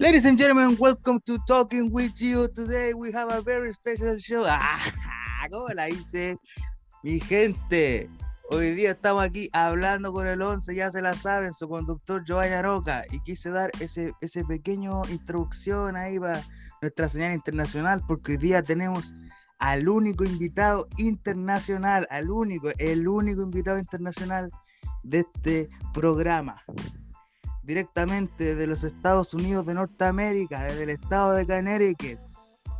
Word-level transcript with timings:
Ladies 0.00 0.26
and 0.26 0.38
gentlemen, 0.38 0.76
welcome 0.78 1.18
to 1.26 1.38
Talking 1.44 1.90
with 1.90 2.22
You. 2.22 2.46
Today 2.54 2.94
we 2.94 3.10
have 3.10 3.32
a 3.32 3.42
very 3.42 3.72
special 3.72 4.16
show. 4.16 4.44
Ah, 5.40 5.48
¿cómo 5.50 5.68
la 5.74 5.88
hice? 5.88 6.38
Mi 7.02 7.18
gente, 7.18 8.08
hoy 8.48 8.76
día 8.76 8.92
estamos 8.92 9.24
aquí 9.24 9.50
hablando 9.52 10.12
con 10.12 10.28
el 10.28 10.40
11, 10.40 10.72
ya 10.76 10.88
se 10.92 11.02
la 11.02 11.16
saben, 11.16 11.52
su 11.52 11.68
conductor 11.68 12.22
Joaya 12.24 12.62
Roca. 12.62 13.04
Y 13.10 13.18
quise 13.20 13.50
dar 13.50 13.72
ese, 13.80 14.12
ese 14.20 14.44
pequeño 14.44 15.02
introducción 15.08 15.96
ahí 15.96 16.20
para 16.20 16.44
nuestra 16.80 17.08
señal 17.08 17.32
internacional, 17.32 18.00
porque 18.06 18.32
hoy 18.32 18.38
día 18.38 18.62
tenemos 18.62 19.16
al 19.58 19.88
único 19.88 20.24
invitado 20.24 20.86
internacional, 20.98 22.06
al 22.10 22.30
único, 22.30 22.68
el 22.78 23.08
único 23.08 23.42
invitado 23.42 23.80
internacional 23.80 24.50
de 25.02 25.20
este 25.20 25.68
programa 25.92 26.62
directamente 27.68 28.54
de 28.54 28.66
los 28.66 28.82
Estados 28.82 29.34
Unidos 29.34 29.66
de 29.66 29.74
Norteamérica, 29.74 30.62
desde 30.64 30.84
el 30.84 30.88
estado 30.88 31.34
de 31.34 31.46
Connecticut, 31.46 32.18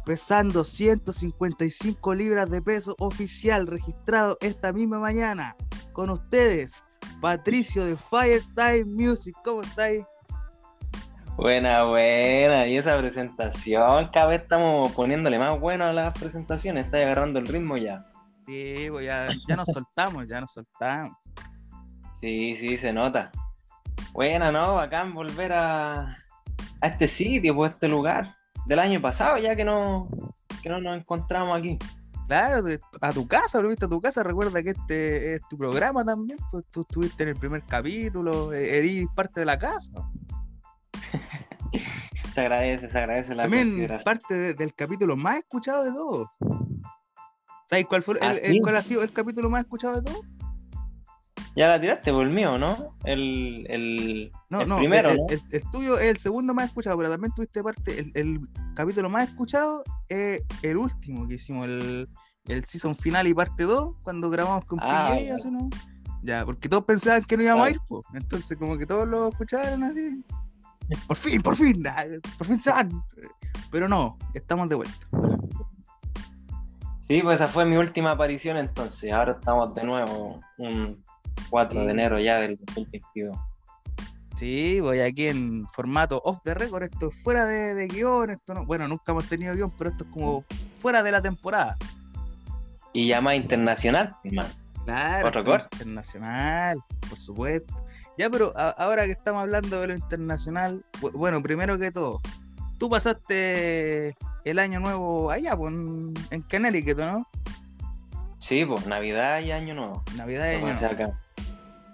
pesando 0.07 0.65
155 0.65 2.15
libras 2.15 2.51
de 2.51 2.63
peso 2.63 2.97
oficial 2.99 3.67
registrado 3.67 4.39
esta 4.41 4.73
misma 4.73 4.99
mañana. 4.99 5.55
Con 5.93 6.09
ustedes, 6.09 6.83
Patricio 7.21 7.85
de 7.85 7.97
Firetime 7.97 8.87
Music. 8.87 9.37
¿Cómo 9.45 9.61
estáis? 9.61 10.07
Buena, 11.37 11.85
buena. 11.85 12.67
Y 12.67 12.79
esa 12.79 12.97
presentación, 12.97 14.09
cada 14.09 14.29
vez 14.29 14.43
estamos 14.43 14.91
poniéndole 14.93 15.39
más 15.39 15.61
bueno 15.61 15.85
a 15.85 15.93
las 15.93 16.19
presentaciones. 16.19 16.87
Está 16.87 16.97
agarrando 16.97 17.39
el 17.39 17.47
ritmo 17.47 17.77
ya. 17.77 18.07
Sí, 18.47 18.87
pues 18.89 19.05
ya, 19.05 19.29
ya 19.47 19.57
nos 19.57 19.69
soltamos, 19.69 20.27
ya 20.27 20.41
nos 20.41 20.51
soltamos. 20.51 21.13
Sí, 22.23 22.57
sí, 22.57 22.79
se 22.79 22.91
nota. 22.91 23.31
Buena, 24.19 24.51
¿no? 24.51 24.75
Bacán 24.75 25.15
volver 25.15 25.53
a, 25.53 26.19
a 26.81 26.87
este 26.89 27.07
sitio, 27.07 27.55
pues, 27.55 27.71
a 27.71 27.75
este 27.75 27.87
lugar 27.87 28.35
del 28.67 28.81
año 28.81 29.01
pasado, 29.01 29.39
ya 29.39 29.55
que 29.55 29.65
no, 29.65 30.09
que 30.61 30.69
no 30.69 30.81
nos 30.81 30.99
encontramos 30.99 31.57
aquí. 31.57 31.79
Claro, 32.27 32.67
a 33.01 33.13
tu 33.13 33.29
casa, 33.29 33.61
lo 33.63 33.69
viste 33.69 33.85
a 33.85 33.89
tu 33.89 34.01
casa. 34.01 34.25
Recuerda 34.25 34.61
que 34.61 34.71
este 34.71 35.35
es 35.37 35.41
tu 35.49 35.57
programa 35.57 36.05
también, 36.05 36.37
pues 36.51 36.65
tú 36.69 36.81
estuviste 36.81 37.23
en 37.23 37.29
el 37.29 37.37
primer 37.37 37.63
capítulo, 37.63 38.53
e-, 38.53 38.79
eres 38.79 39.07
parte 39.15 39.39
de 39.39 39.47
la 39.47 39.57
casa. 39.57 39.93
se 42.35 42.41
agradece, 42.41 42.89
se 42.89 42.99
agradece 42.99 43.37
la 43.37 43.45
También 43.45 43.89
parte 44.05 44.53
del 44.55 44.75
capítulo 44.75 45.17
más 45.17 45.39
escuchado 45.39 45.85
de 45.85 45.93
todos. 45.93 46.27
¿Sabes 47.67 47.85
cuál 47.85 48.03
fue 48.03 48.17
el, 48.21 48.39
el, 48.39 48.57
¿Ah, 48.57 48.61
cuál 48.65 48.77
ha 48.79 48.83
sido 48.83 49.05
el 49.05 49.13
capítulo 49.13 49.49
más 49.49 49.61
escuchado 49.61 50.01
de 50.01 50.11
todos? 50.11 50.27
Ya 51.57 51.69
la 51.69 51.81
tiraste 51.81 52.13
por 52.13 52.25
el 52.25 52.31
mío, 52.31 52.59
¿no? 52.59 52.95
El, 53.05 53.67
el, 53.69 54.33
no, 54.49 54.65
no, 54.65 54.79
primero. 54.79 55.11
El, 55.11 55.43
el, 55.51 55.63
tuyo 55.71 55.95
es 55.95 56.05
el 56.05 56.17
segundo 56.19 56.55
más 56.55 56.67
escuchado, 56.67 56.97
pero 56.97 57.11
también 57.11 57.33
tuviste 57.35 57.63
parte. 57.63 58.05
El, 58.15 58.41
capítulo 58.75 59.09
más 59.09 59.29
escuchado 59.29 59.83
es 60.09 60.43
el 60.63 60.77
último 60.77 61.27
que 61.27 61.35
hicimos, 61.35 61.67
el, 61.67 62.09
el 62.47 62.65
season 62.65 62.95
final 62.95 63.27
y 63.27 63.35
parte 63.35 63.65
2, 63.65 63.97
cuando 64.03 64.31
grabamos 64.31 64.65
con 64.67 64.79
ah, 64.83 65.11
PJ, 65.13 65.51
¿no? 65.51 65.69
Ya, 66.23 66.45
porque 66.45 66.69
todos 66.69 66.85
pensaban 66.85 67.25
que 67.25 67.37
no 67.37 67.43
íbamos 67.43 67.67
a 67.67 67.71
ir, 67.71 67.81
pues. 67.89 68.05
Entonces, 68.15 68.57
como 68.57 68.77
que 68.77 68.87
todos 68.87 69.09
lo 69.09 69.29
escucharon 69.29 69.83
así. 69.85 70.25
Por 71.07 71.17
fin, 71.17 71.43
por 71.43 71.57
fin, 71.57 71.85
por 72.39 72.47
fin 72.47 72.61
se 72.61 72.71
van. 72.71 72.91
Pero 73.71 73.89
no, 73.89 74.17
estamos 74.35 74.69
de 74.69 74.75
vuelta. 74.77 75.07
Sí, 77.09 77.23
pues 77.23 77.41
esa 77.41 77.51
fue 77.51 77.65
mi 77.65 77.77
última 77.77 78.13
aparición 78.13 78.57
entonces. 78.57 79.13
Ahora 79.13 79.33
estamos 79.33 79.75
de 79.75 79.85
nuevo. 79.85 80.41
Un 80.59 81.03
4 81.51 81.85
de 81.85 81.91
enero 81.91 82.19
ya 82.19 82.39
del 82.39 82.57
2022. 82.57 83.37
Sí, 84.37 84.81
voy 84.81 85.01
aquí 85.01 85.27
en 85.27 85.67
formato 85.69 86.23
off 86.25 86.39
the 86.45 86.55
record, 86.55 86.85
esto 86.85 87.09
es 87.09 87.15
fuera 87.23 87.45
de, 87.45 87.89
guion, 87.89 88.31
esto 88.31 88.55
no, 88.55 88.65
bueno, 88.65 88.87
nunca 88.87 89.11
hemos 89.11 89.29
tenido 89.29 89.55
guion, 89.55 89.73
pero 89.77 89.91
esto 89.91 90.05
es 90.05 90.11
como 90.11 90.45
fuera 90.79 91.03
de 91.03 91.11
la 91.11 91.21
temporada. 91.21 91.77
Y 92.93 93.09
ya 93.09 93.21
más 93.21 93.35
internacional, 93.35 94.15
hermano. 94.23 94.49
Claro, 94.85 95.29
¿Otro 95.29 95.41
internacional, 95.73 96.79
por 97.09 97.19
supuesto. 97.19 97.75
Ya, 98.17 98.31
pero 98.31 98.53
ahora 98.57 99.05
que 99.05 99.13
estamos 99.13 99.43
hablando 99.43 99.81
de 99.81 99.89
lo 99.89 99.95
internacional, 99.95 100.85
bueno, 101.13 101.43
primero 101.43 101.79
que 101.79 101.91
todo, 101.91 102.21
tú 102.79 102.89
pasaste 102.89 104.17
el 104.45 104.59
año 104.59 104.81
nuevo 104.81 105.31
allá, 105.31 105.57
pues, 105.57 105.75
en, 105.75 106.15
en 106.31 106.43
Connecticut, 106.43 106.99
¿no? 106.99 107.27
Sí, 108.39 108.65
pues 108.65 108.87
Navidad 108.87 109.41
y 109.41 109.51
Año 109.51 109.75
Nuevo. 109.75 110.03
Navidad 110.17 110.53
y 110.53 110.55
Año 110.57 110.75
Nuevo. 110.81 111.15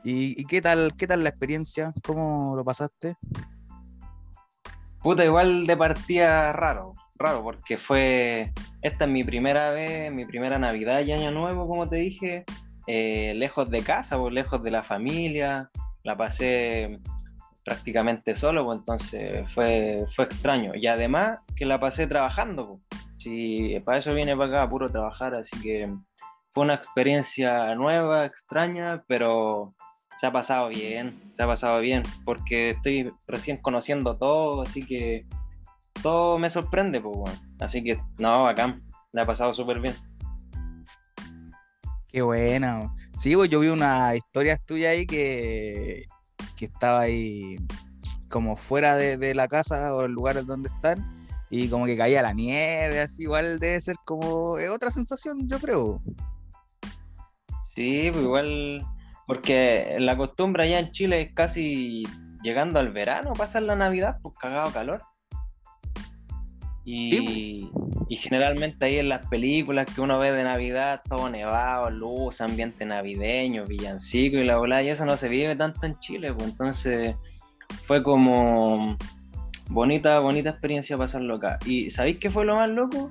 ¿Y, 0.07 0.45
qué 0.45 0.61
tal 0.61 0.95
qué 0.99 1.07
tal 1.07 1.23
la 1.23 1.31
experiencia? 1.31 1.93
¿Cómo 2.05 2.55
lo 2.55 2.63
pasaste? 2.63 3.17
Puta, 5.03 5.25
igual 5.25 5.67
de 5.67 5.77
partida 5.77 6.53
raro, 6.53 6.93
raro, 7.17 7.43
porque 7.43 7.79
fue, 7.79 8.53
esta 8.83 9.05
es 9.07 9.11
mi 9.11 9.25
primera 9.25 9.71
vez, 9.71 10.13
mi 10.13 10.27
primera 10.27 10.59
Navidad 10.59 11.01
y 11.01 11.13
Año 11.13 11.31
Nuevo, 11.31 11.67
como 11.67 11.89
te 11.89 11.97
dije, 11.97 12.45
eh, 12.87 13.33
lejos 13.35 13.71
de 13.71 13.83
casa, 13.83 14.19
pues, 14.19 14.35
lejos 14.35 14.63
de 14.63 14.71
la 14.71 14.83
familia, 14.83 15.71
la 16.03 16.17
pasé 16.17 17.01
prácticamente 17.65 18.35
solo, 18.35 18.65
pues 18.67 18.79
entonces 18.81 19.51
fue, 19.53 20.05
fue 20.15 20.27
extraño. 20.27 20.75
Y 20.75 20.87
además 20.87 21.39
que 21.57 21.65
la 21.65 21.81
pasé 21.81 22.07
trabajando, 22.07 22.69
pues. 22.69 23.05
Si 23.17 23.81
para 23.87 23.99
eso 23.99 24.13
viene 24.13 24.37
para 24.37 24.65
acá, 24.65 24.71
puro 24.71 24.91
trabajar, 24.91 25.35
así 25.35 25.59
que 25.63 25.91
fue 26.53 26.65
una 26.65 26.75
experiencia 26.75 27.75
nueva, 27.75 28.27
extraña, 28.27 29.03
pero 29.07 29.75
se 30.19 30.27
ha 30.27 30.33
pasado 30.33 30.69
bien, 30.69 31.31
se 31.33 31.43
ha 31.43 31.47
pasado 31.47 31.81
bien, 31.81 32.03
porque 32.25 32.71
estoy 32.71 33.13
recién 33.27 33.59
conociendo 33.59 34.17
todo, 34.17 34.63
así 34.63 34.85
que 34.85 35.27
todo 36.03 36.39
me 36.39 36.51
sorprende, 36.51 37.01
pues 37.01 37.17
bueno. 37.17 37.39
Así 37.61 37.83
que, 37.83 38.01
no, 38.19 38.47
acá 38.47 38.79
me 39.13 39.23
ha 39.23 39.27
pasado 39.27 39.55
súper 39.55 39.81
bien. 39.81 39.95
Qué 42.09 42.23
bueno. 42.23 42.95
Sí, 43.17 43.35
pues 43.35 43.51
yo 43.51 43.61
vi 43.61 43.69
una 43.69 44.15
historia 44.15 44.57
tuya 44.59 44.91
ahí 44.91 45.07
que, 45.07 46.07
que 46.57 46.67
estaba 46.67 47.01
ahí 47.01 47.57
como 48.29 48.57
fuera 48.57 48.97
de, 48.97 49.35
la 49.35 49.49
casa 49.49 49.95
o 49.95 50.05
el 50.05 50.13
lugar 50.13 50.45
donde 50.45 50.69
están 50.69 50.99
y 51.51 51.69
como 51.69 51.87
que 51.87 51.97
caía 51.97 52.23
la 52.23 52.33
nieve, 52.33 53.01
así 53.01 53.23
igual 53.23 53.61
debe 53.61 53.81
ser 53.81 53.97
como 54.05 54.57
otra 54.73 54.91
sensación, 54.91 55.49
yo 55.49 55.61
creo. 55.61 56.03
Sí, 57.77 58.09
pues 58.11 58.25
igual 58.25 58.85
porque 59.27 59.97
la 59.99 60.17
costumbre 60.17 60.65
allá 60.65 60.79
en 60.79 60.91
Chile 60.93 61.23
es 61.23 61.33
casi 61.33 62.05
llegando 62.43 62.79
al 62.79 62.93
verano, 62.93 63.33
pasar 63.33 63.63
la 63.63 63.77
Navidad, 63.77 64.19
pues 64.23 64.37
cagado 64.39 64.71
calor. 64.73 65.03
Y, 66.87 67.71
y, 68.11 68.17
generalmente 68.19 68.85
ahí 68.85 68.99
en 68.99 69.09
las 69.09 69.27
películas 69.29 69.89
que 69.95 70.03
uno 70.03 70.19
ve 70.19 70.33
de 70.33 70.45
Navidad, 70.45 71.01
todo 71.09 71.31
nevado, 71.31 71.91
luz, 71.91 72.43
ambiente 72.43 72.85
navideño, 72.85 73.65
villancico 73.65 74.37
y 74.37 74.45
la 74.45 74.59
bola, 74.59 74.83
y 74.83 74.91
eso 74.91 75.07
no 75.07 75.17
se 75.17 75.31
vive 75.31 75.57
tanto 75.57 75.87
en 75.87 75.99
Chile, 76.01 76.35
pues 76.35 76.51
entonces 76.51 77.17
fue 77.87 78.03
como 78.03 78.99
bonita, 79.71 80.19
bonita 80.21 80.51
experiencia 80.51 80.99
pasarlo 80.99 81.37
acá. 81.37 81.59
¿Y 81.65 81.91
sabéis 81.91 82.19
qué 82.19 82.31
fue 82.31 82.45
lo 82.45 82.57
más 82.57 82.69
loco? 82.69 83.11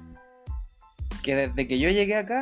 Que 1.24 1.36
desde 1.36 1.68
que 1.68 1.80
yo 1.80 1.90
llegué 1.90 2.16
acá, 2.16 2.42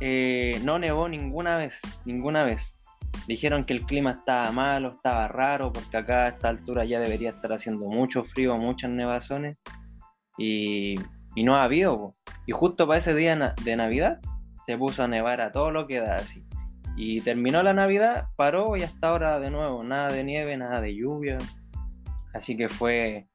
eh, 0.00 0.60
no 0.62 0.78
nevó 0.78 1.08
ninguna 1.08 1.56
vez, 1.56 1.80
ninguna 2.04 2.44
vez. 2.44 2.76
Dijeron 3.26 3.64
que 3.64 3.72
el 3.72 3.82
clima 3.82 4.10
estaba 4.10 4.50
malo, 4.52 4.92
estaba 4.96 5.28
raro, 5.28 5.72
porque 5.72 5.96
acá 5.96 6.26
a 6.26 6.28
esta 6.28 6.48
altura 6.48 6.84
ya 6.84 7.00
debería 7.00 7.30
estar 7.30 7.52
haciendo 7.52 7.86
mucho 7.86 8.22
frío, 8.22 8.56
muchas 8.58 8.90
nevazones, 8.90 9.58
y, 10.36 10.96
no 11.36 11.56
ha 11.56 11.64
habido. 11.64 12.12
Y 12.46 12.52
justo 12.52 12.86
para 12.86 12.98
ese 12.98 13.14
día 13.14 13.54
de 13.64 13.76
Navidad 13.76 14.20
se 14.66 14.76
puso 14.76 15.02
a 15.04 15.08
nevar 15.08 15.40
a 15.40 15.52
todo 15.52 15.70
lo 15.70 15.86
que 15.86 16.00
da 16.00 16.16
así. 16.16 16.44
Y 16.96 17.20
terminó 17.22 17.62
la 17.62 17.72
Navidad, 17.72 18.28
paró 18.36 18.76
y 18.76 18.82
hasta 18.82 19.08
ahora 19.08 19.40
de 19.40 19.50
nuevo, 19.50 19.82
nada 19.82 20.08
de 20.08 20.22
nieve, 20.22 20.56
nada 20.56 20.80
de 20.80 20.94
lluvia. 20.94 21.38
Así 22.32 22.56
que 22.56 22.68
fue 22.68 23.26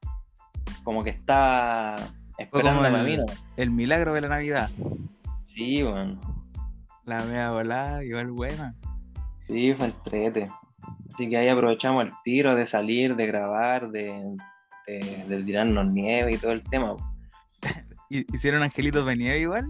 como 0.82 1.04
que 1.04 1.10
está 1.10 1.94
esperando 2.38 2.86
el, 2.86 3.24
el 3.56 3.70
milagro 3.70 4.14
de 4.14 4.22
la 4.22 4.28
Navidad. 4.28 4.70
Sí, 5.44 5.82
bueno. 5.82 6.18
La 7.04 7.22
media 7.24 7.50
volada, 7.50 8.04
igual 8.04 8.30
buena. 8.30 8.74
Sí, 9.50 9.74
fue 9.74 9.86
entrete. 9.86 10.44
Así 11.12 11.28
que 11.28 11.36
ahí 11.36 11.48
aprovechamos 11.48 12.04
el 12.04 12.12
tiro 12.22 12.54
de 12.54 12.66
salir, 12.66 13.16
de 13.16 13.26
grabar, 13.26 13.90
de, 13.90 14.36
de, 14.86 15.42
tirarnos 15.44 15.86
nieve 15.86 16.34
y 16.34 16.38
todo 16.38 16.52
el 16.52 16.62
tema. 16.62 16.94
¿Hicieron 18.08 18.62
angelitos 18.62 19.04
de 19.04 19.16
nieve 19.16 19.40
igual? 19.40 19.64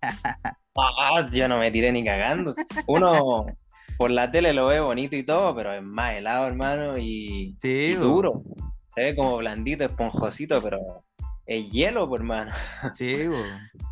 ah, 0.02 1.28
yo 1.30 1.48
no 1.48 1.58
me 1.58 1.70
tiré 1.70 1.92
ni 1.92 2.02
cagando. 2.02 2.54
Uno 2.86 3.46
por 3.98 4.10
la 4.10 4.30
tele 4.30 4.54
lo 4.54 4.68
ve 4.68 4.80
bonito 4.80 5.16
y 5.16 5.22
todo, 5.22 5.54
pero 5.54 5.74
es 5.74 5.82
más 5.82 6.14
helado, 6.14 6.46
hermano, 6.46 6.96
y, 6.96 7.58
y 7.62 7.92
duro. 7.92 8.42
Se 8.94 9.02
ve 9.02 9.16
como 9.16 9.36
blandito, 9.36 9.84
esponjosito, 9.84 10.62
pero 10.62 11.04
es 11.46 11.70
hielo, 11.70 12.08
por 12.08 12.20
hermano. 12.20 12.52
Sí, 12.92 13.28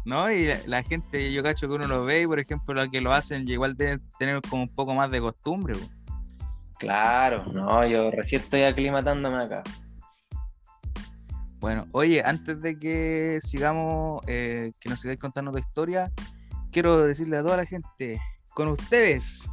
¿no? 0.04 0.30
Y 0.30 0.48
la, 0.66 0.82
gente, 0.82 1.32
yo 1.32 1.42
cacho 1.42 1.68
que 1.68 1.74
uno 1.74 1.86
lo 1.86 2.04
ve 2.04 2.22
y, 2.22 2.26
por 2.26 2.38
ejemplo, 2.38 2.74
los 2.74 2.88
que 2.88 3.00
lo 3.00 3.12
hacen, 3.12 3.48
igual 3.48 3.76
deben 3.76 4.02
tener 4.18 4.40
como 4.42 4.62
un 4.62 4.74
poco 4.74 4.94
más 4.94 5.10
de 5.10 5.20
costumbre. 5.20 5.74
Claro, 6.78 7.46
no, 7.52 7.86
yo 7.86 8.10
recién 8.10 8.42
estoy 8.42 8.62
aclimatándome 8.62 9.44
acá. 9.44 9.62
Bueno, 11.60 11.86
oye, 11.92 12.22
antes 12.22 12.60
de 12.60 12.78
que 12.78 13.38
sigamos, 13.40 14.20
eh, 14.26 14.72
que 14.80 14.90
nos 14.90 15.00
sigáis 15.00 15.18
contando 15.18 15.50
tu 15.50 15.58
historia, 15.58 16.12
quiero 16.70 17.06
decirle 17.06 17.38
a 17.38 17.42
toda 17.42 17.56
la 17.56 17.64
gente, 17.64 18.20
con 18.52 18.68
ustedes, 18.68 19.48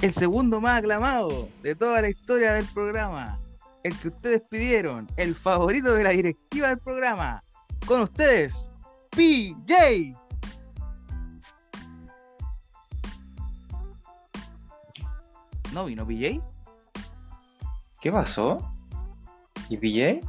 el 0.00 0.14
segundo 0.14 0.60
más 0.62 0.78
aclamado 0.78 1.48
de 1.62 1.74
toda 1.74 2.00
la 2.00 2.08
historia 2.08 2.54
del 2.54 2.64
programa, 2.72 3.38
el 3.84 3.96
que 3.98 4.08
ustedes 4.08 4.42
pidieron, 4.50 5.06
el 5.16 5.34
favorito 5.34 5.92
de 5.92 6.04
la 6.04 6.10
directiva 6.10 6.68
del 6.68 6.78
programa, 6.78 7.44
con 7.86 8.00
ustedes, 8.00 8.70
PJ. 9.10 10.16
¿No 15.72 15.84
vino 15.84 16.06
PJ? 16.06 16.40
¿Qué 18.00 18.10
pasó? 18.10 18.58
¿Y 19.68 19.76
PJ? 19.76 20.26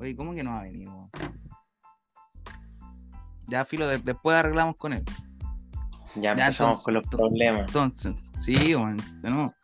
Oye, 0.00 0.16
¿cómo 0.16 0.34
que 0.34 0.42
no 0.42 0.52
ha 0.56 0.62
venido? 0.62 1.10
Ya, 3.46 3.64
filo, 3.64 3.86
de- 3.86 3.98
después 3.98 4.36
arreglamos 4.36 4.76
con 4.76 4.92
él. 4.92 5.04
Ya 6.16 6.34
Ya, 6.34 6.46
empezamos 6.46 6.58
entonces, 6.58 6.84
con 6.84 6.94
los 6.94 7.06
problemas. 7.08 7.60
Entonces, 7.66 8.14
sí, 8.38 8.74
bueno, 8.74 9.02
no, 9.22 9.54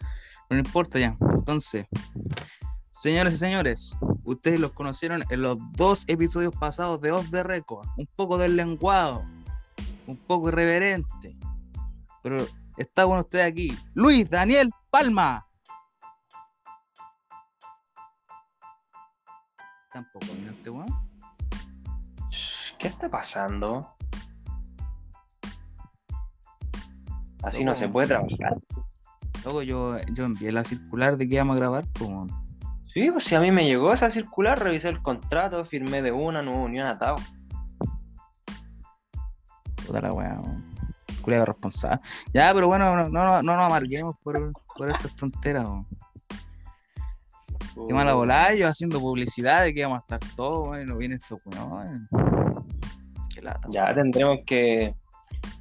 no 0.51 0.59
importa 0.59 0.99
ya. 0.99 1.17
Entonces, 1.33 1.87
señores 2.91 3.35
y 3.35 3.37
señores, 3.37 3.97
ustedes 4.25 4.61
los 4.61 4.73
conocieron 4.73 5.25
en 5.31 5.43
los 5.43 5.59
dos 5.73 6.05
episodios 6.09 6.55
pasados 6.55 7.01
de 7.01 7.13
Off 7.13 7.31
the 7.31 7.43
Record. 7.43 7.89
Un 7.97 8.07
poco 8.17 8.39
deslenguado, 8.39 9.25
un 10.07 10.17
poco 10.17 10.49
irreverente. 10.49 11.37
Pero 12.23 12.47
está 12.77 13.05
con 13.05 13.19
usted 13.19 13.41
aquí, 13.41 13.77
Luis 13.95 14.29
Daniel 14.29 14.71
Palma. 14.91 15.47
Tampoco 19.93 20.27
vino 20.35 20.51
este 20.51 20.71
weón. 20.71 21.09
¿Qué 22.79 22.89
está 22.89 23.11
pasando? 23.11 23.97
Así 27.43 27.65
no 27.65 27.75
se 27.75 27.89
puede 27.89 28.09
trabajar. 28.09 28.57
Luego 29.45 29.63
yo, 29.63 29.99
yo 30.13 30.25
envié 30.25 30.53
la 30.53 30.65
circular 30.65 31.17
de 31.17 31.29
que 31.29 31.35
íbamos 31.37 31.57
a 31.57 31.59
grabar, 31.59 31.85
pues, 31.93 32.11
weón. 32.11 32.31
Sí, 32.93 33.11
pues 33.11 33.25
si 33.25 33.35
a 33.35 33.41
mí 33.41 33.53
me 33.53 33.65
llegó 33.65 33.93
esa 33.93 34.11
circular, 34.11 34.59
revisé 34.59 34.89
el 34.89 35.03
contrato, 35.03 35.65
firmé 35.65 36.03
de 36.03 36.11
una, 36.11 36.43
no 36.43 36.53
hubo 36.53 36.69
ni 36.69 36.81
un 36.81 36.87
atado. 36.87 37.17
Puta 39.87 40.01
la 40.01 40.13
weá, 40.13 40.41
weón. 40.41 40.65
Culeado 41.23 41.47
responsable. 41.47 42.01
Ya, 42.33 42.53
pero 42.55 42.67
bueno, 42.69 42.97
no, 42.97 43.09
no, 43.09 43.43
no 43.43 43.57
nos 43.57 43.67
amarguemos 43.67 44.17
por, 44.23 44.53
por 44.77 44.91
estas 44.91 45.15
tonteras, 45.15 45.65
weón. 45.65 45.87
Qué 47.87 47.95
mala 47.95 48.15
volada, 48.15 48.55
yo 48.55 48.67
haciendo 48.67 48.99
publicidad 48.99 49.63
de 49.63 49.73
que 49.73 49.81
íbamos 49.81 49.99
a 49.99 50.01
estar 50.01 50.21
todos, 50.35 50.69
weón, 50.69 50.83
y 50.83 50.87
no 50.87 50.97
viene 50.97 51.15
estos 51.17 51.41
weón. 51.45 52.09
Qué 53.33 53.43
lata. 53.43 53.69
Ya 53.71 53.95
tendremos 53.95 54.39
que 54.45 54.95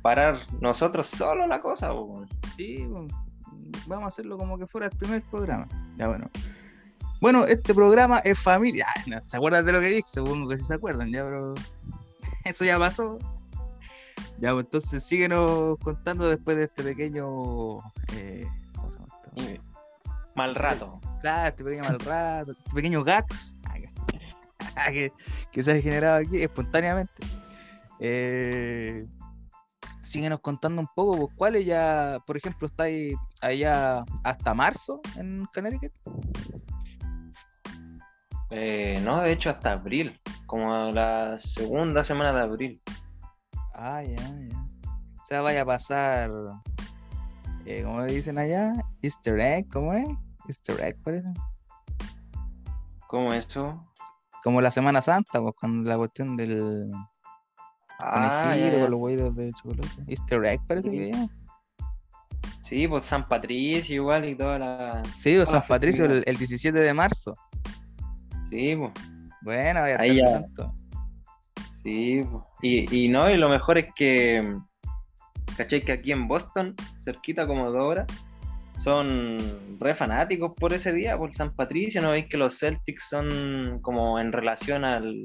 parar 0.01 0.39
nosotros 0.59 1.05
solo 1.05 1.45
la 1.45 1.61
cosa. 1.61 1.93
weón. 1.93 2.27
Sí, 2.55 2.87
weón. 2.87 3.26
Vamos 3.85 4.05
a 4.05 4.07
hacerlo 4.07 4.37
como 4.37 4.57
que 4.57 4.67
fuera 4.67 4.87
el 4.87 4.95
primer 4.97 5.21
programa. 5.23 5.67
Ya, 5.97 6.07
bueno. 6.07 6.29
Bueno, 7.19 7.45
este 7.45 7.73
programa 7.73 8.19
es 8.19 8.39
familia. 8.39 8.85
No, 9.07 9.19
¿Se 9.25 9.37
acuerdan 9.37 9.65
de 9.65 9.71
lo 9.71 9.79
que 9.79 9.87
dije? 9.89 10.03
Supongo 10.07 10.49
que 10.49 10.57
sí 10.57 10.65
se 10.65 10.75
acuerdan, 10.75 11.11
ya, 11.11 11.23
pero 11.23 11.53
eso 12.45 12.65
ya 12.65 12.77
pasó. 12.77 13.17
Ya, 14.39 14.53
pues 14.53 14.65
entonces 14.65 15.03
síguenos 15.03 15.77
contando 15.79 16.29
después 16.29 16.57
de 16.57 16.65
este 16.65 16.83
pequeño. 16.83 17.77
eh, 18.13 18.47
¿Cómo 18.75 18.91
se 18.91 18.99
llama 18.99 19.13
esto? 19.25 19.63
Mal 20.35 20.53
rato. 20.53 21.01
Claro, 21.21 21.49
este 21.49 21.63
pequeño 21.63 21.83
mal 21.83 21.99
rato, 21.99 22.51
este 22.51 22.71
pequeño 22.75 23.03
gags 23.03 23.55
que, 24.87 25.11
que 25.51 25.63
se 25.63 25.71
ha 25.71 25.81
generado 25.81 26.17
aquí 26.17 26.41
espontáneamente. 26.41 27.25
Eh, 27.99 29.07
síguenos 30.01 30.39
contando 30.39 30.81
un 30.81 30.87
poco, 30.95 31.17
pues, 31.17 31.31
¿cuáles 31.35 31.65
ya, 31.65 32.19
por 32.25 32.37
ejemplo, 32.37 32.67
estáis 32.67 33.15
allá 33.41 34.03
hasta 34.23 34.53
marzo 34.53 35.01
en 35.15 35.45
Connecticut? 35.53 35.91
Eh, 38.49 39.01
no, 39.03 39.21
de 39.21 39.33
hecho 39.33 39.49
hasta 39.49 39.73
abril, 39.73 40.19
como 40.45 40.91
la 40.91 41.37
segunda 41.39 42.03
semana 42.03 42.31
de 42.33 42.41
abril. 42.41 42.81
Ah, 43.73 44.01
ya, 44.03 44.15
ya. 44.15 44.57
O 45.21 45.25
sea, 45.25 45.41
vaya 45.41 45.63
a 45.63 45.65
pasar, 45.65 46.31
eh, 47.65 47.83
¿cómo 47.83 48.01
le 48.05 48.13
dicen 48.13 48.37
allá? 48.37 48.73
Easter 49.01 49.39
egg, 49.39 49.67
¿cómo 49.69 49.93
es? 49.93 50.07
Easter 50.47 50.79
egg, 50.81 50.97
parece. 51.03 51.27
¿Cómo 53.07 53.33
eso? 53.33 53.85
Como 54.43 54.61
la 54.61 54.71
Semana 54.71 55.01
Santa, 55.01 55.41
pues, 55.41 55.53
con 55.55 55.83
la 55.83 55.97
cuestión 55.97 56.37
del 56.37 56.89
Ah, 57.99 58.43
conejito, 58.43 58.79
con 58.79 58.91
los 58.91 58.99
huevos 59.01 59.35
de 59.35 59.51
chocolate. 59.53 60.03
Easter 60.07 60.45
egg, 60.45 60.61
parece 60.67 60.89
Sí. 60.89 60.97
que 60.97 61.11
ya. 61.11 61.27
Sí, 62.61 62.87
pues 62.87 63.05
San 63.05 63.27
Patricio 63.27 63.95
igual 63.95 64.27
y 64.27 64.35
toda 64.35 64.59
la... 64.59 65.01
Sí, 65.13 65.31
o 65.31 65.43
Toda 65.43 65.45
San 65.45 65.59
la 65.61 65.67
Patricio 65.67 66.05
el, 66.05 66.23
el 66.25 66.37
17 66.37 66.77
de 66.79 66.93
marzo. 66.93 67.33
Sí, 68.49 68.75
pues. 68.75 68.91
Bueno, 69.41 69.79
a 69.79 69.83
Ahí 69.85 70.17
ya. 70.17 70.41
tanto. 70.41 70.73
Sí, 71.83 72.21
pues. 72.29 72.43
y, 72.61 73.05
y 73.05 73.09
no, 73.09 73.29
y 73.29 73.37
lo 73.37 73.47
mejor 73.49 73.77
es 73.77 73.85
que, 73.95 74.57
¿cachai? 75.55 75.81
Que 75.81 75.93
aquí 75.93 76.11
en 76.11 76.27
Boston, 76.27 76.75
cerquita 77.05 77.47
como 77.47 77.71
de 77.71 77.79
horas, 77.79 78.07
son 78.79 79.37
re 79.79 79.95
fanáticos 79.95 80.51
por 80.59 80.73
ese 80.73 80.91
día, 80.91 81.17
por 81.17 81.33
San 81.33 81.55
Patricio, 81.55 82.01
¿no 82.01 82.11
veis 82.11 82.27
que 82.29 82.37
los 82.37 82.57
Celtics 82.59 83.07
son 83.09 83.79
como 83.81 84.19
en 84.19 84.31
relación 84.31 84.83
al 84.85 85.23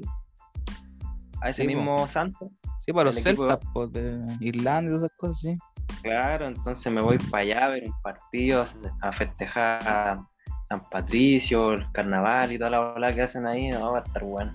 a 1.41 1.49
ese 1.49 1.63
Sí, 1.63 1.67
po. 1.67 1.75
mismo 1.75 2.07
santo? 2.07 2.49
Sí, 2.79 2.93
para 2.93 3.05
los 3.05 3.17
El 3.25 3.33
equipo- 3.33 3.49
Celtas, 3.49 3.69
pues, 3.73 3.91
de 3.91 4.19
Irlanda 4.39 4.89
y 4.89 4.93
todas 4.95 5.03
esas 5.03 5.17
cosas, 5.17 5.39
sí. 5.41 5.57
Claro, 6.03 6.47
entonces 6.47 6.91
me 6.91 6.99
voy 6.99 7.17
para 7.17 7.43
allá 7.43 7.65
a 7.65 7.69
ver 7.69 7.83
un 7.85 8.01
partido, 8.01 8.65
a 9.01 9.11
festejar 9.13 9.87
a 9.87 10.27
San 10.67 10.81
Patricio, 10.89 11.71
el 11.73 11.89
carnaval 11.93 12.51
y 12.51 12.57
toda 12.57 12.71
la 12.71 12.91
bola 12.91 13.15
que 13.15 13.21
hacen 13.21 13.47
ahí, 13.47 13.69
no, 13.69 13.93
va 13.93 13.99
a 13.99 14.01
estar 14.03 14.21
bueno. 14.21 14.53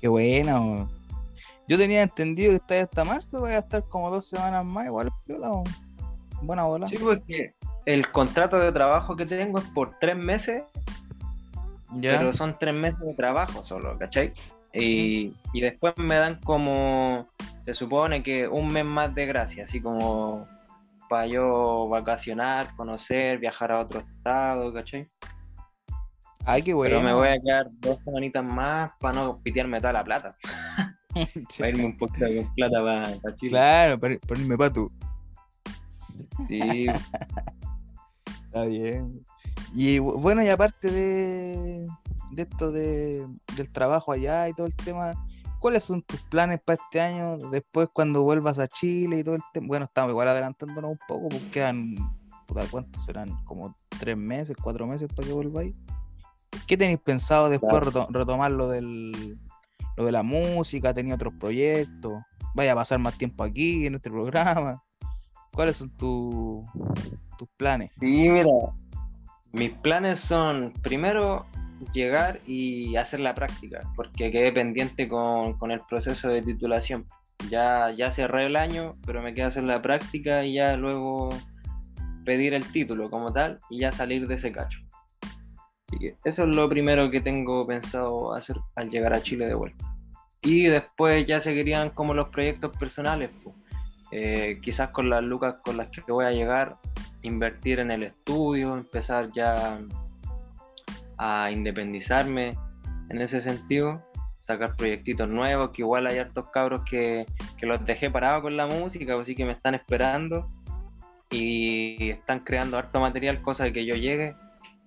Qué 0.00 0.06
buena, 0.06 0.60
weón. 0.60 0.88
Yo 1.66 1.76
tenía 1.76 2.02
entendido 2.02 2.50
que 2.50 2.56
estáis 2.56 2.84
hasta 2.84 3.04
marzo, 3.04 3.40
voy 3.40 3.52
a 3.52 3.58
estar 3.58 3.82
como 3.88 4.08
dos 4.08 4.28
semanas 4.28 4.64
más, 4.64 4.86
igual 4.86 5.10
piola. 5.26 5.50
Buena 6.42 6.62
bola. 6.62 6.86
Sí, 6.86 6.96
porque 6.96 7.54
el 7.84 8.10
contrato 8.12 8.58
de 8.58 8.70
trabajo 8.70 9.16
que 9.16 9.26
tengo 9.26 9.58
es 9.58 9.64
por 9.74 9.98
tres 9.98 10.16
meses 10.16 10.62
ya. 11.96 12.18
pero 12.18 12.32
son 12.32 12.56
tres 12.58 12.74
meses 12.74 13.00
de 13.00 13.14
trabajo 13.14 13.64
solo, 13.64 13.98
¿cachai? 13.98 14.32
Y, 14.74 15.34
y 15.52 15.60
después 15.60 15.94
me 15.96 16.16
dan 16.16 16.40
como, 16.40 17.24
se 17.64 17.74
supone 17.74 18.22
que 18.22 18.48
un 18.48 18.66
mes 18.68 18.84
más 18.84 19.14
de 19.14 19.26
gracia, 19.26 19.64
así 19.64 19.80
como 19.80 20.46
para 21.08 21.26
yo 21.26 21.88
vacacionar, 21.88 22.74
conocer, 22.76 23.38
viajar 23.38 23.70
a 23.72 23.80
otro 23.80 24.00
estado, 24.00 24.72
¿cachai? 24.72 25.06
Ay, 26.46 26.62
qué 26.62 26.74
bueno. 26.74 26.96
Pero 26.96 27.06
me 27.06 27.14
voy 27.14 27.28
a 27.28 27.40
quedar 27.40 27.66
dos 27.80 27.98
semanitas 28.04 28.44
más 28.44 28.90
para 29.00 29.14
no 29.20 29.38
pitearme 29.40 29.80
toda 29.80 29.92
la 29.92 30.04
plata, 30.04 30.36
Sí. 31.48 31.62
para 31.62 31.68
irme 31.70 31.84
un 31.86 31.96
poquito 31.96 32.26
con 32.26 32.54
plata 32.54 32.82
para 32.82 33.36
Chile. 33.36 33.50
Claro, 33.50 34.00
para 34.00 34.18
ponerme 34.18 34.56
para 34.58 34.72
tú. 34.72 34.90
Sí, 36.48 36.86
Está 38.46 38.64
bien. 38.64 39.24
Y 39.72 39.98
bu- 39.98 40.20
bueno, 40.20 40.42
y 40.42 40.48
aparte 40.48 40.90
de, 40.90 41.86
de 42.34 42.42
esto 42.42 42.72
de, 42.72 43.26
del 43.56 43.70
trabajo 43.72 44.12
allá 44.12 44.48
y 44.48 44.52
todo 44.54 44.66
el 44.66 44.74
tema, 44.76 45.14
¿cuáles 45.60 45.84
son 45.84 46.02
tus 46.02 46.20
planes 46.22 46.60
para 46.64 46.78
este 46.82 47.00
año? 47.00 47.36
Después 47.50 47.88
cuando 47.92 48.22
vuelvas 48.22 48.58
a 48.58 48.66
Chile 48.68 49.18
y 49.20 49.24
todo 49.24 49.34
el 49.36 49.42
tema. 49.52 49.66
Bueno, 49.68 49.84
estamos 49.86 50.10
igual 50.10 50.28
adelantándonos 50.28 50.90
un 50.92 50.98
poco, 51.08 51.28
porque 51.28 51.50
quedan, 51.50 51.94
puta, 52.46 52.64
¿cuántos 52.70 53.04
serán? 53.04 53.42
Como 53.44 53.74
tres 53.98 54.16
meses, 54.16 54.56
cuatro 54.62 54.86
meses 54.86 55.08
para 55.14 55.26
que 55.28 55.34
volváis. 55.34 55.74
¿Qué 56.66 56.76
tenéis 56.76 57.00
pensado 57.00 57.48
después 57.50 57.70
Claro. 57.72 57.86
reto- 57.90 58.06
retomar 58.10 58.50
lo 58.52 58.68
del 58.68 59.38
lo 59.96 60.04
de 60.04 60.12
la 60.12 60.22
música? 60.22 60.92
¿Tenía 60.94 61.14
otros 61.14 61.34
proyectos? 61.38 62.12
¿Vaya 62.54 62.72
a 62.72 62.76
pasar 62.76 62.98
más 62.98 63.16
tiempo 63.18 63.42
aquí 63.44 63.86
en 63.86 63.94
este 63.96 64.10
programa? 64.10 64.82
¿Cuáles 65.52 65.76
son 65.76 65.90
tus 65.96 66.64
tus 67.38 67.48
planes? 67.56 67.90
sí, 67.98 68.06
mira, 68.28 68.48
mis 69.52 69.70
planes 69.72 70.20
son 70.20 70.72
primero 70.82 71.46
llegar 71.92 72.40
y 72.46 72.96
hacer 72.96 73.20
la 73.20 73.34
práctica, 73.34 73.80
porque 73.96 74.30
quedé 74.30 74.52
pendiente 74.52 75.08
con, 75.08 75.54
con 75.58 75.70
el 75.70 75.80
proceso 75.88 76.28
de 76.28 76.42
titulación. 76.42 77.06
Ya, 77.50 77.90
ya 77.96 78.10
cerré 78.10 78.46
el 78.46 78.56
año, 78.56 78.96
pero 79.04 79.22
me 79.22 79.34
queda 79.34 79.48
hacer 79.48 79.64
la 79.64 79.82
práctica 79.82 80.44
y 80.44 80.54
ya 80.54 80.76
luego 80.76 81.30
pedir 82.24 82.54
el 82.54 82.64
título 82.72 83.10
como 83.10 83.32
tal 83.32 83.58
y 83.68 83.80
ya 83.80 83.92
salir 83.92 84.26
de 84.26 84.34
ese 84.34 84.52
cacho. 84.52 84.80
Eso 86.24 86.44
es 86.44 86.56
lo 86.56 86.68
primero 86.68 87.10
que 87.10 87.20
tengo 87.20 87.66
pensado 87.66 88.34
hacer 88.34 88.56
al 88.74 88.90
llegar 88.90 89.14
a 89.14 89.22
Chile 89.22 89.46
de 89.46 89.54
vuelta. 89.54 89.84
Y 90.42 90.64
después 90.64 91.26
ya 91.26 91.40
seguirían 91.40 91.90
como 91.90 92.14
los 92.14 92.30
proyectos 92.30 92.76
personales. 92.76 93.30
po. 93.42 93.54
Eh, 94.10 94.58
quizás 94.62 94.90
con 94.90 95.10
las 95.10 95.22
lucas 95.22 95.56
con 95.64 95.76
las 95.76 95.88
que 95.88 96.00
voy 96.08 96.24
a 96.24 96.30
llegar, 96.30 96.76
invertir 97.22 97.80
en 97.80 97.90
el 97.90 98.04
estudio, 98.04 98.76
empezar 98.76 99.32
ya 99.32 99.78
a 101.18 101.50
independizarme 101.50 102.56
en 103.10 103.20
ese 103.20 103.40
sentido, 103.40 104.02
sacar 104.40 104.76
proyectitos 104.76 105.28
nuevos, 105.28 105.70
que 105.70 105.82
igual 105.82 106.06
hay 106.06 106.18
hartos 106.18 106.46
cabros 106.52 106.82
que, 106.88 107.26
que 107.58 107.66
los 107.66 107.84
dejé 107.84 108.10
parados 108.10 108.42
con 108.42 108.56
la 108.56 108.66
música, 108.66 109.18
así 109.20 109.34
que 109.34 109.44
me 109.44 109.52
están 109.52 109.74
esperando 109.74 110.48
y 111.30 112.10
están 112.10 112.40
creando 112.40 112.78
harto 112.78 113.00
material, 113.00 113.42
cosa 113.42 113.64
de 113.64 113.72
que 113.72 113.86
yo 113.86 113.94
llegue 113.94 114.34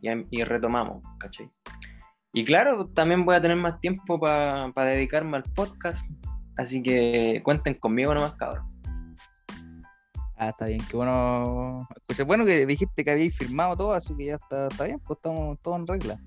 y, 0.02 0.44
retomamos, 0.44 1.04
¿cachai? 1.20 1.50
Y 2.34 2.46
claro, 2.46 2.88
también 2.88 3.26
voy 3.26 3.36
a 3.36 3.42
tener 3.42 3.58
más 3.58 3.80
tiempo 3.80 4.20
para 4.20 4.86
dedicarme 4.86 5.38
al 5.38 5.44
podcast, 5.44 6.06
así 6.58 6.82
que 6.84 7.42
cuenten 7.44 7.74
conmigo 7.76 8.14
nomás, 8.14 8.34
cabrón. 8.34 8.68
Ah, 10.38 10.50
está 10.50 10.68
bien, 10.68 10.82
qué 10.90 10.96
bueno. 10.96 11.88
Pues 12.06 12.24
bueno 12.24 12.46
que 12.46 12.66
dijiste 12.68 13.04
que 13.04 13.12
habíais 13.12 13.36
firmado 13.36 13.76
todo, 13.76 13.94
así 13.94 14.16
que 14.16 14.26
ya 14.26 14.36
está, 14.36 14.68
está 14.68 14.84
bien, 14.84 15.00
pues 15.00 15.18
estamos 15.18 15.60
todos 15.64 15.80
en 15.80 15.88
regla. 15.88 16.20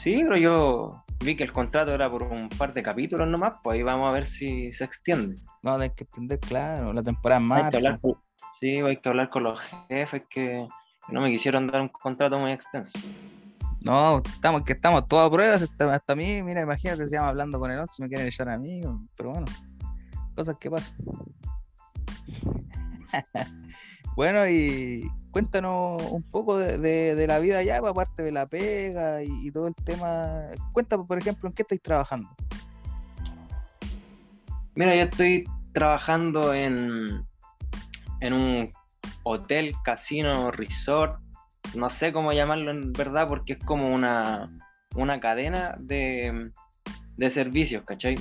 Sí, 0.00 0.22
pero 0.22 0.36
yo 0.38 1.04
vi 1.20 1.36
que 1.36 1.44
el 1.44 1.52
contrato 1.52 1.92
era 1.92 2.10
por 2.10 2.22
un 2.22 2.48
par 2.48 2.72
de 2.72 2.82
capítulos 2.82 3.28
nomás, 3.28 3.54
pues 3.62 3.76
ahí 3.76 3.82
vamos 3.82 4.08
a 4.08 4.12
ver 4.12 4.26
si 4.26 4.72
se 4.72 4.84
extiende. 4.84 5.36
No, 5.62 5.74
hay 5.74 5.90
que 5.90 6.04
extender, 6.04 6.40
claro, 6.40 6.92
la 6.94 7.02
temporada 7.02 7.40
marzo. 7.40 7.78
sí, 8.60 8.78
hay 8.78 8.96
que 8.96 9.08
hablar 9.10 9.28
con 9.28 9.42
los 9.42 9.60
jefes 9.88 10.22
que 10.30 10.66
no 11.08 11.20
me 11.20 11.30
quisieron 11.30 11.66
dar 11.66 11.82
un 11.82 11.88
contrato 11.90 12.38
muy 12.38 12.52
extenso. 12.52 12.98
No, 13.84 14.22
estamos, 14.24 14.62
que 14.64 14.72
estamos 14.72 15.06
todas 15.06 15.28
a 15.28 15.30
pruebas, 15.30 15.62
hasta, 15.62 15.94
hasta 15.94 16.14
a 16.14 16.16
mí, 16.16 16.42
mira, 16.42 16.62
imagínate 16.62 17.06
si 17.06 17.14
llama 17.14 17.28
hablando 17.28 17.60
con 17.60 17.70
el 17.70 17.78
otro, 17.78 17.92
si 17.92 18.02
me 18.02 18.08
quieren 18.08 18.26
echar 18.26 18.48
a 18.48 18.58
mí, 18.58 18.82
pero 19.16 19.30
bueno, 19.30 19.46
cosas 20.34 20.56
que 20.58 20.70
pasan. 20.70 20.96
bueno, 24.16 24.48
y 24.48 25.10
cuéntanos 25.30 26.02
un 26.10 26.22
poco 26.22 26.58
de, 26.58 27.26
la 27.26 27.38
vida 27.38 27.58
allá, 27.58 27.80
pues, 27.80 27.90
aparte 27.90 28.22
de 28.22 28.32
la 28.32 28.46
pega 28.46 29.22
y, 29.22 29.50
todo 29.50 29.68
el 29.68 29.74
tema. 29.74 30.40
Cuéntanos, 30.72 31.06
por 31.06 31.18
ejemplo, 31.18 31.48
en 31.48 31.54
qué 31.54 31.62
estáis 31.62 31.82
trabajando. 31.82 32.28
Mira, 34.74 34.94
yo 34.94 35.02
estoy 35.02 35.44
trabajando 35.72 36.54
en, 36.54 37.26
en 38.20 38.32
un 38.32 38.70
hotel, 39.22 39.74
casino, 39.84 40.50
resort, 40.50 41.20
no 41.74 41.90
sé 41.90 42.12
cómo 42.12 42.32
llamarlo 42.32 42.70
en 42.70 42.92
verdad, 42.92 43.28
porque 43.28 43.54
es 43.54 43.58
como 43.58 43.94
una, 43.94 44.50
una 44.94 45.20
cadena 45.20 45.76
de, 45.78 46.50
de 47.16 47.30
servicios, 47.30 47.84
¿cachai? 47.84 48.16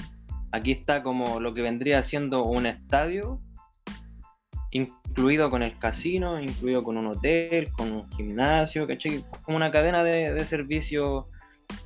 Aquí 0.51 0.72
está 0.72 1.04
como 1.04 1.39
lo 1.39 1.54
que 1.54 1.62
vendría 1.62 2.01
siendo 2.04 2.44
un 2.44 2.65
estadio 2.65 3.42
incluido 4.75 5.50
con 5.50 5.63
el 5.63 5.77
casino, 5.79 6.39
incluido 6.39 6.84
con 6.84 6.98
un 6.98 7.08
hotel, 7.08 7.72
con 7.72 7.94
un 7.94 8.12
gimnasio, 8.12 8.86
¿cachai? 8.86 9.24
Como 9.44 9.55
una 9.55 9.72
cadena 9.72 10.03
de, 10.03 10.38
servicios 10.44 11.25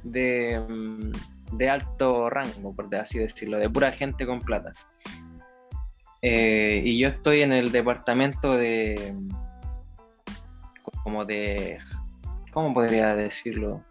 de, 0.03 0.59
mm, 0.67 1.57
de, 1.57 1.69
alto 1.69 2.31
rango, 2.31 2.75
por 2.75 2.93
así 2.95 3.19
decirlo, 3.19 3.59
de 3.59 3.69
pura 3.69 3.91
gente 3.91 4.25
con 4.25 4.39
plata. 4.39 4.73
Eh, 6.23 6.81
y 6.83 6.97
yo 6.97 7.09
estoy 7.09 7.41
en 7.41 7.53
el 7.53 7.71
departamento 7.71 8.53
de. 8.53 9.13
como 11.03 11.25
de. 11.25 11.77
¿Cómo 12.51 12.73
podría 12.73 13.15
decirlo? 13.15 13.83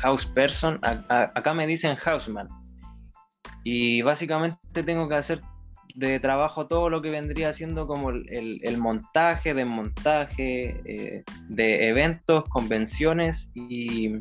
house 0.00 0.24
person. 0.24 0.78
acá 0.82 1.52
me 1.52 1.66
dicen 1.66 1.96
houseman. 1.96 2.48
Y 3.64 4.02
básicamente 4.02 4.82
tengo 4.82 5.08
que 5.08 5.16
hacer 5.16 5.40
de 5.94 6.18
trabajo 6.20 6.66
todo 6.66 6.90
lo 6.90 7.00
que 7.00 7.10
vendría 7.10 7.54
siendo 7.54 7.86
como 7.86 8.10
el, 8.10 8.78
montaje, 8.78 9.54
desmontaje 9.54 10.80
eh, 10.84 11.24
de 11.48 11.88
eventos, 11.88 12.44
convenciones 12.48 13.50
y, 13.54 14.16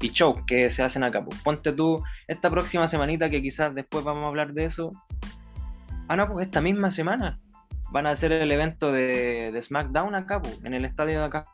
y 0.00 0.08
shows 0.10 0.40
que 0.46 0.70
se 0.70 0.82
hacen 0.82 1.02
acá. 1.02 1.24
Pues 1.24 1.42
ponte 1.42 1.72
tú 1.72 2.02
esta 2.28 2.50
próxima 2.50 2.88
semanita 2.88 3.30
que 3.30 3.42
quizás 3.42 3.74
después 3.74 4.04
vamos 4.04 4.24
a 4.24 4.28
hablar 4.28 4.52
de 4.52 4.64
eso. 4.64 4.90
Ah, 6.08 6.16
no, 6.16 6.30
pues 6.30 6.46
esta 6.46 6.60
misma 6.60 6.90
semana 6.90 7.40
van 7.90 8.06
a 8.06 8.10
hacer 8.10 8.32
el 8.32 8.52
evento 8.52 8.92
de, 8.92 9.50
de 9.52 9.62
SmackDown 9.62 10.14
acá, 10.14 10.42
pues, 10.42 10.60
en 10.62 10.74
el 10.74 10.84
estadio 10.84 11.20
de 11.20 11.24
acá. 11.24 11.46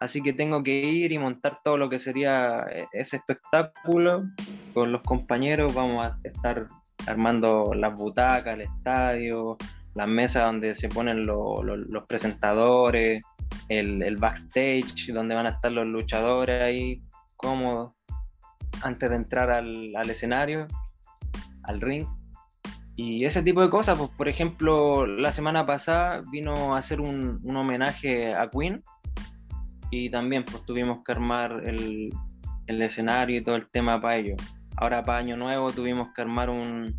Así 0.00 0.22
que 0.22 0.32
tengo 0.32 0.62
que 0.62 0.70
ir 0.70 1.12
y 1.12 1.18
montar 1.18 1.58
todo 1.64 1.76
lo 1.76 1.88
que 1.88 1.98
sería 1.98 2.64
eh, 2.70 2.86
ese 2.92 3.16
espectáculo 3.16 4.24
con 4.72 4.92
los 4.92 5.02
compañeros. 5.02 5.74
Vamos 5.74 6.06
a 6.06 6.16
estar 6.22 6.66
armando 7.06 7.72
las 7.74 7.94
butacas, 7.94 8.54
el 8.54 8.62
estadio, 8.62 9.56
las 9.94 10.08
mesas 10.08 10.44
donde 10.44 10.74
se 10.74 10.88
ponen 10.88 11.26
los 11.26 12.04
presentadores, 12.06 13.22
el, 13.68 14.16
backstage 14.16 15.12
donde 15.12 15.34
van 15.34 15.46
a 15.46 15.50
estar 15.50 15.72
los 15.72 15.86
luchadores 15.86 16.62
ahí 16.62 17.02
cómodos 17.36 17.92
antes 18.82 19.10
de 19.10 19.16
entrar 19.16 19.50
al, 19.50 19.94
escenario, 20.08 20.66
al 21.64 21.80
ring. 21.80 22.06
Y 22.96 23.24
ese 23.24 23.42
tipo 23.42 23.60
de 23.60 23.70
cosas, 23.70 23.96
pues 23.96 24.10
por 24.10 24.28
ejemplo, 24.28 25.06
la 25.06 25.32
semana 25.32 25.64
pasada 25.64 26.22
vino 26.30 26.74
a 26.74 26.78
hacer 26.78 27.00
un, 27.00 27.40
homenaje 27.56 28.34
a 28.34 28.48
Queen 28.50 28.82
y 29.90 30.10
también 30.10 30.44
pues 30.44 30.64
tuvimos 30.64 31.02
que 31.04 31.12
armar 31.12 31.62
el, 31.64 32.10
el 32.66 32.82
escenario 32.82 33.38
y 33.38 33.44
todo 33.44 33.56
el 33.56 33.68
tema 33.68 34.00
para 34.00 34.16
ello. 34.16 34.36
Ahora 34.80 35.02
para 35.02 35.18
Año 35.18 35.36
Nuevo 35.36 35.72
tuvimos 35.72 36.08
que 36.14 36.22
armar 36.22 36.50
un, 36.50 36.94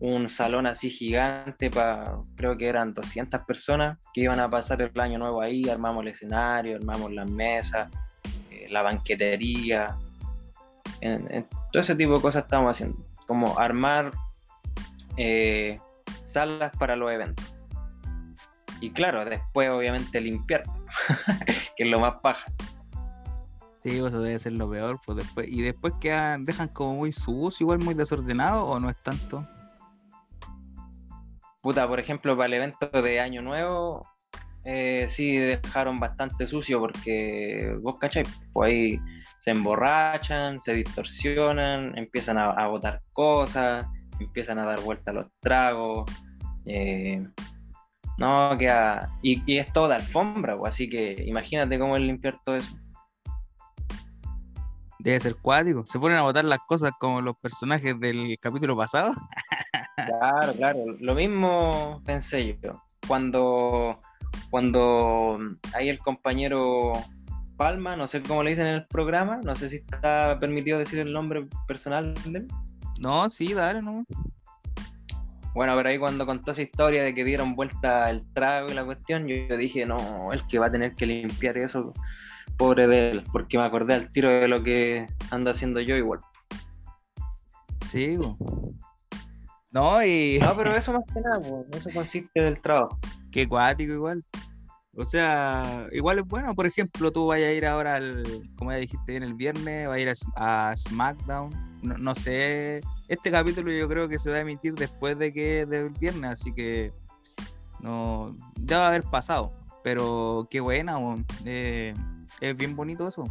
un 0.00 0.28
salón 0.28 0.66
así 0.66 0.90
gigante 0.90 1.70
para, 1.70 2.16
creo 2.34 2.56
que 2.56 2.66
eran 2.66 2.94
200 2.94 3.42
personas 3.42 3.98
que 4.12 4.22
iban 4.22 4.40
a 4.40 4.48
pasar 4.48 4.80
el 4.82 4.98
año 4.98 5.18
nuevo 5.18 5.42
ahí, 5.42 5.68
armamos 5.68 6.02
el 6.02 6.08
escenario, 6.08 6.76
armamos 6.76 7.12
las 7.12 7.30
mesas, 7.30 7.90
eh, 8.50 8.66
la 8.70 8.82
banquetería, 8.82 9.96
todo 11.70 11.80
ese 11.80 11.94
tipo 11.94 12.14
de 12.14 12.20
cosas 12.20 12.44
estamos 12.44 12.76
haciendo, 12.76 12.98
como 13.26 13.58
armar 13.58 14.10
eh, 15.16 15.78
salas 16.32 16.74
para 16.76 16.96
los 16.96 17.10
eventos. 17.10 17.46
Y 18.80 18.90
claro, 18.90 19.24
después 19.26 19.68
obviamente 19.70 20.20
limpiar, 20.20 20.62
que 21.76 21.84
es 21.84 21.88
lo 21.90 22.00
más 22.00 22.14
paja. 22.22 22.50
Sí, 23.82 23.96
eso 23.96 24.20
debe 24.20 24.38
ser 24.38 24.52
lo 24.52 24.70
peor. 24.70 25.00
Pues 25.04 25.18
después, 25.18 25.48
y 25.48 25.62
después 25.62 25.94
quedan, 26.00 26.44
dejan 26.44 26.68
como 26.68 26.96
muy 26.96 27.12
sucio, 27.12 27.64
igual 27.64 27.78
muy 27.78 27.94
desordenado, 27.94 28.66
o 28.66 28.78
no 28.78 28.90
es 28.90 29.02
tanto. 29.02 29.46
Puta, 31.62 31.86
por 31.88 32.00
ejemplo, 32.00 32.36
para 32.36 32.46
el 32.46 32.54
evento 32.54 32.88
de 32.88 33.20
Año 33.20 33.42
Nuevo, 33.42 34.06
eh, 34.64 35.06
sí 35.08 35.36
dejaron 35.36 35.98
bastante 35.98 36.46
sucio 36.46 36.78
porque 36.78 37.74
vos 37.80 37.98
cachai, 37.98 38.24
pues 38.52 38.70
ahí 38.70 39.00
se 39.40 39.50
emborrachan, 39.52 40.60
se 40.60 40.74
distorsionan, 40.74 41.96
empiezan 41.96 42.36
a, 42.38 42.66
botar 42.66 43.00
cosas, 43.12 43.86
empiezan 44.18 44.58
a 44.58 44.66
dar 44.66 44.80
vuelta 44.80 45.10
a 45.10 45.14
los 45.14 45.26
tragos. 45.40 46.10
Eh, 46.66 47.22
no, 48.18 48.56
queda. 48.58 49.10
Y, 49.22 49.42
y, 49.50 49.58
es 49.58 49.72
toda 49.72 49.96
alfombra, 49.96 50.56
pues, 50.58 50.74
así 50.74 50.88
que 50.90 51.24
imagínate 51.26 51.78
cómo 51.78 51.96
es 51.96 52.02
limpiar 52.02 52.38
todo 52.44 52.56
eso. 52.56 52.76
Debe 55.02 55.18
ser 55.18 55.36
cuático. 55.36 55.84
Se 55.86 55.98
ponen 55.98 56.18
a 56.18 56.22
botar 56.22 56.44
las 56.44 56.60
cosas 56.66 56.92
como 56.98 57.20
los 57.20 57.36
personajes 57.36 57.98
del 57.98 58.36
capítulo 58.40 58.76
pasado. 58.76 59.12
claro, 59.94 60.52
claro. 60.54 60.80
Lo 61.00 61.14
mismo 61.14 62.02
pensé 62.04 62.58
yo. 62.62 62.82
Cuando, 63.06 63.98
cuando 64.50 65.38
hay 65.74 65.88
el 65.88 65.98
compañero 65.98 66.92
Palma, 67.56 67.96
no 67.96 68.08
sé 68.08 68.22
cómo 68.22 68.42
le 68.42 68.50
dicen 68.50 68.66
en 68.66 68.74
el 68.74 68.86
programa, 68.86 69.40
no 69.42 69.54
sé 69.54 69.68
si 69.68 69.76
está 69.76 70.38
permitido 70.38 70.78
decir 70.78 70.98
el 70.98 71.12
nombre 71.12 71.46
personal 71.66 72.14
de 72.24 72.38
él. 72.40 72.48
No, 73.00 73.28
sí, 73.30 73.54
dale, 73.54 73.82
no. 73.82 74.04
Bueno, 75.54 75.74
pero 75.76 75.88
ahí 75.88 75.98
cuando 75.98 76.26
contó 76.26 76.52
esa 76.52 76.62
historia 76.62 77.02
de 77.02 77.14
que 77.14 77.24
dieron 77.24 77.56
vuelta 77.56 78.08
el 78.08 78.24
trago 78.34 78.70
y 78.70 78.74
la 78.74 78.84
cuestión, 78.84 79.26
yo 79.26 79.56
dije, 79.56 79.84
no, 79.84 80.32
el 80.32 80.46
que 80.46 80.58
va 80.58 80.66
a 80.66 80.70
tener 80.70 80.94
que 80.94 81.06
limpiar 81.06 81.58
eso 81.58 81.92
pobre 82.60 82.86
de 82.86 83.10
él, 83.10 83.24
porque 83.32 83.56
me 83.56 83.64
acordé 83.64 83.94
al 83.94 84.12
tiro 84.12 84.28
de 84.28 84.46
lo 84.46 84.62
que 84.62 85.06
ando 85.30 85.50
haciendo 85.50 85.80
yo 85.80 85.96
igual. 85.96 86.20
Sí, 87.86 88.18
no, 89.70 90.04
y. 90.04 90.38
No, 90.40 90.54
pero 90.56 90.76
eso 90.76 90.92
más 90.92 91.04
que 91.06 91.20
nada, 91.22 91.40
eso 91.72 91.88
consiste 91.94 92.38
en 92.38 92.46
el 92.46 92.60
trabajo. 92.60 92.98
Qué 93.32 93.48
cuático 93.48 93.94
igual. 93.94 94.22
O 94.94 95.04
sea, 95.04 95.86
igual 95.92 96.18
es 96.18 96.26
bueno, 96.26 96.54
por 96.54 96.66
ejemplo, 96.66 97.10
tú 97.10 97.28
vayas 97.28 97.48
a 97.48 97.52
ir 97.52 97.64
ahora 97.64 97.94
al, 97.94 98.24
como 98.56 98.72
ya 98.72 98.78
dijiste 98.78 99.12
bien, 99.12 99.22
el 99.22 99.34
viernes, 99.34 99.88
vas 99.88 99.96
a 99.96 100.00
ir 100.00 100.12
a, 100.36 100.76
SmackDown. 100.76 101.80
No, 101.82 102.14
sé, 102.14 102.82
este 103.08 103.30
capítulo 103.30 103.72
yo 103.72 103.88
creo 103.88 104.06
que 104.06 104.18
se 104.18 104.30
va 104.30 104.36
a 104.36 104.40
emitir 104.40 104.74
después 104.74 105.18
de 105.18 105.32
que 105.32 105.64
del 105.64 105.88
viernes, 105.88 106.32
así 106.32 106.52
que 106.52 106.92
no, 107.80 108.36
ya 108.56 108.80
va 108.80 108.84
a 108.84 108.88
haber 108.88 109.04
pasado. 109.04 109.54
Pero 109.82 110.46
qué 110.50 110.60
buena, 110.60 110.98
eh, 111.46 111.94
es 112.40 112.56
bien 112.56 112.76
bonito 112.76 113.08
eso, 113.08 113.24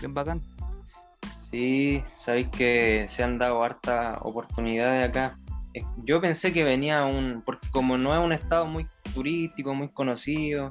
bien 0.00 0.14
bacán. 0.14 0.40
Sí, 1.50 2.02
sabéis 2.16 2.48
que 2.48 3.06
se 3.08 3.22
han 3.22 3.38
dado 3.38 3.62
hartas 3.62 4.18
oportunidades 4.22 5.08
acá. 5.08 5.38
Yo 6.04 6.20
pensé 6.20 6.52
que 6.52 6.64
venía 6.64 7.04
un, 7.04 7.42
porque 7.44 7.68
como 7.70 7.98
no 7.98 8.14
es 8.14 8.24
un 8.24 8.32
estado 8.32 8.66
muy 8.66 8.86
turístico, 9.14 9.74
muy 9.74 9.88
conocido, 9.90 10.70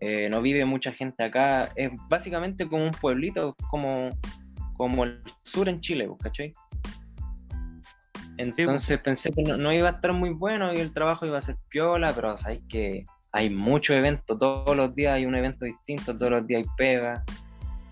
eh, 0.00 0.28
no 0.30 0.42
vive 0.42 0.64
mucha 0.64 0.92
gente 0.92 1.24
acá, 1.24 1.70
es 1.74 1.90
básicamente 2.08 2.68
como 2.68 2.84
un 2.84 2.92
pueblito, 2.92 3.56
como, 3.70 4.08
como 4.74 5.04
el 5.04 5.20
sur 5.44 5.68
en 5.68 5.80
Chile, 5.80 6.08
¿cachai? 6.22 6.52
Entonces 8.38 9.00
pensé 9.00 9.30
que 9.32 9.42
no, 9.42 9.72
iba 9.72 9.88
a 9.88 9.92
estar 9.92 10.12
muy 10.12 10.30
bueno 10.30 10.72
y 10.72 10.76
el 10.76 10.92
trabajo 10.92 11.26
iba 11.26 11.38
a 11.38 11.42
ser 11.42 11.56
piola, 11.68 12.12
pero 12.14 12.38
sabéis 12.38 12.62
que 12.68 13.04
hay 13.32 13.50
muchos 13.50 13.96
eventos, 13.96 14.38
todos 14.38 14.76
los 14.76 14.94
días 14.94 15.14
hay 15.14 15.26
un 15.26 15.34
evento 15.34 15.64
distinto, 15.64 16.16
todos 16.16 16.32
los 16.32 16.46
días 16.46 16.62
hay 16.64 16.70
pega. 16.76 17.24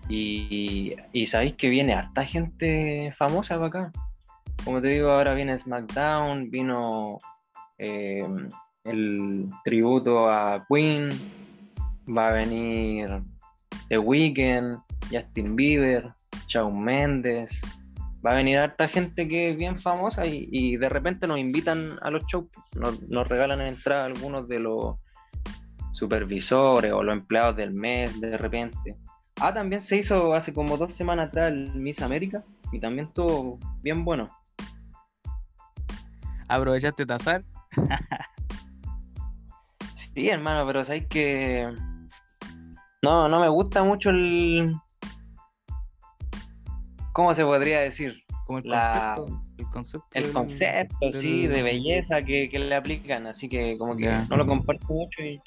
Y, 0.09 0.95
sabéis 1.25 1.55
que 1.55 1.69
viene 1.69 1.93
harta 1.93 2.25
gente 2.25 3.13
famosa 3.17 3.55
para 3.55 3.67
acá. 3.67 3.91
Como 4.63 4.81
te 4.81 4.87
digo, 4.87 5.11
ahora 5.11 5.33
viene 5.33 5.59
SmackDown, 5.59 6.49
vino 6.49 7.17
eh, 7.77 8.25
el 8.83 9.49
tributo 9.63 10.29
a 10.29 10.65
Queen, 10.69 11.09
va 12.07 12.29
a 12.29 12.33
venir 12.33 13.21
The 13.89 13.97
Weeknd, 13.97 14.77
Justin 15.11 15.55
Bieber, 15.55 16.13
Shawn 16.47 16.81
Mendes, 16.83 17.51
va 18.25 18.31
a 18.31 18.35
venir 18.35 18.57
harta 18.57 18.87
gente 18.87 19.27
que 19.27 19.51
es 19.51 19.57
bien 19.57 19.79
famosa 19.79 20.25
y, 20.25 20.75
de 20.77 20.89
repente 20.89 21.27
nos 21.27 21.39
invitan 21.39 21.97
a 22.01 22.09
los 22.09 22.25
shows, 22.25 22.45
nos, 22.75 23.27
regalan 23.27 23.61
entrada 23.61 24.05
algunos 24.05 24.47
de 24.47 24.59
los 24.59 24.97
supervisores 25.97 26.91
o 26.91 27.01
los 27.01 27.13
empleados 27.13 27.55
del 27.55 27.73
mes 27.73 28.21
de 28.21 28.37
repente. 28.37 28.95
Ah, 29.41 29.51
también 29.51 29.81
se 29.81 29.97
hizo 29.97 30.35
hace 30.35 30.53
como 30.53 30.77
dos 30.77 30.93
semanas 30.93 31.29
atrás 31.29 31.51
el 31.51 31.73
Miss 31.73 32.03
América 32.03 32.43
y 32.71 32.79
también 32.79 33.07
estuvo 33.07 33.57
bien 33.81 34.05
bueno. 34.05 34.27
¿Aprovechaste 36.47 37.05
Tazar? 37.05 37.43
sí, 39.95 40.29
hermano, 40.29 40.67
pero 40.67 40.85
sabes 40.85 41.07
que 41.07 41.67
no, 43.01 43.27
no 43.27 43.39
me 43.39 43.49
gusta 43.49 43.83
mucho 43.83 44.11
el. 44.11 44.71
¿Cómo 47.11 47.33
se 47.33 47.43
podría 47.43 47.79
decir? 47.79 48.13
Como 48.45 48.59
el 48.59 48.69
concepto. 48.69 49.41
El 49.57 49.69
concepto, 49.69 50.07
el 50.13 50.31
concepto 50.31 51.11
sí, 51.11 51.47
de 51.47 51.63
belleza 51.63 52.21
que, 52.21 52.47
le 52.47 52.75
aplican. 52.75 53.25
Así 53.25 53.49
que, 53.49 53.77
como 53.79 53.97
que 53.97 54.15
no 54.29 54.37
lo 54.37 54.45
comparto 54.45 54.85
mucho 54.87 55.23
y 55.23 55.41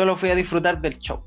solo 0.00 0.16
fui 0.16 0.30
a 0.30 0.34
disfrutar 0.34 0.80
del 0.80 0.98
show. 0.98 1.22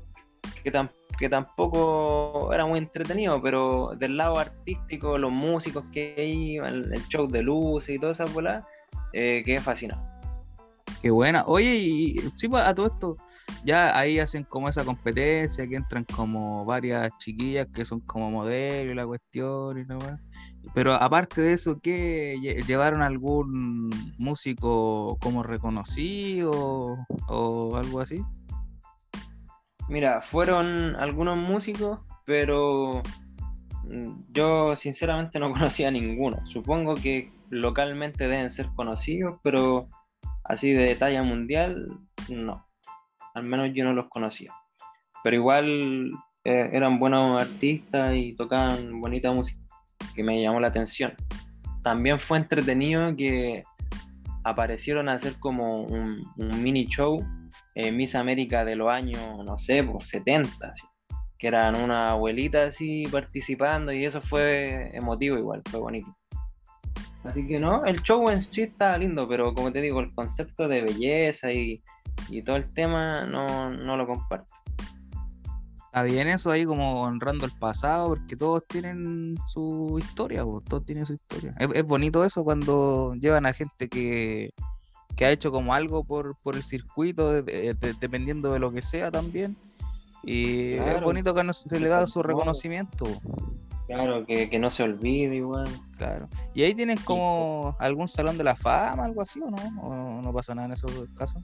Que, 0.64 0.72
que 1.16 1.28
tampoco 1.28 2.52
era 2.52 2.66
muy 2.66 2.80
entretenido, 2.80 3.40
pero 3.40 3.92
del 3.96 4.16
lado 4.16 4.36
artístico, 4.36 5.16
los 5.16 5.30
músicos 5.30 5.84
que 5.92 6.26
iban, 6.26 6.92
el 6.92 7.06
show 7.06 7.28
de 7.28 7.40
luces 7.42 7.94
y 7.94 7.98
todas 8.00 8.18
esas 8.18 8.34
bolas, 8.34 8.64
eh, 9.12 9.42
quedé 9.44 9.60
fascinado. 9.60 10.04
Qué 11.00 11.12
buena. 11.12 11.44
Oye, 11.46 11.72
y 11.76 12.14
sí, 12.34 12.48
pues, 12.48 12.66
a 12.66 12.74
todo 12.74 12.86
esto, 12.86 13.16
ya 13.64 13.96
ahí 13.96 14.18
hacen 14.18 14.42
como 14.42 14.68
esa 14.68 14.84
competencia, 14.84 15.68
que 15.68 15.76
entran 15.76 16.02
como 16.02 16.64
varias 16.64 17.16
chiquillas 17.18 17.68
que 17.72 17.84
son 17.84 18.00
como 18.00 18.28
modelos 18.32 18.92
y 18.92 18.96
la 18.96 19.06
cuestión 19.06 19.78
y 19.78 19.84
la 19.84 20.18
Pero 20.74 20.94
aparte 20.94 21.42
de 21.42 21.52
eso, 21.52 21.78
¿qué 21.80 22.40
llevaron 22.66 23.02
algún 23.02 23.88
músico 24.18 25.16
como 25.20 25.44
reconocido 25.44 26.96
o 27.28 27.76
algo 27.76 28.00
así? 28.00 28.20
Mira, 29.88 30.20
fueron 30.22 30.96
algunos 30.96 31.36
músicos, 31.36 32.00
pero 32.24 33.02
mm, 33.84 34.20
yo 34.32 34.76
sinceramente 34.76 35.38
no 35.38 35.50
conocía 35.52 35.88
a 35.88 35.92
ninguno. 35.92 36.44
Supongo 36.46 36.94
que 36.94 37.32
localmente 37.50 38.24
deben 38.26 38.50
ser 38.50 38.68
conocidos, 38.74 39.38
pero 39.42 39.88
así 40.44 40.72
de 40.72 40.94
talla 40.94 41.22
mundial, 41.22 41.88
no 42.28 42.64
al 43.34 43.44
menos 43.44 43.70
yo 43.74 43.84
no 43.84 43.92
los 43.92 44.08
conocía. 44.08 44.52
Pero 45.22 45.36
igual 45.36 46.12
eh, 46.44 46.70
eran 46.72 46.98
buenos 46.98 47.42
artistas 47.42 48.14
y 48.14 48.34
tocaban 48.34 49.00
bonita 49.00 49.32
música, 49.32 49.60
que 50.14 50.22
me 50.22 50.40
llamó 50.40 50.60
la 50.60 50.68
atención. 50.68 51.12
También 51.82 52.18
fue 52.18 52.38
entretenido 52.38 53.14
que 53.16 53.62
aparecieron 54.44 55.08
a 55.08 55.14
hacer 55.14 55.34
como 55.38 55.82
un, 55.82 56.20
mini 56.62 56.86
show 56.86 57.18
en 57.74 57.96
Miss 57.96 58.14
América 58.14 58.64
de 58.64 58.76
los 58.76 58.88
años, 58.88 59.20
no 59.44 59.58
sé, 59.58 59.82
pues 59.82 60.08
70, 60.08 60.72
que 61.38 61.46
eran 61.48 61.76
una 61.76 62.10
abuelita 62.10 62.64
así 62.64 63.04
participando 63.10 63.92
y 63.92 64.04
eso 64.04 64.20
fue 64.20 64.90
emotivo 64.96 65.36
igual, 65.36 65.62
fue 65.70 65.80
bonito. 65.80 66.16
Así 67.24 67.46
que 67.46 67.58
no, 67.58 67.84
el 67.86 68.02
show 68.02 68.28
en 68.28 68.42
sí 68.42 68.62
está 68.62 68.96
lindo, 68.98 69.26
pero 69.26 69.54
como 69.54 69.72
te 69.72 69.80
digo, 69.80 70.00
el 70.00 70.14
concepto 70.14 70.68
de 70.68 70.82
belleza 70.82 71.50
y, 71.50 71.82
y 72.28 72.42
todo 72.42 72.56
el 72.56 72.72
tema 72.74 73.24
no, 73.26 73.96
lo 73.96 74.06
comparto. 74.06 74.52
Está 75.86 76.02
bien 76.02 76.28
eso 76.28 76.50
ahí 76.50 76.64
como 76.64 77.02
honrando 77.02 77.46
el 77.46 77.52
pasado, 77.52 78.08
porque 78.08 78.36
todos 78.36 78.64
tienen 78.68 79.36
su 79.46 79.96
historia, 79.98 80.44
todos 80.68 80.84
tienen 80.84 81.06
su 81.06 81.14
historia. 81.14 81.54
Es, 81.58 81.84
bonito 81.84 82.24
eso 82.24 82.44
cuando 82.44 83.14
llevan 83.14 83.46
a 83.46 83.52
gente 83.52 83.88
que, 83.88 84.50
ha 85.20 85.30
hecho 85.30 85.52
como 85.52 85.74
algo 85.74 86.04
por, 86.04 86.36
por 86.42 86.56
el 86.56 86.64
circuito, 86.64 87.42
dependiendo 87.42 88.52
de 88.52 88.58
lo 88.58 88.72
que 88.72 88.82
sea 88.82 89.10
también. 89.10 89.56
Y 90.22 90.72
es 90.72 91.02
bonito 91.02 91.34
que 91.34 91.52
se 91.52 91.80
le 91.80 91.88
da 91.88 92.06
su 92.06 92.22
reconocimiento. 92.22 93.06
Claro, 93.86 94.24
que, 94.24 94.58
no 94.58 94.70
se 94.70 94.82
olvide 94.82 95.36
igual. 95.36 95.68
Claro. 95.98 96.28
¿Y 96.54 96.62
ahí 96.62 96.74
tienen 96.74 96.98
como 96.98 97.76
algún 97.78 98.08
salón 98.08 98.38
de 98.38 98.44
la 98.44 98.56
fama, 98.56 99.04
algo 99.04 99.20
así 99.20 99.40
o 99.40 99.50
no? 99.50 99.82
¿O 99.82 100.22
no 100.22 100.32
pasa 100.32 100.54
nada 100.54 100.66
en 100.66 100.72
esos 100.72 100.90
casos? 101.14 101.42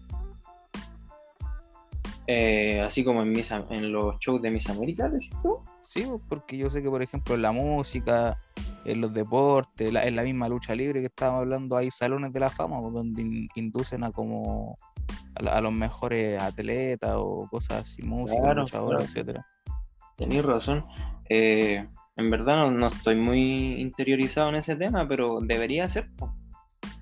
Eh, 2.33 2.81
así 2.81 3.03
como 3.03 3.23
en, 3.23 3.33
mis, 3.33 3.51
en 3.51 3.90
los 3.90 4.16
shows 4.21 4.40
de 4.40 4.53
Miss 4.53 4.71
América, 4.71 5.09
¿decís 5.09 5.33
tú? 5.43 5.59
Sí, 5.85 6.05
pues, 6.07 6.21
porque 6.29 6.57
yo 6.57 6.71
sé 6.71 6.81
que, 6.81 6.88
por 6.88 7.03
ejemplo, 7.03 7.35
en 7.35 7.43
la 7.43 7.51
música, 7.51 8.38
en 8.85 9.01
los 9.01 9.12
deportes, 9.12 9.93
en 9.93 10.14
la 10.14 10.23
misma 10.23 10.49
lucha 10.49 10.77
libre 10.77 11.01
que 11.01 11.07
estábamos 11.07 11.40
hablando, 11.40 11.77
hay 11.77 11.90
salones 11.90 12.33
de 12.33 12.38
la 12.38 12.49
fama 12.49 12.81
pues, 12.81 12.95
donde 12.95 13.49
inducen 13.57 14.05
a 14.05 14.12
como 14.12 14.77
a, 15.35 15.61
los 15.61 15.73
mejores 15.73 16.40
atletas 16.40 17.16
o 17.16 17.49
cosas 17.51 17.79
así, 17.79 18.03
música, 18.03 18.55
luchadores, 18.55 19.07
etcétera. 19.07 19.45
Tenéis 20.16 20.45
razón. 20.45 20.85
Eh, 21.29 21.85
en 22.14 22.31
verdad 22.31 22.71
no, 22.71 22.87
estoy 22.87 23.16
muy 23.16 23.81
interiorizado 23.81 24.51
en 24.51 24.55
ese 24.55 24.77
tema, 24.77 25.09
pero 25.09 25.40
debería 25.40 25.88
ser. 25.88 26.09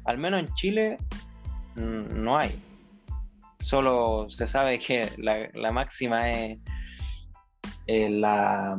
Al 0.06 0.16
menos 0.16 0.40
en 0.40 0.54
Chile 0.54 0.96
mm, 1.76 2.24
no 2.24 2.38
hay 2.38 2.58
solo 3.68 4.30
se 4.30 4.46
sabe 4.46 4.78
que 4.78 5.06
la, 5.18 5.72
máxima 5.72 6.30
es 6.30 6.58
la. 7.86 8.78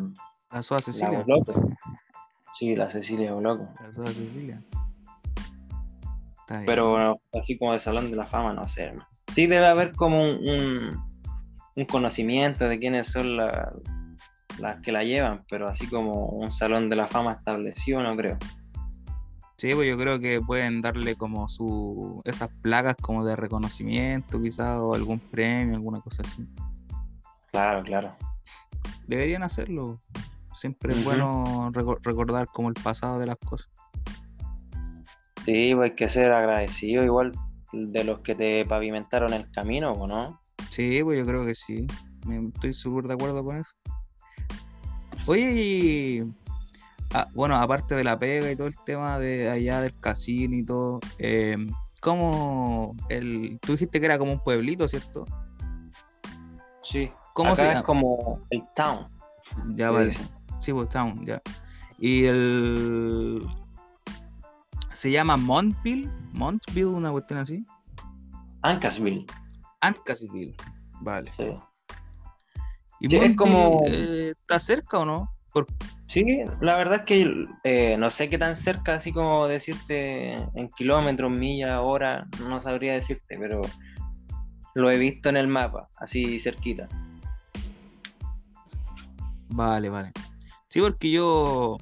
La 0.52 0.64
Soa 0.64 0.80
Cecilia. 0.80 1.24
sí, 2.58 2.76
la 2.76 2.90
Cecilia 2.90 3.34
Boloco. 3.34 3.70
La 3.84 3.94
Soa 3.94 4.08
Cecilia. 4.08 4.60
Pero 6.66 7.20
así 7.40 7.60
como 7.60 7.76
el 7.76 7.80
Salón 7.80 8.10
de 8.10 8.18
la 8.18 8.26
Fama, 8.26 8.54
no 8.54 8.68
sé, 8.68 8.92
Sí 9.36 9.46
debe 9.46 9.68
haber 9.68 9.92
como 9.92 10.24
un, 10.24 11.00
un, 11.76 11.86
conocimiento 11.86 12.68
de 12.68 12.80
quiénes 12.80 13.12
son 13.12 13.38
las 13.38 14.82
que 14.82 14.92
la 14.92 15.04
llevan, 15.04 15.46
pero 15.48 15.70
así 15.70 15.86
como 15.88 16.30
un 16.30 16.52
Salón 16.52 16.90
de 16.90 16.96
la 16.96 17.08
Fama 17.08 17.34
establecido, 17.34 18.02
no 18.02 18.18
creo. 18.18 18.40
Sí, 19.60 19.76
pues 19.76 19.90
yo 19.90 19.98
creo 19.98 20.22
que 20.22 20.40
pueden 20.40 20.80
darle 20.80 21.18
como 21.18 21.50
su 21.50 22.22
esas 22.24 22.48
placas 22.62 22.96
como 22.96 23.26
de 23.26 23.36
reconocimiento 23.36 24.42
quizás 24.42 24.78
o 24.78 24.96
algún 24.96 25.20
premio, 25.20 25.76
alguna 25.76 26.00
cosa 26.00 26.24
así. 26.24 26.48
Claro, 27.52 27.84
claro. 27.84 28.16
Deberían 29.06 29.44
hacerlo. 29.44 30.00
Siempre 30.54 30.94
es 30.98 31.04
bueno 31.04 31.72
recordar 31.74 32.48
como 32.48 32.70
el 32.70 32.76
pasado 32.76 33.20
de 33.20 33.26
las 33.26 33.36
cosas. 33.36 33.70
Sí, 35.44 35.74
pues 35.76 35.90
hay 35.90 35.96
que 35.98 36.08
ser 36.08 36.32
agradecido 36.32 37.04
igual 37.04 37.34
de 37.74 38.06
los 38.06 38.22
que 38.22 38.36
te 38.36 38.64
pavimentaron 38.64 39.34
el 39.34 39.52
camino, 39.52 39.92
¿o 39.92 40.08
no? 40.08 40.40
Sí, 40.70 41.04
pues 41.04 41.20
yo 41.20 41.26
creo 41.26 41.46
que 41.46 41.54
sí. 41.54 41.86
Estoy 42.56 42.72
súper 42.72 43.10
de 43.10 43.14
acuerdo 43.16 43.44
con 43.44 43.58
eso. 43.58 43.74
Oye, 45.26 46.26
Ah, 47.14 47.28
bueno, 47.34 47.56
aparte 47.56 47.96
de 47.96 48.04
la 48.04 48.20
pega 48.20 48.52
y 48.52 48.56
todo 48.56 48.68
el 48.68 48.76
tema 48.86 49.18
de 49.18 49.50
allá 49.50 49.82
del 49.82 50.00
casino 50.00 50.56
y 50.56 50.64
todo, 50.64 51.00
eh, 51.18 51.58
¿cómo 52.02 52.96
el, 53.10 53.60
tú 53.62 53.72
dijiste 53.72 54.00
que 54.00 54.06
era 54.06 54.20
como 54.20 54.32
un 54.34 54.44
pueblito, 54.44 54.88
¿cierto? 54.88 55.26
Sí. 56.84 57.12
¿Cómo 57.34 57.56
se 57.56 57.64
llama? 57.64 57.80
Es 57.80 57.84
como 57.84 58.42
el 58.50 58.64
town. 58.76 59.08
Ya 59.76 59.90
vale. 59.90 60.16
Sí, 60.60 60.72
pues 60.74 60.90
town, 60.90 61.26
ya. 61.26 61.42
Y 61.98 62.26
el 62.26 63.44
se 64.92 65.12
llama 65.12 65.38
Montville, 65.38 66.10
Montville, 66.34 66.86
una 66.86 67.12
cuestión 67.12 67.40
así. 67.40 67.66
Ancasville. 68.62 69.26
Ancasville, 69.82 70.56
vale. 71.02 71.32
Sí. 71.38 71.56
¿Y 73.00 73.16
es 73.16 73.36
como... 73.36 73.82
Eh, 73.86 74.34
¿Está 74.36 74.60
cerca 74.60 75.00
o 75.00 75.06
no? 75.06 75.32
Sí, 76.06 76.44
la 76.62 76.76
verdad 76.76 77.00
es 77.00 77.04
que 77.04 77.46
eh, 77.64 77.96
no 77.98 78.10
sé 78.10 78.30
qué 78.30 78.38
tan 78.38 78.58
cerca, 78.58 78.96
así 78.96 79.12
como 79.12 79.48
decirte 79.48 80.34
en 80.34 80.70
kilómetros, 80.76 81.32
millas, 81.32 81.80
hora, 81.82 82.28
no 82.48 82.60
sabría 82.62 82.94
decirte, 82.94 83.38
pero 83.38 83.62
lo 84.74 84.92
he 84.92 84.98
visto 84.98 85.30
en 85.30 85.38
el 85.38 85.48
mapa, 85.48 85.88
así 85.98 86.40
cerquita. 86.40 86.88
Vale, 89.50 89.90
vale. 89.90 90.12
Sí, 90.70 90.82
porque 90.82 91.12
yo, 91.12 91.78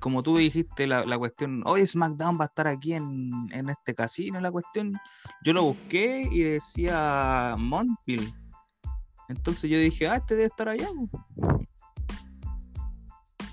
como 0.00 0.22
tú 0.22 0.36
dijiste, 0.36 0.86
la, 0.86 1.04
la 1.04 1.18
cuestión, 1.18 1.62
hoy 1.66 1.86
SmackDown 1.86 2.38
va 2.38 2.44
a 2.44 2.48
estar 2.48 2.68
aquí 2.68 2.94
en, 2.94 3.30
en, 3.52 3.70
este 3.70 3.94
casino, 3.94 4.40
la 4.40 4.50
cuestión, 4.50 4.92
yo 5.42 5.52
lo 5.52 5.62
busqué 5.62 6.28
y 6.30 6.40
decía 6.40 7.54
Montville. 7.58 8.32
Entonces 9.28 9.70
yo 9.70 9.78
dije, 9.78 10.08
ah, 10.08 10.16
este 10.16 10.36
debe 10.36 10.46
estar 10.46 10.68
allá. 10.68 10.88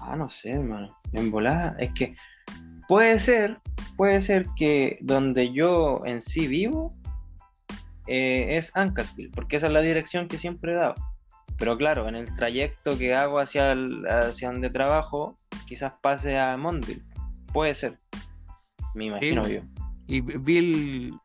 Ah, 0.07 0.15
no 0.15 0.29
sé, 0.29 0.51
hermano. 0.51 0.95
En 1.13 1.31
volada, 1.31 1.75
es 1.79 1.91
que 1.93 2.15
puede 2.87 3.19
ser, 3.19 3.59
puede 3.97 4.21
ser 4.21 4.45
que 4.55 4.97
donde 5.01 5.51
yo 5.51 6.01
en 6.05 6.21
sí 6.21 6.47
vivo 6.47 6.93
eh, 8.07 8.57
es 8.57 8.71
Ancasville, 8.75 9.31
porque 9.33 9.55
esa 9.55 9.67
es 9.67 9.73
la 9.73 9.81
dirección 9.81 10.27
que 10.27 10.37
siempre 10.37 10.73
he 10.73 10.75
dado. 10.75 10.95
Pero 11.57 11.77
claro, 11.77 12.07
en 12.07 12.15
el 12.15 12.33
trayecto 12.35 12.97
que 12.97 13.15
hago 13.15 13.39
hacia, 13.39 13.75
hacia 14.09 14.51
donde 14.51 14.69
trabajo, 14.69 15.37
quizás 15.67 15.93
pase 16.01 16.37
a 16.37 16.57
Mondville. 16.57 17.03
Puede 17.53 17.73
ser. 17.75 17.97
Me 18.93 19.05
imagino 19.05 19.47
yo. 19.47 19.61
Y 20.07 20.21
Bill 20.21 21.17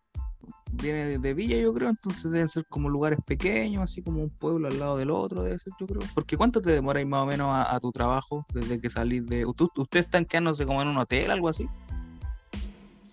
viene 0.73 1.19
de 1.19 1.35
Villa, 1.35 1.57
yo 1.57 1.73
creo, 1.75 1.89
entonces 1.89 2.31
deben 2.31 2.49
ser 2.49 2.65
como 2.67 2.89
lugares 2.89 3.19
pequeños, 3.25 3.83
así 3.83 4.03
como 4.03 4.23
un 4.23 4.31
pueblo 4.31 4.69
al 4.69 4.79
lado 4.79 4.97
del 4.97 5.11
otro, 5.11 5.43
debe 5.43 5.59
ser, 5.59 5.73
yo 5.79 5.87
creo. 5.87 6.01
Porque 6.15 6.37
¿cuánto 6.37 6.63
te 6.63 6.71
demoráis 6.71 7.07
más 7.07 7.23
o 7.23 7.27
menos 7.27 7.49
a, 7.51 7.79
tu 7.81 7.93
trabajo 7.93 8.47
desde 8.53 8.81
que 8.81 8.91
salís 8.91 9.27
de... 9.27 9.45
¿Ustedes 9.45 10.05
están 10.05 10.25
quedándose 10.25 10.67
como 10.67 10.83
en 10.83 10.89
un 10.89 10.99
hotel, 10.99 11.31
algo 11.31 11.49
así? 11.49 11.69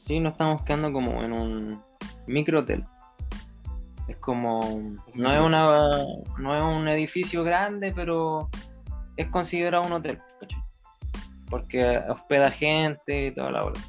Sí, 0.05 0.19
nos 0.19 0.33
estamos 0.33 0.61
quedando 0.63 0.91
como 0.93 1.23
en 1.23 1.33
un 1.33 1.81
micro 2.27 2.59
hotel. 2.59 2.85
Es 4.07 4.17
como, 4.17 4.61
no 5.13 5.33
es, 5.33 5.41
una, 5.41 5.89
no 6.37 6.55
es 6.55 6.61
un 6.61 6.87
edificio 6.87 7.43
grande, 7.43 7.91
pero 7.93 8.49
es 9.17 9.27
considerado 9.27 9.85
un 9.85 9.91
hotel, 9.91 10.19
porque 11.49 11.99
hospeda 12.07 12.49
gente 12.49 13.27
y 13.27 13.31
toda 13.31 13.51
la 13.51 13.65
hora. 13.65 13.79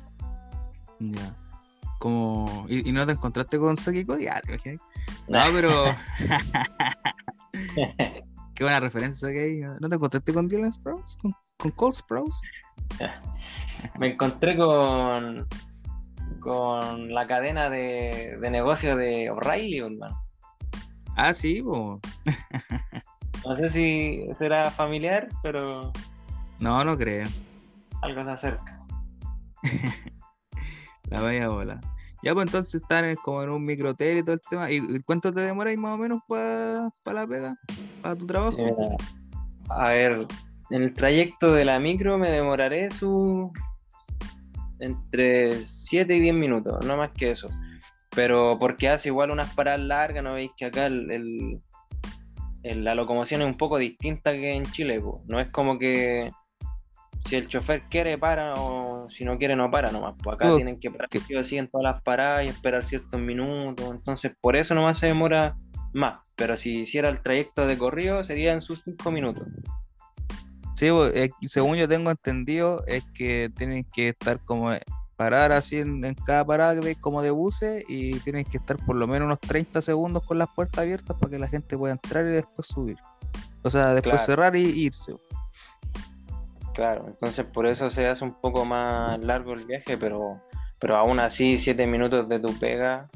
Ya. 0.98 1.47
Como, 1.98 2.66
¿y, 2.68 2.92
no 2.92 3.04
te 3.06 3.12
encontraste 3.12 3.58
con 3.58 3.76
Sakiko 3.76 4.16
Diario? 4.16 4.56
No, 5.28 5.40
pero. 5.52 5.84
Qué 8.54 8.64
buena 8.64 8.80
referencia 8.80 9.30
que 9.30 9.40
hay. 9.40 9.60
¿No 9.80 9.88
te 9.88 9.96
encontraste 9.96 10.32
con 10.32 10.48
Dylan 10.48 10.72
Sprouse? 10.72 11.16
¿Con, 11.18 11.32
con 11.56 11.70
Cole 11.72 11.94
Sprouse? 11.94 12.40
Me 13.98 14.12
encontré 14.12 14.56
con 14.56 15.46
con 16.40 17.12
la 17.12 17.26
cadena 17.26 17.68
de, 17.70 18.36
de 18.40 18.50
negocio 18.50 18.96
de 18.96 19.30
O'Reilly, 19.30 19.78
hermano. 19.78 20.22
Ah, 21.16 21.34
sí, 21.34 21.60
bo. 21.60 22.00
No 23.46 23.56
sé 23.56 23.70
si 23.70 24.28
será 24.38 24.70
familiar, 24.70 25.28
pero. 25.42 25.92
No, 26.58 26.84
no 26.84 26.96
creo. 26.96 27.28
Algo 28.02 28.24
se 28.24 28.30
acerca. 28.30 28.86
La 31.10 31.20
vaya 31.20 31.48
bola. 31.48 31.80
Ya, 32.22 32.34
pues 32.34 32.46
entonces 32.46 32.74
están 32.82 33.14
como 33.22 33.42
en 33.42 33.50
un 33.50 33.64
microhotel 33.64 34.18
y 34.18 34.22
todo 34.22 34.34
el 34.34 34.40
tema. 34.48 34.70
¿Y 34.70 35.00
cuánto 35.02 35.32
te 35.32 35.40
demoráis 35.40 35.78
más 35.78 35.94
o 35.94 35.98
menos 35.98 36.20
para 36.26 36.90
la 37.04 37.26
pega? 37.26 37.56
¿Para 38.02 38.16
tu 38.16 38.26
trabajo? 38.26 38.56
a 39.70 39.88
ver, 39.88 40.26
en 40.70 40.82
el 40.82 40.94
trayecto 40.94 41.52
de 41.52 41.64
la 41.64 41.78
micro 41.78 42.18
me 42.18 42.30
demoraré 42.30 42.90
su 42.90 43.52
entre 44.80 45.64
7 45.64 46.14
y 46.14 46.20
10 46.20 46.34
minutos, 46.34 46.84
no 46.84 46.96
más 46.96 47.10
que 47.12 47.30
eso. 47.30 47.48
Pero 48.14 48.58
porque 48.58 48.88
hace 48.88 49.10
igual 49.10 49.30
unas 49.30 49.54
paradas 49.54 49.80
largas, 49.80 50.24
¿no 50.24 50.34
veis 50.34 50.50
que 50.56 50.66
acá 50.66 50.86
el, 50.86 51.60
la 52.62 52.94
locomoción 52.94 53.42
es 53.42 53.46
un 53.46 53.56
poco 53.56 53.78
distinta 53.78 54.32
que 54.32 54.52
en 54.52 54.64
Chile? 54.64 55.02
No 55.26 55.40
es 55.40 55.50
como 55.50 55.78
que 55.78 56.30
si 57.26 57.36
el 57.36 57.48
chofer 57.48 57.82
quiere 57.90 58.18
para 58.18 58.54
o 58.54 59.08
si 59.10 59.24
no 59.24 59.38
quiere 59.38 59.56
no 59.56 59.70
para 59.70 59.90
nomás. 59.90 60.14
Pues 60.22 60.34
acá 60.34 60.54
tienen 60.56 60.80
que 60.80 60.90
parar 60.90 61.08
así 61.38 61.58
en 61.58 61.68
todas 61.68 61.84
las 61.84 62.02
paradas 62.02 62.46
y 62.46 62.48
esperar 62.48 62.84
ciertos 62.84 63.20
minutos. 63.20 63.86
Entonces 63.90 64.32
por 64.40 64.56
eso 64.56 64.74
nomás 64.74 64.98
se 64.98 65.06
demora 65.06 65.56
más. 65.92 66.20
Pero 66.36 66.56
si 66.56 66.80
hiciera 66.80 67.08
el 67.08 67.20
trayecto 67.20 67.66
de 67.66 67.76
corrido 67.76 68.24
sería 68.24 68.52
en 68.52 68.60
sus 68.60 68.82
5 68.84 69.10
minutos. 69.10 69.46
Sí, 70.74 70.88
según 71.48 71.76
yo 71.76 71.88
tengo 71.88 72.10
entendido, 72.10 72.84
es 72.86 73.04
que 73.12 73.50
tienen 73.56 73.84
que 73.92 74.10
estar 74.10 74.38
como 74.44 74.72
eh, 74.72 74.80
parar 75.16 75.50
así 75.50 75.78
en, 75.78 76.14
cada 76.24 76.46
parada 76.46 76.76
de, 76.76 76.94
como 76.94 77.20
de 77.20 77.32
buses 77.32 77.84
y 77.88 78.20
tienen 78.20 78.44
que 78.44 78.58
estar 78.58 78.76
por 78.76 78.94
lo 78.94 79.08
menos 79.08 79.26
unos 79.26 79.40
30 79.40 79.82
segundos 79.82 80.22
con 80.22 80.38
las 80.38 80.48
puertas 80.54 80.78
abiertas 80.78 81.16
para 81.18 81.30
que 81.30 81.38
la 81.40 81.48
gente 81.48 81.76
pueda 81.76 81.94
entrar 81.94 82.24
y 82.26 82.28
después 82.28 82.68
subir. 82.68 82.96
O 83.62 83.70
sea, 83.70 83.94
después 83.94 84.24
cerrar 84.24 84.54
y 84.54 84.60
irse. 84.60 85.16
Claro, 86.78 87.06
entonces 87.08 87.44
por 87.44 87.66
eso 87.66 87.90
se 87.90 88.06
hace 88.06 88.22
un 88.22 88.34
poco 88.34 88.64
más 88.64 89.18
largo 89.24 89.52
el 89.52 89.64
viaje, 89.64 89.98
pero, 89.98 90.40
pero 90.78 90.96
aún 90.96 91.18
así 91.18 91.58
7 91.58 91.88
minutos 91.88 92.28
de 92.28 92.38
tu 92.38 92.56
pega 92.56 93.08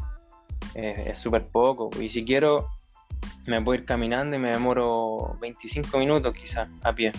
es 0.75 1.17
súper 1.17 1.47
poco. 1.47 1.89
Y 2.01 2.09
si 2.09 2.25
quiero, 2.25 2.69
me 3.47 3.63
puedo 3.63 3.79
ir 3.79 3.87
caminando 3.87 4.35
y 4.35 4.41
me 4.41 4.51
demoro 4.51 5.39
25 5.41 5.97
minutos 5.97 6.35
quizás 6.35 6.69
a 6.83 6.93
pie. 6.93 7.13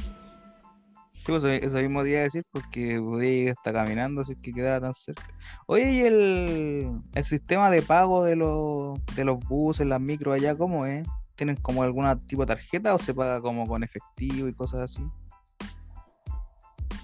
Sí, 1.15 1.27
pues 1.27 1.45
eso 1.45 1.77
mismo 1.77 2.03
día 2.03 2.23
decir 2.23 2.43
porque 2.51 2.99
podía 2.99 3.31
ir 3.31 3.49
hasta 3.51 3.71
caminando 3.71 4.19
así 4.19 4.35
que 4.35 4.51
quedaba 4.51 4.81
tan 4.81 4.93
cerca. 4.93 5.33
Oye, 5.65 5.93
¿y 5.93 6.01
el, 6.01 7.23
sistema 7.23 7.69
de 7.69 7.83
pago 7.83 8.25
de 8.25 8.35
los, 8.35 8.99
de 9.15 9.23
los 9.23 9.39
buses, 9.39 9.87
las 9.87 10.01
micros 10.01 10.35
allá, 10.35 10.57
cómo 10.57 10.85
es? 10.85 11.07
¿Tienen 11.35 11.55
como 11.55 11.83
alguna 11.83 12.19
tipo 12.19 12.41
de 12.41 12.47
tarjeta 12.47 12.93
o 12.93 12.97
se 12.97 13.13
paga 13.13 13.39
como 13.39 13.65
con 13.65 13.81
efectivo 13.81 14.49
y 14.49 14.53
cosas 14.53 14.81
así? 14.81 15.09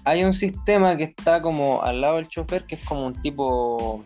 Hay 0.04 0.24
un 0.24 0.32
sistema 0.32 0.96
que 0.96 1.04
está 1.04 1.42
como 1.42 1.82
al 1.82 2.00
lado 2.00 2.16
del 2.16 2.28
chofer 2.28 2.64
que 2.64 2.76
es 2.76 2.84
como 2.84 3.06
un 3.06 3.14
tipo 3.20 4.04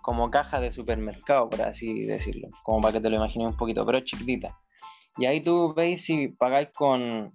como 0.00 0.30
caja 0.30 0.60
de 0.60 0.72
supermercado, 0.72 1.48
por 1.48 1.62
así 1.62 2.04
decirlo, 2.04 2.48
como 2.64 2.80
para 2.80 2.94
que 2.94 3.00
te 3.00 3.08
lo 3.08 3.16
imagines 3.16 3.50
un 3.50 3.56
poquito, 3.56 3.86
pero 3.86 4.00
chiquitita. 4.00 4.58
Y 5.16 5.26
ahí 5.26 5.40
tú 5.40 5.74
veis 5.74 6.04
si 6.04 6.28
pagáis 6.28 6.70
con 6.74 7.32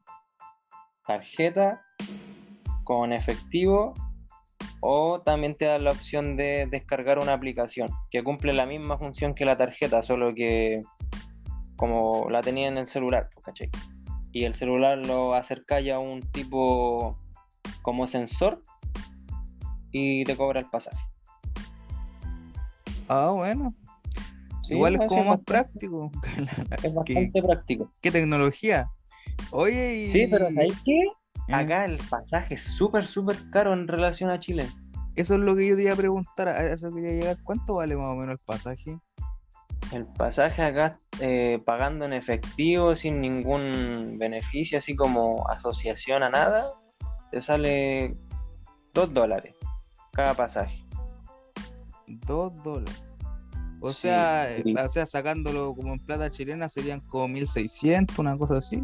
tarjeta 1.05 1.81
con 2.83 3.13
efectivo 3.13 3.93
o 4.81 5.21
también 5.21 5.55
te 5.55 5.65
da 5.65 5.77
la 5.77 5.91
opción 5.91 6.37
de 6.37 6.67
descargar 6.69 7.19
una 7.19 7.33
aplicación 7.33 7.89
que 8.11 8.23
cumple 8.23 8.53
la 8.53 8.65
misma 8.65 8.97
función 8.97 9.33
que 9.33 9.45
la 9.45 9.57
tarjeta, 9.57 10.01
solo 10.01 10.33
que 10.33 10.81
como 11.75 12.29
la 12.29 12.41
tenía 12.41 12.67
en 12.67 12.77
el 12.77 12.87
celular, 12.87 13.29
pues, 13.33 13.45
¿cachai? 13.45 13.69
Y 14.31 14.43
el 14.43 14.55
celular 14.55 15.05
lo 15.05 15.33
acerca 15.33 15.79
ya 15.79 15.95
a 15.95 15.99
un 15.99 16.21
tipo 16.31 17.17
como 17.82 18.08
sensor 18.08 18.62
y 19.91 20.23
te 20.23 20.36
cobra 20.36 20.60
el 20.60 20.69
pasaje. 20.69 20.97
Ah, 23.08 23.32
bueno. 23.34 23.73
Igual 24.69 24.95
es 24.95 25.08
como 25.08 25.23
más 25.23 25.39
práctico. 25.41 26.12
Es 26.84 26.93
bastante 26.93 27.41
práctico. 27.41 27.91
¿Qué 28.01 28.12
tecnología? 28.12 28.89
Oye, 29.51 29.95
y... 29.95 30.12
Sí, 30.12 30.27
pero 30.30 30.51
¿sabes 30.51 30.73
qué? 30.84 31.03
Acá 31.53 31.86
el 31.86 31.97
pasaje 32.10 32.56
es 32.56 32.63
súper, 32.63 33.06
súper 33.06 33.38
caro 33.51 33.73
en 33.73 33.88
relación 33.88 34.30
a 34.30 34.39
Chile. 34.39 34.67
Eso 35.15 35.36
es 35.36 35.39
lo 35.39 35.56
que 35.56 35.67
yo 35.67 35.75
te 35.75 35.84
iba 35.84 35.93
a 35.93 35.97
preguntar, 35.97 36.47
a 36.49 36.71
eso 36.71 36.91
quería 36.93 37.13
llegar. 37.13 37.38
¿Cuánto 37.43 37.75
vale 37.75 37.95
más 37.95 38.08
o 38.08 38.15
menos 38.15 38.39
el 38.39 38.45
pasaje? 38.45 38.99
El 39.93 40.06
pasaje 40.06 40.62
acá 40.62 40.97
eh, 41.21 41.62
pagando 41.65 42.06
en 42.06 42.13
efectivo, 42.13 42.95
sin 42.95 43.21
ningún 43.21 44.17
beneficio, 44.19 44.77
así 44.77 44.95
como 44.95 45.47
asociación 45.49 46.23
a 46.23 46.30
nada, 46.30 46.73
te 47.31 47.41
sale 47.41 48.15
2 48.93 49.13
dólares 49.13 49.55
cada 50.13 50.33
pasaje. 50.33 50.83
2 52.07 52.63
dólares. 52.63 53.03
O 53.79 53.93
sea, 53.93 54.51
eh, 54.51 54.63
o 54.83 54.87
sea, 54.87 55.05
sacándolo 55.05 55.75
como 55.75 55.93
en 55.93 55.99
plata 55.99 56.31
chilena 56.31 56.67
serían 56.67 56.99
como 57.01 57.27
1600, 57.27 58.17
una 58.17 58.37
cosa 58.37 58.57
así 58.57 58.83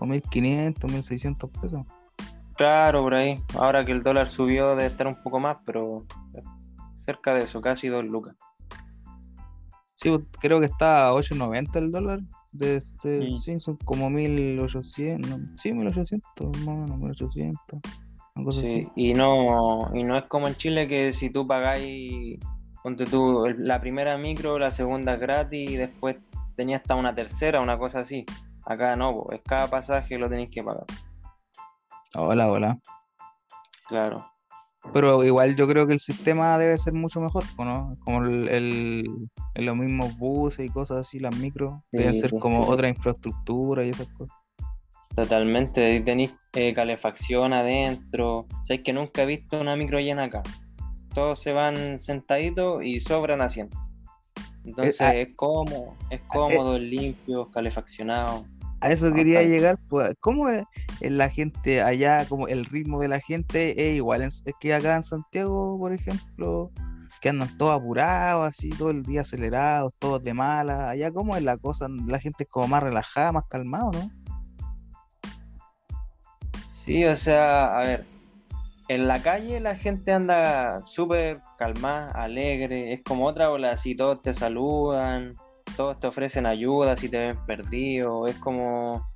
o 0.00 0.06
1500, 0.06 0.90
1600 0.90 1.50
pesos. 1.50 1.82
Claro, 2.56 3.02
por 3.02 3.14
ahí. 3.14 3.42
Ahora 3.54 3.84
que 3.84 3.92
el 3.92 4.02
dólar 4.02 4.28
subió 4.28 4.70
debe 4.70 4.86
estar 4.86 5.06
un 5.06 5.22
poco 5.22 5.40
más, 5.40 5.58
pero 5.64 6.04
cerca 7.04 7.34
de 7.34 7.40
eso, 7.40 7.60
casi 7.60 7.88
2 7.88 8.04
lucas. 8.04 8.36
Sí, 9.94 10.14
creo 10.40 10.60
que 10.60 10.66
está 10.66 11.08
a 11.08 11.12
8.90 11.12 11.76
el 11.76 11.90
dólar. 11.90 12.20
De 12.58 12.76
este, 12.76 13.28
sí. 13.38 13.60
son 13.60 13.76
como 13.84 14.08
1800, 14.08 15.30
no, 15.30 15.58
sí, 15.58 15.72
1800, 15.72 16.58
más 16.58 16.68
o 16.68 16.76
menos, 16.76 16.96
1800. 16.98 17.80
sí, 18.52 18.60
así. 18.60 18.88
Y 18.94 19.12
no, 19.14 19.90
y 19.94 20.04
no 20.04 20.16
es 20.16 20.24
como 20.24 20.48
en 20.48 20.54
Chile 20.54 20.88
que 20.88 21.12
si 21.12 21.30
tú 21.30 21.46
pagáis, 21.46 22.38
ponte 22.82 23.04
tú, 23.04 23.46
la 23.58 23.80
primera 23.80 24.16
micro, 24.16 24.58
la 24.58 24.70
segunda 24.70 25.14
es 25.14 25.20
gratis 25.20 25.70
y 25.70 25.76
después 25.76 26.16
tenías 26.56 26.80
hasta 26.80 26.94
una 26.94 27.14
tercera, 27.14 27.60
una 27.60 27.78
cosa 27.78 28.00
así. 28.00 28.24
Acá 28.64 28.96
no, 28.96 29.26
es 29.30 29.40
cada 29.44 29.68
pasaje 29.68 30.18
lo 30.18 30.28
tenéis 30.28 30.50
que 30.50 30.62
pagar. 30.62 30.86
Hola, 32.16 32.50
hola. 32.50 32.78
Claro. 33.88 34.26
Pero 34.92 35.24
igual 35.24 35.56
yo 35.56 35.66
creo 35.68 35.86
que 35.86 35.92
el 35.92 36.00
sistema 36.00 36.56
debe 36.58 36.78
ser 36.78 36.94
mucho 36.94 37.20
mejor, 37.20 37.44
¿no? 37.58 37.90
Como 38.04 38.24
el, 38.24 39.04
los 39.54 39.76
mismos 39.76 40.16
buses 40.16 40.66
y 40.66 40.70
cosas 40.70 40.98
así, 40.98 41.18
las 41.18 41.36
micros, 41.36 41.74
deben 41.92 42.14
ser 42.14 42.30
como 42.38 42.66
otra 42.66 42.88
infraestructura 42.88 43.84
y 43.84 43.90
esas 43.90 44.08
cosas. 44.08 44.34
Totalmente, 45.14 46.00
tenéis 46.00 46.34
eh, 46.54 46.74
calefacción 46.74 47.52
adentro. 47.52 48.40
O 48.40 48.66
sea, 48.66 48.76
es 48.76 48.82
que 48.82 48.92
nunca 48.92 49.22
he 49.22 49.26
visto 49.26 49.60
una 49.60 49.74
micro 49.74 49.98
llena 49.98 50.24
acá. 50.24 50.42
Todos 51.14 51.40
se 51.40 51.52
van 51.52 52.00
sentaditos 52.00 52.84
y 52.84 53.00
sobran 53.00 53.40
asientos. 53.40 53.80
Entonces 54.66 55.00
ah, 55.00 55.12
es 55.12 55.28
cómodo, 55.36 55.94
es 56.10 56.20
eh, 56.20 56.24
cómodo, 56.26 56.76
es 56.76 56.82
limpio, 56.82 57.50
calefaccionado. 57.50 58.44
A 58.86 58.92
eso 58.92 59.12
quería 59.12 59.42
llegar, 59.42 59.78
pues, 59.88 60.14
¿cómo 60.20 60.48
es 60.48 60.64
es 61.00 61.10
la 61.10 61.28
gente 61.28 61.82
allá, 61.82 62.24
como 62.28 62.46
el 62.48 62.64
ritmo 62.64 63.00
de 63.00 63.08
la 63.08 63.20
gente 63.20 63.88
es 63.90 63.96
igual 63.96 64.22
en- 64.22 64.28
es 64.28 64.54
que 64.60 64.72
acá 64.72 64.96
en 64.96 65.02
Santiago, 65.02 65.76
por 65.78 65.92
ejemplo, 65.92 66.70
que 67.20 67.28
andan 67.30 67.56
todos 67.58 67.74
apurados, 67.80 68.46
así, 68.46 68.70
todo 68.70 68.90
el 68.90 69.02
día 69.02 69.22
acelerados, 69.22 69.92
todos 69.98 70.22
de 70.22 70.32
mala, 70.34 70.90
allá 70.90 71.10
cómo 71.10 71.36
es 71.36 71.42
la 71.42 71.56
cosa, 71.56 71.88
la 72.06 72.20
gente 72.20 72.44
es 72.44 72.48
como 72.48 72.68
más 72.68 72.82
relajada, 72.82 73.32
más 73.32 73.44
calmado, 73.48 73.90
¿no? 73.92 74.10
Sí, 76.74 77.04
o 77.04 77.16
sea, 77.16 77.78
a 77.78 77.82
ver, 77.82 78.04
en 78.88 79.08
la 79.08 79.20
calle 79.20 79.58
la 79.58 79.74
gente 79.74 80.12
anda 80.12 80.82
súper 80.86 81.40
calmada, 81.58 82.12
alegre, 82.12 82.92
es 82.92 83.02
como 83.02 83.26
otra 83.26 83.50
ola, 83.50 83.72
así 83.72 83.96
todos 83.96 84.22
te 84.22 84.32
saludan, 84.32 85.34
todos 85.76 86.00
te 86.00 86.06
ofrecen 86.06 86.46
ayuda 86.46 86.96
si 86.96 87.08
te 87.08 87.18
ven 87.18 87.36
perdido, 87.46 88.26
es 88.26 88.36
como 88.38 89.06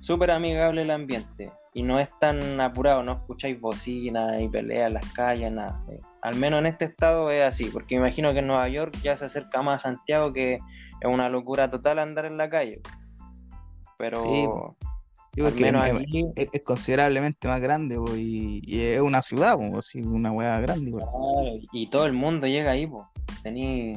súper 0.00 0.30
amigable 0.30 0.82
el 0.82 0.90
ambiente 0.90 1.50
y 1.74 1.82
no 1.82 1.98
es 2.00 2.08
tan 2.18 2.60
apurado, 2.60 3.02
no 3.02 3.12
escucháis 3.12 3.60
bocinas 3.60 4.40
y 4.40 4.48
peleas 4.48 4.88
en 4.88 4.94
las 4.94 5.12
calles, 5.12 5.52
nada. 5.52 5.80
Eh, 5.90 6.00
Al 6.22 6.36
menos 6.36 6.60
en 6.60 6.66
este 6.66 6.86
estado 6.86 7.30
es 7.30 7.42
así, 7.42 7.66
porque 7.72 7.94
me 7.96 8.00
imagino 8.06 8.32
que 8.32 8.38
en 8.40 8.46
Nueva 8.46 8.68
York 8.68 8.96
ya 9.02 9.16
se 9.16 9.26
acerca 9.26 9.62
más 9.62 9.84
a 9.84 9.90
Santiago 9.90 10.32
que 10.32 10.54
es 10.54 11.08
una 11.08 11.28
locura 11.28 11.70
total 11.70 11.98
andar 11.98 12.24
en 12.24 12.36
la 12.36 12.48
calle. 12.48 12.80
Pero 13.98 14.20
Sí, 14.22 14.46
po. 14.46 14.76
Sí, 15.34 15.42
al 15.42 15.50
porque 15.50 15.62
menos 15.64 15.86
es, 15.88 15.94
aquí... 15.94 16.24
es- 16.36 16.48
es 16.52 16.62
considerablemente 16.64 17.46
más 17.46 17.60
grande, 17.60 17.96
po, 17.96 18.16
y, 18.16 18.60
y 18.64 18.80
es 18.80 19.00
una 19.00 19.22
ciudad, 19.22 19.56
po, 19.56 19.78
así, 19.78 20.00
una 20.00 20.32
hueá 20.32 20.58
grande. 20.60 20.90
Claro, 20.90 21.10
y 21.72 21.86
todo 21.90 22.06
el 22.06 22.12
mundo 22.12 22.46
llega 22.46 22.72
ahí, 22.72 22.86
pues. 22.86 23.04
Tení 23.42 23.92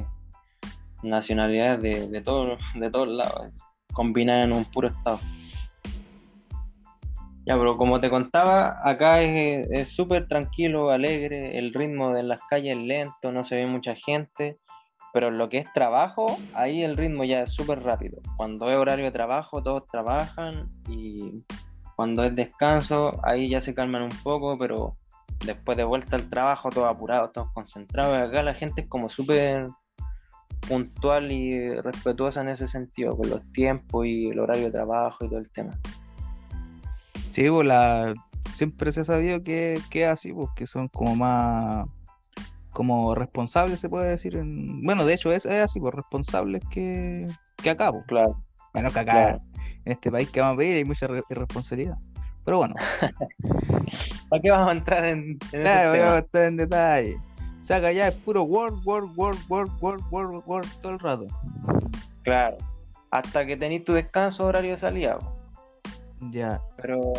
nacionalidades 1.02 1.82
de, 1.82 2.08
de, 2.08 2.20
todo- 2.20 2.56
de 2.74 2.90
todos 2.90 3.08
lados, 3.08 3.62
combinadas 3.92 4.44
en 4.46 4.56
un 4.56 4.64
puro 4.64 4.88
estado. 4.88 5.18
Ya, 7.44 7.56
pero 7.58 7.76
como 7.76 7.98
te 7.98 8.08
contaba, 8.08 8.78
acá 8.88 9.20
es 9.20 9.88
súper 9.88 10.28
tranquilo, 10.28 10.90
alegre, 10.90 11.58
el 11.58 11.72
ritmo 11.74 12.12
de 12.14 12.22
las 12.22 12.40
calles 12.44 12.76
es 12.78 12.82
lento, 12.84 13.32
no 13.32 13.42
se 13.42 13.56
ve 13.56 13.66
mucha 13.66 13.96
gente, 13.96 14.58
pero 15.12 15.30
lo 15.32 15.48
que 15.48 15.58
es 15.58 15.72
trabajo, 15.72 16.26
ahí 16.54 16.82
el 16.82 16.96
ritmo 16.96 17.24
ya 17.24 17.40
es 17.42 17.52
súper 17.52 17.82
rápido. 17.82 18.18
Cuando 18.36 18.70
es 18.70 18.76
horario 18.76 19.06
de 19.06 19.10
trabajo, 19.10 19.60
todos 19.60 19.86
trabajan 19.88 20.68
y 20.88 21.44
cuando 21.96 22.22
es 22.22 22.34
descanso, 22.36 23.20
ahí 23.24 23.48
ya 23.48 23.60
se 23.60 23.74
calman 23.74 24.02
un 24.02 24.22
poco, 24.22 24.56
pero 24.56 24.96
después 25.44 25.76
de 25.76 25.82
vuelta 25.84 26.14
al 26.14 26.30
trabajo, 26.30 26.70
todos 26.70 26.88
apurados, 26.88 27.32
todos 27.32 27.50
concentrados. 27.52 28.16
Acá 28.16 28.42
la 28.44 28.54
gente 28.54 28.82
es 28.82 28.88
como 28.88 29.10
súper 29.10 29.66
puntual 30.68 31.30
y 31.32 31.74
respetuosa 31.80 32.40
en 32.42 32.48
ese 32.50 32.66
sentido, 32.66 33.16
con 33.16 33.28
los 33.30 33.40
tiempos 33.52 34.06
y 34.06 34.28
el 34.28 34.38
horario 34.40 34.64
de 34.64 34.70
trabajo 34.70 35.24
y 35.24 35.28
todo 35.28 35.38
el 35.38 35.50
tema. 35.50 35.72
Sí, 37.30 37.48
pues 37.48 37.66
la, 37.66 38.14
siempre 38.48 38.92
se 38.92 39.00
ha 39.00 39.04
sabido 39.04 39.42
que, 39.42 39.80
que 39.90 40.02
es 40.04 40.08
así, 40.08 40.32
pues 40.32 40.48
que 40.54 40.66
son 40.66 40.88
como 40.88 41.16
más 41.16 41.86
como 42.72 43.14
responsables, 43.14 43.80
se 43.80 43.88
puede 43.88 44.08
decir. 44.08 44.36
En... 44.36 44.82
Bueno, 44.82 45.04
de 45.04 45.14
hecho 45.14 45.30
es, 45.30 45.44
es 45.44 45.62
así, 45.62 45.78
pues 45.80 45.94
responsables 45.94 46.62
que, 46.70 47.26
que 47.62 47.70
acá, 47.70 47.92
pues. 47.92 48.04
Claro, 48.06 48.42
Bueno, 48.72 48.90
que 48.90 49.00
acá, 49.00 49.12
claro. 49.12 49.38
en 49.84 49.92
este 49.92 50.10
país 50.10 50.30
que 50.30 50.40
vamos 50.40 50.54
a 50.54 50.58
pedir 50.58 50.76
hay 50.76 50.84
mucha 50.84 51.06
re- 51.06 51.22
irresponsabilidad. 51.28 51.98
Pero 52.44 52.58
bueno, 52.58 52.74
¿Para 54.28 54.42
qué 54.42 54.50
vamos 54.50 54.68
a 54.68 54.72
entrar 54.72 55.04
en, 55.04 55.38
tema? 55.38 56.14
a 56.14 56.18
estar 56.18 56.42
en 56.44 56.56
detalle. 56.56 57.16
Acá 57.70 57.92
ya 57.92 58.08
es 58.08 58.14
puro 58.14 58.42
Word, 58.42 58.80
Word, 58.84 59.10
Word, 59.16 59.38
Word, 59.48 59.70
Word, 59.80 60.02
Word, 60.10 60.42
Word 60.46 60.66
todo 60.82 60.92
el 60.92 60.98
rato. 60.98 61.26
Claro. 62.22 62.58
Hasta 63.10 63.46
que 63.46 63.56
tenéis 63.56 63.84
tu 63.84 63.92
descanso 63.92 64.44
horario 64.46 64.72
de 64.72 64.78
salida. 64.78 65.18
Ya. 66.30 66.60
Pero 66.76 67.12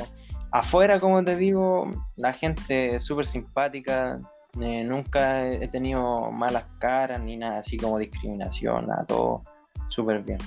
afuera, 0.51 0.99
como 0.99 1.23
te 1.23 1.35
digo, 1.35 1.89
la 2.15 2.33
gente 2.33 2.95
es 2.95 3.03
súper 3.03 3.25
simpática. 3.25 4.19
eh, 4.61 4.83
nunca 4.83 5.47
he 5.47 5.63
he 5.63 5.67
tenido 5.67 6.29
malas 6.31 6.65
caras 6.79 7.19
ni 7.21 7.37
nada 7.37 7.59
así 7.59 7.77
como 7.77 7.97
discriminación, 7.97 8.85
nada, 8.87 9.03
todo 9.05 9.41
súper 9.89 10.21
bien. 10.21 10.37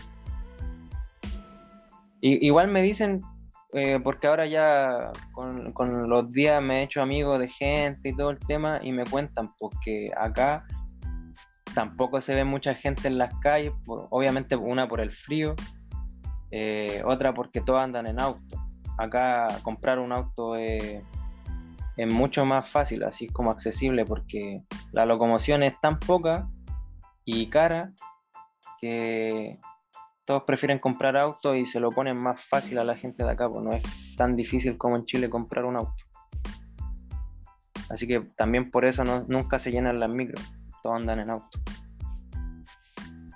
Y- 2.20 2.46
igual 2.46 2.68
me 2.68 2.82
dicen, 2.82 3.20
eh, 3.72 3.98
porque 4.02 4.26
ahora 4.26 4.46
ya 4.46 5.10
con, 5.32 6.08
los 6.08 6.30
días 6.30 6.62
me 6.62 6.80
he 6.80 6.82
hecho 6.84 7.02
amigo 7.02 7.38
de 7.38 7.48
gente 7.48 8.08
y 8.08 8.16
todo 8.16 8.30
el 8.30 8.38
tema, 8.38 8.80
y 8.82 8.92
me 8.92 9.04
cuentan 9.04 9.52
porque 9.58 10.10
acá 10.16 10.64
tampoco 11.74 12.20
se 12.20 12.34
ve 12.34 12.44
mucha 12.44 12.74
gente 12.74 13.08
en 13.08 13.18
las 13.18 13.34
calles, 13.40 13.72
obviamente 13.86 14.56
una 14.56 14.88
por 14.88 15.00
el 15.00 15.10
frío, 15.10 15.54
eh, 16.50 17.02
otra 17.04 17.34
porque 17.34 17.60
todos 17.60 17.80
andan 17.80 18.06
en 18.06 18.20
auto. 18.20 18.56
Acá 18.98 19.48
comprar 19.62 19.98
un 19.98 20.12
auto 20.12 20.56
es, 20.56 21.02
es 21.96 22.14
mucho 22.14 22.46
más 22.46 22.70
fácil, 22.70 23.02
así 23.02 23.26
como 23.26 23.50
accesible, 23.50 24.04
porque 24.04 24.62
la 24.92 25.04
locomoción 25.04 25.62
es 25.62 25.78
tan 25.80 25.98
poca 25.98 26.48
y 27.24 27.50
cara 27.50 27.92
que 28.80 29.58
todos 30.26 30.42
prefieren 30.42 30.78
comprar 30.78 31.16
auto 31.16 31.54
y 31.54 31.64
se 31.66 31.80
lo 31.80 31.90
ponen 31.92 32.16
más 32.16 32.44
fácil 32.44 32.78
a 32.78 32.84
la 32.84 32.96
gente 32.96 33.24
de 33.24 33.30
acá, 33.30 33.48
pues 33.48 33.62
no 33.64 33.72
es 33.72 33.82
tan 34.16 34.34
difícil 34.34 34.76
como 34.76 34.96
en 34.96 35.04
Chile 35.06 35.30
comprar 35.30 35.64
un 35.64 35.76
auto. 35.76 35.94
Así 37.88 38.06
que 38.06 38.20
también 38.36 38.70
por 38.70 38.84
eso 38.84 39.04
no- 39.04 39.24
nunca 39.28 39.58
se 39.58 39.70
llenan 39.70 40.00
las 40.00 40.10
micros, 40.10 40.42
todos 40.82 40.96
andan 40.96 41.20
en 41.20 41.30
auto. 41.30 41.60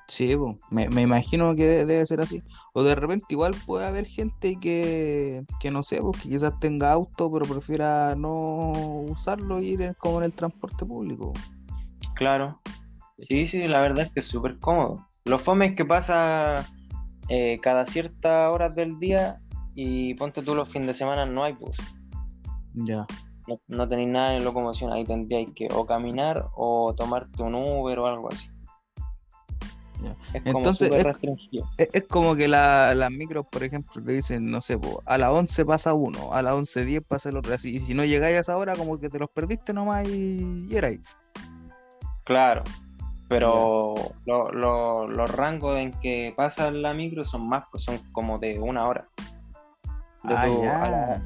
Sí, 0.09 0.37
po. 0.37 0.59
Me, 0.71 0.89
me 0.89 1.03
imagino 1.03 1.55
que 1.55 1.65
de- 1.65 1.87
debe 1.87 2.05
ser 2.05 2.21
así. 2.21 2.43
O 2.75 2.83
de 2.83 2.97
repente 2.97 3.27
igual 3.31 3.55
puede 3.65 3.87
haber 3.87 4.07
gente 4.07 4.57
que, 4.61 5.45
que 5.61 5.71
no 5.71 5.85
sé, 5.85 6.01
pues, 6.03 6.21
que 6.21 6.29
quizás 6.31 6.59
tenga 6.59 6.91
auto, 6.91 7.31
pero 7.31 7.47
prefiera 7.47 8.17
no 8.17 8.73
usarlo 9.09 9.61
y 9.61 9.69
ir 9.75 9.83
en- 9.83 9.95
como 9.95 10.19
en 10.19 10.25
el 10.25 10.33
transporte 10.33 10.85
público. 10.85 11.33
Claro. 12.17 12.61
Sí, 13.29 13.47
sí, 13.47 13.69
la 13.69 13.81
verdad 13.81 14.07
es 14.07 14.13
que 14.13 14.21
es 14.21 14.27
súper 14.27 14.59
cómodo. 14.59 15.07
Lo 15.27 15.39
fome 15.39 15.67
es 15.67 15.77
que 15.77 15.85
pasa 15.85 16.67
eh, 17.31 17.59
cada 17.63 17.87
ciertas 17.87 18.53
horas 18.53 18.75
del 18.75 18.99
día 18.99 19.41
y 19.75 20.13
ponte 20.15 20.43
tú 20.43 20.55
los 20.55 20.69
fines 20.69 20.89
de 20.89 20.95
semana 20.95 21.25
no 21.25 21.45
hay 21.45 21.55
bus. 21.55 21.77
Ya. 22.75 23.07
No, 23.49 23.59
no 23.69 23.89
tenéis 23.89 24.11
nada 24.11 24.37
en 24.37 24.45
locomoción, 24.45 24.93
ahí 24.93 25.05
tendríais 25.05 25.49
que 25.55 25.69
o 25.75 25.87
caminar 25.87 26.49
o 26.55 26.95
tomarte 26.95 27.43
un 27.43 27.55
Uber 27.55 27.99
o 28.01 28.07
algo 28.07 28.29
así. 28.33 28.49
Ya. 30.03 30.17
Es 30.33 30.43
como 30.45 30.59
Entonces, 30.59 30.89
súper 30.89 31.01
es- 31.01 31.07
restringido. 31.07 31.69
Es, 31.77 32.05
como 32.09 32.35
que 32.35 32.49
la- 32.49 32.95
las 32.95 33.11
micros, 33.11 33.47
por 33.51 33.63
ejemplo, 33.65 34.03
te 34.03 34.13
dicen, 34.13 34.51
no 34.51 34.61
sé, 34.61 34.79
po, 34.79 35.03
a 35.05 35.19
las 35.19 35.31
11 35.31 35.65
pasa 35.67 35.93
uno, 35.95 36.33
a 36.33 36.43
las 36.43 36.55
11.10 36.55 37.03
pasa 37.07 37.29
el 37.29 37.37
otro, 37.37 37.55
así. 37.55 37.77
Y 37.77 37.81
si 37.81 37.93
no 37.95 38.05
llegáis 38.05 38.37
a 38.37 38.41
esa 38.41 38.57
hora, 38.57 38.77
como 38.77 38.99
que 38.99 39.11
te 39.11 39.19
los 39.19 39.29
perdiste 39.31 39.73
nomás 39.75 40.09
y, 40.09 40.67
y 40.71 40.77
era 40.77 40.89
ahí. 40.89 41.01
Claro, 42.25 42.63
pero 43.31 43.95
lo- 44.27 44.51
lo- 44.51 45.07
los 45.09 45.37
rangos 45.37 45.79
en 45.79 45.93
que 46.01 46.35
pasa 46.37 46.71
la 46.73 46.93
micro 46.93 47.25
son 47.25 47.49
más, 47.49 47.63
pues 47.71 47.85
son 47.85 47.99
como 48.11 48.39
de 48.39 48.59
una 48.59 48.87
hora. 48.87 49.05
De 50.25 50.35
Ah, 50.37 50.45
tu- 50.47 50.63
ya. 50.63 50.83
a 50.85 50.89
la- 50.91 51.23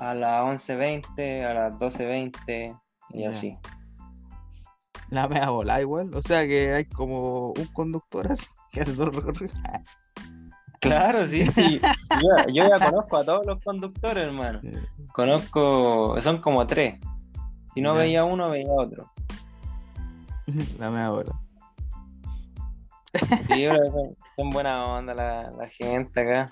a 0.00 0.14
las 0.14 0.44
11.20, 0.44 1.44
a 1.46 1.54
las 1.54 1.78
12.20 1.78 2.76
y 3.10 3.26
así. 3.26 3.56
La 5.08 5.26
mea 5.28 5.48
bola 5.48 5.80
igual. 5.80 6.12
O 6.14 6.20
sea 6.20 6.46
que 6.46 6.72
hay 6.74 6.84
como 6.84 7.48
un 7.52 7.66
conductor 7.72 8.26
así 8.30 8.48
que 8.72 8.82
hace 8.82 8.94
todo. 8.96 9.10
Claro, 10.80 11.26
sí, 11.26 11.46
sí. 11.46 11.80
Yo, 12.22 12.52
yo 12.52 12.68
ya 12.68 12.78
conozco 12.90 13.16
a 13.16 13.24
todos 13.24 13.46
los 13.46 13.58
conductores, 13.62 14.18
hermano. 14.24 14.60
Conozco, 15.14 16.20
son 16.20 16.42
como 16.42 16.66
tres. 16.66 17.00
Si 17.72 17.80
no 17.80 17.94
veía 17.94 18.24
uno, 18.24 18.50
veía 18.50 18.68
otro. 18.70 19.10
La 20.78 20.90
mea 20.90 21.10
bola. 21.10 21.32
Sí, 23.46 23.66
pero 23.70 23.90
son, 23.92 24.16
son 24.36 24.50
buena 24.50 24.84
onda 24.86 25.14
la, 25.14 25.50
la 25.52 25.68
gente 25.68 26.20
acá. 26.20 26.46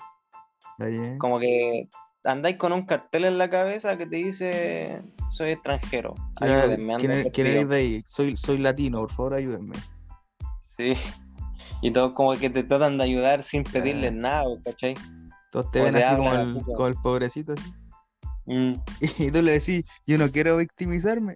Está 0.71 0.85
bien. 0.87 1.17
Como 1.17 1.39
que 1.39 1.89
andáis 2.23 2.57
con 2.57 2.71
un 2.71 2.85
cartel 2.85 3.25
en 3.25 3.37
la 3.37 3.49
cabeza 3.49 3.97
que 3.97 4.05
te 4.07 4.15
dice 4.17 5.01
soy 5.31 5.51
extranjero. 5.51 6.15
¿Quién, 6.37 6.51
Ayúdenme, 6.51 6.95
quién 6.97 7.11
es- 7.11 7.23
quién 7.23 7.33
perdido". 7.47 7.49
eres 7.59 7.69
de 7.69 7.75
ahí? 7.75 8.03
Soy, 8.05 8.35
soy 8.37 8.57
latino, 8.59 8.99
por 8.99 9.11
favor 9.11 9.33
ayúdenme. 9.33 9.75
Sí. 10.69 10.93
Y 11.81 11.91
todos 11.91 12.13
como 12.13 12.33
que 12.33 12.49
te 12.49 12.63
tratan 12.63 12.97
de 12.97 13.03
ayudar 13.03 13.43
sin 13.43 13.63
pedirles 13.63 14.13
nada, 14.13 14.45
¿cachai? 14.63 14.93
Todos 15.51 15.69
te 15.71 15.81
O 15.81 15.83
ven 15.83 15.95
te 15.95 15.99
así 16.01 16.13
el, 16.13 16.63
como 16.63 16.87
el 16.87 16.93
pobrecito 16.95 17.53
así. 17.53 17.73
Mm. 18.45 18.73
Y 19.19 19.31
tú 19.31 19.41
le 19.41 19.51
decís, 19.53 19.83
yo 20.07 20.17
no 20.17 20.31
quiero 20.31 20.55
victimizarme. 20.57 21.33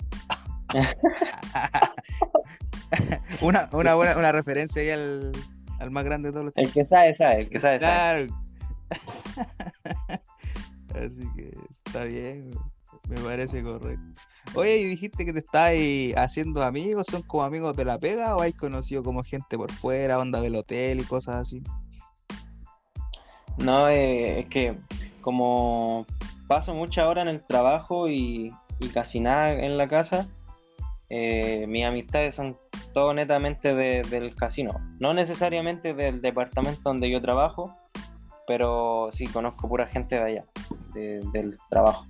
una, 3.41 3.69
una 3.71 3.95
buena 3.95 4.17
una 4.17 4.31
referencia 4.31 4.81
ahí 4.81 4.89
al, 4.89 5.31
al 5.79 5.91
más 5.91 6.05
grande 6.05 6.29
de 6.29 6.33
todos 6.33 6.45
los 6.45 6.57
El 6.57 6.71
que 6.71 6.85
sabe, 6.85 7.15
sabe, 7.15 7.41
el 7.41 7.49
que 7.49 7.59
sabe, 7.59 7.79
sabe. 7.79 8.27
Claro. 8.27 8.43
Así 11.05 11.23
que 11.35 11.53
está 11.69 12.05
bien, 12.05 12.51
me 13.07 13.19
parece 13.21 13.63
correcto. 13.63 14.21
Oye, 14.55 14.77
y 14.77 14.85
dijiste 14.85 15.25
que 15.25 15.33
te 15.33 15.39
estáis 15.39 16.15
haciendo 16.17 16.63
amigos, 16.63 17.07
¿son 17.07 17.21
como 17.21 17.43
amigos 17.43 17.75
de 17.75 17.85
la 17.85 17.99
pega 17.99 18.35
o 18.35 18.41
hay 18.41 18.53
conocido 18.53 19.03
como 19.03 19.23
gente 19.23 19.57
por 19.57 19.71
fuera, 19.71 20.19
onda 20.19 20.41
del 20.41 20.55
hotel 20.55 20.99
y 20.99 21.03
cosas 21.03 21.35
así? 21.35 21.61
No, 23.57 23.89
eh, 23.89 24.41
es 24.41 24.47
que 24.47 24.75
como 25.21 26.05
paso 26.47 26.73
mucha 26.73 27.07
hora 27.07 27.21
en 27.21 27.27
el 27.27 27.43
trabajo 27.43 28.09
y, 28.09 28.51
casi 28.93 29.19
nada 29.19 29.51
en 29.51 29.77
la 29.77 29.87
casa, 29.87 30.27
eh, 31.09 31.65
mis 31.67 31.85
amistades 31.85 32.35
son 32.35 32.57
todo 32.93 33.13
netamente 33.13 33.73
del 33.75 34.35
casino. 34.35 34.71
No 34.99 35.13
necesariamente 35.13 35.93
del 35.93 36.21
departamento 36.21 36.81
donde 36.83 37.09
yo 37.09 37.21
trabajo, 37.21 37.75
pero 38.47 39.09
sí 39.11 39.27
conozco 39.27 39.67
pura 39.67 39.87
gente 39.87 40.15
de 40.15 40.21
allá, 40.21 40.45
del 40.93 41.57
trabajo. 41.69 42.05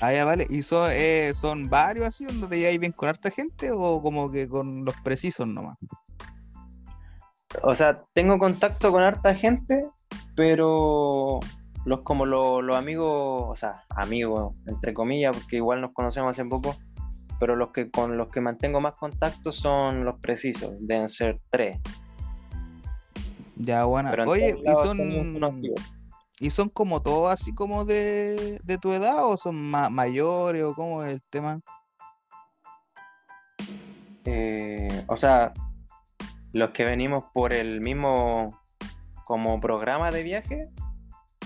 Ah, 0.00 0.12
ya 0.12 0.24
vale. 0.24 0.46
¿Y 0.48 0.62
son, 0.62 0.90
eh, 0.92 1.32
son 1.34 1.68
varios 1.68 2.06
así 2.06 2.24
donde 2.24 2.46
te 2.46 2.58
lleváis 2.58 2.78
bien 2.78 2.92
con 2.92 3.08
harta 3.08 3.30
gente 3.30 3.70
o 3.72 4.00
como 4.00 4.30
que 4.30 4.48
con 4.48 4.84
los 4.84 4.94
precisos 5.02 5.46
nomás? 5.46 5.76
O 7.62 7.74
sea, 7.74 8.02
tengo 8.12 8.38
contacto 8.38 8.92
con 8.92 9.02
harta 9.02 9.34
gente, 9.34 9.88
pero 10.36 11.40
los 11.84 12.00
como 12.02 12.26
los, 12.26 12.76
amigos, 12.76 13.44
o 13.46 13.56
sea, 13.56 13.84
amigos, 13.90 14.56
entre 14.66 14.94
comillas, 14.94 15.36
porque 15.36 15.56
igual 15.56 15.80
nos 15.80 15.92
conocemos 15.92 16.30
hace 16.30 16.44
poco, 16.44 16.76
pero 17.38 17.56
los 17.56 17.70
que 17.70 17.90
con 17.90 18.16
los 18.16 18.28
que 18.28 18.40
mantengo 18.40 18.80
más 18.80 18.96
contacto 18.96 19.52
son 19.52 20.04
los 20.04 20.18
precisos, 20.20 20.72
deben 20.80 21.08
ser 21.08 21.40
tres. 21.50 21.78
Ya, 23.56 23.84
bueno. 23.84 24.10
Oye, 24.26 24.56
y 24.64 24.74
son, 24.76 25.60
¿y 26.40 26.50
son 26.50 26.68
como 26.68 27.02
todos 27.02 27.32
así 27.32 27.54
como 27.54 27.84
de, 27.84 28.60
tu 28.80 28.92
edad 28.92 29.26
o 29.26 29.36
son 29.36 29.70
mayores 29.70 30.62
o 30.62 30.74
cómo 30.74 31.02
es 31.04 31.14
el 31.14 31.22
tema? 31.28 31.60
Eh, 34.24 35.04
o 35.08 35.16
sea, 35.16 35.52
los 36.52 36.70
que 36.70 36.84
venimos 36.84 37.24
por 37.32 37.52
el 37.52 37.80
mismo 37.80 38.60
como 39.24 39.60
programa 39.60 40.10
de 40.10 40.22
viaje, 40.22 40.62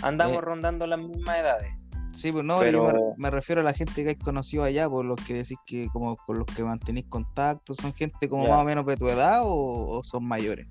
andamos 0.03 0.39
eh. 0.39 0.43
rondando 0.43 0.87
las 0.87 1.01
mismas 1.01 1.39
edades. 1.39 1.82
Sí, 2.15 2.31
pues 2.31 2.45
no, 2.45 2.65
yo 2.65 2.93
me, 3.17 3.31
refiero 3.31 3.63
a 3.63 3.65
la 3.65 3.73
gente 3.73 4.03
que 4.03 4.11
hay 4.11 4.17
conocido 4.17 4.65
allá, 4.65 4.89
por 4.89 5.05
los 5.05 5.19
que 5.25 5.35
decís 5.35 5.57
que 5.67 5.89
como 5.93 6.17
con 6.17 6.39
los 6.39 6.47
que 6.47 6.63
mantenéis 6.63 7.07
contacto, 7.07 7.75
¿son 7.75 7.95
gente 7.95 8.29
como 8.29 8.47
más 8.47 8.59
o 8.59 8.65
menos 8.65 8.85
de 8.87 8.97
tu 8.97 9.09
edad 9.09 9.41
o, 9.45 10.03
son 10.05 10.25
mayores? 10.25 10.67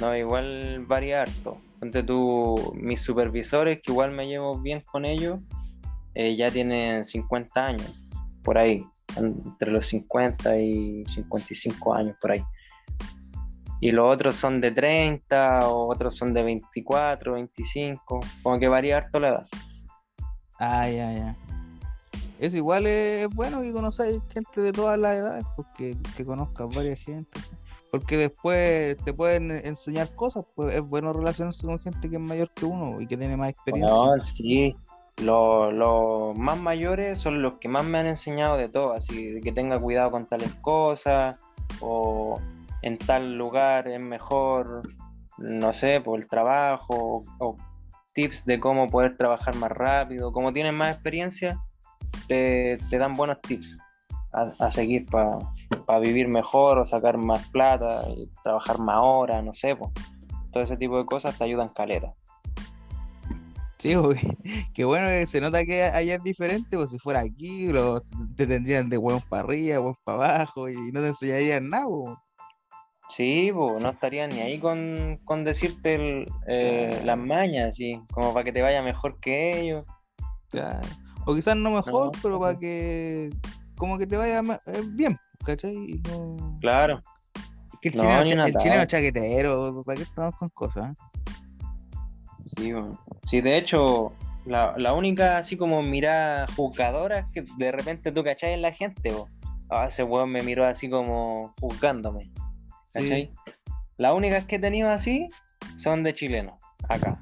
No, 0.00 0.16
igual 0.16 0.84
varía 0.86 1.22
harto. 1.22 1.58
Ponte 1.80 2.02
tú, 2.02 2.72
mis 2.74 3.00
supervisores, 3.00 3.80
que 3.82 3.92
igual 3.92 4.12
me 4.12 4.26
llevo 4.26 4.58
bien 4.58 4.80
con 4.80 5.04
ellos, 5.04 5.40
eh, 6.14 6.36
ya 6.36 6.50
tienen 6.50 7.04
50 7.04 7.64
años, 7.64 8.06
por 8.42 8.58
ahí, 8.58 8.84
entre 9.16 9.70
los 9.70 9.86
50 9.86 10.58
y 10.58 11.04
55 11.06 11.94
años, 11.94 12.16
por 12.20 12.32
ahí 12.32 12.44
y 13.80 13.92
los 13.92 14.12
otros 14.12 14.34
son 14.34 14.60
de 14.60 14.72
30 14.72 15.68
o 15.68 15.92
otros 15.92 16.16
son 16.16 16.34
de 16.34 16.42
24, 16.42 17.34
25, 17.34 18.20
como 18.42 18.58
que 18.58 18.68
varía 18.68 18.96
harto 18.96 19.20
la 19.20 19.28
edad. 19.28 19.46
Ah, 20.58 20.88
ya, 20.88 21.12
ya. 21.12 21.36
Es 22.38 22.54
igual, 22.54 22.86
es 22.86 23.28
bueno 23.34 23.62
que 23.62 23.72
conozcáis 23.72 24.20
gente 24.32 24.60
de 24.60 24.72
todas 24.72 24.98
las 24.98 25.16
edades, 25.16 25.44
porque 25.56 25.96
que 26.16 26.24
conozcas 26.24 26.74
varias 26.74 27.00
gente. 27.00 27.40
Porque 27.90 28.16
después 28.16 28.96
te 28.98 29.12
pueden 29.12 29.50
enseñar 29.50 30.08
cosas, 30.14 30.44
pues 30.54 30.74
es 30.74 30.82
bueno 30.82 31.12
relacionarse 31.12 31.66
con 31.66 31.78
gente 31.78 32.10
que 32.10 32.16
es 32.16 32.22
mayor 32.22 32.50
que 32.50 32.66
uno 32.66 33.00
y 33.00 33.06
que 33.06 33.16
tiene 33.16 33.36
más 33.36 33.50
experiencia. 33.50 33.90
No, 33.90 34.22
sí. 34.22 34.76
Los, 35.22 35.74
los 35.74 36.38
más 36.38 36.58
mayores 36.58 37.18
son 37.18 37.42
los 37.42 37.54
que 37.54 37.68
más 37.68 37.84
me 37.84 37.98
han 37.98 38.06
enseñado 38.06 38.56
de 38.56 38.68
todo, 38.68 38.92
así 38.92 39.40
que 39.42 39.50
tenga 39.50 39.80
cuidado 39.80 40.12
con 40.12 40.26
tales 40.26 40.52
cosas, 40.60 41.36
o 41.80 42.38
en 42.82 42.98
tal 42.98 43.36
lugar 43.36 43.88
es 43.88 44.00
mejor, 44.00 44.82
no 45.38 45.72
sé, 45.72 46.00
por 46.00 46.20
el 46.20 46.28
trabajo 46.28 47.24
o, 47.38 47.56
tips 48.18 48.44
de 48.44 48.58
cómo 48.58 48.88
poder 48.88 49.16
trabajar 49.16 49.54
más 49.54 49.70
rápido. 49.70 50.32
Como 50.32 50.52
tienen 50.52 50.74
más 50.74 50.92
experiencia, 50.92 51.56
te, 52.26 52.76
dan 52.90 53.16
buenos 53.16 53.40
tips 53.42 53.78
a, 54.32 54.70
seguir 54.72 55.06
para 55.06 56.00
vivir 56.00 56.26
mejor 56.26 56.78
o 56.78 56.86
sacar 56.86 57.16
más 57.16 57.46
plata, 57.50 58.02
y 58.10 58.28
trabajar 58.42 58.80
más 58.80 58.96
horas, 59.00 59.44
no 59.44 59.52
sé, 59.52 59.76
pues. 59.76 59.92
todo 60.52 60.64
ese 60.64 60.76
tipo 60.76 60.98
de 60.98 61.06
cosas 61.06 61.38
te 61.38 61.44
ayudan 61.44 61.68
caleta. 61.68 62.12
Sí, 63.78 63.94
qué 64.74 64.84
bueno 64.84 65.06
que 65.06 65.24
se 65.28 65.40
nota 65.40 65.64
que 65.64 65.84
allá 65.84 66.16
es 66.16 66.22
diferente, 66.24 66.76
pues 66.76 66.90
si 66.90 66.98
fuera 66.98 67.20
aquí, 67.20 67.70
te 68.34 68.48
tendrían 68.48 68.88
de 68.88 68.98
huevos 68.98 69.24
para 69.26 69.44
arriba, 69.44 69.78
huevos 69.78 69.98
para 70.02 70.34
abajo 70.34 70.68
y 70.68 70.90
no 70.90 71.00
te 71.02 71.06
enseñarían 71.06 71.68
nada. 71.68 71.86
Sí, 73.08 73.50
pues 73.54 73.82
no 73.82 73.90
estaría 73.90 74.26
ni 74.26 74.40
ahí 74.40 74.58
con, 74.58 75.44
decirte 75.44 76.26
eh, 76.46 77.02
las 77.04 77.18
mañas, 77.18 77.76
sí, 77.76 78.00
como 78.12 78.34
para 78.34 78.44
que 78.44 78.52
te 78.52 78.62
vaya 78.62 78.82
mejor 78.82 79.18
que 79.20 79.60
ellos. 79.60 79.86
O 81.24 81.34
quizás 81.34 81.56
no 81.56 81.70
mejor, 81.70 82.12
pero 82.22 82.38
para 82.38 82.58
que 82.58 83.30
como 83.76 83.96
que 83.98 84.06
te 84.06 84.16
vaya 84.16 84.40
eh, 84.40 84.82
bien, 84.88 85.18
¿cachai? 85.44 86.00
Claro. 86.60 87.00
que 87.80 87.88
el, 87.88 87.94
chileno, 87.94 88.84
chaquetero, 88.84 89.82
¿para 89.84 89.96
qué 89.96 90.02
estamos 90.02 90.34
con 90.36 90.48
cosas? 90.50 90.96
Sí, 92.56 92.72
bueno. 92.72 92.98
sí, 93.24 93.40
de 93.40 93.56
hecho, 93.56 94.12
la, 94.44 94.92
única 94.94 95.38
así 95.38 95.56
como 95.56 95.82
mirada 95.82 96.46
juzgadora 96.56 97.20
es 97.20 97.26
que 97.32 97.44
de 97.56 97.72
repente 97.72 98.12
tú 98.12 98.24
cachai 98.24 98.54
en 98.54 98.62
la 98.62 98.72
gente, 98.72 99.12
vos. 99.12 99.30
Ah, 99.70 99.86
ese 99.86 100.02
weón 100.02 100.30
me 100.30 100.40
miró 100.40 100.66
así 100.66 100.88
como 100.88 101.54
juzgándome. 101.60 102.30
¿Cachai? 102.92 103.32
Las 103.96 104.14
únicas 104.14 104.44
que 104.44 104.56
he 104.56 104.58
tenido 104.58 104.90
así 104.90 105.28
son 105.76 106.02
de 106.02 106.14
chilenos, 106.14 106.54
acá. 106.88 107.20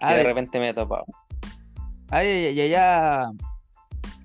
Ah, 0.00 0.14
de 0.14 0.22
repente 0.22 0.58
me 0.58 0.70
he 0.70 0.74
topado. 0.74 1.04
Ay, 2.10 2.54
ya, 2.54 2.66
ya, 2.66 3.30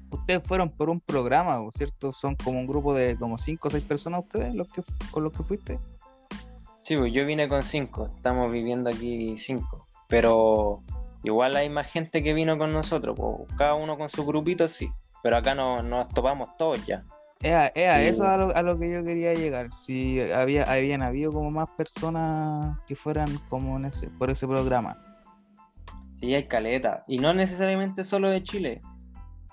Ustedes 0.09 0.43
fueron 0.43 0.69
por 0.69 0.89
un 0.89 0.99
programa, 1.01 1.59
¿cierto? 1.75 2.11
Son 2.11 2.35
como 2.35 2.59
un 2.59 2.67
grupo 2.67 2.93
de 2.93 3.17
como 3.17 3.37
cinco 3.37 3.67
o 3.67 3.71
seis 3.71 3.83
personas 3.83 4.21
ustedes 4.21 4.53
los 4.53 4.67
que, 4.67 4.83
con 5.09 5.23
los 5.23 5.33
que 5.33 5.43
fuiste. 5.43 5.79
Sí, 6.83 6.95
pues 6.97 7.11
yo 7.13 7.25
vine 7.25 7.47
con 7.47 7.63
cinco, 7.63 8.09
estamos 8.13 8.51
viviendo 8.51 8.89
aquí 8.89 9.37
cinco, 9.37 9.87
pero 10.07 10.83
igual 11.23 11.55
hay 11.55 11.69
más 11.69 11.87
gente 11.87 12.21
que 12.21 12.33
vino 12.33 12.57
con 12.57 12.73
nosotros, 12.73 13.15
pues, 13.17 13.57
cada 13.57 13.73
uno 13.73 13.97
con 13.97 14.09
su 14.09 14.25
grupito 14.25 14.67
sí, 14.67 14.91
pero 15.23 15.37
acá 15.37 15.55
no, 15.55 15.81
nos 15.81 16.09
topamos 16.09 16.55
todos 16.57 16.85
ya. 16.85 17.05
Es 17.43 17.53
a, 17.53 18.01
eso 18.01 18.25
a 18.25 18.37
lo, 18.37 18.55
a 18.55 18.61
lo, 18.61 18.79
que 18.79 18.89
yo 18.89 19.03
quería 19.03 19.33
llegar. 19.33 19.73
Si 19.73 20.21
había, 20.21 20.63
habían 20.63 21.01
habido 21.01 21.33
como 21.33 21.51
más 21.51 21.69
personas 21.71 22.77
que 22.87 22.95
fueran 22.95 23.37
como 23.49 23.75
en 23.77 23.85
ese, 23.85 24.09
por 24.11 24.29
ese 24.29 24.47
programa. 24.47 24.97
Sí, 26.21 26.33
hay 26.33 26.47
caleta. 26.47 27.03
Y 27.07 27.17
no 27.17 27.33
necesariamente 27.33 28.05
solo 28.05 28.29
de 28.29 28.43
Chile. 28.43 28.81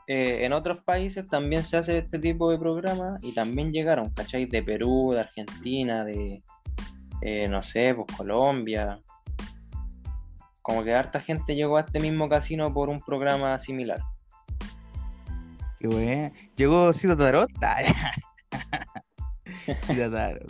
Eh, 0.07 0.45
en 0.45 0.53
otros 0.53 0.85
países 0.85 1.29
también 1.29 1.65
se 1.65 1.77
hace 1.77 1.99
este 1.99 2.21
tipo 2.21 2.51
de 2.51 2.59
programas 2.59 3.19
y 3.23 3.33
también 3.33 3.73
llegaron, 3.73 4.11
¿cachai? 4.11 4.47
De 4.47 4.63
Perú, 4.63 5.13
de 5.13 5.21
Argentina, 5.21 6.05
de, 6.05 6.43
eh, 7.23 7.49
no 7.49 7.61
sé, 7.61 7.95
pues 7.95 8.17
Colombia. 8.17 9.01
Como 10.63 10.85
que 10.85 10.95
harta 10.95 11.21
gente 11.21 11.57
llegó 11.57 11.77
a 11.77 11.81
este 11.81 11.99
mismo 11.99 12.29
casino 12.29 12.73
por 12.73 12.89
un 12.89 13.01
programa 13.01 13.59
similar. 13.59 13.99
Qué 15.81 15.89
bueno. 15.89 16.31
Llegó 16.57 16.93
Cita 16.93 17.17
Tarot. 17.17 17.49
Cita 19.81 20.11
Tarot. 20.11 20.47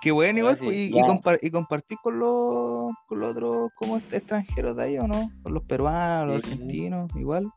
qué 0.00 0.12
bueno, 0.12 0.38
igual. 0.38 0.56
Pues, 0.56 0.74
y, 0.74 0.98
y, 0.98 1.50
compartir 1.50 1.98
con 2.02 2.18
los, 2.18 2.90
con 3.06 3.20
los 3.20 3.32
otros 3.32 3.68
como 3.74 3.98
extranjeros 3.98 4.74
de 4.76 4.82
ahí, 4.82 4.98
¿o 4.98 5.06
no? 5.06 5.30
Con 5.42 5.52
los 5.52 5.62
peruanos, 5.64 6.36
los 6.36 6.44
argentinos, 6.44 7.14
igual. 7.16 7.52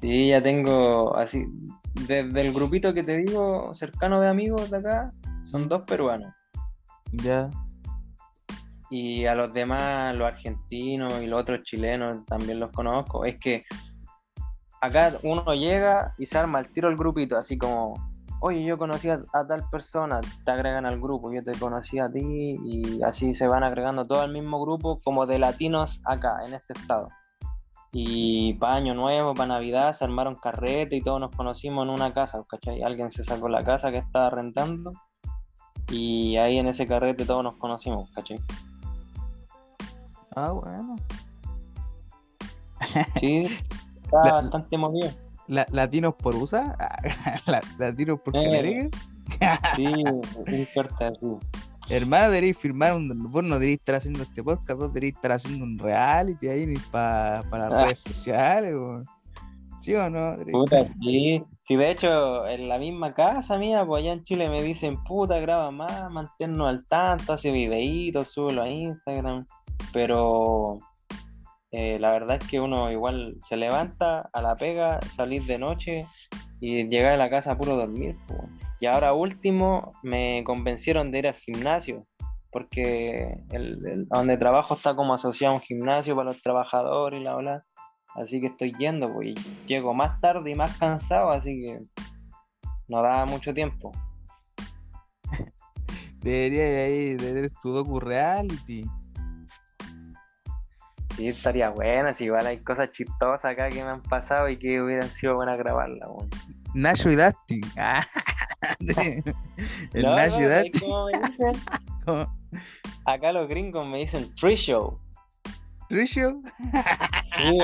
Sí, 0.00 0.30
ya 0.30 0.42
tengo 0.42 1.16
así. 1.16 1.46
Desde 2.08 2.40
el 2.40 2.52
grupito 2.52 2.92
que 2.92 3.04
te 3.04 3.18
digo, 3.18 3.72
cercano 3.76 4.20
de 4.20 4.28
amigos 4.28 4.70
de 4.70 4.78
acá, 4.78 5.08
son 5.52 5.68
dos 5.68 5.82
peruanos. 5.82 6.34
Ya. 7.12 7.48
Y 8.90 9.24
a 9.26 9.36
los 9.36 9.52
demás, 9.52 10.16
los 10.16 10.26
argentinos 10.26 11.22
y 11.22 11.26
los 11.26 11.42
otros 11.42 11.62
chilenos, 11.62 12.26
también 12.26 12.58
los 12.58 12.72
conozco. 12.72 13.24
Es 13.24 13.38
que 13.38 13.64
acá 14.80 15.12
uno 15.22 15.54
llega 15.54 16.14
y 16.18 16.26
se 16.26 16.38
arma 16.38 16.60
el 16.60 16.68
tiro 16.72 16.88
al 16.88 16.96
grupito, 16.96 17.36
así 17.36 17.58
como, 17.58 17.94
oye, 18.40 18.64
yo 18.64 18.78
conocí 18.78 19.08
a, 19.10 19.20
tal 19.32 19.68
persona, 19.70 20.20
te 20.44 20.50
agregan 20.50 20.86
al 20.86 21.00
grupo, 21.00 21.32
yo 21.32 21.42
te 21.44 21.52
conocí 21.58 21.98
a 21.98 22.10
ti, 22.10 22.58
y 22.64 23.02
así 23.02 23.34
se 23.34 23.46
van 23.46 23.62
agregando 23.62 24.06
todo 24.06 24.22
al 24.22 24.32
mismo 24.32 24.60
grupo, 24.60 25.00
como 25.02 25.26
de 25.26 25.38
latinos 25.38 26.00
acá, 26.04 26.38
en 26.46 26.54
este 26.54 26.72
estado. 26.72 27.08
Y 27.92 28.54
para 28.54 28.76
Año 28.76 28.94
Nuevo, 28.94 29.34
para 29.34 29.48
Navidad, 29.48 29.92
se 29.92 30.04
armaron 30.04 30.36
carrete 30.36 30.96
y 30.96 31.02
todos 31.02 31.20
nos 31.20 31.34
conocimos 31.34 31.84
en 31.84 31.90
una 31.90 32.12
casa, 32.12 32.42
¿cachai? 32.48 32.82
Alguien 32.82 33.10
se 33.10 33.24
sacó 33.24 33.48
la 33.48 33.64
casa 33.64 33.90
que 33.90 33.98
estaba 33.98 34.30
rentando 34.30 34.92
y 35.90 36.36
ahí 36.36 36.58
en 36.58 36.68
ese 36.68 36.86
carrete 36.86 37.24
todos 37.24 37.42
nos 37.42 37.56
conocimos, 37.56 38.08
¿cachai? 38.12 38.38
Ah, 40.36 40.52
bueno. 40.52 40.94
Sí, 43.18 43.44
está 44.16 44.34
bastante 44.34 44.78
movido. 44.78 45.10
¿Latinos 45.46 46.14
por 46.14 46.34
USA? 46.36 46.76
¿Latinos 47.78 48.20
por 48.24 48.36
eh, 48.36 48.90
Sí, 49.76 49.84
no 49.84 50.56
importa, 50.56 51.12
sí. 51.18 51.26
Hermano, 51.90 52.26
deberéis 52.26 52.56
firmar 52.56 52.94
un. 52.94 53.30
Vos 53.30 53.42
no 53.42 53.56
estar 53.56 53.96
haciendo 53.96 54.22
este 54.22 54.44
podcast, 54.44 54.78
vos 54.78 54.88
deberíais 54.88 55.16
estar 55.16 55.32
haciendo 55.32 55.64
un 55.64 55.76
reality 55.76 56.48
ahí 56.48 56.74
para 56.92 57.42
las 57.50 57.72
ah. 57.72 57.84
redes 57.84 57.98
sociales, 57.98 58.74
¿Sí 59.80 59.94
o 59.94 60.08
no? 60.10 60.36
Puta, 60.52 60.84
sí. 61.00 61.42
Sí, 61.66 61.76
de 61.76 61.90
hecho, 61.90 62.46
en 62.46 62.68
la 62.68 62.78
misma 62.78 63.12
casa 63.12 63.56
mía, 63.56 63.84
pues 63.86 64.02
allá 64.02 64.12
en 64.12 64.24
Chile 64.24 64.48
me 64.48 64.62
dicen, 64.62 65.02
puta, 65.04 65.38
graba 65.38 65.70
más, 65.70 66.10
manténnos 66.10 66.68
al 66.68 66.84
tanto, 66.86 67.32
hace 67.32 67.50
videitos, 67.50 68.28
súbelo 68.28 68.62
a 68.62 68.68
Instagram. 68.68 69.46
Pero 69.92 70.78
eh, 71.72 71.98
la 72.00 72.10
verdad 72.10 72.38
es 72.40 72.48
que 72.48 72.60
uno 72.60 72.90
igual 72.90 73.36
se 73.48 73.56
levanta 73.56 74.28
a 74.32 74.42
la 74.42 74.56
pega, 74.56 75.00
salir 75.02 75.44
de 75.44 75.58
noche 75.58 76.06
y 76.60 76.88
llegar 76.88 77.14
a 77.14 77.16
la 77.16 77.30
casa 77.30 77.56
puro 77.56 77.76
dormir. 77.76 78.16
Y 78.80 78.86
ahora 78.86 79.12
último 79.12 79.92
me 80.02 80.42
convencieron 80.44 81.10
de 81.10 81.18
ir 81.20 81.26
al 81.28 81.34
gimnasio, 81.34 82.06
porque 82.50 83.44
el, 83.50 84.08
donde 84.08 84.36
trabajo 84.36 84.74
está 84.74 84.96
como 84.96 85.14
asociado 85.14 85.54
a 85.54 85.56
un 85.58 85.62
gimnasio 85.62 86.16
para 86.16 86.30
los 86.30 86.42
trabajadores 86.42 87.20
y 87.20 87.24
la 87.24 87.36
ola. 87.36 87.64
Así 88.16 88.40
que 88.40 88.48
estoy 88.48 88.74
yendo, 88.76 89.12
pues 89.12 89.34
llego 89.66 89.94
más 89.94 90.20
tarde 90.20 90.50
y 90.50 90.54
más 90.56 90.76
cansado, 90.76 91.30
así 91.30 91.62
que 91.62 91.78
no 92.88 93.02
da 93.02 93.24
mucho 93.26 93.54
tiempo. 93.54 93.92
Debería 96.20 96.84
ahí 96.84 97.16
tener 97.16 97.48
tu 97.62 97.70
docu 97.70 98.00
reality. 98.00 98.84
Sí, 101.16 101.28
estaría 101.28 101.70
buena, 101.70 102.14
si 102.14 102.24
igual 102.24 102.46
hay 102.46 102.58
cosas 102.58 102.90
chistosas 102.90 103.44
acá 103.44 103.68
que 103.68 103.82
me 103.82 103.90
han 103.90 104.02
pasado 104.02 104.48
y 104.48 104.58
que 104.58 104.80
hubieran 104.80 105.08
sido 105.08 105.34
buenas 105.36 105.58
grabarla. 105.58 106.06
Nacho 106.74 107.10
y 107.10 107.16
Dustin. 107.16 107.60
el 109.92 110.02
Nacho 110.02 110.40
y 110.40 110.44
Dustin. 110.44 110.90
Acá 113.04 113.32
los 113.32 113.48
gringos 113.48 113.86
me 113.88 113.98
dicen 113.98 114.32
free 114.36 114.56
show. 114.56 114.98
¿Free 115.88 116.06
show? 116.06 116.42
Sí, 117.34 117.58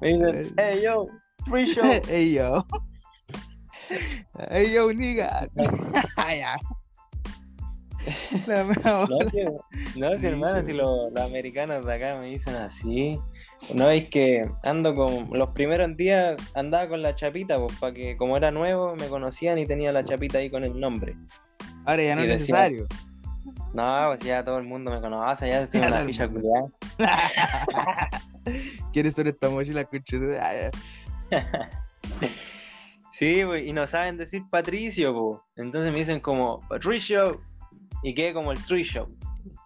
me 0.00 0.08
dicen, 0.08 0.54
hey 0.58 0.80
yo, 0.82 1.06
free 1.48 1.66
show. 1.66 1.84
hey 2.08 2.34
yo. 2.34 2.66
Hey 4.50 4.72
yo, 4.74 4.88
no, 8.46 9.06
no, 9.96 10.18
si 10.18 10.26
hermano, 10.26 10.62
si 10.62 10.72
los, 10.72 11.16
americanos 11.16 11.84
de 11.84 11.94
acá 11.94 12.20
me 12.20 12.26
dicen 12.26 12.54
así. 12.56 13.18
No 13.74 13.90
es 13.90 14.08
que 14.10 14.42
ando 14.62 14.94
con. 14.94 15.30
Los 15.32 15.50
primeros 15.50 15.96
días 15.96 16.36
andaba 16.54 16.88
con 16.88 17.02
la 17.02 17.14
chapita, 17.14 17.58
pues, 17.58 17.78
para 17.78 17.94
que 17.94 18.16
como 18.16 18.36
era 18.36 18.50
nuevo 18.50 18.94
me 18.96 19.08
conocían 19.08 19.58
y 19.58 19.66
tenía 19.66 19.92
la 19.92 20.04
chapita 20.04 20.38
ahí 20.38 20.50
con 20.50 20.64
el 20.64 20.78
nombre. 20.78 21.16
Ahora 21.84 22.02
ya 22.02 22.16
no 22.16 22.22
es 22.22 22.28
necesario. 22.28 22.86
No, 23.72 24.06
pues 24.08 24.20
ya 24.20 24.44
todo 24.44 24.58
el 24.58 24.64
mundo 24.64 24.90
me 24.90 25.00
conoce, 25.00 25.48
ya 25.48 25.62
estoy 25.62 25.80
en 25.82 25.90
la 25.90 26.04
ficha 26.06 26.28
culiada. 26.28 26.66
¿Quiénes 28.92 29.14
son 29.14 29.26
estas 29.26 29.50
mochilas 29.50 29.86
ah, 30.40 30.70
Sí, 33.12 33.42
pues, 33.44 33.66
y 33.66 33.72
no 33.72 33.86
saben 33.86 34.18
decir 34.18 34.42
Patricio, 34.50 35.14
pues. 35.14 35.66
Entonces 35.66 35.92
me 35.92 35.98
dicen 35.98 36.20
como, 36.20 36.60
Patricio, 36.68 37.40
y 38.02 38.14
quede 38.14 38.32
como 38.34 38.52
el 38.52 38.64
Tree 38.64 38.84
Show. 38.84 39.06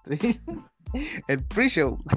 el 1.28 1.44
pre-show. 1.44 1.98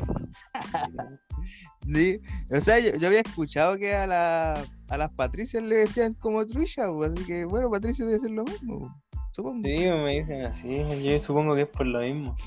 O 2.50 2.62
sea, 2.62 2.80
yo, 2.80 2.92
había 3.06 3.20
escuchado 3.20 3.78
que 3.78 3.94
a, 3.94 4.08
la, 4.08 4.54
a 4.88 4.98
las 4.98 5.12
Patricias 5.12 5.62
le 5.62 5.76
decían 5.80 6.14
como 6.14 6.46
Tree 6.46 6.66
Show, 6.66 7.04
así 7.04 7.26
que 7.26 7.44
bueno, 7.44 7.70
Patricio 7.70 8.06
debe 8.06 8.20
ser 8.20 8.32
lo 8.32 8.46
mismo, 8.46 8.90
supongo. 9.34 9.68
Sí, 9.68 9.76
me 9.76 10.22
dicen 10.22 10.46
así, 10.46 10.78
yo 11.04 11.20
supongo 11.20 11.56
que 11.56 11.64
es 11.64 11.68
por 11.68 11.86
lo 11.86 12.00
mismo. 12.00 12.38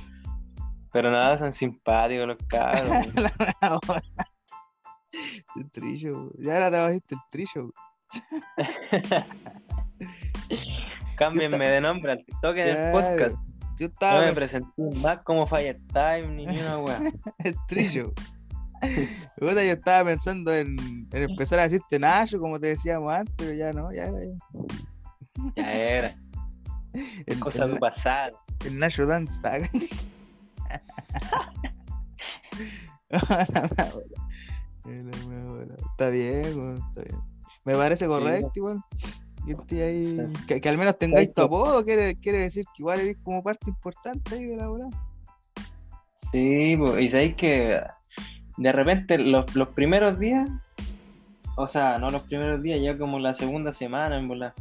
Pero 0.90 1.10
nada, 1.10 1.36
son 1.36 1.52
simpáticos 1.52 2.28
los 2.28 2.38
cabros. 2.48 2.88
el 5.56 5.70
trillo, 5.70 6.30
ya 6.38 6.54
ahora 6.54 6.70
te 6.70 6.76
bajiste 6.78 7.14
el 7.14 7.20
trillo. 7.30 7.70
Cámbienme 11.16 11.68
de 11.68 11.80
nombre 11.82 12.12
al 12.12 12.24
toque 12.40 12.62
del 12.62 12.92
podcast. 12.92 13.36
Yo 13.78 13.86
estaba. 13.86 14.20
No 14.20 14.26
me 14.26 14.32
presenté 14.32 14.82
más 15.02 15.22
como 15.22 15.46
Fire 15.46 15.80
Time 15.92 16.28
ni 16.28 16.46
una 16.46 16.78
weá. 16.78 17.00
el 17.44 17.54
trillo. 17.68 18.12
yo 19.40 19.48
estaba 19.48 20.04
pensando 20.04 20.54
en, 20.54 20.76
empezar 21.12 21.58
a 21.58 21.62
decirte 21.62 21.98
Nacho, 21.98 22.38
como 22.38 22.60
te 22.60 22.68
decíamos 22.68 23.12
antes, 23.12 23.34
pero 23.36 23.52
ya 23.52 23.72
no, 23.72 23.90
ya 23.92 24.04
era. 24.04 24.18
Ya, 25.56 25.72
era. 25.72 26.16
El, 27.26 27.40
Cosa 27.40 27.66
del 27.66 27.78
pasado. 27.78 28.38
El 28.64 28.78
Nacho 28.78 29.04
Dance 29.04 29.42
Tag. 29.42 29.68
está 33.10 33.92
bien, 36.08 36.78
está 36.78 37.02
bien. 37.02 37.20
Me 37.66 37.74
parece 37.74 38.06
correcto 38.06 38.52
igual 38.54 38.82
que, 40.46 40.68
al 40.68 40.78
menos 40.78 40.98
tengáis 40.98 41.32
tu 41.32 41.42
apodo, 41.42 41.84
quiere, 41.84 42.14
decir 42.14 42.64
que 42.74 42.82
igual 42.82 43.00
eres 43.00 43.16
como 43.22 43.42
parte 43.42 43.70
importante 43.70 44.34
ahí 44.34 44.44
de 44.44 44.56
la 44.56 44.70
hora. 44.70 44.88
Sí, 46.32 46.76
y 46.98 47.08
sabéis 47.08 47.36
que 47.36 47.80
de 48.56 48.72
repente 48.72 49.18
los, 49.18 49.44
primeros 49.74 50.18
días, 50.18 50.50
o 51.56 51.66
sea, 51.66 51.98
no 51.98 52.08
los 52.08 52.22
primeros 52.22 52.62
días, 52.62 52.80
ya 52.82 52.98
como 52.98 53.18
la 53.18 53.34
segunda 53.34 53.72
semana, 53.72 54.18
en 54.18 54.26
bola, 54.26 54.54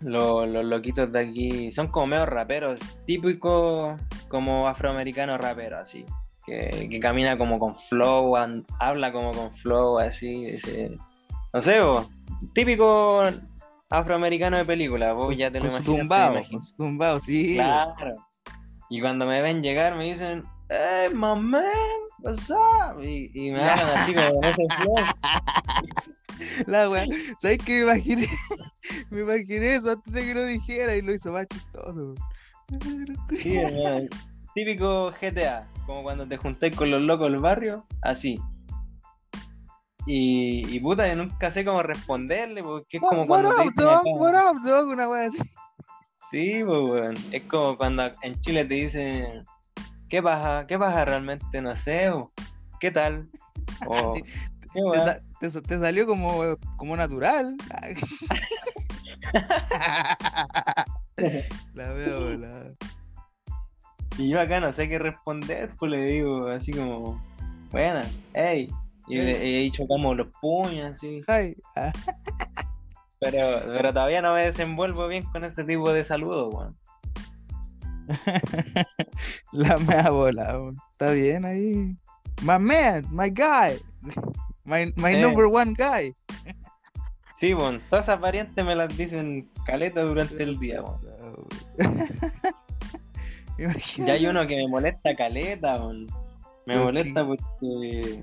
los, 0.00 0.48
loquitos 0.48 1.10
de 1.10 1.20
aquí 1.20 1.72
son 1.72 1.88
como 1.88 2.06
medio 2.06 2.26
raperos, 2.26 2.78
típicos 3.04 4.00
como 4.28 4.68
afroamericanos 4.68 5.40
raperos, 5.40 5.80
así. 5.80 6.04
Que, 6.46 7.00
camina 7.00 7.36
como 7.36 7.58
con 7.58 7.76
flow, 7.76 8.36
habla 8.78 9.12
como 9.12 9.32
con 9.32 9.50
flow, 9.56 9.98
así. 9.98 10.56
no 11.52 11.60
sé, 11.60 11.80
típico 12.52 13.22
afroamericano 13.90 14.58
de 14.58 14.64
película, 14.64 15.12
vos 15.12 15.36
ya 15.36 15.50
te 15.50 15.60
lo 15.60 15.66
imaginas. 15.66 15.84
Tumbado, 15.84 16.40
tumbado, 16.76 17.20
sí. 17.20 17.54
Claro. 17.54 18.14
Y 18.88 19.00
cuando 19.00 19.26
me 19.26 19.42
ven 19.42 19.62
llegar 19.62 19.96
me 19.96 20.04
dicen, 20.04 20.44
¡Eh, 20.68 21.06
my 21.12 21.38
man! 21.38 21.64
What's 22.20 22.50
up? 22.50 23.00
Y, 23.00 23.30
y 23.34 23.52
me 23.52 23.60
hablan 23.60 23.98
así 23.98 24.14
como 24.14 24.34
con 24.34 24.44
ese 24.44 24.66
flow. 24.76 24.94
La 26.66 26.90
wea, 26.90 27.06
¿sabes 27.38 27.58
qué 27.58 27.72
me 27.84 27.92
imaginé? 27.92 28.26
me 29.10 29.20
imaginé 29.20 29.74
eso 29.74 29.92
antes 29.92 30.12
de 30.12 30.24
que 30.24 30.34
lo 30.34 30.44
dijera 30.44 30.96
y 30.96 31.02
lo 31.02 31.12
hizo 31.12 31.32
más 31.32 31.46
chistoso. 31.48 32.14
Sí, 33.36 33.60
típico 34.54 35.12
GTA, 35.20 35.68
como 35.86 36.02
cuando 36.02 36.26
te 36.26 36.36
juntáis 36.36 36.74
con 36.74 36.90
los 36.90 37.00
locos 37.00 37.30
del 37.30 37.40
barrio, 37.40 37.86
así. 38.02 38.40
Y, 40.06 40.66
y 40.68 40.80
puta, 40.80 41.08
yo 41.08 41.16
nunca 41.16 41.50
sé 41.50 41.64
cómo 41.64 41.82
responderle, 41.82 42.62
porque 42.62 42.98
es 42.98 43.02
como 43.02 43.26
cuando. 43.26 43.50
What 43.50 43.66
up, 43.66 43.74
dog? 43.74 44.20
What 44.20 44.34
up, 44.34 44.62
dog? 44.62 44.88
Una 44.88 45.08
wea 45.08 45.26
así. 45.26 45.38
Sí, 46.30 46.62
pues, 46.64 46.80
weón. 46.80 47.14
Es 47.32 47.42
como 47.44 47.76
cuando 47.76 48.10
en 48.22 48.40
Chile 48.40 48.64
te 48.64 48.74
dicen, 48.74 49.44
¿qué 50.08 50.22
pasa? 50.22 50.66
¿Qué 50.66 50.78
pasa 50.78 51.04
realmente? 51.04 51.60
No 51.60 51.76
sé, 51.76 52.08
o 52.10 52.32
¿qué 52.80 52.90
tal? 52.90 53.28
O, 53.88 54.14
te, 55.40 55.48
te, 55.48 55.78
salió 55.78 56.06
como, 56.06 56.56
como 56.76 56.96
natural. 56.96 57.56
la 61.74 61.92
veo, 61.92 62.36
la... 62.36 62.64
Y 64.18 64.28
yo 64.28 64.40
acá 64.40 64.60
no 64.60 64.72
sé 64.72 64.88
qué 64.88 64.98
responder, 64.98 65.70
pues 65.78 65.90
le 65.90 66.04
digo 66.04 66.48
así 66.48 66.72
como, 66.72 67.22
buena, 67.70 68.02
hey, 68.34 68.68
y, 69.08 69.18
ahí 69.18 69.70
chocamos 69.70 70.16
los 70.16 70.28
puños, 70.40 70.96
así. 70.96 71.22
Ah. 71.76 71.92
Pero, 73.20 73.60
pero 73.66 73.92
todavía 73.92 74.20
no 74.20 74.34
me 74.34 74.46
desenvuelvo 74.46 75.06
bien 75.08 75.24
con 75.24 75.44
ese 75.44 75.64
tipo 75.64 75.92
de 75.92 76.04
saludos, 76.04 76.54
weón. 76.54 76.76
La 79.52 79.78
mea 79.78 80.10
bola, 80.10 80.60
está 80.92 81.10
bien 81.12 81.44
ahí. 81.44 81.96
My 82.42 82.58
man, 82.58 83.04
my 83.10 83.30
guy, 83.30 83.80
my, 84.64 84.92
my 84.96 85.16
number 85.16 85.46
one 85.46 85.74
guy. 85.76 86.14
Sí, 87.36 87.52
bueno, 87.52 87.80
todas 87.90 88.06
esas 88.06 88.20
variantes 88.20 88.64
me 88.64 88.74
las 88.74 88.96
dicen 88.96 89.50
caleta 89.64 90.02
durante 90.02 90.42
el 90.42 90.58
día, 90.58 90.80
ya 93.98 94.12
hay 94.12 94.26
uno 94.26 94.46
que 94.46 94.56
me 94.56 94.68
molesta 94.68 95.14
caleta, 95.16 95.78
Me 96.66 96.76
molesta 96.76 97.26
porque 97.26 98.22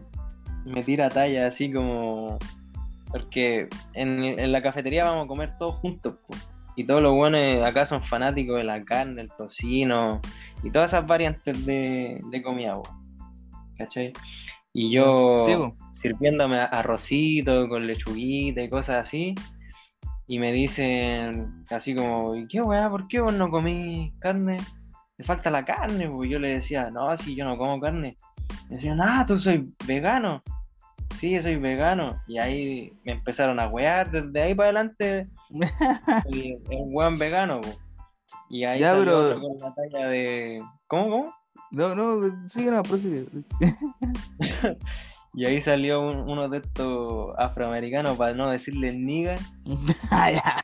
me 0.65 0.83
tira 0.83 1.09
talla 1.09 1.47
así 1.47 1.71
como. 1.71 2.37
Porque 3.11 3.67
en, 3.93 4.51
la 4.51 4.61
cafetería 4.61 5.05
vamos 5.05 5.25
a 5.25 5.27
comer 5.27 5.51
todos 5.59 5.75
juntos, 5.75 6.15
y 6.75 6.83
todos 6.83 7.01
los 7.01 7.13
buenos 7.13 7.63
acá 7.65 7.85
son 7.85 8.01
fanáticos 8.01 8.57
de 8.57 8.63
la 8.63 8.83
carne, 8.83 9.21
el 9.21 9.29
tocino 9.29 10.19
y 10.63 10.71
todas 10.71 10.91
esas 10.91 11.05
variantes 11.05 11.65
de, 11.65 12.19
de 12.31 12.41
comida, 12.41 12.79
¿cachai? 13.77 14.13
Y 14.73 14.91
yo 14.91 15.41
Sí, 15.43 15.53
sirviéndome 15.93 16.59
arrocito 16.59 17.69
con 17.69 17.85
lechuguita 17.85 18.61
y 18.61 18.69
cosas 18.69 19.07
así. 19.07 19.35
Y 20.25 20.39
me 20.39 20.51
dicen 20.51 21.63
así 21.69 21.93
como, 21.93 22.35
¿y 22.35 22.47
qué 22.47 22.61
weá? 22.61 22.89
¿Por 22.89 23.07
qué 23.07 23.19
vos 23.19 23.33
no 23.33 23.51
comís 23.51 24.13
carne? 24.19 24.57
Te 25.15 25.23
falta 25.23 25.51
la 25.51 25.63
carne, 25.63 26.09
pues 26.09 26.29
yo 26.29 26.39
le 26.39 26.55
decía, 26.55 26.89
no, 26.91 27.15
si 27.17 27.35
yo 27.35 27.45
no 27.45 27.57
como 27.57 27.79
carne. 27.79 28.17
Me 28.69 28.77
decían, 28.77 28.99
ah, 28.99 29.25
tú 29.27 29.37
soy 29.37 29.71
vegano. 29.85 30.41
Sí, 31.23 31.41
soy 31.41 31.55
vegano. 31.55 32.21
Y 32.27 32.37
ahí 32.37 32.91
me 33.05 33.13
empezaron 33.13 33.57
a 33.57 33.69
wear. 33.69 34.11
Desde 34.11 34.41
ahí 34.41 34.53
para 34.53 34.69
adelante, 34.71 35.29
el, 36.33 36.61
el 36.69 36.83
weón 36.87 37.17
vegano. 37.17 37.61
po. 37.61 37.69
Y 38.49 38.65
ahí 38.65 38.81
Ya, 38.81 38.91
salió 38.91 39.05
pero- 39.05 39.39
con 39.39 39.55
la 39.57 39.73
talla 39.73 40.07
de. 40.09 40.61
¿Cómo, 40.87 41.09
cómo? 41.09 41.33
No, 41.71 41.95
no, 41.95 42.45
sigue, 42.49 42.71
no, 42.71 42.83
prosigue. 42.83 43.25
Y 45.35 45.45
ahí 45.47 45.61
salió 45.61 46.01
un- 46.01 46.29
uno 46.29 46.47
de 46.49 46.57
estos 46.59 47.33
afroamericanos, 47.39 48.17
para 48.17 48.33
no 48.33 48.51
decirle 48.51 48.91
niga. 48.91 49.35
Ah. 50.11 50.61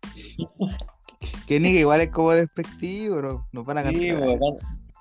Que 1.47 1.59
ni 1.61 1.71
que 1.71 1.79
igual 1.79 2.01
es 2.01 2.09
como 2.11 2.31
despectivo, 2.33 3.21
no, 3.21 3.47
nos 3.53 3.65
van 3.65 3.77
a 3.79 3.89
Sí. 3.93 4.09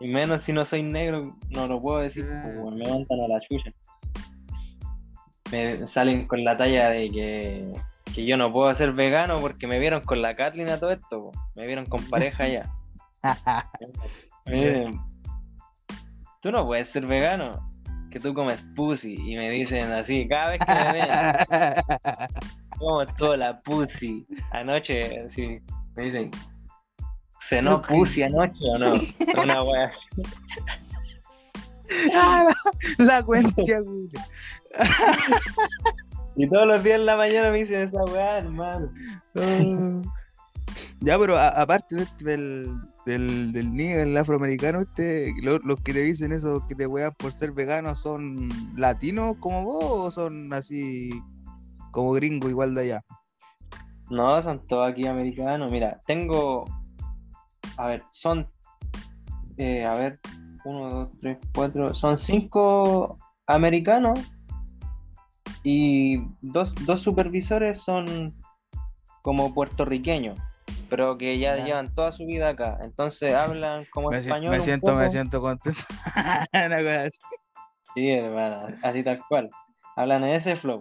Y 0.01 0.07
menos 0.09 0.45
si 0.45 0.53
no 0.53 0.65
soy 0.65 0.85
negro, 0.85 1.37
no 1.51 1.67
lo 1.67 1.83
puedo 1.83 1.99
decir, 1.99 2.25
Ah. 2.33 2.45
pues, 2.63 2.77
me 2.77 2.89
mandan 2.89 3.21
a 3.21 3.29
la 3.29 3.41
chucha. 3.41 3.73
Me 5.51 5.87
salen 5.87 6.27
con 6.27 6.45
la 6.45 6.57
talla 6.57 6.91
de 6.91 7.09
que, 7.11 7.73
que 8.15 8.25
yo 8.25 8.37
no 8.37 8.53
puedo 8.53 8.73
ser 8.75 8.93
vegano 8.93 9.37
porque 9.37 9.67
me 9.67 9.79
vieron 9.79 10.03
con 10.03 10.21
la 10.23 10.35
Kathleen 10.35 10.71
a 10.71 10.79
todo 10.79 10.91
esto, 10.93 11.09
po. 11.09 11.33
me 11.55 11.67
vieron 11.67 11.87
con 11.87 12.03
pareja 12.09 12.49
ya. 12.49 12.67
Me 14.47 14.91
tú 16.41 16.51
no 16.51 16.67
puedes 16.67 16.89
ser 16.89 17.07
vegano, 17.07 17.69
que 18.11 18.21
tú 18.21 18.35
comes 18.35 18.65
pussy. 18.75 19.15
Y 19.15 19.37
me 19.37 19.51
dicen 19.51 19.93
así, 19.93 20.27
cada 20.29 20.51
vez 20.51 20.61
que 20.65 20.73
me 20.73 20.93
ven, 20.93 21.09
como 22.79 23.07
toda 23.07 23.37
la 23.37 23.59
pussy. 23.59 24.27
Anoche, 24.53 25.25
así, 25.27 25.61
me 25.95 26.05
dicen, 26.05 26.31
¿cenó 27.41 27.81
pussy 27.83 28.23
anoche 28.23 28.59
o 28.75 28.79
no? 28.79 28.93
Una 29.43 29.63
wea 29.63 29.87
así. 29.87 30.07
Ah, 32.15 32.45
la, 32.99 33.05
la 33.05 33.23
cuencha, 33.23 33.81
güey. 33.85 34.09
Y 36.37 36.49
todos 36.49 36.67
los 36.67 36.83
días 36.85 37.01
en 37.01 37.07
la 37.07 37.17
mañana 37.17 37.51
me 37.51 37.59
dicen 37.59 37.83
esa 37.83 38.03
weá, 38.05 38.39
hermano. 38.39 38.93
Oh. 39.35 40.03
Ya, 41.01 41.19
pero 41.19 41.37
a- 41.37 41.49
aparte 41.49 41.97
de 41.97 42.07
del, 42.21 42.73
del, 43.07 43.53
del 43.53 43.81
el 43.81 44.17
afroamericano, 44.17 44.81
este, 44.81 45.33
lo- 45.43 45.59
los 45.59 45.81
que 45.81 45.93
te 45.93 46.03
dicen 46.03 46.33
eso, 46.33 46.65
que 46.69 46.75
te 46.75 46.87
wean 46.87 47.13
por 47.19 47.33
ser 47.33 47.53
vegano, 47.53 47.95
¿son 47.95 48.49
latinos 48.77 49.37
como 49.41 49.63
vos 49.65 49.85
o 49.85 50.11
son 50.11 50.53
así 50.53 51.11
como 51.91 52.13
gringos 52.13 52.51
igual 52.51 52.75
de 52.75 52.83
allá? 52.83 53.05
No, 54.11 54.41
son 54.41 54.65
todos 54.67 54.91
aquí 54.91 55.07
americanos. 55.07 55.71
Mira, 55.73 55.99
tengo. 56.07 56.65
A 57.77 57.87
ver, 57.89 58.03
son. 58.13 58.49
eh, 59.57 59.85
a 59.85 59.95
ver, 59.95 60.21
uno, 60.65 60.89
dos, 60.91 61.09
tres, 61.21 61.39
cuatro. 61.55 61.95
Son 61.95 62.17
cinco 62.17 63.19
americanos. 63.47 64.19
Y 65.65 66.19
dos, 66.41 66.73
dos 66.87 67.01
supervisores 67.01 67.81
son 67.83 68.35
como 69.23 69.53
puertorriqueños. 69.55 70.39
Pero 70.89 71.19
que 71.19 71.39
ya 71.39 71.57
Ya. 71.57 71.65
llevan 71.65 71.93
toda 71.95 72.13
su 72.13 72.25
vida 72.25 72.51
acá. 72.51 72.79
Entonces 72.83 73.35
hablan 73.35 73.85
como 73.93 74.09
Me, 74.11 74.23
si- 74.23 74.29
español. 74.29 74.51
me 74.51 74.61
siento, 74.61 74.95
me 74.95 75.11
siento 75.11 75.41
contento. 75.41 75.79
Una 76.55 76.79
cosa 76.79 77.05
así. 77.05 77.19
Sí, 77.95 78.09
hermana, 78.11 78.67
así 78.83 79.03
tal 79.03 79.21
cual. 79.29 79.51
Hablan 79.97 80.25
en 80.25 80.31
ese 80.31 80.57
flow. 80.57 80.81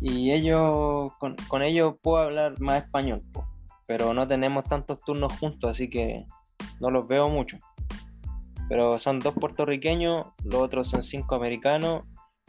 Y 0.00 0.32
ellos, 0.32 1.12
con, 1.18 1.34
con 1.48 1.62
ellos 1.62 1.94
puedo 2.02 2.18
hablar 2.18 2.60
más 2.60 2.82
español, 2.84 3.20
po. 3.32 3.46
pero 3.86 4.12
no 4.12 4.26
tenemos 4.26 4.64
tantos 4.64 5.00
turnos 5.02 5.32
juntos, 5.38 5.70
así 5.70 5.88
que 5.88 6.26
no 6.80 6.90
los 6.90 7.08
veo 7.08 7.30
mucho. 7.30 7.56
Pero 8.68 8.98
son 8.98 9.18
dos 9.18 9.34
puertorriqueños, 9.34 10.26
los 10.44 10.54
otros 10.54 10.88
son 10.88 11.02
cinco 11.02 11.34
americanos, 11.34 12.02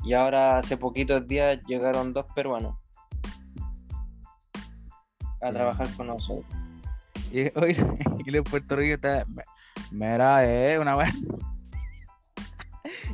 y 0.03 0.13
ahora 0.13 0.57
hace 0.59 0.77
poquitos 0.77 1.27
días 1.27 1.59
llegaron 1.67 2.13
dos 2.13 2.25
peruanos 2.35 2.75
a 5.41 5.51
trabajar 5.51 5.87
con 5.95 6.07
nosotros. 6.07 6.45
Y, 7.31 7.51
oye, 7.59 7.75
y 8.25 8.31
los 8.31 8.43
puertorriqueños 8.43 8.95
están. 8.97 9.23
Mira, 9.91 10.45
eh, 10.45 10.79
una 10.79 10.95
weá. 10.95 11.11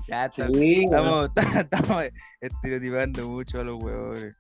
Ya 0.07 0.25
está- 0.25 0.47
Sí, 0.49 0.83
estamos, 0.83 1.29
estamos 1.57 2.03
estereotipando 2.41 3.29
mucho 3.29 3.61
a 3.61 3.63
los 3.63 3.81
huevones. 3.81 4.35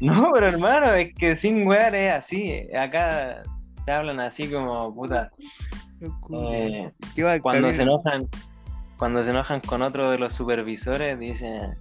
No, 0.00 0.30
pero 0.32 0.48
hermano, 0.48 0.92
es 0.94 1.12
que 1.14 1.34
sin 1.34 1.66
wear 1.66 1.92
es 1.94 2.12
así. 2.12 2.68
Acá 2.72 3.42
te 3.84 3.90
hablan 3.92 4.20
así 4.20 4.48
como 4.48 4.94
puta. 4.94 5.30
Eh, 6.00 6.90
¿Qué 7.14 7.22
va 7.22 7.34
el 7.34 7.42
cuando 7.42 7.72
se 7.72 7.82
enojan, 7.82 8.28
cuando 8.98 9.24
se 9.24 9.30
enojan 9.30 9.60
con 9.60 9.82
otro 9.82 10.10
de 10.10 10.18
los 10.18 10.32
supervisores, 10.32 11.18
dicen, 11.18 11.76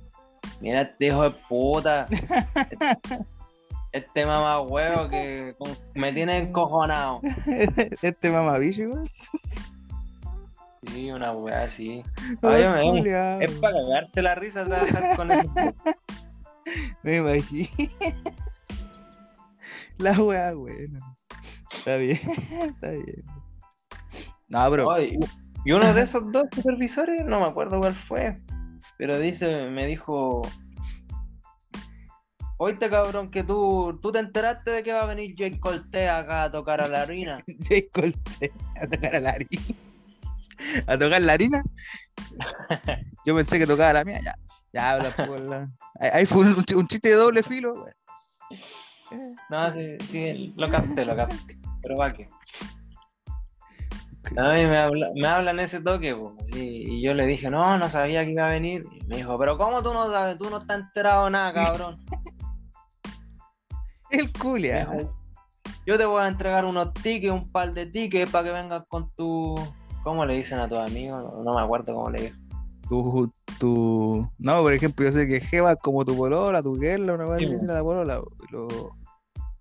mira 0.61 0.82
este 0.82 1.07
hijo 1.07 1.24
de 1.24 1.32
puta, 1.32 2.07
este 3.91 4.26
mamá 4.26 4.61
huevo 4.61 5.09
que 5.09 5.53
me 5.93 6.11
tiene 6.13 6.38
encojonado. 6.38 7.22
este 8.01 8.30
mamabicho, 8.30 8.84
weón. 8.84 9.05
Sí, 10.88 11.09
una 11.11 11.32
wea 11.32 11.63
así. 11.63 12.03
Ay. 12.41 13.03
Es 13.41 13.51
para 13.53 13.74
cagarse 13.74 14.22
la 14.22 14.36
risa 14.36 14.63
trabajar 14.63 15.16
con 15.16 15.32
eso. 15.32 15.51
Me 17.03 17.18
imagino. 17.18 17.68
La 19.97 20.11
weá, 20.22 20.53
buena. 20.53 20.99
Está 21.74 21.97
bien, 21.97 22.20
está 22.49 22.91
bien. 22.91 23.24
No, 24.47 24.69
pero. 24.69 24.91
Ay, 24.91 25.17
y 25.65 25.71
uno 25.71 25.93
de 25.93 26.01
esos 26.03 26.31
dos 26.31 26.45
supervisores, 26.53 27.25
no 27.25 27.39
me 27.39 27.47
acuerdo 27.47 27.79
cuál 27.79 27.95
fue, 27.95 28.39
pero 28.97 29.17
dice, 29.17 29.67
me 29.67 29.87
dijo, 29.87 30.43
oíste 32.57 32.89
cabrón 32.89 33.31
que 33.31 33.43
tú, 33.43 33.99
tú 34.01 34.11
te 34.11 34.19
enteraste 34.19 34.71
de 34.71 34.83
que 34.83 34.93
va 34.93 35.01
a 35.01 35.07
venir 35.07 35.35
Jake 35.35 35.59
Cortez 35.59 36.09
acá 36.09 36.43
a 36.43 36.51
tocar 36.51 36.81
a 36.81 36.87
la 36.87 37.01
harina. 37.01 37.43
Jay 37.67 37.89
Colte 37.89 38.51
a 38.79 38.87
tocar 38.87 39.15
a 39.15 39.19
la 39.19 39.29
harina. 39.31 39.61
¿A 40.87 40.97
tocar 40.97 41.21
la 41.21 41.33
harina? 41.33 41.63
Yo 43.25 43.35
pensé 43.35 43.59
que 43.59 43.67
tocaba 43.67 43.93
la 43.93 44.05
mía, 44.05 44.19
ya. 44.23 44.35
Ya, 44.71 44.97
la. 44.97 45.69
Ahí 46.13 46.25
fue 46.25 46.41
un, 46.41 46.65
un 46.75 46.87
chiste 46.87 47.09
de 47.09 47.15
doble 47.15 47.43
filo. 47.43 47.85
No, 49.49 49.73
sí, 49.73 49.97
sí, 50.01 50.53
lo 50.57 50.69
capté, 50.69 51.05
lo 51.05 51.15
capté, 51.15 51.57
pero 51.81 51.97
va 51.97 52.11
que. 52.13 52.27
A 54.38 54.53
mí 54.53 54.65
me, 54.65 54.78
habla, 54.78 55.07
me 55.15 55.28
hablan 55.28 55.59
ese 55.59 55.82
toque, 55.82 56.15
po, 56.15 56.36
y 56.47 57.01
yo 57.01 57.13
le 57.13 57.26
dije, 57.28 57.49
no, 57.49 57.78
no 57.78 57.88
sabía 57.88 58.26
que 58.26 58.32
iba 58.32 58.47
a 58.47 58.51
venir. 58.51 58.84
Y 58.91 59.05
me 59.05 59.17
dijo, 59.17 59.38
pero 59.38 59.57
¿cómo 59.57 59.82
tú 59.84 59.93
no 59.93 60.11
sabes? 60.11 60.38
Tú 60.38 60.49
no 60.49 60.57
estás 60.57 60.80
enterado 60.80 61.26
de 61.26 61.32
nada, 61.32 61.53
cabrón. 61.53 62.03
El 64.09 64.32
culia. 64.34 64.88
Yo 65.86 65.97
te 65.97 66.05
voy 66.05 66.23
a 66.23 66.28
entregar 66.28 66.65
unos 66.65 66.93
tickets, 66.93 67.34
un 67.34 67.51
par 67.51 67.73
de 67.73 67.86
tickets 67.86 68.32
para 68.32 68.45
que 68.45 68.51
vengas 68.51 68.84
con 68.88 69.09
tu. 69.15 69.55
¿Cómo 70.03 70.26
le 70.26 70.36
dicen 70.36 70.59
a 70.59 70.67
tus 70.67 70.78
amigos? 70.78 71.23
No, 71.23 71.43
no 71.43 71.55
me 71.55 71.61
acuerdo 71.61 71.93
cómo 71.93 72.09
le 72.09 72.21
dijo. 72.23 72.38
Tu, 72.88 73.32
tu. 73.59 74.30
No, 74.38 74.61
por 74.61 74.73
ejemplo, 74.73 75.05
yo 75.05 75.11
sé 75.11 75.28
que 75.28 75.39
Jeva 75.39 75.73
es 75.73 75.78
como 75.82 76.05
tu 76.05 76.15
polola, 76.15 76.61
tu 76.61 76.76
guerra, 76.76 77.15
una 77.15 77.26
vez 77.26 77.39
Sí, 77.39 77.45
le 77.47 77.53
dicen 77.53 77.69
a 77.69 77.73
la 77.73 77.84
polola. 77.84 78.21
Los, 78.51 78.73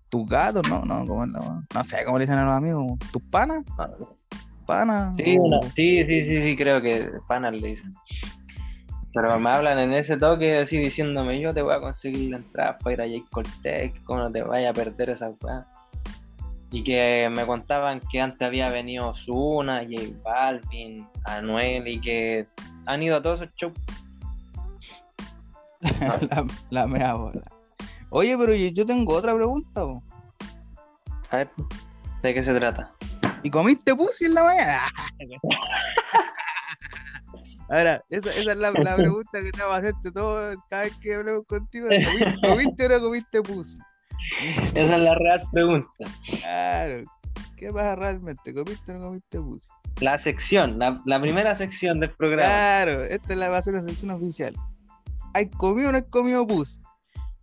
tus 0.09 0.25
gatos, 0.27 0.67
no, 0.69 0.83
no, 0.85 1.05
¿cómo 1.05 1.21
weá? 1.21 1.63
No 1.73 1.83
sé 1.83 2.05
cómo 2.05 2.17
le 2.17 2.25
dicen 2.25 2.39
a 2.39 2.45
los 2.45 2.53
amigos. 2.53 2.97
¿Tus 3.11 3.21
panas? 3.23 3.63
¿Panas? 4.65 5.15
Sí, 5.17 5.37
o- 5.39 5.61
sí, 5.73 6.05
sí, 6.05 6.23
sí, 6.23 6.41
sí, 6.43 6.55
creo 6.55 6.81
que 6.81 7.09
panas 7.27 7.53
le 7.53 7.67
dicen. 7.69 7.93
Pero 9.13 9.39
me 9.39 9.49
hablan 9.49 9.79
en 9.79 9.93
ese 9.93 10.17
toque 10.17 10.57
así 10.57 10.77
diciéndome, 10.77 11.39
yo 11.39 11.53
te 11.53 11.61
voy 11.61 11.73
a 11.73 11.79
conseguir 11.79 12.31
la 12.31 12.37
entrada 12.37 12.77
para 12.79 12.93
ir 12.93 13.01
a 13.01 13.07
Jake 13.07 13.29
Cortez, 13.31 13.93
cómo 14.03 14.19
no 14.19 14.31
te 14.31 14.41
vayas 14.43 14.71
a 14.71 14.73
perder 14.73 15.11
esa 15.11 15.29
weá. 15.41 15.65
Y 16.71 16.83
que 16.83 17.29
me 17.33 17.45
contaban 17.45 18.01
que 18.11 18.19
antes 18.19 18.41
había 18.41 18.69
venido 18.69 19.13
Zuna, 19.15 19.83
J 19.83 20.01
Balvin, 20.23 21.07
Anuel 21.23 21.87
y 21.87 22.01
que 22.01 22.45
han 22.85 23.03
ido 23.03 23.15
a 23.15 23.21
todos 23.21 23.41
esos 23.41 23.55
shows. 23.55 23.73
la, 26.29 26.45
la 26.71 26.87
mea 26.87 27.13
bola. 27.13 27.43
Oye, 28.09 28.37
pero 28.37 28.53
yo 28.53 28.85
tengo 28.85 29.13
otra 29.15 29.33
pregunta. 29.33 29.81
A 31.31 31.37
ver, 31.37 31.49
¿de 32.21 32.33
qué 32.33 32.43
se 32.43 32.53
trata? 32.53 32.91
¿Y 33.45 33.51
comiste 33.51 33.95
pussy 33.95 34.25
en 34.25 34.33
la 34.33 34.43
mañana? 34.43 34.91
Ahora, 37.69 38.03
esa, 38.09 38.31
esa 38.31 38.51
es 38.53 38.57
la, 38.57 38.71
la 38.71 38.95
pregunta 38.95 39.43
que 39.43 39.51
te 39.51 39.59
vamos 39.59 39.75
a 39.75 39.77
hacerte 39.77 40.11
todo 40.11 40.55
cada 40.67 40.81
vez 40.81 40.97
que 40.97 41.13
hablemos 41.13 41.45
contigo. 41.45 41.87
¿Comiste, 41.87 42.35
comiste 42.41 42.85
o 42.87 42.89
no 42.89 42.99
comiste 43.01 43.43
pussy? 43.43 43.77
Esa 44.73 44.95
es 44.95 44.99
la 44.99 45.13
real 45.13 45.43
pregunta. 45.51 46.05
Claro. 46.39 47.03
¿Qué 47.55 47.71
pasa 47.71 47.95
realmente? 47.95 48.51
¿Comiste 48.51 48.91
o 48.91 48.95
no 48.95 49.07
comiste 49.09 49.39
pussy? 49.39 49.69
La 50.01 50.17
sección, 50.17 50.79
la, 50.79 50.99
la 51.05 51.21
primera 51.21 51.55
sección 51.55 51.99
del 51.99 52.15
programa. 52.15 52.49
Claro, 52.49 53.03
esta 53.03 53.33
es 53.33 53.37
la, 53.37 53.49
va 53.49 53.57
a 53.57 53.61
ser 53.61 53.75
la 53.75 53.83
sección 53.83 54.09
oficial. 54.09 54.55
¿Hay 55.35 55.51
comido 55.51 55.89
o 55.89 55.91
no 55.91 55.99
hay 55.99 56.09
comido 56.09 56.47
pus? 56.47 56.81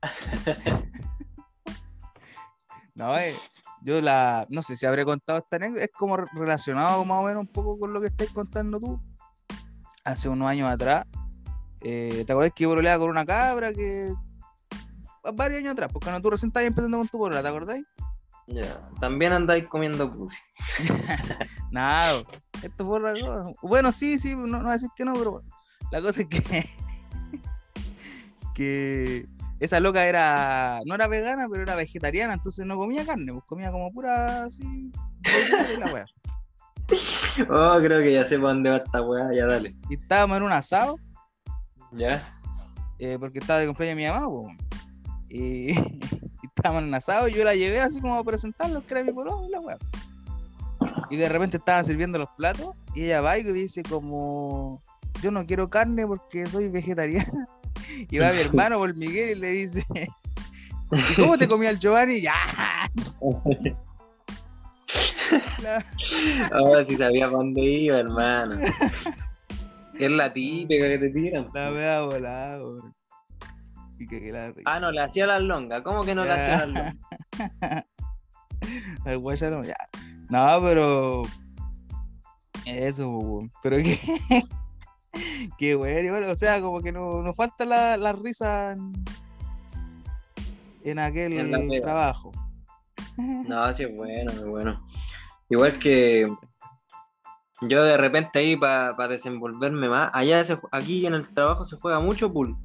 no, 2.97 3.17
eh, 3.17 3.37
yo 3.85 4.01
la, 4.01 4.47
no 4.49 4.63
sé 4.63 4.77
si 4.77 4.87
habré 4.87 5.05
contado 5.05 5.39
esta 5.39 5.57
anécdota, 5.57 5.85
es 5.85 5.91
como 5.93 6.17
relacionado 6.17 7.05
más 7.05 7.19
o 7.19 7.23
menos 7.25 7.41
un 7.41 7.49
poco 7.49 7.79
con 7.79 7.93
lo 7.93 8.01
que 8.01 8.09
estáis 8.09 8.31
contando 8.31 8.81
tú. 8.81 9.01
Hace 10.05 10.29
unos 10.29 10.49
años 10.49 10.69
atrás, 10.71 11.07
eh, 11.81 12.25
¿te 12.27 12.33
acordás 12.33 12.53
que 12.55 12.65
yo 12.65 12.71
broleaba 12.71 13.01
con 13.01 13.11
una 13.11 13.25
cabra 13.25 13.73
que 13.73 14.13
varios 15.35 15.61
años 15.61 15.73
atrás, 15.73 15.91
porque 15.93 16.07
cuando 16.07 16.21
tú 16.21 16.31
recién 16.31 16.49
estabas 16.49 16.67
empezando 16.67 16.99
con 16.99 17.09
tu 17.09 17.19
borola, 17.19 17.43
¿te 17.43 17.49
acordáis? 17.49 17.85
Ya, 18.49 18.91
también 19.01 19.33
andáis 19.33 19.67
comiendo 19.69 20.13
pussy. 20.13 20.37
Nada, 21.71 22.23
esto 22.63 22.85
fue 22.85 22.99
otra 22.99 23.13
cosa. 23.13 23.53
Bueno, 23.63 23.93
sí, 23.93 24.19
sí, 24.19 24.35
no, 24.35 24.47
no 24.47 24.59
voy 24.59 24.71
a 24.71 24.73
decir 24.73 24.91
que 24.97 25.05
no, 25.05 25.15
pero. 25.15 25.43
La 25.91 26.03
cosa 26.03 26.23
es 26.23 26.29
que. 26.29 26.69
que 28.55 29.29
esa 29.65 29.81
loca 29.81 30.05
era. 30.07 30.81
No 30.87 30.95
era 30.95 31.07
vegana, 31.07 31.47
pero 31.51 31.63
era 31.63 31.77
vegetariana, 31.77 32.35
entonces 32.35 32.67
no 32.67 32.77
comía 32.77 33.05
carne, 33.07 33.33
pues 33.33 33.45
comía 33.47 33.71
como 33.71 33.91
pura 33.93 34.45
así. 34.45 34.91
la 35.79 35.93
wea. 35.93 36.07
Oh, 37.49 37.79
creo 37.81 38.01
que 38.03 38.13
ya 38.13 38.25
sé 38.29 38.37
para 38.39 38.49
dónde 38.55 38.71
va 38.71 38.77
esta 38.79 39.01
weá, 39.03 39.33
ya 39.35 39.47
dale. 39.47 39.75
Y 39.89 39.95
estábamos 39.95 40.37
en 40.37 40.43
un 40.43 40.53
asado, 40.53 40.97
Ya. 41.93 42.39
eh, 42.99 43.17
porque 43.19 43.39
estaba 43.39 43.61
de 43.61 43.67
cumpleaños 43.67 43.97
mi 43.97 44.07
mamá, 44.07 44.27
pues. 44.29 44.57
Y, 45.29 45.71
y 46.43 46.47
estábamos 46.47 46.83
en 46.83 46.89
un 46.89 46.95
asado 46.95 47.29
y 47.29 47.33
yo 47.35 47.45
la 47.45 47.55
llevé 47.55 47.81
así 47.81 48.01
como 48.01 48.17
a 48.17 48.25
presentarlo, 48.25 48.85
que 48.85 48.95
era 48.95 49.05
mi 49.05 49.13
pololo 49.13 49.47
y 49.47 49.51
la 49.51 49.61
wea. 49.61 49.79
Y 51.09 51.17
de 51.17 51.29
repente 51.29 51.59
estaban 51.59 51.85
sirviendo 51.85 52.19
los 52.19 52.29
platos 52.37 52.75
y 52.95 53.05
ella 53.05 53.21
va 53.21 53.39
y 53.39 53.45
dice 53.45 53.83
como 53.85 54.83
yo 55.23 55.31
no 55.31 55.47
quiero 55.47 55.69
carne 55.71 56.07
porque 56.07 56.47
soy 56.47 56.69
vegetariana. 56.69 57.47
Y 58.11 58.19
va 58.19 58.33
mi 58.33 58.41
hermano 58.41 58.79
por 58.79 58.95
Miguel 58.95 59.31
y 59.31 59.41
le 59.41 59.49
dice 59.51 59.85
¿Y 61.11 61.15
cómo 61.15 61.39
te 61.39 61.49
comía 61.49 61.71
el 61.71 61.79
Giovanni? 61.79 62.21
Ya. 62.21 62.35
Ahora 66.53 66.85
sí 66.87 66.97
sabía 66.97 67.27
para 67.27 67.39
dónde 67.39 67.63
iba, 67.63 67.99
hermano. 67.99 68.61
Es 69.99 70.11
la 70.11 70.33
típica 70.33 70.87
que 70.87 70.99
te 70.99 71.11
tiran. 71.11 71.47
La 71.55 71.71
vea 71.71 72.03
volada, 72.03 72.59
weón. 72.59 72.95
Y 73.99 74.07
que, 74.07 74.21
que 74.21 74.33
la 74.33 74.53
Ah, 74.65 74.81
no, 74.81 74.91
le 74.91 75.01
hacía 75.01 75.27
las 75.27 75.41
longas. 75.41 75.83
¿Cómo 75.83 76.05
que 76.05 76.15
no 76.15 76.25
le 76.25 76.33
hacía 76.33 76.67
las 76.67 76.69
longas? 76.69 76.95
Al 79.05 79.19
guaya 79.19 79.51
no, 79.51 79.65
ya. 79.65 79.77
No, 80.29 80.61
pero. 80.63 81.23
Eso. 82.67 83.43
Pero 83.63 83.77
que. 83.79 83.99
que 85.59 85.75
bueno, 85.75 86.07
igual, 86.07 86.25
o 86.25 86.35
sea, 86.35 86.61
como 86.61 86.81
que 86.81 86.93
no- 86.93 87.23
nos 87.23 87.37
falta 87.37 87.65
la, 87.65 87.97
la 87.97 88.13
risa 88.13 88.73
en, 88.73 88.93
en 90.85 90.99
aquel 90.99 91.33
En 91.35 91.81
trabajo. 91.81 92.33
No, 93.17 93.73
sí 93.75 93.83
es 93.85 93.95
bueno, 93.95 94.33
es 94.33 94.45
bueno. 94.45 94.87
Igual 95.51 95.79
que 95.79 96.27
yo 97.61 97.85
de 97.85 97.97
repente 97.99 98.39
ahí 98.39 98.57
para 98.57 99.09
desenvolverme 99.09 99.89
más, 99.89 100.11
allá 100.15 100.43
se 100.45 100.59
aquí 100.71 101.05
en 101.07 101.15
el 101.15 101.29
trabajo 101.29 101.65
se 101.65 101.77
juega 101.77 102.01
mucho 102.01 102.33
pool. 102.33 102.57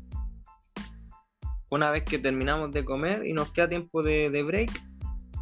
Una 1.70 1.92
vez 1.92 2.04
que 2.06 2.18
terminamos 2.18 2.72
de 2.72 2.86
comer 2.86 3.26
y 3.28 3.34
nos 3.34 3.52
queda 3.52 3.68
tiempo 3.68 4.02
de, 4.02 4.30
de 4.30 4.42
break, 4.42 4.72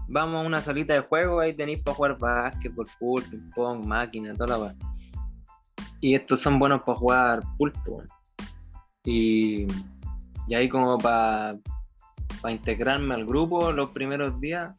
vamos 0.08 0.43
a 0.43 0.47
una 0.47 0.60
salita 0.60 0.93
de 0.93 1.01
juego, 1.01 1.39
ahí 1.39 1.53
tenéis 1.53 1.84
para 1.84 1.95
jugar 1.95 2.18
básquetbol, 2.18 2.88
pool, 2.99 3.24
ping 3.30 3.51
pong, 3.53 3.86
máquina, 3.86 4.34
toda 4.34 4.58
la. 4.58 4.76
Y 6.06 6.14
estos 6.14 6.39
son 6.39 6.60
buenos 6.60 6.84
para 6.84 6.99
jugar 6.99 7.39
pool, 7.58 7.72
po, 7.84 7.93
weón. 7.93 8.08
Y, 9.06 9.66
y 10.47 10.53
ahí 10.53 10.70
como 10.70 10.99
para 10.99 11.58
integrarme 12.47 13.16
al 13.16 13.26
grupo 13.26 13.72
los 13.72 13.89
primeros 13.89 14.39
días, 14.39 14.72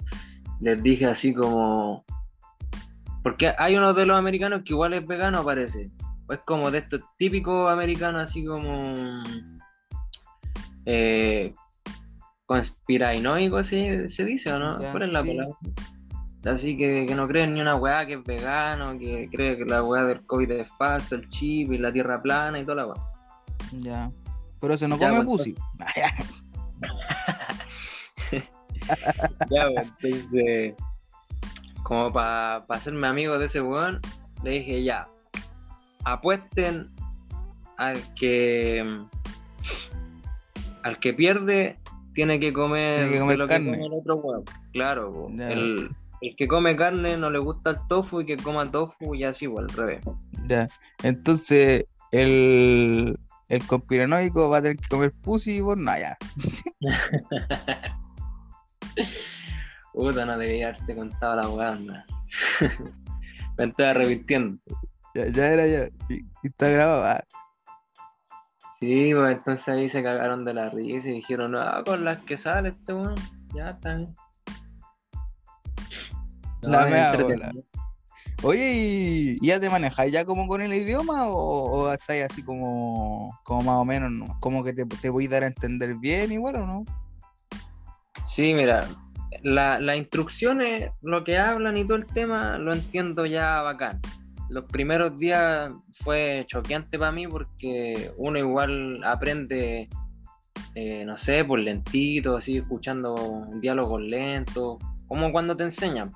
les 0.60 0.80
dije 0.80 1.06
así 1.06 1.34
como. 1.34 2.04
Porque 3.24 3.52
hay 3.58 3.74
uno 3.74 3.92
de 3.92 4.06
los 4.06 4.16
americanos 4.16 4.62
que 4.64 4.72
igual 4.72 4.94
es 4.94 5.04
vegano, 5.04 5.44
parece. 5.44 5.90
O 6.28 6.32
es 6.32 6.38
como 6.46 6.70
de 6.70 6.78
estos 6.78 7.00
típicos 7.18 7.72
americanos, 7.72 8.22
así 8.22 8.44
como. 8.44 8.94
Eh, 10.84 11.52
conspiranoico, 12.44 13.64
¿sí? 13.64 14.08
se 14.10 14.24
dice 14.24 14.52
o 14.52 14.60
no? 14.60 14.80
Ya, 14.80 14.92
¿Cuál 14.92 15.02
es 15.02 15.12
la 15.12 15.22
sí. 15.22 15.28
palabra? 15.28 15.56
Así 16.46 16.76
que, 16.76 17.06
que 17.06 17.14
no 17.14 17.26
creen 17.26 17.54
ni 17.54 17.60
una 17.60 17.74
weá 17.76 18.06
que 18.06 18.14
es 18.14 18.24
vegano, 18.24 18.96
que 18.98 19.28
cree 19.30 19.56
que 19.56 19.64
la 19.64 19.82
weá 19.82 20.04
del 20.04 20.24
COVID 20.26 20.50
es 20.52 20.68
falsa, 20.78 21.16
el 21.16 21.28
chip 21.28 21.72
y 21.72 21.78
la 21.78 21.92
tierra 21.92 22.22
plana 22.22 22.60
y 22.60 22.62
toda 22.64 22.76
la 22.76 22.86
weá. 22.86 22.96
Ya. 23.80 24.10
Pero 24.60 24.76
se 24.76 24.86
no 24.88 24.96
Ya, 24.96 25.08
come 25.08 25.16
bueno, 25.24 25.30
pussy. 25.30 25.54
Ya, 29.50 29.66
pues, 29.74 29.92
entonces, 30.04 30.74
como 31.82 32.12
para 32.12 32.56
hacerme 32.68 33.08
amigo 33.08 33.38
de 33.38 33.46
ese 33.46 33.60
weón, 33.60 34.00
le 34.44 34.50
dije 34.50 34.84
ya, 34.84 35.08
apuesten 36.04 36.90
al 37.78 37.98
que 38.14 38.84
al 40.82 40.98
que 41.00 41.12
pierde 41.14 41.76
tiene 42.14 42.38
que 42.38 42.52
comer, 42.52 43.08
Tiene 43.08 43.08
que 43.08 43.14
de 43.14 43.20
comer 43.20 43.38
lo 43.38 43.46
carne. 43.46 43.72
que 43.72 43.76
come 43.78 43.86
el 43.86 43.92
otro 43.94 44.16
weón. 44.16 44.44
Claro, 44.72 45.28
el, 45.38 45.90
el 46.20 46.36
que 46.36 46.48
come 46.48 46.76
carne 46.76 47.16
no 47.16 47.30
le 47.30 47.38
gusta 47.38 47.70
el 47.70 47.76
tofu 47.88 48.20
y 48.20 48.26
que 48.26 48.36
coma 48.36 48.70
tofu 48.70 49.14
y 49.14 49.24
así, 49.24 49.46
o 49.46 49.58
al 49.58 49.68
revés. 49.68 50.00
Ya. 50.46 50.68
Entonces, 51.02 51.84
el, 52.12 53.18
el 53.48 53.66
conspiranoico 53.66 54.48
va 54.48 54.58
a 54.58 54.62
tener 54.62 54.76
que 54.76 54.88
comer 54.88 55.12
pussy 55.22 55.56
y 55.56 55.60
vos 55.60 55.76
no, 55.76 55.92
ya. 55.98 56.16
Puta, 59.92 60.26
no 60.26 60.38
debía 60.38 60.68
haberte 60.68 60.94
contado 60.94 61.36
la 61.36 61.48
weá, 61.48 61.72
man. 61.72 62.04
Me 63.58 63.64
estaba 63.64 63.90
arrepintiendo. 63.90 64.58
Ya, 65.14 65.28
ya 65.28 65.48
era 65.48 65.66
ya. 65.66 65.88
Y, 66.10 66.16
y 66.42 66.48
está 66.48 66.68
grabado. 66.68 67.04
ah. 67.04 67.24
Sí, 68.78 69.12
pues 69.14 69.30
entonces 69.30 69.68
ahí 69.68 69.88
se 69.88 70.02
cagaron 70.02 70.44
de 70.44 70.52
la 70.52 70.68
risa 70.68 71.08
y 71.08 71.12
dijeron, 71.12 71.52
no, 71.52 71.64
con 71.84 72.04
las 72.04 72.18
que 72.24 72.36
sale 72.36 72.68
este 72.70 72.92
weón, 72.92 73.14
ya 73.54 73.70
está 73.70 73.94
bien. 73.94 74.14
La. 76.62 77.52
Oye, 78.42 78.72
¿y, 78.74 79.46
ya 79.46 79.60
te 79.60 79.70
manejas 79.70 80.10
ya 80.10 80.24
como 80.24 80.46
con 80.48 80.60
el 80.60 80.72
idioma 80.72 81.28
o, 81.28 81.34
o 81.34 81.92
estáis 81.92 82.24
así 82.24 82.42
como, 82.42 83.38
como 83.44 83.62
más 83.62 83.76
o 83.76 83.84
menos, 83.84 84.10
¿no? 84.10 84.26
como 84.40 84.64
que 84.64 84.72
te, 84.72 84.84
te 84.84 85.10
voy 85.10 85.26
a 85.26 85.30
dar 85.30 85.44
a 85.44 85.46
entender 85.46 85.94
bien 85.94 86.32
igual 86.32 86.56
o 86.56 86.66
no? 86.66 86.84
Sí, 88.26 88.52
mira, 88.54 88.86
la- 89.42 89.78
las 89.80 89.96
instrucciones, 89.96 90.90
lo 91.02 91.24
que 91.24 91.38
hablan 91.38 91.78
y 91.78 91.84
todo 91.84 91.96
el 91.96 92.06
tema, 92.06 92.58
lo 92.58 92.72
entiendo 92.72 93.26
ya 93.26 93.62
bacán. 93.62 94.00
Los 94.48 94.64
primeros 94.64 95.18
días 95.18 95.70
fue 95.94 96.44
choqueante 96.46 96.98
para 96.98 97.12
mí 97.12 97.26
porque 97.26 98.12
uno 98.16 98.38
igual 98.38 99.02
aprende, 99.04 99.88
eh, 100.74 101.04
no 101.04 101.16
sé, 101.16 101.44
por 101.44 101.58
lentito, 101.58 102.36
así, 102.36 102.58
escuchando 102.58 103.46
diálogos 103.60 104.02
lentos, 104.02 104.78
como 105.08 105.32
cuando 105.32 105.56
te 105.56 105.64
enseñan. 105.64 106.12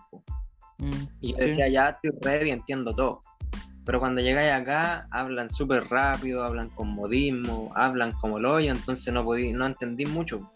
Mm, 0.78 0.90
Y 1.20 1.32
yo 1.32 1.38
sí. 1.40 1.48
decía, 1.50 1.68
ya 1.68 1.88
estoy 1.90 2.10
ready, 2.22 2.50
entiendo 2.50 2.94
todo. 2.94 3.20
Pero 3.84 3.98
cuando 3.98 4.20
llegáis 4.20 4.52
acá, 4.52 5.06
hablan 5.10 5.48
súper 5.50 5.84
rápido, 5.88 6.44
hablan 6.44 6.68
con 6.70 6.88
modismo, 6.88 7.72
hablan 7.74 8.12
como 8.12 8.38
el 8.38 8.46
hoyo, 8.46 8.72
entonces 8.72 9.12
no 9.12 9.24
podí, 9.24 9.52
no 9.52 9.66
entendí 9.66 10.06
mucho. 10.06 10.48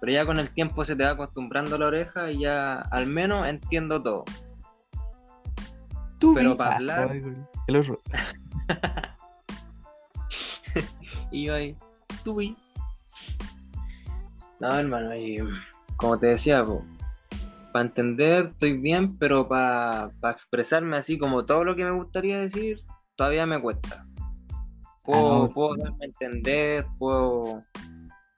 Pero 0.00 0.12
ya 0.12 0.24
con 0.26 0.38
el 0.38 0.48
tiempo 0.50 0.84
se 0.84 0.96
te 0.96 1.04
va 1.04 1.10
acostumbrando 1.10 1.76
la 1.78 1.86
oreja 1.86 2.30
y 2.30 2.40
ya 2.40 2.76
al 2.90 3.06
menos 3.06 3.46
entiendo 3.46 4.02
todo. 4.02 4.24
Tú 6.18 6.34
pero 6.34 6.50
vi- 6.50 6.56
para 6.56 6.76
hablar- 6.76 7.22
el 7.68 7.76
otro. 7.76 7.98
Y 11.32 11.44
yo 11.44 11.54
ahí, 11.54 11.76
tuve. 12.24 12.56
No, 14.58 14.68
hermano, 14.78 15.14
y 15.14 15.38
como 15.96 16.18
te 16.18 16.26
decía, 16.28 16.64
para 17.72 17.86
entender 17.86 18.46
estoy 18.46 18.76
bien, 18.78 19.16
pero 19.18 19.48
para 19.48 20.10
expresarme 20.30 20.96
así 20.96 21.18
como 21.18 21.44
todo 21.44 21.64
lo 21.64 21.74
que 21.74 21.84
me 21.84 21.92
gustaría 21.92 22.38
decir, 22.38 22.80
todavía 23.16 23.46
me 23.46 23.60
cuesta. 23.60 24.06
Puedo, 25.04 25.44
Ah, 25.44 25.46
no, 25.46 25.54
puedo 25.54 25.74
sí. 25.74 25.80
darme 25.82 25.98
a 26.04 26.06
entender, 26.06 26.86
puedo 26.98 27.60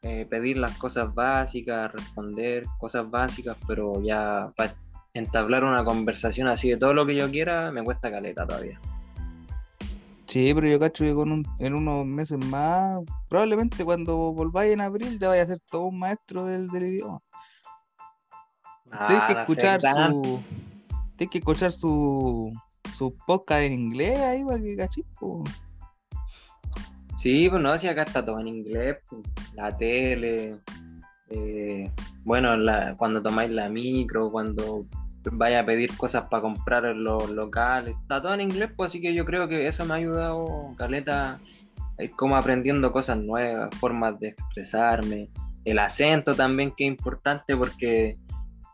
eh, 0.02 0.26
pedir 0.28 0.56
las 0.56 0.76
cosas 0.78 1.12
básicas, 1.14 1.92
responder 1.92 2.64
cosas 2.78 3.10
básicas, 3.10 3.56
pero 3.66 4.02
ya 4.02 4.52
para 4.56 4.74
entablar 5.14 5.64
una 5.64 5.84
conversación 5.84 6.48
así 6.48 6.70
de 6.70 6.76
todo 6.76 6.94
lo 6.94 7.04
que 7.06 7.14
yo 7.14 7.30
quiera, 7.30 7.70
me 7.70 7.84
cuesta 7.84 8.10
caleta 8.10 8.46
todavía. 8.46 8.80
Sí, 10.26 10.52
pero 10.54 10.66
yo 10.66 10.80
cacho 10.80 11.04
que 11.04 11.12
con 11.12 11.30
un- 11.30 11.46
en 11.58 11.74
unos 11.74 12.06
meses 12.06 12.38
más, 12.46 13.00
probablemente 13.28 13.84
cuando 13.84 14.32
volváis 14.32 14.72
en 14.72 14.80
abril 14.80 15.18
te 15.18 15.26
vaya 15.26 15.42
a 15.42 15.46
ser 15.46 15.58
todo 15.70 15.82
un 15.84 15.98
maestro 15.98 16.46
del, 16.46 16.68
del 16.68 16.84
idioma. 16.84 17.20
Tienes 19.06 19.24
que 19.26 19.32
Ah, 19.36 19.40
escuchar 19.42 19.80
su. 19.80 20.42
Tienes 21.16 21.30
que 21.30 21.38
escuchar 21.38 21.72
su. 21.72 22.52
su 22.92 23.16
podcast 23.26 23.62
en 23.62 23.72
inglés 23.72 24.18
ahí 24.20 24.44
para 24.44 24.58
que 24.58 24.76
cachis, 24.76 25.04
po. 25.18 25.44
Sí, 27.16 27.48
pues 27.48 27.62
no, 27.62 27.76
si 27.78 27.86
acá 27.88 28.02
está 28.02 28.24
todo 28.24 28.40
en 28.40 28.48
inglés, 28.48 28.96
pues, 29.08 29.22
la 29.54 29.76
tele, 29.76 30.56
eh, 31.30 31.88
bueno, 32.24 32.56
la, 32.56 32.96
cuando 32.96 33.22
tomáis 33.22 33.50
la 33.50 33.68
micro, 33.68 34.28
cuando 34.30 34.86
vaya 35.30 35.60
a 35.60 35.64
pedir 35.64 35.96
cosas 35.96 36.24
para 36.28 36.42
comprar 36.42 36.84
en 36.84 37.04
los 37.04 37.30
locales, 37.30 37.94
está 38.02 38.20
todo 38.20 38.34
en 38.34 38.40
inglés, 38.40 38.70
pues 38.76 38.90
así 38.90 39.00
que 39.00 39.14
yo 39.14 39.24
creo 39.24 39.46
que 39.46 39.68
eso 39.68 39.84
me 39.84 39.94
ha 39.94 39.96
ayudado, 39.98 40.74
Caleta, 40.76 41.38
a 41.96 42.02
ir 42.02 42.10
como 42.10 42.36
aprendiendo 42.36 42.90
cosas 42.90 43.18
nuevas, 43.18 43.72
formas 43.76 44.18
de 44.18 44.28
expresarme, 44.28 45.28
el 45.64 45.78
acento 45.78 46.34
también 46.34 46.72
que 46.76 46.84
es 46.84 46.88
importante 46.90 47.56
porque 47.56 48.16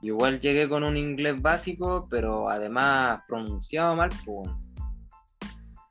igual 0.03 0.40
llegué 0.40 0.68
con 0.68 0.84
un 0.84 0.96
inglés 0.96 1.40
básico, 1.40 2.07
pero 2.11 2.49
además 2.49 3.20
pronunciado 3.26 3.94
mal, 3.96 4.11
pues. 4.24 4.51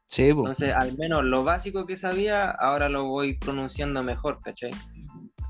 Sí, 0.06 0.34
po. 0.34 0.40
Entonces, 0.40 0.74
al 0.74 0.98
menos 0.98 1.24
lo 1.26 1.44
básico 1.44 1.86
que 1.86 1.98
sabía, 1.98 2.50
ahora 2.50 2.90
lo 2.90 3.06
voy 3.06 3.34
pronunciando 3.38 4.02
mejor, 4.04 4.40
¿cachai? 4.42 4.72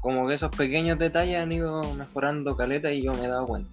Como 0.02 0.28
que 0.28 0.34
esos 0.34 0.50
pequeños 0.52 0.98
detalles 0.98 1.40
han 1.40 1.52
ido 1.52 1.82
mejorando 1.94 2.56
caleta 2.56 2.92
y 2.92 3.04
yo 3.04 3.12
me 3.14 3.26
he 3.26 3.28
dado 3.28 3.46
cuenta. 3.46 3.72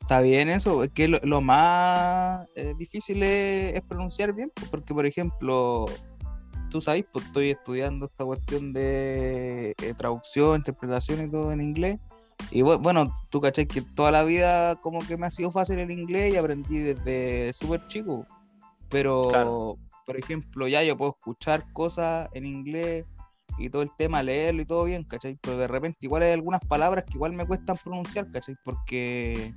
Está 0.00 0.20
bien 0.20 0.48
eso, 0.48 0.84
es 0.84 0.90
que 0.90 1.06
lo, 1.06 1.18
lo 1.22 1.40
más 1.40 2.48
eh, 2.54 2.74
difícil 2.78 3.22
es, 3.22 3.74
es 3.74 3.82
pronunciar 3.82 4.32
bien, 4.32 4.50
pues, 4.54 4.68
porque 4.70 4.94
por 4.94 5.04
ejemplo, 5.04 5.86
tú 6.70 6.80
sabes, 6.80 7.04
pues 7.12 7.26
estoy 7.26 7.50
estudiando 7.50 8.06
esta 8.06 8.24
cuestión 8.24 8.72
de 8.72 9.74
eh, 9.82 9.94
traducción, 9.96 10.56
interpretación 10.56 11.24
y 11.24 11.30
todo 11.30 11.52
en 11.52 11.60
inglés. 11.60 11.98
Y 12.50 12.62
bu- 12.62 12.80
bueno, 12.80 13.14
tú 13.30 13.40
cachai 13.40 13.66
que 13.66 13.82
toda 13.82 14.10
la 14.10 14.24
vida 14.24 14.76
como 14.76 15.00
que 15.06 15.16
me 15.16 15.26
ha 15.26 15.30
sido 15.30 15.50
fácil 15.50 15.78
el 15.78 15.90
inglés 15.90 16.32
y 16.32 16.36
aprendí 16.36 16.78
desde 16.78 17.52
súper 17.52 17.86
chico. 17.88 18.26
Pero, 18.88 19.28
Claro. 19.28 19.76
por 20.06 20.16
ejemplo, 20.16 20.66
ya 20.68 20.82
yo 20.82 20.96
puedo 20.96 21.10
escuchar 21.12 21.70
cosas 21.72 22.28
en 22.32 22.46
inglés 22.46 23.04
y 23.58 23.68
todo 23.70 23.82
el 23.82 23.90
tema, 23.96 24.22
leerlo 24.22 24.62
y 24.62 24.64
todo 24.64 24.84
bien, 24.84 25.04
¿cachai? 25.04 25.36
Pero 25.42 25.58
de 25.58 25.68
repente 25.68 25.98
igual 26.02 26.22
hay 26.22 26.32
algunas 26.32 26.60
palabras 26.64 27.04
que 27.04 27.14
igual 27.14 27.32
me 27.32 27.44
cuestan 27.46 27.76
pronunciar, 27.76 28.30
¿cachai? 28.30 28.54
Porque, 28.64 29.52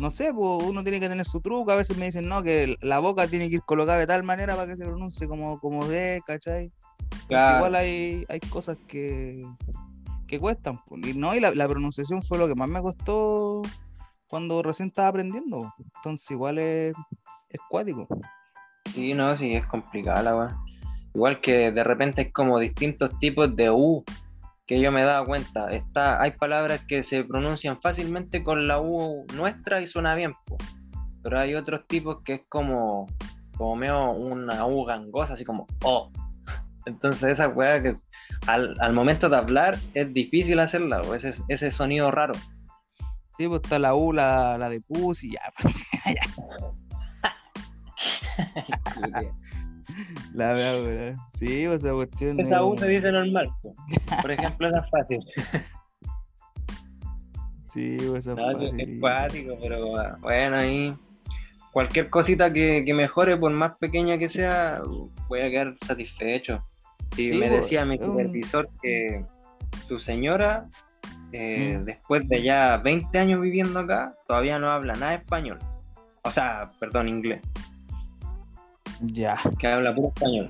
no 0.00 0.10
sé, 0.10 0.32
pues 0.34 0.64
uno 0.64 0.82
tiene 0.82 0.98
que 0.98 1.08
tener 1.08 1.24
su 1.26 1.40
truco. 1.40 1.70
A 1.70 1.76
veces 1.76 1.96
me 1.96 2.06
dicen, 2.06 2.26
no, 2.26 2.42
que 2.42 2.74
la 2.80 2.98
boca 2.98 3.28
tiene 3.28 3.48
que 3.48 3.56
ir 3.56 3.62
colocada 3.62 3.98
de 3.98 4.06
tal 4.06 4.22
manera 4.24 4.56
para 4.56 4.66
que 4.66 4.76
se 4.76 4.84
pronuncie 4.84 5.28
como, 5.28 5.60
como 5.60 5.86
de, 5.86 6.20
¿cachai? 6.26 6.72
Claro. 7.28 7.56
igual 7.56 7.74
hay, 7.76 8.24
hay 8.28 8.40
cosas 8.40 8.78
que, 8.88 9.44
cuestan. 10.38 10.80
Y 11.02 11.14
no, 11.14 11.34
y 11.34 11.40
la, 11.40 11.68
pronunciación 11.68 12.22
fue 12.22 12.38
lo 12.38 12.48
que 12.48 12.54
más 12.54 12.68
me 12.68 12.80
costó 12.80 13.62
cuando 14.28 14.62
recién 14.62 14.88
estaba 14.88 15.08
aprendiendo. 15.08 15.72
Entonces 15.96 16.30
igual 16.30 16.58
es, 16.58 16.94
es 17.48 17.60
cuático. 17.68 18.06
Sí, 18.92 19.14
no, 19.14 19.36
sí, 19.36 19.54
es 19.54 19.66
complicada 19.66 20.22
la 20.22 20.36
weá. 20.36 20.56
Igual 21.14 21.40
que 21.40 21.70
de 21.70 21.84
repente 21.84 22.22
hay 22.22 22.32
como 22.32 22.58
distintos 22.58 23.18
tipos 23.18 23.54
de 23.54 23.70
U 23.70 24.02
que 24.66 24.80
yo 24.80 24.90
me 24.90 25.02
he 25.02 25.04
dado 25.04 25.26
cuenta. 25.26 25.70
Está, 25.70 26.20
hay 26.20 26.32
palabras 26.32 26.84
que 26.86 27.02
se 27.02 27.24
pronuncian 27.24 27.80
fácilmente 27.80 28.42
con 28.42 28.66
la 28.66 28.80
U 28.80 29.26
nuestra 29.34 29.82
y 29.82 29.86
suena 29.86 30.14
bien, 30.14 30.32
pero 31.22 31.38
hay 31.38 31.54
otros 31.54 31.86
tipos 31.86 32.22
que 32.24 32.34
es 32.34 32.42
como, 32.48 33.06
como 33.56 33.76
medio 33.76 34.12
una 34.12 34.66
U 34.66 34.84
gangosa, 34.84 35.34
así 35.34 35.44
como 35.44 35.66
O. 35.84 36.10
Entonces 36.86 37.22
esa 37.30 37.48
weá 37.48 37.82
que 37.82 37.94
al, 38.46 38.76
al 38.80 38.92
momento 38.92 39.28
de 39.28 39.36
hablar 39.36 39.76
es 39.94 40.12
difícil 40.12 40.58
hacerla, 40.60 41.00
o 41.02 41.14
ese, 41.14 41.32
ese 41.48 41.70
sonido 41.70 42.10
raro. 42.10 42.34
Sí, 43.38 43.48
pues 43.48 43.60
está 43.62 43.78
la 43.78 43.94
U, 43.94 44.12
la, 44.12 44.58
la 44.58 44.68
de 44.68 44.80
pus 44.80 45.24
y 45.24 45.32
ya. 45.32 45.40
La 50.34 50.52
verdad. 50.54 51.14
Sí, 51.34 51.64
pues, 51.66 51.84
esa 51.84 51.92
cuestión. 51.94 52.40
Esa 52.40 52.64
U 52.64 52.76
se 52.78 52.88
dice 52.88 53.12
normal. 53.12 53.50
po. 53.62 53.74
Por 54.22 54.30
ejemplo, 54.30 54.68
esa 54.68 54.80
es 54.80 54.90
fácil. 54.90 55.20
Sí, 57.68 57.96
pues, 58.06 58.26
esa 58.26 58.34
No, 58.34 58.50
es- 58.50 58.70
fácil. 58.70 58.80
es 58.80 59.00
cuático, 59.00 59.56
pero 59.62 60.18
bueno, 60.20 60.56
ahí 60.56 60.94
cualquier 61.72 62.10
cosita 62.10 62.52
que, 62.52 62.82
que 62.84 62.92
mejore, 62.92 63.34
por 63.38 63.50
más 63.50 63.78
pequeña 63.78 64.18
que 64.18 64.28
sea, 64.28 64.82
voy 65.26 65.40
a 65.40 65.48
quedar 65.48 65.74
satisfecho. 65.86 66.62
Y 67.16 67.32
Sí, 67.32 67.38
me 67.38 67.48
decía 67.50 67.84
mi 67.84 67.96
un- 67.96 68.04
supervisor 68.04 68.68
que 68.80 69.24
su 69.86 69.98
señora, 70.00 70.68
eh, 71.32 71.78
Mm. 71.78 71.84
después 71.84 72.28
de 72.28 72.42
ya 72.42 72.76
20 72.78 73.18
años 73.18 73.40
viviendo 73.40 73.80
acá, 73.80 74.14
todavía 74.26 74.58
no 74.58 74.70
habla 74.70 74.94
nada 74.94 75.14
español. 75.14 75.58
O 76.22 76.30
sea, 76.30 76.70
perdón, 76.78 77.08
inglés, 77.08 77.40
Ya. 79.00 79.38
que 79.58 79.66
habla 79.66 79.94
puro 79.94 80.08
español. 80.14 80.48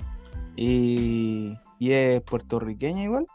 Y, 0.57 1.57
y 1.79 1.93
es 1.93 2.21
puertorriqueña 2.23 3.03
igual. 3.05 3.27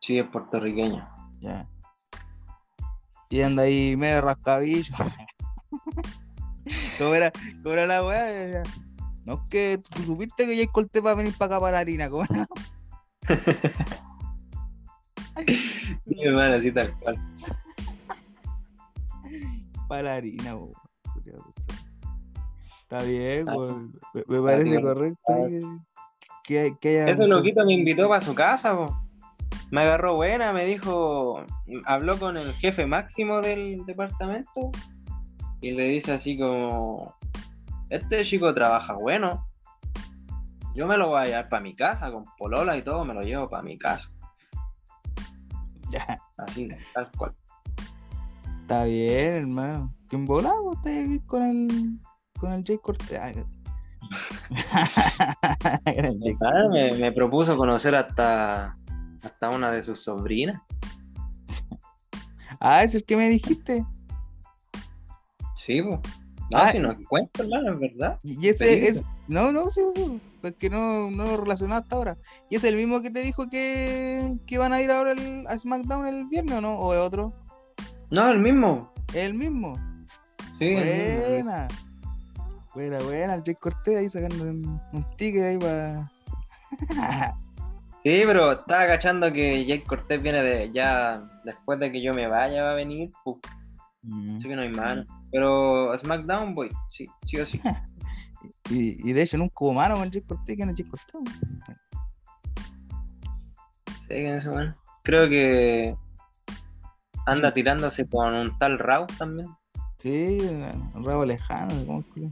Sí, 0.00 0.18
es 0.18 0.26
puertorriqueño. 0.28 1.06
Ya. 1.40 1.66
Y 3.28 3.40
anda 3.42 3.64
ahí 3.64 3.96
medio 3.96 4.20
rascabillo. 4.20 4.94
¿Cómo 6.98 7.14
era, 7.14 7.32
cómo 7.62 7.72
era 7.74 7.86
la 7.86 8.04
weá? 8.04 8.62
No 9.26 9.34
es 9.34 9.40
que 9.50 9.80
tú 9.94 10.02
supiste 10.02 10.46
que 10.46 10.56
Jay 10.56 10.66
Cortés 10.68 11.04
va 11.04 11.10
a 11.10 11.14
venir 11.14 11.34
para 11.36 11.56
acá 11.56 11.60
para 11.60 11.72
la 11.72 11.78
harina, 11.80 12.08
¿cómo? 12.08 12.24
Sí, 16.02 16.16
hermano, 16.22 16.54
así 16.54 16.72
tal 16.72 16.96
cual. 16.98 17.16
Para 19.88 20.02
la 20.02 20.14
harina, 20.14 20.54
bo. 20.54 20.72
Está 22.82 23.02
bien, 23.02 23.48
Ah, 23.48 23.54
bo. 23.54 23.80
me, 24.14 24.22
me 24.28 24.40
parece 24.40 24.70
bien. 24.70 24.82
correcto 24.82 25.32
que, 26.44 26.58
haya. 26.84 27.10
Ese 27.10 27.26
loquito 27.26 27.64
me 27.64 27.74
invitó 27.74 28.08
para 28.08 28.20
su 28.20 28.34
casa, 28.34 28.76
po. 28.76 28.96
me 29.70 29.82
agarró 29.82 30.14
buena, 30.14 30.52
me 30.52 30.64
dijo, 30.64 31.44
habló 31.84 32.16
con 32.18 32.36
el 32.36 32.54
jefe 32.54 32.86
máximo 32.86 33.40
del 33.40 33.84
departamento 33.84 34.70
y 35.60 35.72
le 35.72 35.84
dice 35.88 36.12
así 36.12 36.38
como, 36.38 37.14
este 37.90 38.24
chico 38.24 38.52
trabaja 38.54 38.94
bueno, 38.94 39.46
yo 40.74 40.86
me 40.86 40.96
lo 40.96 41.08
voy 41.08 41.22
a 41.22 41.24
llevar 41.24 41.48
para 41.48 41.62
mi 41.62 41.74
casa, 41.74 42.10
con 42.10 42.24
polola 42.38 42.76
y 42.76 42.82
todo, 42.82 43.04
me 43.04 43.14
lo 43.14 43.22
llevo 43.22 43.48
para 43.48 43.62
mi 43.62 43.78
casa, 43.78 44.10
Ya, 45.90 46.18
así, 46.38 46.68
tal 46.92 47.10
cual. 47.16 47.34
está 48.62 48.84
bien, 48.84 49.34
hermano. 49.34 49.94
¿Quién 50.08 50.24
volaba? 50.24 50.60
Vos 50.60 50.76
estás 50.76 51.04
aquí 51.04 51.20
con 51.26 51.42
el. 51.42 51.98
con 52.38 52.52
el 52.52 52.62
Jay 52.64 52.78
Cortés. 52.78 53.18
Ah, 56.40 56.68
me, 56.70 56.92
me 56.92 57.10
propuso 57.12 57.56
conocer 57.56 57.96
hasta, 57.96 58.72
hasta 59.22 59.50
una 59.50 59.70
de 59.72 59.82
sus 59.82 60.00
sobrinas. 60.02 60.60
Ah, 62.60 62.82
ese 62.84 62.96
es 62.96 63.02
el 63.02 63.06
que 63.06 63.16
me 63.16 63.28
dijiste. 63.28 63.84
Sí, 65.54 65.82
pues. 65.82 66.00
No, 66.50 66.58
Ah, 66.58 66.70
si 66.70 66.78
no 66.78 66.94
cuento, 67.08 67.42
hermano, 67.42 67.72
es 67.74 67.80
verdad. 67.80 68.18
Y 68.22 68.46
ese 68.48 68.86
es. 68.88 69.04
No, 69.28 69.50
no, 69.50 69.68
sí, 69.68 69.80
sí, 69.96 70.20
porque 70.40 70.70
no, 70.70 71.10
no 71.10 71.24
lo 71.24 71.36
relacionado 71.38 71.82
hasta 71.82 71.96
ahora. 71.96 72.16
¿Y 72.48 72.56
es 72.56 72.62
el 72.64 72.76
mismo 72.76 73.02
que 73.02 73.10
te 73.10 73.20
dijo 73.20 73.48
que, 73.48 74.36
que 74.46 74.58
van 74.58 74.72
a 74.72 74.80
ir 74.80 74.90
ahora 74.92 75.12
el- 75.12 75.44
a 75.48 75.58
SmackDown 75.58 76.06
el 76.06 76.26
viernes 76.26 76.58
o 76.58 76.60
no? 76.60 76.78
¿O 76.78 76.94
es 76.94 77.00
otro? 77.00 77.32
No, 78.10 78.28
el 78.30 78.38
mismo. 78.38 78.92
¿Es 79.08 79.16
el 79.24 79.34
mismo? 79.34 79.76
Sí. 80.60 80.74
Buena. 80.74 81.66
Buena, 82.74 82.98
buena, 82.98 83.34
el 83.34 83.42
Jay 83.44 83.54
Cortés 83.56 83.96
ahí 83.96 84.08
sacando 84.08 84.44
un, 84.44 84.80
un 84.92 85.16
ticket 85.16 85.42
ahí 85.42 85.58
para. 85.58 86.12
Sí, 88.04 88.22
pero 88.24 88.52
estaba 88.52 88.86
cachando 88.86 89.32
que 89.32 89.64
Jake 89.66 89.82
Cortés 89.82 90.22
viene 90.22 90.40
de 90.40 90.70
ya 90.72 91.28
después 91.44 91.80
de 91.80 91.90
que 91.90 92.00
yo 92.00 92.14
me 92.14 92.28
vaya 92.28 92.62
va 92.62 92.70
a 92.70 92.74
venir, 92.74 93.10
pues, 93.24 93.38
así 94.38 94.46
que 94.48 94.54
no 94.54 94.62
hay 94.62 94.68
mano. 94.70 95.04
Pero 95.30 95.96
SmackDown 95.98 96.54
voy, 96.54 96.70
sí, 96.88 97.06
sí 97.26 97.38
o 97.38 97.46
sí. 97.46 97.60
y, 98.70 99.10
y 99.10 99.12
de 99.12 99.22
hecho 99.22 99.36
nunca 99.38 99.54
hubo 99.60 99.72
mano 99.74 99.96
con 99.96 100.10
Jay 100.10 100.22
Cortés, 100.22 100.56
que 100.56 100.66
no 100.66 100.72
Jay 100.76 100.86
Cortés. 100.86 101.16
Sí, 104.02 104.08
que 104.08 104.36
eso, 104.36 104.50
bueno. 104.52 104.74
Creo 105.02 105.28
que 105.28 105.96
anda 107.26 107.52
tirándose 107.52 108.08
con 108.08 108.34
un 108.34 108.58
tal 108.58 108.78
Raw 108.78 109.06
también. 109.18 109.48
Sí, 109.98 110.38
un 110.94 111.04
rabo 111.04 111.24
lejano. 111.24 111.74
¿cómo 111.86 112.04
que- 112.14 112.30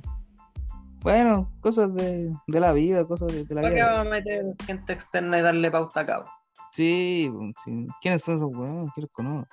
Bueno, 1.01 1.51
cosas 1.61 1.93
de, 1.95 2.33
de 2.47 2.61
la 2.61 2.73
vida, 2.73 3.05
cosas 3.07 3.29
de, 3.29 3.45
de 3.45 3.55
la 3.55 3.63
¿Para 3.63 3.75
qué 3.75 3.81
vida. 3.81 3.91
vamos 3.93 4.07
a 4.07 4.11
meter 4.11 4.45
gente 4.67 4.93
externa 4.93 5.39
y 5.39 5.43
darle 5.43 5.71
pauta 5.71 6.01
a 6.01 6.07
cabo? 6.07 6.27
Sí, 6.73 7.31
sí. 7.65 7.87
¿quiénes 8.03 8.23
son 8.23 8.37
esos 8.37 8.51
weones? 8.55 8.91
¿Quién 8.95 9.03
los 9.03 9.11
conoce? 9.11 9.49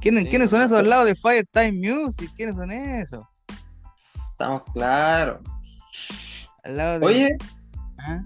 ¿Quiénes, 0.00 0.24
Sí, 0.24 0.28
¿quiénes 0.30 0.50
son 0.50 0.60
pues, 0.60 0.70
esos 0.70 0.78
al 0.80 0.88
lado 0.88 1.04
de 1.04 1.14
Firetime 1.14 1.72
Music? 1.72 2.30
¿Quiénes 2.36 2.56
son 2.56 2.70
esos? 2.72 3.24
Estamos 4.32 4.62
claros. 4.72 5.40
Al 6.64 6.76
lado 6.76 6.98
de. 6.98 7.06
Oye, 7.06 7.36
¿Ah? 7.98 8.22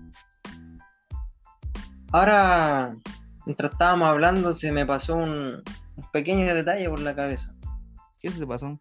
ahora, 2.12 2.91
mientras 3.47 3.72
estábamos 3.72 4.09
hablando, 4.09 4.55
se 4.55 4.70
me 4.70 4.87
pasó 4.87 5.16
un, 5.16 5.62
un 5.97 6.11
pequeño 6.12 6.55
detalle 6.55 6.89
por 6.89 7.01
la 7.01 7.14
cabeza. 7.14 7.49
¿Qué 8.20 8.31
se 8.31 8.39
te 8.39 8.47
pasó? 8.47 8.79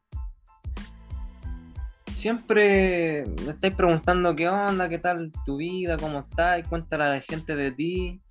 siempre 2.24 3.26
me 3.46 3.52
estáis 3.52 3.76
preguntando 3.76 4.34
qué 4.34 4.48
onda, 4.48 4.88
qué 4.88 4.98
tal 4.98 5.30
tu 5.46 5.58
vida, 5.58 5.98
cómo 5.98 6.20
estás, 6.20 6.66
cuéntale 6.70 7.04
a 7.04 7.10
la 7.10 7.20
gente 7.20 7.54
de 7.54 7.70
ti. 7.74 8.22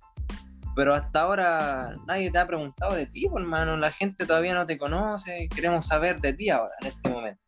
Pero 0.75 0.95
hasta 0.95 1.21
ahora 1.21 1.93
nadie 2.07 2.31
te 2.31 2.37
ha 2.37 2.47
preguntado 2.47 2.95
de 2.95 3.05
ti, 3.05 3.27
pues, 3.29 3.43
hermano. 3.43 3.77
La 3.77 3.91
gente 3.91 4.25
todavía 4.25 4.53
no 4.53 4.65
te 4.65 4.77
conoce. 4.77 5.47
Queremos 5.53 5.85
saber 5.85 6.19
de 6.19 6.33
ti 6.33 6.49
ahora, 6.49 6.73
en 6.81 6.87
este 6.87 7.09
momento. 7.09 7.41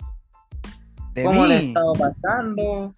¿Cómo 1.24 1.46
le 1.46 1.56
ha 1.56 1.60
estado 1.60 1.94
pasando 1.94 2.94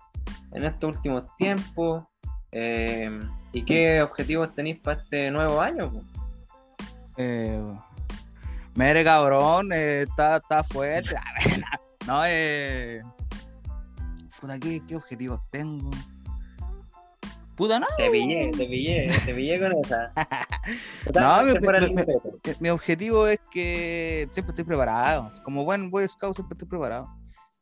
en 0.51 0.63
estos 0.63 0.95
últimos 0.95 1.23
tiempos? 1.38 2.03
Eh, 2.51 3.19
¿Y 3.53 3.63
qué 3.63 4.01
objetivos 4.01 4.53
tenéis 4.55 4.80
para 4.80 5.01
este 5.01 5.32
nuevo 5.32 5.61
año? 5.61 5.91
Eh, 7.17 7.61
mere 8.75 9.03
cabrón, 9.03 9.71
eh, 9.71 10.03
está, 10.03 10.38
está 10.38 10.63
fuerte. 10.63 11.15
no, 12.07 12.23
eh. 12.25 13.01
¿qué, 14.61 14.82
¿qué 14.86 14.95
objetivos 14.95 15.41
tengo? 15.49 15.91
Puta, 17.58 17.80
no. 17.80 17.88
Te 17.97 18.12
pillé, 18.12 18.51
te 18.51 18.66
pillé, 18.68 19.08
te 19.26 19.34
pillé 19.34 19.60
con 19.60 19.74
esa. 19.84 20.14
no, 21.16 21.60
mi, 21.60 22.55
mi, 22.60 22.70
objetivo 22.70 23.28
es 23.28 23.39
que 23.49 24.28
siempre 24.30 24.51
estoy 24.51 24.64
preparado. 24.64 25.32
Como 25.43 25.66
buen 25.66 25.89
Boy 25.89 26.08
Scout, 26.08 26.36
siempre 26.36 26.53
estoy 26.53 26.68
preparado. 26.68 27.08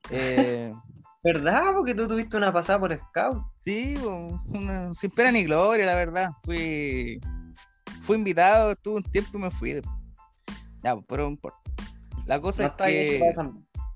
Eh, 0.09 0.73
¿Verdad? 1.23 1.71
Porque 1.73 1.95
tú 1.95 2.09
tuviste 2.09 2.35
una 2.35 2.51
pasada 2.51 2.77
por 2.77 2.93
Scout. 2.93 3.41
Sí, 3.61 3.97
sin 4.95 5.11
pena 5.11 5.31
ni 5.31 5.45
gloria, 5.45 5.85
la 5.85 5.95
verdad. 5.95 6.29
Fui, 6.43 7.21
fui 8.01 8.17
invitado, 8.17 8.71
estuve 8.73 8.97
un 8.97 9.03
tiempo 9.03 9.37
y 9.37 9.41
me 9.43 9.49
fui. 9.49 9.81
Ya, 10.83 10.97
pero 11.07 11.23
no 11.23 11.29
importa. 11.29 11.57
La 12.25 12.41
cosa 12.41 12.65
es 12.65 12.71
que. 12.85 13.33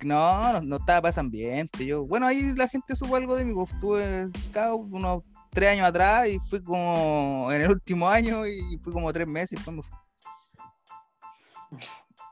No, 0.06 0.54
no, 0.54 0.62
no, 0.62 0.76
estaba 0.78 1.02
para 1.02 1.10
ese 1.10 1.20
ambiente. 1.20 1.86
Yo, 1.86 2.08
bueno, 2.08 2.26
ahí 2.26 2.54
la 2.56 2.70
gente 2.70 2.95
supo 2.95 3.18
algo 3.18 3.36
de 3.36 3.43
mí. 3.43 3.54
Estuve 3.62 4.22
en 4.22 4.34
Scout 4.34 4.88
unos 4.93 5.24
tres 5.52 5.70
años 5.70 5.88
atrás 5.88 6.28
y 6.28 6.39
fui 6.39 6.62
como 6.62 7.50
en 7.52 7.62
el 7.62 7.72
último 7.72 8.08
año 8.08 8.45
y 8.45 8.78
fui 8.82 8.93
como 8.93 9.12
tres 9.12 9.28
meses 9.28 9.60
fui. 9.62 9.74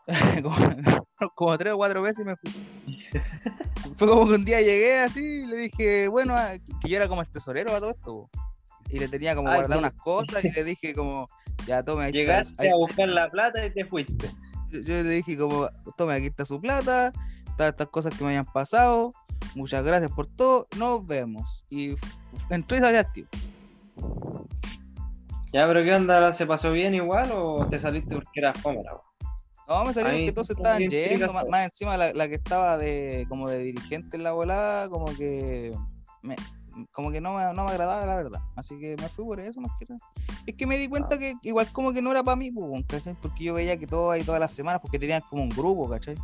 como, 1.36 1.58
tres 1.58 1.74
o 1.74 1.78
cuatro 1.78 2.02
veces 2.02 2.26
me 2.26 2.36
fui. 2.36 2.52
Fue 3.96 4.08
como 4.08 4.28
que 4.28 4.36
un 4.36 4.46
día 4.46 4.62
llegué 4.62 5.00
así 5.00 5.22
y 5.22 5.46
le 5.46 5.58
dije, 5.58 6.08
bueno, 6.08 6.36
ah, 6.36 6.54
que 6.82 6.90
yo 6.90 6.98
era 6.98 7.08
como 7.08 7.22
el 7.22 7.30
tesorero 7.30 7.76
a 7.76 7.80
todo 7.80 7.92
esto. 7.92 8.30
Y 8.90 9.00
le 9.00 9.08
tenía 9.08 9.36
como 9.36 9.52
guardar 9.52 9.80
unas 9.80 9.94
cosas 10.04 10.46
y 10.46 10.52
le 10.52 10.64
dije 10.64 10.94
como, 10.94 11.28
ya 11.66 11.84
tome. 11.84 12.06
Ahí 12.06 12.12
Llegaste 12.12 12.70
a 12.70 12.76
buscar 12.76 13.10
la 13.10 13.30
plata 13.30 13.66
y 13.66 13.74
te 13.74 13.86
fuiste. 13.86 14.30
Yo, 14.72 14.82
le 14.82 15.10
dije 15.10 15.38
como, 15.38 15.68
tome, 15.98 16.14
aquí 16.14 16.28
está 16.28 16.46
su 16.46 16.60
plata, 16.60 17.12
todas 17.58 17.72
estas 17.72 17.88
cosas 17.88 18.16
que 18.16 18.24
me 18.24 18.32
hayan 18.32 18.46
pasado, 18.46 19.14
muchas 19.56 19.84
gracias 19.84 20.12
por 20.12 20.28
todo, 20.28 20.68
nos 20.78 21.06
vemos. 21.06 21.66
Y 21.70 21.96
entró 22.50 22.78
y 22.78 22.80
salí 22.80 22.98
activo. 22.98 23.28
Ya, 25.54 25.66
pero 25.66 25.84
¿qué 25.84 25.94
onda? 25.94 26.34
¿Se 26.34 26.46
pasó 26.46 26.72
bien 26.72 26.94
igual 26.94 27.32
o 27.34 27.68
te 27.70 27.80
saliste 27.80 28.16
porque 28.16 28.40
eras 28.40 28.60
fome, 28.60 28.84
no, 29.68 29.84
me 29.84 29.94
salió 29.94 30.26
que 30.26 30.32
todos 30.32 30.50
estaban 30.50 30.88
yendo, 30.88 31.34
más, 31.34 31.66
encima 31.66 31.98
la, 31.98 32.28
que 32.30 32.36
estaba 32.36 32.78
de 32.78 33.26
como 33.28 33.50
de 33.50 33.60
dirigente 33.60 34.16
en 34.16 34.24
la 34.24 34.32
volada, 34.32 34.90
como 34.90 35.08
que 35.08 35.76
me, 36.22 36.38
como 36.94 37.12
que 37.12 37.20
no 37.20 37.34
me, 37.34 37.44
no 37.54 37.66
me 37.66 37.72
agradaba 37.72 38.06
la 38.06 38.16
verdad. 38.16 38.40
Así 38.56 38.80
que 38.80 38.96
me 38.96 39.10
fui 39.10 39.26
por 39.26 39.42
eso, 39.42 39.60
no 39.60 39.68
quiero. 39.78 39.96
Es 40.46 40.56
que 40.56 40.66
me 40.66 40.78
di 40.78 40.88
cuenta 40.88 41.16
ah. 41.16 41.20
que 41.20 41.34
igual 41.44 41.68
como 41.74 41.92
que 41.92 42.02
no 42.02 42.12
era 42.12 42.24
para 42.24 42.38
mí, 42.38 42.52
¿cachai? 42.88 43.16
Porque 43.22 43.44
yo 43.44 43.56
veía 43.56 43.78
que 43.78 43.88
todo 43.88 44.12
ahí 44.12 44.24
todas 44.24 44.40
las 44.40 44.54
semanas, 44.54 44.80
porque 44.82 45.00
tenían 45.00 45.22
como 45.30 45.44
un 45.44 45.50
grupo, 45.50 45.90
¿cachai? 45.90 46.16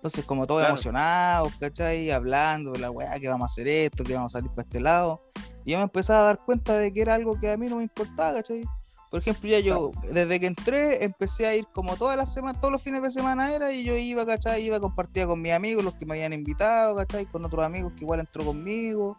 Entonces, 0.00 0.24
como 0.24 0.46
todos 0.46 0.66
emocionados, 0.66 1.52
¿cachai? 1.60 2.10
Hablando 2.10 2.72
la 2.72 2.90
weá, 2.90 3.20
que 3.20 3.28
vamos 3.28 3.50
a 3.50 3.52
hacer 3.52 3.68
esto, 3.68 4.02
que 4.02 4.14
vamos 4.14 4.34
a 4.34 4.38
salir 4.38 4.50
para 4.50 4.62
este 4.62 4.80
lado. 4.80 5.20
Y 5.62 5.72
yo 5.72 5.76
me 5.76 5.84
empezaba 5.84 6.20
a 6.20 6.24
dar 6.24 6.38
cuenta 6.42 6.78
de 6.78 6.90
que 6.90 7.02
era 7.02 7.16
algo 7.16 7.38
que 7.38 7.50
a 7.50 7.58
mí 7.58 7.68
no 7.68 7.76
me 7.76 7.82
importaba, 7.82 8.32
¿cachai? 8.32 8.64
Por 9.10 9.20
ejemplo, 9.20 9.50
ya 9.50 9.60
yo, 9.60 9.90
desde 10.10 10.40
que 10.40 10.46
entré, 10.46 11.04
empecé 11.04 11.46
a 11.46 11.54
ir 11.54 11.66
como 11.74 11.96
todas 11.96 12.16
las 12.16 12.32
semanas, 12.32 12.62
todos 12.62 12.72
los 12.72 12.80
fines 12.80 13.02
de 13.02 13.10
semana 13.10 13.52
era, 13.52 13.72
y 13.72 13.84
yo 13.84 13.94
iba, 13.94 14.24
¿cachai? 14.24 14.64
Iba, 14.64 14.80
compartía 14.80 15.26
con 15.26 15.42
mis 15.42 15.52
amigos, 15.52 15.84
los 15.84 15.92
que 15.92 16.06
me 16.06 16.14
habían 16.14 16.32
invitado, 16.32 16.96
¿cachai? 16.96 17.26
Con 17.26 17.44
otros 17.44 17.62
amigos 17.66 17.92
que 17.94 18.04
igual 18.04 18.20
entró 18.20 18.42
conmigo, 18.42 19.18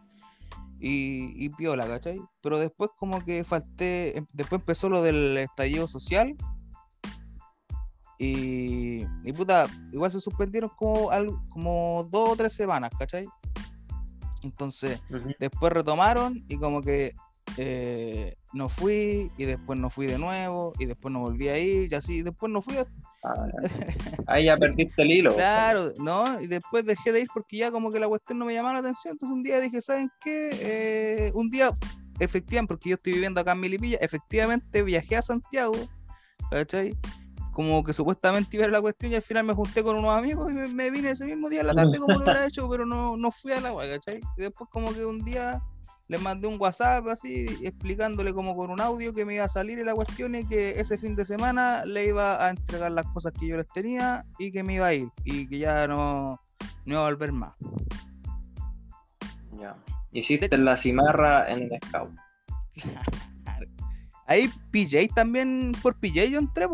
y, 0.80 1.46
y 1.46 1.50
piola, 1.50 1.88
¿cachai? 1.88 2.20
Pero 2.42 2.58
después 2.58 2.90
como 2.98 3.24
que 3.24 3.44
falté, 3.44 4.18
em, 4.18 4.26
después 4.34 4.62
empezó 4.62 4.90
lo 4.90 5.04
del 5.04 5.38
estallido 5.38 5.88
social, 5.88 6.36
y, 8.24 9.04
y 9.24 9.34
puta, 9.34 9.66
igual 9.92 10.12
se 10.12 10.22
suspendieron 10.22 10.70
como, 10.78 11.10
como 11.50 12.08
dos 12.12 12.30
o 12.30 12.36
tres 12.36 12.54
semanas, 12.54 12.92
¿cachai? 13.00 13.26
Entonces, 14.44 15.02
después 15.40 15.74
retomaron 15.74 16.46
y 16.48 16.58
como 16.58 16.84
que 16.84 17.16
eh, 17.58 18.36
no 18.54 18.70
fui 18.70 19.32
y 19.40 19.46
después 19.46 19.80
no 19.80 19.90
fui 19.90 20.06
de 20.06 20.20
nuevo 20.20 20.72
y 20.78 20.86
después 20.86 21.12
no 21.12 21.22
volví 21.22 21.48
a 21.48 21.58
ir 21.58 21.92
y 21.92 21.96
así, 21.96 22.22
después 22.22 22.52
no 22.52 22.62
fui 22.62 22.76
ah, 22.78 23.48
ahí 24.28 24.46
ya 24.46 24.56
perdiste 24.56 25.02
el 25.02 25.12
hilo. 25.14 25.34
claro, 25.36 25.92
¿no? 25.98 26.40
Y 26.40 26.46
después 26.46 26.86
dejé 26.86 27.12
de 27.12 27.22
ir 27.22 27.28
porque 27.34 27.58
ya 27.58 27.72
como 27.72 27.92
que 27.92 28.00
la 28.00 28.08
cuestión 28.08 28.38
no 28.38 28.46
me 28.46 28.54
llamaba 28.54 28.76
la 28.76 28.80
atención. 28.82 29.14
Entonces 29.14 29.36
un 29.36 29.42
día 29.42 29.60
dije, 29.60 29.82
¿saben 29.82 30.12
qué? 30.24 30.52
Eh, 30.62 31.32
un 31.34 31.50
día, 31.50 31.72
efectivamente, 32.20 32.76
porque 32.76 32.90
yo 32.90 32.98
estoy 32.98 33.14
viviendo 33.14 33.42
acá 33.42 33.54
en 33.54 33.62
Milipilla, 33.62 33.98
efectivamente 34.00 34.84
viajé 34.84 35.16
a 35.16 35.24
Santiago, 35.24 35.74
¿cachai? 36.52 36.96
Como 37.52 37.84
que 37.84 37.94
supuestamente 37.94 38.56
iba 38.56 38.66
a 38.66 38.70
la 38.70 38.82
cuestión 38.82 39.12
y 39.12 39.16
al 39.16 39.22
final 39.22 39.44
me 39.44 39.54
junté 39.54 39.84
con 39.84 39.98
unos 39.98 40.18
amigos 40.18 40.50
y 40.52 40.54
me, 40.54 40.90
vine 40.90 41.12
ese 41.12 41.26
mismo 41.26 41.50
día 41.50 41.62
a 41.62 41.66
la 41.66 41.76
tarde 41.76 41.98
como 41.98 42.18
lo 42.18 42.24
hubiera 42.24 42.46
hecho, 42.48 42.70
pero 42.70 42.86
no, 42.86 43.18
no 43.18 43.32
fui 43.32 43.52
a 43.52 43.60
la 43.60 43.76
¿cachai? 43.76 44.22
Y 44.38 44.42
después 44.42 44.70
como 44.72 44.94
que 44.94 45.06
un 45.06 45.20
día 45.24 45.62
le 46.12 46.18
mandé 46.18 46.46
un 46.46 46.60
WhatsApp 46.60 47.08
así 47.08 47.46
explicándole 47.64 48.34
como 48.34 48.54
con 48.54 48.70
un 48.70 48.82
audio 48.82 49.14
que 49.14 49.24
me 49.24 49.36
iba 49.36 49.46
a 49.46 49.50
salir 49.50 49.80
y 49.80 49.84
la 49.86 49.96
cuestión 49.96 50.36
es 50.36 50.46
que 50.46 50.78
ese 50.78 50.98
fin 50.98 51.16
de 51.16 51.24
semana 51.24 51.86
le 51.86 52.06
iba 52.08 52.46
a 52.46 52.50
entregar 52.50 52.92
las 52.92 53.08
cosas 53.08 53.32
que 53.32 53.48
yo 53.48 53.56
les 53.56 53.68
tenía 53.68 54.26
y 54.38 54.52
que 54.52 54.62
me 54.62 54.74
iba 54.74 54.88
a 54.88 54.94
ir 54.94 55.08
y 55.24 55.48
que 55.48 55.60
ya 55.60 55.88
no, 55.88 56.38
no 56.86 56.94
iba 56.94 57.08
a 57.08 57.10
volver 57.10 57.32
más. 57.32 57.54
Ya. 59.58 59.78
Hiciste 60.12 60.58
la 60.58 60.76
cimarra 60.76 61.50
en 61.50 61.64
el 61.64 61.80
scout. 61.88 62.12
Ahí 64.28 64.50
PJ 64.72 65.14
también, 65.14 65.74
por 65.82 65.96
PJ 65.96 66.30
yo 66.30 66.40
entré, 66.40 66.68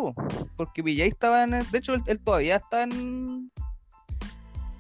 porque 0.56 0.84
PJ 0.84 1.06
estaba 1.06 1.44
en. 1.44 1.52
de 1.52 1.78
hecho, 1.78 1.96
él, 1.96 2.20
todavía 2.20 2.58
está 2.58 2.84
en, 2.84 3.52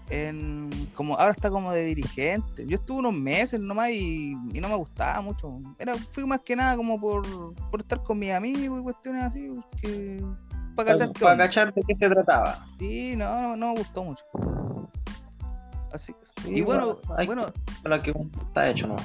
en 0.10 0.70
como 0.94 1.16
ahora 1.16 1.32
está 1.32 1.50
como 1.50 1.72
de 1.72 1.86
dirigente. 1.86 2.66
Yo 2.68 2.76
estuve 2.76 3.00
unos 3.00 3.14
meses 3.14 3.60
nomás 3.60 3.90
y, 3.92 4.32
y 4.54 4.60
no 4.60 4.70
me 4.70 4.76
gustaba 4.76 5.22
mucho. 5.22 5.60
Era, 5.80 5.96
fui 5.96 6.26
más 6.26 6.40
que 6.42 6.56
nada 6.56 6.76
como 6.76 7.00
por, 7.00 7.26
por 7.72 7.80
estar 7.80 8.04
con 8.04 8.20
mis 8.20 8.32
amigos 8.32 8.80
y 8.80 8.84
cuestiones 8.84 9.24
así, 9.24 9.52
que, 9.82 10.24
para 10.76 10.92
cachar, 10.92 11.14
para 11.14 11.38
cachar 11.38 11.74
de 11.74 11.82
qué 11.82 11.96
se 11.96 12.10
trataba. 12.10 12.66
Sí, 12.78 13.16
no, 13.16 13.56
no, 13.56 13.74
me 13.74 13.80
gustó 13.80 14.04
mucho. 14.04 14.24
Así 15.92 16.14
que, 16.14 16.52
y 16.52 16.62
bueno, 16.62 17.00
bueno, 17.26 17.48
para 17.82 18.02
que 18.02 18.12
está 18.12 18.70
hecho, 18.70 18.86
¿no? 18.88 18.96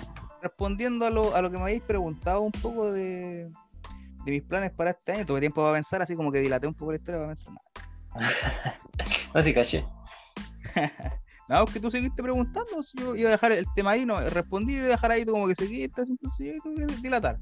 Respondiendo 0.43 1.07
a 1.07 1.11
lo, 1.11 1.34
a 1.34 1.40
lo 1.40 1.51
que 1.51 1.57
me 1.57 1.62
habéis 1.62 1.82
preguntado 1.82 2.43
un 2.43 2.53
poco 2.53 2.90
de, 2.93 3.49
de 4.24 4.30
mis 4.30 4.43
planes 4.43 4.70
para 4.70 4.90
este 4.90 5.12
año, 5.12 5.26
tuve 5.26 5.40
tiempo 5.40 5.62
para 5.62 5.74
pensar, 5.74 6.03
así 6.03 6.14
como 6.14 6.30
que 6.30 6.40
dilaté 6.40 6.66
un 6.66 6.74
poco 6.74 6.93
la 6.93 6.99
historia 6.99 7.20
para 7.20 7.28
pensar 7.28 7.53
nada. 7.53 8.76
no, 9.34 9.43
sí, 9.43 9.55
caché. 9.55 9.84
no, 11.49 11.64
que 11.66 11.80
tú 11.80 11.90
seguiste 11.90 12.22
preguntando, 12.22 12.70
yo 12.95 13.16
iba 13.16 13.28
a 13.28 13.32
dejar 13.32 13.53
el 13.53 13.66
tema 13.74 13.93
ahí, 13.93 14.05
no 14.05 14.20
respondí 14.20 14.74
y 14.74 14.76
iba 14.76 14.86
a 14.86 14.90
dejar 14.90 15.11
ahí 15.12 15.24
como 15.24 15.49
que 15.49 15.55
seguiste, 15.55 16.03
entonces 16.03 16.55
yo 16.64 16.74
que 16.74 16.86
dilatar. 17.01 17.38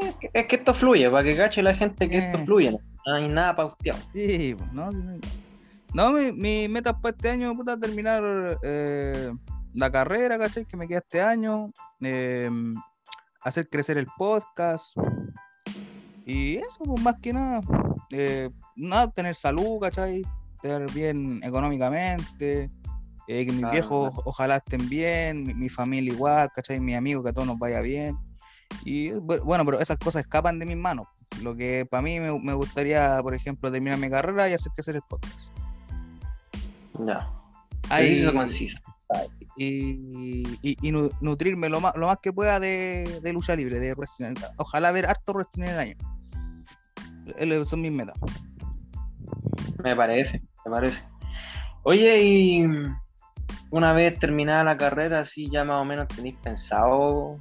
Es 0.00 0.16
que, 0.16 0.30
es 0.32 0.46
que, 0.46 0.56
esto 0.56 0.72
fluye, 0.72 1.10
para 1.10 1.24
que 1.24 1.36
cache 1.36 1.62
la 1.62 1.74
gente 1.74 2.08
que 2.08 2.18
esto 2.18 2.38
eh. 2.38 2.44
fluye, 2.44 2.70
no, 2.70 2.78
hay 3.12 3.28
nada 3.28 3.54
pauteado. 3.54 3.98
Sí, 4.12 4.54
pues, 4.56 4.72
no, 4.72 4.90
no, 5.92 6.10
mi, 6.12 6.32
mi 6.32 6.68
meta 6.68 6.96
para 6.98 7.14
este 7.14 7.30
año 7.30 7.54
puta 7.56 7.78
terminar 7.78 8.58
eh, 8.62 9.32
la 9.74 9.90
carrera, 9.90 10.38
¿cachai? 10.38 10.64
Que 10.64 10.76
me 10.76 10.88
queda 10.88 10.98
este 10.98 11.20
año, 11.20 11.68
eh, 12.00 12.50
hacer 13.42 13.68
crecer 13.68 13.98
el 13.98 14.06
podcast 14.16 14.96
y 16.24 16.56
eso, 16.56 16.84
pues 16.84 17.02
más 17.02 17.16
que 17.20 17.32
nada, 17.32 17.60
nada, 18.76 19.10
tener 19.10 19.34
salud, 19.34 19.78
¿cachai? 19.80 20.22
estar 20.64 20.90
bien 20.92 21.40
económicamente, 21.44 22.70
eh, 23.28 23.46
que 23.46 23.52
mis 23.52 23.70
viejos 23.70 24.12
ojalá 24.24 24.56
estén 24.56 24.88
bien, 24.88 25.58
mi, 25.58 25.68
familia 25.68 26.12
igual, 26.12 26.50
¿cachai? 26.54 26.80
Mi 26.80 26.94
amigo 26.94 27.22
que 27.22 27.30
a 27.30 27.32
todos 27.32 27.46
nos 27.46 27.58
vaya 27.58 27.80
bien. 27.80 28.16
Y 28.84 29.10
bueno, 29.10 29.64
pero 29.64 29.80
esas 29.80 29.98
cosas 29.98 30.22
escapan 30.22 30.58
de 30.58 30.66
mis 30.66 30.76
manos. 30.76 31.06
Lo 31.42 31.54
que 31.54 31.86
para 31.88 32.02
mí 32.02 32.18
me, 32.20 32.54
gustaría, 32.54 33.18
por 33.22 33.34
ejemplo, 33.34 33.70
terminar 33.70 33.98
mi 33.98 34.08
carrera 34.08 34.48
y 34.48 34.54
hacer 34.54 34.72
que 34.74 34.80
hacer 34.80 34.96
el 34.96 35.02
podcast. 35.02 35.52
Ya. 37.06 37.28
Ahí, 37.90 38.24
y, 39.56 40.58
y, 40.62 40.92
nutrirme 41.20 41.68
lo 41.68 41.80
más, 41.80 41.94
lo 41.96 42.06
más 42.06 42.18
que 42.22 42.32
pueda 42.32 42.58
de, 42.60 43.20
lucha 43.32 43.54
libre, 43.56 43.78
de 43.78 43.94
wrestling. 43.94 44.34
Ojalá 44.56 44.92
ver 44.92 45.06
harto 45.06 45.32
wrestling 45.32 45.64
en 45.64 45.70
el 45.70 45.78
año. 45.78 45.96
Son 47.64 47.80
mis 47.80 47.92
metas. 47.92 48.16
Me 49.82 49.94
parece 49.94 50.42
me 50.64 50.70
parece. 50.70 51.02
Oye, 51.82 52.22
y 52.22 52.66
una 53.70 53.92
vez 53.92 54.18
terminada 54.18 54.64
la 54.64 54.76
carrera, 54.76 55.20
así 55.20 55.50
ya 55.50 55.64
más 55.64 55.80
o 55.80 55.84
menos 55.84 56.08
tenéis 56.08 56.36
pensado. 56.42 57.36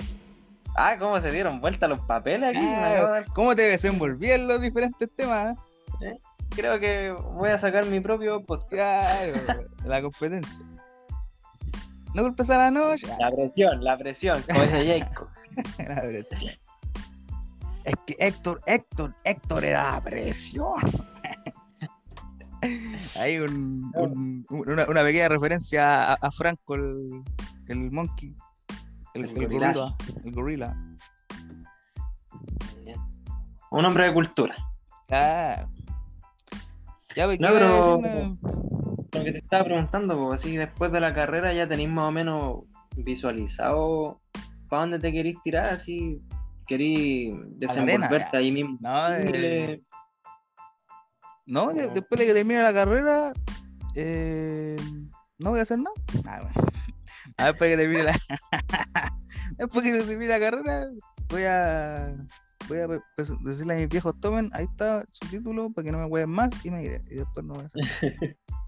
Ah, 0.75 0.97
cómo 0.97 1.19
se 1.19 1.31
dieron 1.31 1.61
vuelta 1.61 1.87
los 1.87 1.99
papeles 2.01 2.49
aquí. 2.49 2.65
Ah, 2.65 3.23
¿Cómo 3.33 3.55
te 3.55 3.63
desenvolvían 3.63 4.47
los 4.47 4.59
diferentes 4.61 5.13
temas? 5.15 5.55
¿Eh? 6.01 6.17
Creo 6.49 6.79
que 6.79 7.11
voy 7.11 7.49
a 7.49 7.57
sacar 7.57 7.85
mi 7.85 7.99
propio 7.99 8.43
podcast. 8.43 8.71
Claro, 8.71 9.63
la 9.85 10.01
competencia. 10.01 10.65
No 12.13 12.23
culpes 12.23 12.49
a 12.49 12.57
la 12.57 12.71
noche. 12.71 13.07
La 13.19 13.31
presión, 13.31 13.83
la 13.83 13.97
presión, 13.97 14.41
como 14.43 14.61
dice 14.61 14.99
Jacob. 14.99 15.27
la 15.79 16.01
presión. 16.01 16.53
Es 17.85 17.95
que 18.05 18.15
Héctor, 18.19 18.61
Héctor, 18.65 19.15
Héctor 19.23 19.65
era 19.65 19.93
la 19.93 20.01
presión. 20.01 20.79
Hay 23.15 23.39
un, 23.39 23.91
una, 24.49 24.85
pequeña 25.03 25.27
referencia 25.27 26.13
a, 26.13 26.31
Franco, 26.31 26.75
el, 26.75 27.21
el 27.67 27.91
monkey, 27.91 28.33
el, 29.15 29.25
el, 29.25 29.33
gorila. 29.33 29.97
El 30.23 30.31
gorila. 30.31 30.77
Un 33.71 33.85
hombre 33.85 34.05
de 34.05 34.13
cultura. 34.13 34.55
Claro. 35.07 35.69
Ya, 37.15 37.25
pues, 37.25 37.39
no, 37.39 37.49
pero 37.51 38.01
lo 39.13 39.23
que 39.23 39.31
te 39.31 39.37
estaba 39.39 39.65
preguntando, 39.65 40.17
pues 40.17 40.41
así 40.41 40.57
después 40.57 40.91
de 40.91 40.99
la 40.99 41.13
carrera 41.13 41.53
ya 41.53 41.67
tenéis 41.67 41.89
más 41.89 42.09
o 42.09 42.11
menos 42.11 42.63
visualizado 42.95 44.21
para 44.69 44.81
dónde 44.81 44.99
te 44.99 45.11
querís 45.11 45.37
tirar, 45.43 45.67
así 45.67 46.21
querís 46.67 47.33
desenvolverte 47.57 48.37
ahí 48.37 48.51
mismo. 48.51 48.77
No, 48.81 49.13
eh, 49.13 49.81
no 51.45 51.73
después 51.73 52.19
de 52.19 52.25
que 52.25 52.33
termine 52.33 52.63
la 52.63 52.73
carrera, 52.73 53.33
eh, 53.95 54.77
no 55.39 55.51
voy 55.51 55.59
a 55.59 55.63
hacer 55.63 55.79
nada. 55.79 55.95
Ah, 56.25 56.41
bueno. 56.41 56.69
A 57.37 57.43
ver, 57.51 57.53
después 57.53 57.69
que 57.69 57.77
termine 57.77 58.03
la 58.03 58.19
después 59.57 59.83
que 59.83 60.03
termine 60.03 60.27
la 60.27 60.39
carrera, 60.39 60.87
voy 61.29 61.43
a 61.43 62.15
voy 62.67 62.79
a 62.79 62.87
pues, 63.15 63.33
decirle 63.43 63.73
a 63.73 63.77
mis 63.77 63.89
viejos 63.89 64.19
tomen, 64.19 64.49
ahí 64.53 64.65
está 64.65 65.03
su 65.11 65.27
título 65.29 65.69
para 65.71 65.85
que 65.85 65.91
no 65.91 65.99
me 65.99 66.07
jueguen 66.07 66.29
más 66.29 66.49
y 66.63 66.71
me 66.71 66.83
iré. 66.83 67.01
Y 67.09 67.15
después 67.15 67.45
no 67.45 67.55
voy 67.55 67.63
a 67.63 67.67
hacer. 67.67 67.81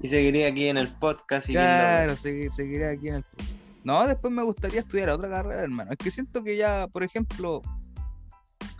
y 0.00 0.08
seguiré 0.08 0.46
aquí 0.46 0.66
en 0.68 0.78
el 0.78 0.88
podcast. 0.88 1.46
Claro, 1.46 2.16
seguiré 2.16 2.88
aquí 2.88 3.08
en 3.08 3.16
el 3.16 3.22
podcast. 3.22 3.50
No, 3.84 4.06
después 4.06 4.32
me 4.32 4.42
gustaría 4.42 4.80
estudiar 4.80 5.08
otra 5.10 5.28
carrera, 5.28 5.62
hermano. 5.62 5.92
Es 5.92 5.98
que 5.98 6.10
siento 6.10 6.42
que 6.42 6.56
ya, 6.56 6.88
por 6.88 7.02
ejemplo, 7.02 7.62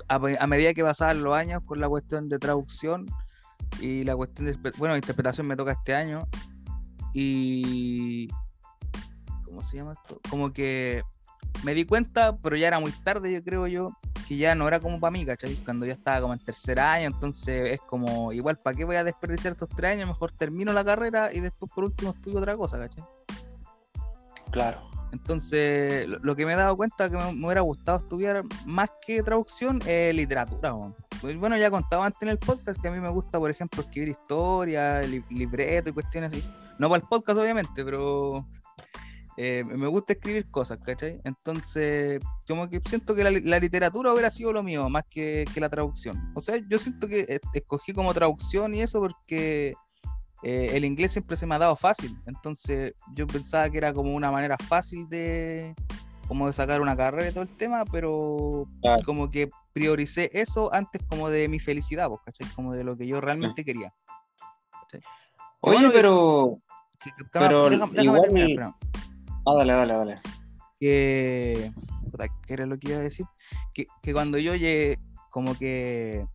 a, 0.08 0.46
medida 0.46 0.74
que 0.74 0.82
pasaban 0.82 1.22
los 1.22 1.34
años 1.34 1.62
con 1.64 1.80
la 1.80 1.88
cuestión 1.88 2.28
de 2.28 2.38
traducción 2.38 3.06
y 3.80 4.04
la 4.04 4.16
cuestión 4.16 4.46
de, 4.46 4.72
bueno, 4.76 4.96
interpretación 4.96 5.46
me 5.46 5.56
toca 5.56 5.72
este 5.72 5.94
año 5.94 6.26
y 7.14 8.28
¿cómo 9.44 9.62
se 9.62 9.76
llama 9.76 9.92
esto? 9.92 10.20
Como 10.28 10.52
que 10.52 11.02
me 11.64 11.74
di 11.74 11.84
cuenta, 11.84 12.36
pero 12.38 12.56
ya 12.56 12.68
era 12.68 12.80
muy 12.80 12.92
tarde, 12.92 13.32
yo 13.32 13.42
creo 13.42 13.66
yo, 13.66 13.92
que 14.28 14.36
ya 14.36 14.54
no 14.54 14.68
era 14.68 14.78
como 14.78 15.00
para 15.00 15.10
mí, 15.10 15.24
¿cachai? 15.24 15.54
Cuando 15.64 15.86
ya 15.86 15.94
estaba 15.94 16.20
como 16.20 16.34
en 16.34 16.38
tercer 16.38 16.78
año, 16.78 17.06
entonces 17.06 17.72
es 17.72 17.80
como, 17.80 18.30
igual, 18.30 18.58
¿para 18.58 18.76
qué 18.76 18.84
voy 18.84 18.96
a 18.96 19.02
desperdiciar 19.02 19.54
estos 19.54 19.70
tres 19.70 19.92
años? 19.92 20.06
Mejor 20.06 20.32
termino 20.32 20.70
la 20.74 20.84
carrera 20.84 21.30
y 21.32 21.40
después 21.40 21.72
por 21.74 21.84
último 21.84 22.10
estudio 22.10 22.38
otra 22.38 22.54
cosa, 22.54 22.78
¿cachai? 22.78 23.02
Claro. 24.50 24.82
Entonces, 25.12 26.06
lo, 26.06 26.36
que 26.36 26.44
me 26.44 26.52
he 26.52 26.56
dado 26.56 26.76
cuenta 26.76 27.08
que 27.08 27.16
me, 27.16 27.46
hubiera 27.46 27.62
gustado 27.62 27.96
estudiar 27.96 28.42
más 28.66 28.90
que 29.06 29.22
traducción 29.22 29.80
es 29.86 30.14
literatura. 30.14 30.74
Pues, 31.22 31.38
bueno, 31.38 31.56
ya 31.56 31.70
contaba 31.70 32.04
antes 32.04 32.20
en 32.20 32.28
el 32.28 32.38
podcast 32.38 32.78
que 32.78 32.88
a 32.88 32.90
mí 32.90 33.00
me 33.00 33.08
gusta, 33.08 33.38
por 33.38 33.50
ejemplo, 33.50 33.80
escribir 33.80 34.10
historia, 34.10 35.00
libreto 35.30 35.88
y 35.88 35.92
cuestiones 35.94 36.34
así. 36.34 36.44
No 36.78 36.90
para 36.90 37.00
el 37.02 37.08
podcast, 37.08 37.40
obviamente, 37.40 37.82
pero 37.82 38.46
eh, 39.40 39.62
me 39.64 39.86
gusta 39.86 40.14
escribir 40.14 40.50
cosas, 40.50 40.80
¿cachai? 40.80 41.20
Entonces, 41.22 42.20
como 42.48 42.68
que 42.68 42.80
siento 42.84 43.14
que 43.14 43.22
la, 43.22 43.60
literatura 43.60 44.12
hubiera 44.12 44.32
sido 44.32 44.52
lo 44.52 44.64
mío, 44.64 44.88
más 44.88 45.04
que, 45.08 45.44
que, 45.54 45.60
la 45.60 45.68
traducción. 45.68 46.32
O 46.34 46.40
sea, 46.40 46.56
yo 46.68 46.76
siento 46.80 47.06
que 47.06 47.40
escogí 47.54 47.92
como 47.92 48.12
traducción 48.12 48.74
y 48.74 48.80
eso 48.80 48.98
porque 48.98 49.74
eh, 50.42 50.70
el 50.72 50.84
inglés 50.84 51.12
siempre 51.12 51.36
se 51.36 51.46
me 51.46 51.54
ha 51.54 51.60
dado 51.60 51.76
fácil, 51.76 52.16
entonces 52.26 52.94
yo 53.14 53.28
pensaba 53.28 53.70
que 53.70 53.78
era 53.78 53.92
como 53.92 54.12
una 54.12 54.32
manera 54.32 54.56
fácil 54.56 55.08
de 55.08 55.72
como 56.26 56.48
de 56.48 56.52
sacar 56.52 56.80
una 56.80 56.96
carrera 56.96 57.28
y 57.28 57.32
todo 57.32 57.42
el 57.42 57.56
tema, 57.56 57.84
pero 57.92 58.66
como 59.06 59.30
que 59.30 59.50
prioricé 59.72 60.30
eso 60.32 60.74
antes 60.74 61.00
como 61.08 61.30
de 61.30 61.48
mi 61.48 61.60
felicidad, 61.60 62.08
pues, 62.08 62.22
¿cachai? 62.24 62.48
Como 62.56 62.72
de 62.72 62.82
lo 62.82 62.96
que 62.96 63.06
yo 63.06 63.20
realmente 63.20 63.64
quería. 63.64 63.94
Oye, 65.60 65.90
pero... 65.92 66.58
pero 67.32 67.72
igual... 67.72 68.74
Ah, 69.48 69.54
dale, 69.56 69.72
dale, 69.72 69.94
dale. 69.94 70.20
¿Qué 70.78 71.72
era 72.48 72.66
lo 72.66 72.78
que 72.78 72.88
iba 72.90 72.98
a 72.98 73.02
decir? 73.02 73.24
Que, 73.72 73.86
que 74.02 74.12
cuando 74.12 74.36
yo 74.36 74.54
llegué, 74.54 74.98
como 75.30 75.56
que 75.56 76.26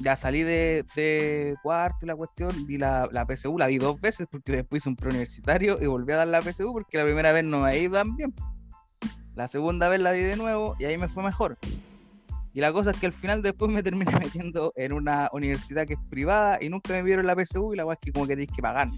ya 0.00 0.14
salí 0.14 0.42
de, 0.42 1.56
cuarto 1.62 1.98
y 2.02 2.06
la 2.06 2.16
cuestión, 2.16 2.66
vi 2.66 2.76
la, 2.76 3.08
la, 3.12 3.26
PSU, 3.26 3.56
la 3.56 3.66
vi 3.66 3.78
dos 3.78 3.98
veces 3.98 4.26
porque 4.30 4.52
después 4.52 4.82
hice 4.82 4.90
un 4.90 4.96
preuniversitario 4.96 5.78
y 5.80 5.86
volví 5.86 6.12
a 6.12 6.16
dar 6.16 6.28
la 6.28 6.42
PSU 6.42 6.72
porque 6.72 6.98
la 6.98 7.04
primera 7.04 7.32
vez 7.32 7.44
no 7.44 7.60
me 7.60 7.88
tan 7.88 8.14
bien. 8.14 8.34
La 9.34 9.48
segunda 9.48 9.88
vez 9.88 10.00
la 10.00 10.12
di 10.12 10.20
de 10.20 10.36
nuevo 10.36 10.76
y 10.78 10.84
ahí 10.84 10.98
me 10.98 11.08
fue 11.08 11.22
mejor. 11.22 11.56
Y 12.52 12.60
la 12.60 12.72
cosa 12.72 12.90
es 12.90 12.98
que 12.98 13.06
al 13.06 13.12
final 13.12 13.40
después 13.40 13.70
me 13.70 13.82
terminé 13.82 14.12
metiendo 14.20 14.74
en 14.76 14.92
una 14.92 15.30
universidad 15.32 15.86
que 15.86 15.94
es 15.94 16.00
privada 16.10 16.58
y 16.60 16.68
nunca 16.68 16.92
me 16.92 17.02
vieron 17.02 17.26
la 17.26 17.34
PSU 17.34 17.72
y 17.72 17.76
la 17.76 17.84
cosa 17.84 17.94
es 17.94 18.00
que 18.00 18.12
como 18.12 18.26
que 18.26 18.36
tienes 18.36 18.54
que 18.54 18.60
pagar. 18.60 18.88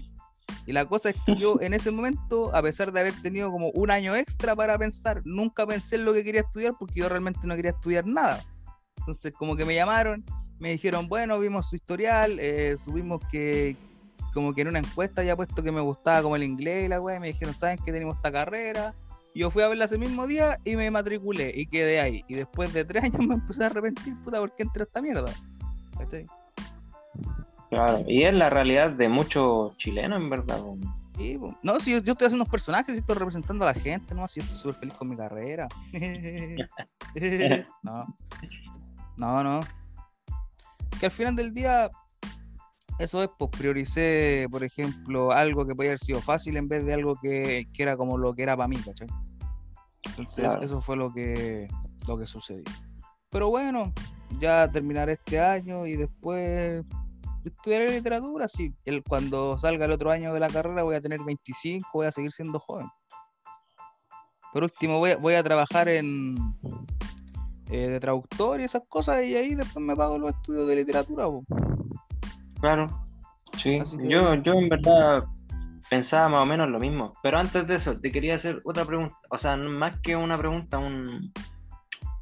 Y 0.65 0.73
la 0.73 0.85
cosa 0.85 1.09
es 1.09 1.15
que 1.25 1.35
yo 1.35 1.57
en 1.61 1.73
ese 1.73 1.91
momento, 1.91 2.55
a 2.55 2.61
pesar 2.61 2.91
de 2.91 2.99
haber 2.99 3.21
tenido 3.21 3.51
como 3.51 3.69
un 3.71 3.91
año 3.91 4.15
extra 4.15 4.55
para 4.55 4.77
pensar, 4.77 5.21
nunca 5.25 5.65
pensé 5.65 5.95
en 5.95 6.05
lo 6.05 6.13
que 6.13 6.23
quería 6.23 6.41
estudiar 6.41 6.73
porque 6.79 7.01
yo 7.01 7.09
realmente 7.09 7.41
no 7.43 7.55
quería 7.55 7.71
estudiar 7.71 8.05
nada. 8.05 8.43
Entonces 8.97 9.33
como 9.33 9.55
que 9.55 9.65
me 9.65 9.75
llamaron 9.75 10.23
me 10.63 10.71
dijeron, 10.71 11.09
bueno, 11.09 11.39
vimos 11.39 11.69
su 11.69 11.75
historial, 11.75 12.39
eh, 12.39 12.77
subimos 12.77 13.19
que 13.29 13.75
como 14.33 14.53
que 14.53 14.61
en 14.61 14.69
una 14.69 14.79
encuesta 14.79 15.19
había 15.19 15.35
puesto 15.35 15.61
que 15.61 15.73
me 15.73 15.81
gustaba 15.81 16.21
como 16.23 16.37
el 16.37 16.43
inglés 16.43 16.85
y 16.85 16.87
la 16.87 17.01
weá, 17.01 17.19
me 17.19 17.27
dijeron, 17.27 17.53
¿saben 17.53 17.77
que 17.77 17.91
tenemos 17.91 18.15
esta 18.15 18.31
carrera? 18.31 18.93
Y 19.33 19.41
yo 19.41 19.51
fui 19.51 19.61
a 19.61 19.67
verla 19.67 19.85
ese 19.85 19.97
mismo 19.97 20.25
día 20.25 20.57
y 20.63 20.77
me 20.77 20.89
matriculé 20.89 21.51
y 21.53 21.65
quedé 21.65 21.99
ahí. 21.99 22.23
Y 22.29 22.35
después 22.35 22.71
de 22.71 22.85
tres 22.85 23.03
años 23.03 23.27
me 23.27 23.35
empecé 23.35 23.63
a 23.63 23.67
arrepentir, 23.67 24.15
puta, 24.23 24.39
¿por 24.39 24.55
qué 24.55 24.63
entré 24.63 24.83
a 24.83 24.85
esta 24.85 25.01
mierda? 25.01 25.33
Claro, 27.73 28.03
y 28.07 28.23
es 28.23 28.33
la 28.33 28.49
realidad 28.49 28.91
de 28.91 29.09
muchos 29.09 29.77
chilenos, 29.77 30.21
en 30.21 30.29
verdad. 30.29 30.59
Sí, 31.17 31.39
no, 31.61 31.75
si 31.75 31.91
yo, 31.91 31.97
estoy 31.97 32.13
haciendo 32.13 32.37
unos 32.37 32.49
personajes 32.49 32.95
y 32.95 32.99
estoy 32.99 33.15
representando 33.15 33.65
a 33.65 33.73
la 33.73 33.79
gente, 33.79 34.15
¿no? 34.15 34.27
Si 34.27 34.39
yo 34.39 34.45
estoy 34.45 34.59
súper 34.59 34.75
feliz 34.75 34.93
con 34.95 35.09
mi 35.09 35.15
carrera. 35.15 35.67
no, 37.83 38.15
no, 39.17 39.43
no 39.43 39.61
que 41.03 41.07
al 41.07 41.11
final 41.11 41.35
del 41.35 41.53
día, 41.53 41.89
eso 42.97 43.23
es, 43.23 43.29
pues 43.37 43.51
prioricé, 43.51 44.47
por 44.49 44.63
ejemplo, 44.63 45.31
algo 45.31 45.65
que 45.65 45.75
podía 45.75 45.91
haber 45.91 45.99
sido 45.99 46.21
fácil 46.21 46.55
en 46.55 46.67
vez 46.67 46.85
de 46.85 46.93
algo 46.93 47.17
que, 47.21 47.67
era 47.77 47.97
como 47.97 48.17
lo 48.17 48.33
que 48.33 48.43
era 48.43 48.55
para 48.55 48.69
mí, 48.69 48.77
¿cachai? 48.77 49.07
Entonces, 50.03 50.57
eso 50.61 50.79
fue 50.81 50.95
lo 50.95 51.13
que, 51.13 51.67
lo 52.07 52.17
que 52.17 52.25
sucedió. 52.27 52.63
Pero 53.29 53.49
bueno, 53.49 53.91
ya 54.39 54.71
terminaré 54.71 55.13
este 55.13 55.39
año 55.39 55.85
y 55.85 55.97
después 55.97 56.85
estudiaré 57.49 57.91
literatura. 57.91 58.47
Sí, 58.47 58.73
el, 58.85 59.03
cuando 59.03 59.57
salga 59.57 59.85
el 59.85 59.91
otro 59.91 60.11
año 60.11 60.33
de 60.33 60.39
la 60.39 60.49
carrera 60.49 60.83
voy 60.83 60.95
a 60.95 61.01
tener 61.01 61.19
25, 61.23 61.89
voy 61.93 62.07
a 62.07 62.11
seguir 62.11 62.31
siendo 62.31 62.59
joven. 62.59 62.87
Por 64.51 64.63
último, 64.63 64.99
voy 64.99 65.11
voy 65.19 65.33
a 65.33 65.43
trabajar 65.43 65.87
en, 65.87 66.35
eh, 67.71 67.87
de 67.87 67.99
traductor 67.99 68.61
y 68.61 68.63
esas 68.63 68.83
cosas, 68.87 69.23
y 69.23 69.35
ahí 69.35 69.55
después 69.55 69.83
me 69.83 69.95
pago 69.95 70.19
los 70.19 70.31
estudios 70.31 70.67
de 70.67 70.75
literatura. 70.75 71.25
Claro, 72.61 72.87
sí. 73.57 73.79
Yo, 74.03 74.35
yo 74.35 74.53
en 74.53 74.69
verdad 74.69 75.23
pensaba 75.89 76.29
más 76.29 76.43
o 76.43 76.45
menos 76.45 76.69
lo 76.69 76.79
mismo. 76.79 77.13
Pero 77.21 77.39
antes 77.39 77.67
de 77.67 77.75
eso, 77.75 77.95
te 77.99 78.11
quería 78.11 78.35
hacer 78.35 78.59
otra 78.63 78.85
pregunta. 78.85 79.15
O 79.29 79.37
sea, 79.37 79.55
más 79.57 79.99
que 80.01 80.15
una 80.15 80.37
pregunta, 80.37 80.77
un, 80.77 81.31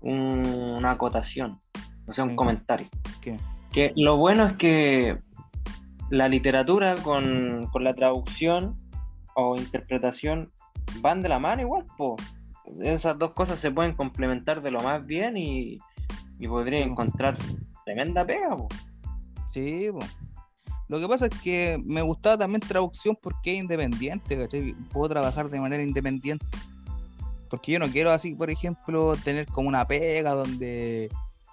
una 0.01 0.91
acotación. 0.91 1.59
O 2.07 2.13
sea, 2.13 2.23
un 2.23 2.35
comentario. 2.35 2.89
Que 3.71 3.93
lo 3.95 4.17
bueno 4.17 4.45
es 4.47 4.53
que 4.57 5.17
la 6.09 6.27
literatura 6.27 6.95
con, 6.95 7.67
con 7.71 7.83
la 7.83 7.93
traducción 7.93 8.75
o 9.35 9.55
interpretación 9.55 10.51
van 10.99 11.21
de 11.21 11.29
la 11.29 11.39
mano 11.39 11.61
igual, 11.61 11.85
po 11.97 12.17
esas 12.79 13.17
dos 13.17 13.31
cosas 13.31 13.59
se 13.59 13.71
pueden 13.71 13.93
complementar 13.93 14.61
de 14.61 14.71
lo 14.71 14.81
más 14.81 15.05
bien 15.05 15.37
y, 15.37 15.77
y 16.39 16.47
podría 16.47 16.79
encontrar 16.79 17.37
tremenda 17.85 18.25
pega. 18.25 18.55
Sí, 19.53 19.89
lo 20.87 20.99
que 20.99 21.07
pasa 21.07 21.25
es 21.25 21.41
que 21.41 21.77
me 21.85 22.01
gustaba 22.01 22.37
también 22.37 22.61
traducción 22.61 23.17
porque 23.21 23.53
es 23.53 23.59
independiente, 23.59 24.37
¿cachai? 24.37 24.73
Puedo 24.91 25.09
trabajar 25.09 25.49
de 25.49 25.59
manera 25.59 25.83
independiente. 25.83 26.45
Porque 27.49 27.73
yo 27.73 27.79
no 27.79 27.87
quiero 27.89 28.11
así, 28.11 28.35
por 28.35 28.49
ejemplo, 28.49 29.15
tener 29.17 29.45
como 29.47 29.67
una 29.67 29.85
pega 29.85 30.31
donde, 30.33 31.09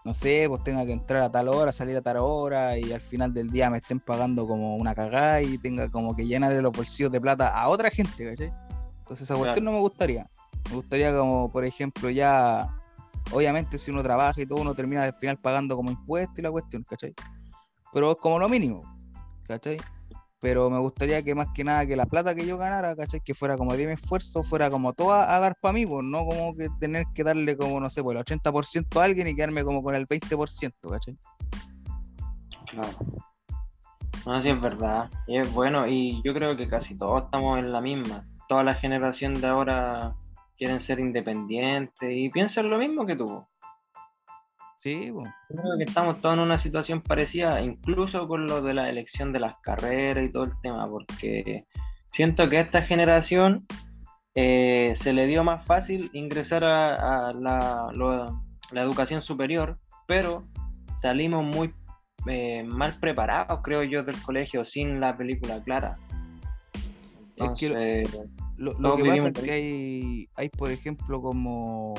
no 0.09 0.15
sé, 0.15 0.47
pues 0.49 0.63
tenga 0.63 0.87
que 0.87 0.93
entrar 0.93 1.23
a 1.23 1.31
tal 1.31 1.49
hora, 1.49 1.71
salir 1.71 1.95
a 1.95 2.01
tal 2.01 2.17
hora 2.17 2.79
y 2.79 2.93
al 2.95 3.01
final 3.03 3.35
del 3.35 3.51
día 3.51 3.69
me 3.69 3.77
estén 3.77 4.01
pagando 4.01 4.49
como 4.49 4.77
una 4.77 4.95
cagada 4.95 5.43
y 5.43 5.59
tenga 5.59 5.91
como 5.91 6.17
que 6.17 6.25
llenarle 6.25 6.63
los 6.63 6.73
bolsillos 6.73 7.13
de 7.13 7.21
plata 7.21 7.49
a 7.49 7.69
otra 7.69 7.91
gente, 7.91 8.25
¿cachai? 8.25 8.51
Entonces 9.01 9.25
esa 9.25 9.37
cuestión 9.37 9.67
no 9.67 9.73
me 9.73 9.81
gustaría. 9.81 10.27
Me 10.71 10.77
gustaría 10.77 11.15
como, 11.15 11.53
por 11.53 11.67
ejemplo, 11.67 12.09
ya, 12.09 12.75
obviamente 13.33 13.77
si 13.77 13.91
uno 13.91 14.03
trabaja 14.03 14.41
y 14.41 14.47
todo, 14.47 14.63
uno 14.63 14.75
termina 14.75 15.05
al 15.05 15.13
final 15.13 15.37
pagando 15.37 15.77
como 15.77 15.91
impuesto 15.91 16.41
y 16.41 16.43
la 16.43 16.51
cuestión, 16.51 16.85
¿cachai? 16.85 17.13
Pero 17.93 18.13
es 18.13 18.17
como 18.17 18.39
lo 18.39 18.49
mínimo, 18.49 18.81
¿cachai? 19.47 19.77
Pero 20.41 20.70
me 20.70 20.78
gustaría 20.78 21.22
que 21.22 21.34
más 21.34 21.49
que 21.55 21.64
nada 21.64 21.84
que 21.84 21.97
la 21.97 22.07
plata 22.07 22.34
que 22.34 22.47
yo 22.47 22.57
ganara, 22.59 22.95
¿cachai? 22.95 23.20
Que 23.20 23.34
fuera 23.34 23.57
como 23.57 23.76
de 23.76 23.86
mi 23.86 23.93
esfuerzo, 23.95 24.43
fuera 24.43 24.70
como 24.70 24.93
toda 24.93 25.34
a 25.34 25.41
dar 25.41 25.57
para 25.61 25.72
mí, 25.72 25.84
pues 25.84 26.05
no 26.05 26.24
como 26.24 26.55
que 26.55 26.68
tener 26.78 27.05
que 27.14 27.24
darle 27.24 27.57
como, 27.57 27.80
no 27.80 27.91
sé, 27.91 28.03
pues 28.03 28.16
el 28.16 28.24
80% 28.24 29.01
a 29.01 29.05
alguien 29.05 29.26
y 29.26 29.34
quedarme 29.34 29.64
como 29.64 29.82
con 29.82 29.95
el 29.95 30.07
20%, 30.07 30.72
¿cachai? 30.89 31.16
Claro. 32.70 32.89
No, 34.26 34.43
sí 34.43 34.51
es 34.51 34.61
verdad. 34.61 35.11
Y 35.26 35.39
es 35.39 35.53
bueno, 35.53 35.86
y 35.86 36.20
yo 36.22 36.34
creo 36.34 36.57
que 36.57 36.68
casi 36.68 36.97
todos 36.97 37.24
estamos 37.24 37.59
en 37.59 37.72
la 37.72 37.80
misma. 37.80 38.26
Toda 38.49 38.62
la 38.62 38.74
generación 38.74 39.34
de 39.34 39.47
ahora 39.47 40.14
quieren 40.57 40.80
ser 40.80 41.01
independientes 41.01 42.11
y 42.11 42.28
piensan 42.28 42.68
lo 42.68 42.78
mismo 42.78 43.07
que 43.07 43.16
tú. 43.16 43.45
Sí, 44.79 45.11
pues. 45.12 45.29
Creo 45.49 45.76
que 45.76 45.85
estamos 45.85 46.20
todos 46.20 46.35
en 46.35 46.41
una 46.41 46.59
situación 46.59 47.03
parecida, 47.03 47.61
incluso 47.61 48.29
con 48.29 48.47
lo 48.47 48.62
de 48.62 48.74
la 48.74 48.89
elección 48.89 49.33
de 49.33 49.41
las 49.41 49.55
carreras 49.61 50.24
y 50.24 50.31
todo 50.31 50.45
el 50.45 50.53
tema, 50.62 50.89
porque 50.89 51.64
siento 52.12 52.49
que 52.49 52.59
a 52.59 52.62
esta 52.62 52.83
generación 52.83 53.66
eh, 54.35 54.93
se 54.95 55.12
le 55.12 55.26
dio 55.26 55.43
más 55.43 55.64
fácil 55.64 56.11
ingresar 56.12 56.62
a, 56.62 57.33
la, 57.33 57.91
la, 57.93 58.83
educación 58.83 59.20
superior, 59.20 59.81
pero 60.07 60.47
salimos 61.03 61.45
muy 61.45 61.74
eh, 62.26 62.62
mal 62.62 62.95
preparados, 63.01 63.61
creo 63.64 63.83
yo, 63.83 64.05
del 64.05 64.20
colegio 64.22 64.64
sin 64.64 65.01
la 65.01 65.16
película 65.16 65.61
clara. 65.64 65.97
Entonces, 67.37 68.16
lo, 68.57 68.97
que 68.97 69.05
pasa 69.05 69.29
es 69.29 69.35
que 69.35 69.51
hay, 69.51 70.29
hay, 70.37 70.49
por 70.51 70.70
ejemplo, 70.70 71.20
como. 71.20 71.95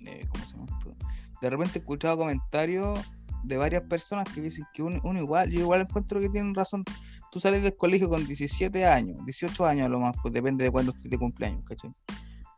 Eh, 0.00 0.26
¿Cómo 0.28 0.44
se 0.44 0.56
llama 0.56 0.66
esto? 0.78 0.96
De 1.40 1.50
repente 1.50 1.78
he 1.78 1.80
escuchado 1.80 2.16
comentarios 2.16 2.98
de 3.44 3.56
varias 3.56 3.82
personas 3.82 4.28
que 4.32 4.40
dicen 4.40 4.64
que 4.72 4.82
uno, 4.82 5.00
igual, 5.18 5.50
yo 5.50 5.60
igual 5.60 5.82
encuentro 5.82 6.20
que 6.20 6.28
tienen 6.28 6.54
razón. 6.54 6.84
Tú 7.30 7.38
sales 7.38 7.62
del 7.62 7.76
colegio 7.76 8.08
con 8.08 8.26
17 8.26 8.86
años, 8.86 9.24
18 9.24 9.66
años 9.66 9.86
a 9.86 9.88
lo 9.88 10.00
más, 10.00 10.14
pues 10.22 10.32
depende 10.32 10.64
de 10.64 10.70
cuándo 10.70 10.92
estés 10.92 11.10
de 11.10 11.18
cumpleaños, 11.18 11.62
¿cachai? 11.64 11.92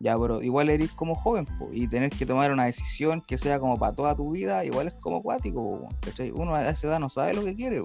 Ya, 0.01 0.17
pero 0.17 0.41
igual 0.43 0.71
eres 0.71 0.93
como 0.93 1.17
joven, 1.17 1.47
pues, 1.59 1.75
y 1.75 1.89
tener 1.89 2.11
que 2.11 2.25
tomar 2.25 2.53
una 2.53 2.67
decisión 2.67 3.21
que 3.21 3.37
sea 3.37 3.59
como 3.59 3.77
para 3.77 3.93
toda 3.93 4.15
tu 4.15 4.31
vida, 4.31 4.65
igual 4.65 4.87
es 4.89 4.95
como 4.95 5.19
acuático, 5.19 5.89
¿cachai? 6.01 6.31
Uno 6.31 6.55
a 6.55 6.69
esa 6.69 6.87
edad 6.87 7.01
no 7.01 7.09
sabe 7.09 7.35
lo 7.35 7.45
que 7.45 7.57
quiere, 7.57 7.83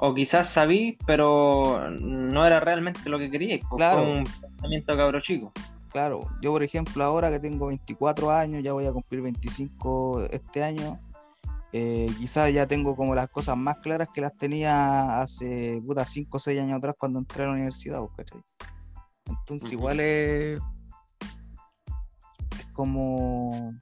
o 0.00 0.14
quizás 0.14 0.48
sabí, 0.50 0.96
pero 1.06 1.90
no 1.90 2.46
era 2.46 2.60
realmente 2.60 3.10
lo 3.10 3.18
que 3.18 3.30
quería. 3.30 3.58
Claro. 3.76 4.04
un 4.04 4.24
pensamiento 4.24 4.96
cabro 4.96 5.20
chico. 5.20 5.52
Claro, 5.98 6.30
yo 6.40 6.52
por 6.52 6.62
ejemplo 6.62 7.02
ahora 7.02 7.28
que 7.28 7.40
tengo 7.40 7.66
24 7.66 8.30
años, 8.30 8.62
ya 8.62 8.72
voy 8.72 8.86
a 8.86 8.92
cumplir 8.92 9.20
25 9.20 10.28
este 10.30 10.62
año, 10.62 10.96
eh, 11.72 12.08
quizás 12.20 12.52
ya 12.54 12.68
tengo 12.68 12.94
como 12.94 13.16
las 13.16 13.28
cosas 13.30 13.56
más 13.56 13.78
claras 13.78 14.06
que 14.14 14.20
las 14.20 14.36
tenía 14.36 15.20
hace 15.20 15.82
puta 15.84 16.06
5 16.06 16.36
o 16.36 16.38
6 16.38 16.60
años 16.60 16.78
atrás 16.78 16.94
cuando 16.96 17.18
entré 17.18 17.42
a 17.42 17.46
la 17.46 17.52
universidad, 17.54 17.98
pues, 17.98 18.12
¿cachai? 18.16 18.40
Entonces 19.24 19.72
igual 19.72 19.98
es, 19.98 20.60
es 22.60 22.66
como, 22.72 23.74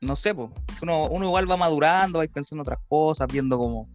no 0.00 0.16
sé, 0.16 0.34
pues, 0.34 0.50
uno, 0.82 1.06
uno 1.06 1.24
igual 1.24 1.48
va 1.48 1.56
madurando, 1.56 2.18
va 2.18 2.24
pensando 2.26 2.62
otras 2.62 2.80
cosas, 2.88 3.28
viendo 3.28 3.58
como 3.58 3.88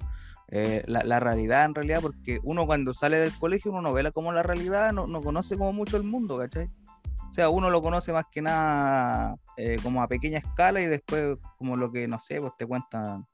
eh, 0.48 0.86
la, 0.88 1.20
realidad 1.20 1.66
en 1.66 1.76
realidad, 1.76 2.00
porque 2.00 2.40
uno 2.44 2.66
cuando 2.66 2.94
sale 2.94 3.18
del 3.18 3.38
colegio 3.38 3.72
uno 3.72 3.82
no 3.82 3.92
ve 3.92 4.10
como 4.14 4.32
la 4.32 4.44
realidad, 4.44 4.94
no, 4.94 5.08
no 5.08 5.22
conoce 5.22 5.58
como 5.58 5.74
mucho 5.74 5.98
el 5.98 6.04
mundo, 6.04 6.38
¿cachai? 6.38 6.70
O 7.30 7.34
sea, 7.34 7.50
uno 7.50 7.70
lo 7.70 7.82
conoce 7.82 8.12
más 8.12 8.26
que 8.32 8.42
nada 8.42 9.36
eh, 9.56 9.78
como 9.84 10.02
a 10.02 10.08
pequeña 10.08 10.40
escala 10.40 10.82
y 10.82 10.88
después 10.88 11.38
como 11.58 11.76
lo 11.76 11.92
que, 11.92 12.08
no 12.08 12.20
sé, 12.20 12.40
pues 12.40 12.54
te 12.58 12.66
cuentan 12.66 13.26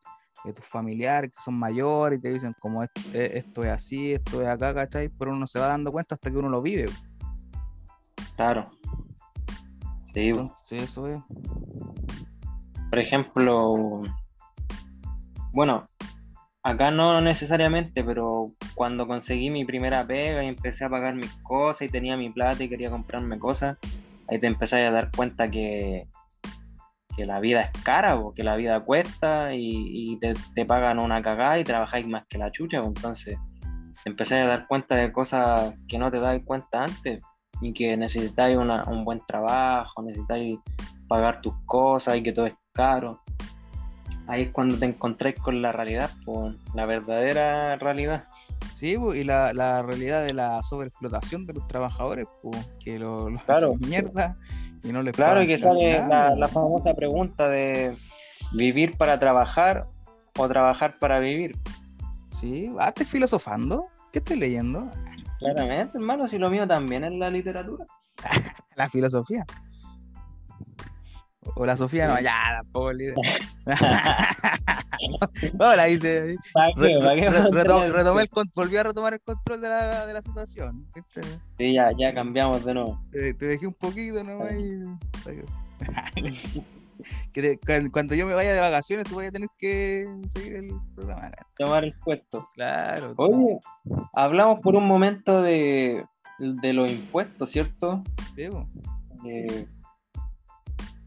de 0.43 0.53
tus 0.53 0.65
familiares 0.65 1.31
que 1.31 1.41
son 1.41 1.55
mayores 1.55 2.19
y 2.19 2.21
te 2.21 2.31
dicen 2.31 2.53
como 2.59 2.83
esto, 2.83 3.01
esto 3.13 3.63
es 3.63 3.71
así, 3.71 4.13
esto 4.13 4.41
es 4.41 4.47
acá, 4.47 4.73
¿cachai? 4.73 5.09
Pero 5.09 5.31
uno 5.31 5.47
se 5.47 5.59
va 5.59 5.67
dando 5.67 5.91
cuenta 5.91 6.15
hasta 6.15 6.29
que 6.29 6.37
uno 6.37 6.49
lo 6.49 6.61
vive. 6.61 6.85
Claro. 8.35 8.69
Sí. 10.13 10.27
Entonces 10.27 10.83
eso 10.83 11.07
es. 11.07 11.19
Por 12.89 12.99
ejemplo, 12.99 14.03
bueno, 15.51 15.85
Acá 16.65 16.89
no 16.89 17.21
necesariamente, 17.21 18.03
pero 18.03 18.47
cuando 18.75 19.07
conseguí 19.07 19.49
mi 19.49 19.65
primera 19.65 20.05
pega 20.05 20.43
y 20.43 20.47
empecé 20.47 20.85
a 20.85 20.89
pagar 20.89 21.15
mis 21.15 21.33
cosas 21.37 21.83
y 21.83 21.89
tenía 21.89 22.17
mi 22.17 22.29
plata 22.29 22.63
y 22.63 22.69
quería 22.69 22.89
comprarme 22.89 23.39
cosas, 23.39 23.77
ahí 24.27 24.39
te 24.39 24.47
empecé 24.47 24.83
a 24.85 24.91
dar 24.91 25.11
cuenta 25.15 25.49
que, 25.49 26.07
que 27.15 27.25
la 27.25 27.39
vida 27.39 27.61
es 27.61 27.83
cara, 27.83 28.17
o 28.17 28.33
que 28.33 28.43
la 28.43 28.55
vida 28.55 28.81
cuesta 28.81 29.53
y, 29.53 30.19
te, 30.19 30.65
pagan 30.65 30.99
una 30.99 31.21
cagada 31.21 31.57
y 31.57 31.63
trabajáis 31.63 32.05
más 32.05 32.25
que 32.27 32.37
la 32.37 32.51
chucha. 32.51 32.77
entonces 32.77 33.37
empecé 34.03 34.41
a 34.41 34.47
dar 34.47 34.67
cuenta 34.67 34.95
de 34.95 35.11
cosas 35.11 35.73
que 35.87 35.97
no 35.97 36.11
te 36.11 36.19
das 36.19 36.39
cuenta 36.43 36.83
antes 36.83 37.21
y 37.61 37.73
que 37.73 37.95
necesitáis 37.95 38.57
un 38.57 39.05
buen 39.05 39.21
trabajo, 39.25 40.03
necesitáis 40.03 40.59
pagar 41.07 41.41
tus 41.41 41.53
cosas 41.65 42.17
y 42.17 42.23
que 42.23 42.33
todo 42.33 42.47
es 42.47 42.55
caro 42.73 43.21
ahí 44.27 44.43
es 44.43 44.49
cuando 44.51 44.77
te 44.77 44.85
encontráis 44.85 45.39
con 45.39 45.61
la 45.61 45.71
realidad, 45.71 46.09
con 46.23 46.57
la 46.73 46.85
verdadera 46.85 47.75
realidad. 47.77 48.25
Sí, 48.73 48.97
y 49.13 49.23
la, 49.23 49.53
la, 49.53 49.83
realidad 49.83 50.25
de 50.25 50.33
la 50.33 50.61
sobreexplotación 50.63 51.45
de 51.45 51.53
los 51.53 51.67
trabajadores, 51.67 52.25
pues, 52.41 52.65
que 52.83 52.99
lo, 52.99 53.27
claro. 53.45 53.73
hacen 53.73 53.89
mierda 53.89 54.35
y 54.83 54.91
no 54.91 55.01
les 55.01 55.15
Claro, 55.15 55.41
y 55.41 55.47
que 55.47 55.57
sale 55.57 56.05
la, 56.07 56.47
famosa 56.47 56.93
pregunta 56.93 57.47
de 57.47 57.95
vivir 58.53 58.97
para 58.97 59.19
trabajar 59.19 59.87
o 60.37 60.47
trabajar 60.47 60.99
para 60.99 61.19
vivir. 61.19 61.57
Sí, 62.31 62.73
ah, 62.79 62.89
¿estás 62.89 63.07
filosofando? 63.07 63.87
¿Qué 64.11 64.19
estoy 64.19 64.39
leyendo? 64.39 64.87
Claramente, 65.39 65.97
hermano, 65.97 66.27
si 66.27 66.37
lo 66.37 66.49
mío 66.49 66.67
también 66.67 67.03
es 67.03 67.13
la 67.13 67.29
literatura. 67.29 67.85
la 68.75 68.89
filosofía. 68.89 69.45
O 71.55 71.65
la 71.65 71.77
Sofía, 71.77 72.07
no, 72.07 72.19
ya, 72.19 72.59
tampoco 72.61 72.91
el 72.91 72.97
líder. 72.97 73.15
no, 75.59 75.75
la 75.75 75.87
hice. 75.89 76.35
retomé 76.75 78.23
el, 78.23 78.29
volví 78.55 78.77
a 78.77 78.83
retomar 78.83 79.13
el 79.13 79.21
control 79.21 79.61
de 79.61 79.69
la, 79.69 80.05
de 80.05 80.13
la 80.13 80.21
situación. 80.21 80.87
Sí, 81.57 81.73
ya, 81.73 81.91
ya 81.97 82.13
cambiamos 82.13 82.65
de 82.65 82.73
nuevo. 82.73 82.99
te 83.11 83.33
dejé 83.33 83.67
un 83.67 83.73
poquito 83.73 84.23
nomás 84.23 84.53
y... 84.53 84.81
que 87.33 87.59
cuando 87.91 88.15
yo 88.15 88.25
me 88.25 88.33
vaya 88.33 88.53
de 88.53 88.59
vacaciones, 88.59 89.07
tú 89.07 89.15
vas 89.15 89.27
a 89.27 89.31
tener 89.31 89.49
que 89.57 90.07
seguir 90.27 90.55
el 90.55 90.69
programa. 90.95 91.31
Tomar 91.57 91.83
el 91.83 91.93
puesto. 91.99 92.49
Claro. 92.53 93.13
Oye, 93.17 93.59
hablamos 94.13 94.59
por 94.61 94.75
un 94.75 94.87
momento 94.87 95.41
de, 95.41 96.05
de 96.39 96.73
los 96.73 96.91
impuestos, 96.91 97.51
¿cierto? 97.51 98.03
Sí, 98.35 98.49
eh, 99.27 99.67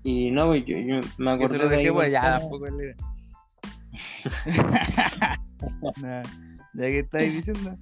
y 0.09 0.31
no, 0.31 0.55
yo, 0.55 0.79
yo 0.79 1.01
me 1.19 1.33
acuerdo. 1.33 1.39
Que 1.39 1.49
se 1.49 1.59
lo 1.59 1.69
dejé, 1.69 1.93
pues 1.93 2.11
ya, 2.11 2.39
tampoco 2.39 2.67
es 2.67 2.73
la 6.01 6.29
¿Ya 6.73 6.85
qué 6.87 6.99
estáis 7.01 7.33
diciendo? 7.35 7.77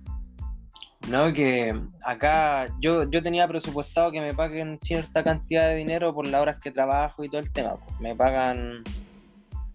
No, 1.09 1.33
que 1.33 1.81
acá 2.05 2.67
yo, 2.81 3.09
yo 3.09 3.23
tenía 3.23 3.47
presupuestado 3.47 4.11
que 4.11 4.21
me 4.21 4.35
paguen 4.35 4.81
cierta 4.83 5.23
cantidad 5.23 5.69
de 5.69 5.77
dinero 5.77 6.13
por 6.13 6.27
las 6.27 6.41
horas 6.41 6.59
que 6.61 6.73
trabajo 6.73 7.23
y 7.23 7.29
todo 7.29 7.41
el 7.41 7.53
tema. 7.53 7.77
Pues. 7.77 8.01
Me 8.01 8.17
pagan 8.17 8.83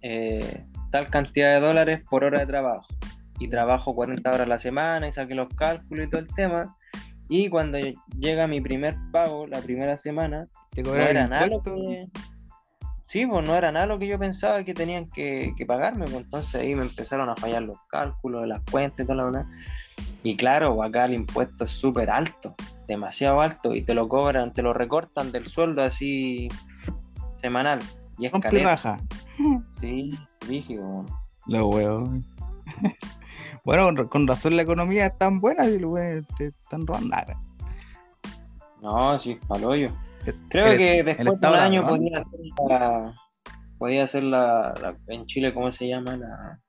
eh, 0.02 0.66
tal 0.92 1.08
cantidad 1.08 1.54
de 1.54 1.66
dólares 1.66 2.02
por 2.10 2.26
hora 2.26 2.40
de 2.40 2.48
trabajo. 2.48 2.86
Y 3.40 3.48
trabajo 3.48 3.96
40 3.96 4.30
horas 4.30 4.42
a 4.42 4.46
la 4.46 4.60
semana 4.60 5.08
y 5.08 5.14
saqué 5.14 5.36
los 5.36 5.48
cálculos 5.56 6.06
y 6.06 6.10
todo 6.10 6.20
el 6.20 6.28
tema. 6.36 6.76
Y 7.30 7.48
cuando 7.48 7.78
llega 8.20 8.46
mi 8.48 8.60
primer 8.60 8.96
pago, 9.14 9.48
la 9.48 9.62
primera 9.62 9.96
semana, 9.96 10.48
no 10.76 10.96
era 10.96 11.28
nada 11.28 11.48
Sí, 13.12 13.26
pues 13.26 13.46
no 13.46 13.54
era 13.58 13.74
nada 13.74 13.88
lo 13.88 14.00
que 14.00 14.08
yo 14.08 14.18
pensaba 14.18 14.64
que 14.64 14.74
tenían 14.74 15.10
que, 15.10 15.54
pagarme, 15.68 16.06
pues 16.06 16.16
entonces 16.16 16.56
ahí 16.56 16.74
me 16.76 16.84
empezaron 16.84 17.28
a 17.28 17.36
fallar 17.36 17.62
los 17.62 17.78
cálculos, 17.90 18.48
las 18.48 18.62
cuentas 18.72 19.04
y 19.04 19.04
toda 19.04 19.16
la 19.16 19.24
verdad. 19.26 19.46
Y 20.24 20.38
claro, 20.38 20.82
acá 20.82 21.04
el 21.04 21.16
impuesto 21.16 21.66
es 21.66 21.72
súper 21.72 22.10
alto, 22.10 22.56
demasiado 22.88 23.42
alto, 23.42 23.76
y 23.76 23.82
te 23.82 23.94
lo 23.94 24.08
cobran, 24.08 24.54
te 24.54 24.62
lo 24.62 24.72
recortan 24.72 25.34
del 25.34 25.46
sueldo 25.46 25.84
así 25.84 26.48
semanal. 27.42 27.80
Y 28.18 28.28
es 28.28 28.64
raja. 28.64 29.02
Sí, 29.82 30.18
rígido. 30.48 31.06
Lo 31.48 31.68
huevo. 31.68 32.14
bueno, 33.66 34.08
con 34.08 34.26
razón 34.26 34.56
la 34.56 34.62
economía 34.62 35.08
es 35.08 35.18
tan 35.18 35.42
buena 35.42 35.66
y 35.66 35.80
lo 35.80 35.98
están 35.98 36.88
robando. 36.88 37.18
No, 38.82 39.20
sí, 39.20 39.38
hoyo. 39.50 39.90
Creo 40.50 40.78
que 40.78 41.04
después 41.04 41.40
de 41.40 41.48
un 41.48 41.54
año 41.56 41.84
podía 41.84 42.18
hacer 42.20 43.14
podía 43.78 44.04
hacer 44.04 44.24
la, 44.24 44.74
la- 44.82 44.96
en 45.08 45.26
Chile, 45.26 45.54
¿cómo 45.54 45.72
se 45.72 45.88
llama? 45.88 46.16
La 46.16 46.60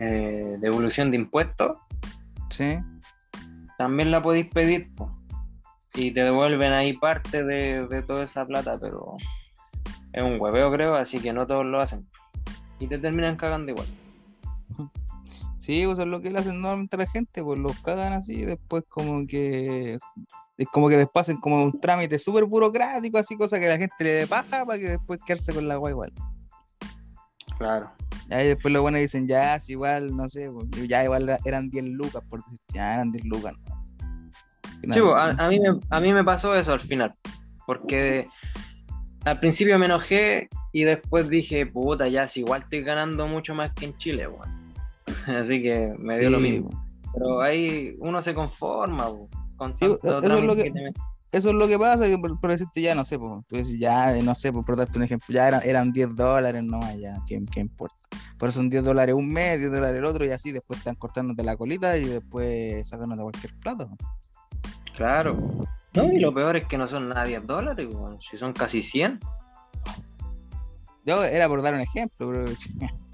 eh, 0.00 0.56
devolución 0.60 1.10
de 1.10 1.16
impuestos. 1.18 1.76
Sí. 2.50 2.78
También 3.78 4.10
la 4.10 4.20
podéis 4.22 4.46
pedir, 4.46 4.92
po. 4.94 5.12
y 5.94 6.10
te 6.10 6.24
devuelven 6.24 6.72
ahí 6.72 6.92
parte 6.94 7.44
de, 7.44 7.86
de 7.86 8.02
toda 8.02 8.24
esa 8.24 8.44
plata, 8.46 8.78
pero 8.80 9.16
es 10.12 10.22
un 10.22 10.40
hueveo, 10.40 10.72
creo, 10.72 10.94
así 10.96 11.18
que 11.20 11.32
no 11.32 11.46
todos 11.46 11.64
lo 11.64 11.80
hacen. 11.80 12.06
Y 12.80 12.86
te 12.88 12.98
terminan 12.98 13.36
cagando 13.36 13.70
igual. 13.70 13.86
Sí, 15.58 15.82
pues 15.86 15.98
es 15.98 16.06
lo 16.06 16.20
que 16.20 16.30
le 16.30 16.38
hacen 16.38 16.60
normalmente 16.60 16.96
a 16.96 16.98
la 17.00 17.06
gente, 17.06 17.42
pues 17.42 17.58
los 17.58 17.78
cagan 17.80 18.12
así 18.12 18.34
y 18.34 18.44
después 18.44 18.84
como 18.88 19.26
que 19.26 19.94
es 20.58 20.66
como 20.72 20.88
que 20.88 20.96
después 20.96 21.22
hacen 21.22 21.38
como 21.38 21.64
un 21.64 21.80
trámite 21.80 22.18
súper 22.18 22.44
burocrático, 22.44 23.18
así 23.18 23.36
cosa 23.36 23.58
que 23.60 23.68
la 23.68 23.78
gente 23.78 23.94
le 24.00 24.10
dé 24.10 24.26
paja 24.26 24.64
para 24.64 24.78
que 24.78 24.88
después 24.90 25.18
quedarse 25.24 25.52
con 25.54 25.66
la 25.68 25.74
agua 25.74 25.90
igual. 25.90 26.12
Claro. 27.58 27.90
Y 28.28 28.34
ahí 28.34 28.46
después 28.48 28.72
los 28.72 28.82
buenos 28.82 29.00
dicen, 29.00 29.26
ya, 29.26 29.56
es 29.56 29.68
igual, 29.70 30.14
no 30.16 30.28
sé, 30.28 30.50
pues, 30.50 30.66
ya 30.88 31.04
igual 31.04 31.24
era- 31.24 31.38
eran 31.44 31.70
10 31.70 31.84
lucas, 31.86 32.22
por 32.28 32.42
decir, 32.44 32.58
ya 32.74 32.94
eran 32.94 33.12
10 33.12 33.24
lucas. 33.24 33.54
¿no? 34.82 34.94
Nada, 34.94 35.00
po, 35.02 35.14
a, 35.14 35.30
a 35.30 35.48
mí 35.48 35.58
me, 35.60 35.78
a 35.88 36.00
mí 36.00 36.12
me 36.12 36.24
pasó 36.24 36.54
eso 36.54 36.72
al 36.72 36.80
final, 36.80 37.14
porque 37.66 38.26
al 39.24 39.40
principio 39.40 39.78
me 39.78 39.86
enojé 39.86 40.48
y 40.72 40.84
después 40.84 41.28
dije, 41.28 41.66
puta, 41.66 42.08
ya, 42.08 42.28
si 42.28 42.40
igual 42.40 42.62
estoy 42.62 42.82
ganando 42.82 43.26
mucho 43.26 43.54
más 43.54 43.72
que 43.72 43.86
en 43.86 43.96
Chile, 43.96 44.26
weón. 44.28 44.55
Así 45.42 45.62
que 45.62 45.94
me 45.98 46.18
dio 46.18 46.30
lo 46.30 46.40
mismo. 46.40 46.70
Pero 47.12 47.40
ahí 47.40 47.96
uno 47.98 48.22
se 48.22 48.34
conforma, 48.34 49.08
po, 49.08 49.28
con 49.56 49.76
Sí, 49.78 49.86
eso 49.86 50.18
es 50.18 50.42
lo 50.42 50.54
que- 50.54 50.64
te 50.64 50.70
metes. 50.70 51.02
Eso 51.32 51.50
es 51.50 51.56
lo 51.56 51.66
que 51.66 51.78
pasa, 51.78 52.06
que 52.06 52.16
por, 52.16 52.40
por 52.40 52.50
decirte 52.50 52.80
ya, 52.80 52.94
no 52.94 53.04
sé, 53.04 53.18
tú 53.18 53.56
dices 53.56 53.78
ya, 53.78 54.16
eh, 54.16 54.22
no 54.22 54.34
sé, 54.34 54.52
por, 54.52 54.64
por 54.64 54.76
darte 54.76 54.96
un 54.96 55.04
ejemplo, 55.04 55.26
ya 55.34 55.48
eran, 55.48 55.60
eran 55.64 55.92
10 55.92 56.14
dólares 56.14 56.62
nomás, 56.62 56.96
ya, 56.98 57.18
¿qué, 57.26 57.44
qué 57.52 57.60
importa? 57.60 57.96
Por 58.38 58.48
eso 58.48 58.60
son 58.60 58.70
10 58.70 58.84
dólares 58.84 59.14
un 59.14 59.30
mes, 59.30 59.58
10 59.58 59.72
dólares 59.72 59.98
el 59.98 60.04
otro, 60.04 60.24
y 60.24 60.30
así 60.30 60.52
después 60.52 60.78
están 60.78 60.94
cortándote 60.94 61.42
la 61.42 61.56
colita 61.56 61.98
y 61.98 62.04
después 62.04 62.88
sacándote 62.88 63.22
cualquier 63.22 63.54
plato. 63.58 63.90
Claro. 64.96 65.36
No, 65.94 66.12
y 66.12 66.20
lo 66.20 66.32
peor 66.32 66.56
es 66.56 66.64
que 66.66 66.78
no 66.78 66.86
son 66.86 67.08
nada 67.08 67.24
10 67.24 67.44
dólares, 67.46 67.88
si 68.30 68.38
son 68.38 68.52
casi 68.52 68.80
100. 68.82 69.18
Yo 71.04 71.22
era 71.24 71.48
por 71.48 71.60
dar 71.60 71.74
un 71.74 71.80
ejemplo, 71.80 72.30
pero 72.30 72.44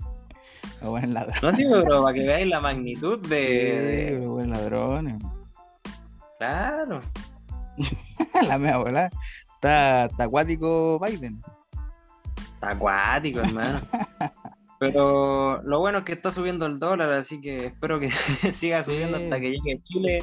los 0.82 1.08
ladrones. 1.08 1.42
No, 1.42 1.52
sí, 1.52 1.64
pero 1.70 2.02
para 2.02 2.14
que 2.14 2.26
veáis 2.26 2.46
la 2.48 2.60
magnitud 2.60 3.18
de... 3.26 4.10
Sí, 4.10 4.18
los 4.18 4.28
buenos 4.28 4.58
ladrones. 4.58 5.22
Claro. 6.38 7.00
la 8.48 8.58
mea 8.58 8.78
bola. 8.78 9.10
Está, 9.54 10.06
está 10.06 10.24
acuático 10.24 10.98
Biden. 11.00 11.40
Está 12.54 12.70
acuático, 12.70 13.40
hermano. 13.40 13.80
Pero 14.78 15.62
lo 15.62 15.78
bueno 15.78 15.98
es 15.98 16.04
que 16.04 16.12
está 16.12 16.30
subiendo 16.30 16.66
el 16.66 16.80
dólar, 16.80 17.12
así 17.12 17.40
que 17.40 17.66
espero 17.66 18.00
que 18.00 18.10
siga 18.52 18.82
subiendo 18.82 19.16
Sí. 19.16 19.24
hasta 19.24 19.38
que 19.38 19.50
llegue 19.50 19.80
Chile, 19.84 20.18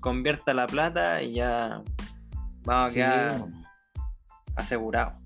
convierta 0.00 0.54
la 0.54 0.66
plata 0.66 1.22
y 1.22 1.34
ya 1.34 1.82
vamos 2.64 2.86
a 2.86 2.88
Sí, 2.88 2.94
quedar 2.96 3.44
asegurados. 4.56 5.16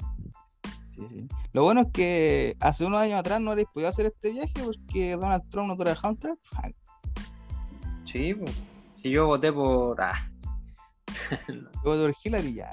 Sí, 0.94 1.02
sí. 1.08 1.28
Lo 1.52 1.62
bueno 1.64 1.82
es 1.82 1.86
que 1.92 2.56
hace 2.60 2.84
unos 2.84 3.00
años 3.00 3.18
atrás 3.18 3.40
no 3.40 3.50
habréis 3.50 3.68
podido 3.72 3.88
hacer 3.90 4.06
este 4.06 4.30
viaje 4.30 4.52
porque 4.64 5.12
Donald 5.16 5.42
Trump 5.50 5.68
no 5.68 5.76
te 5.76 5.84
lo 5.84 5.90
dejaba 5.90 6.12
entrar. 6.12 6.36
Sí, 8.04 8.34
pues. 8.34 8.60
Si 9.02 9.10
yo 9.10 9.26
voté 9.26 9.52
por. 9.52 10.00
Ah, 10.00 10.30
Yo 11.48 11.90
voté 11.90 12.02
por 12.06 12.14
Hillary 12.24 12.54
ya. 12.54 12.70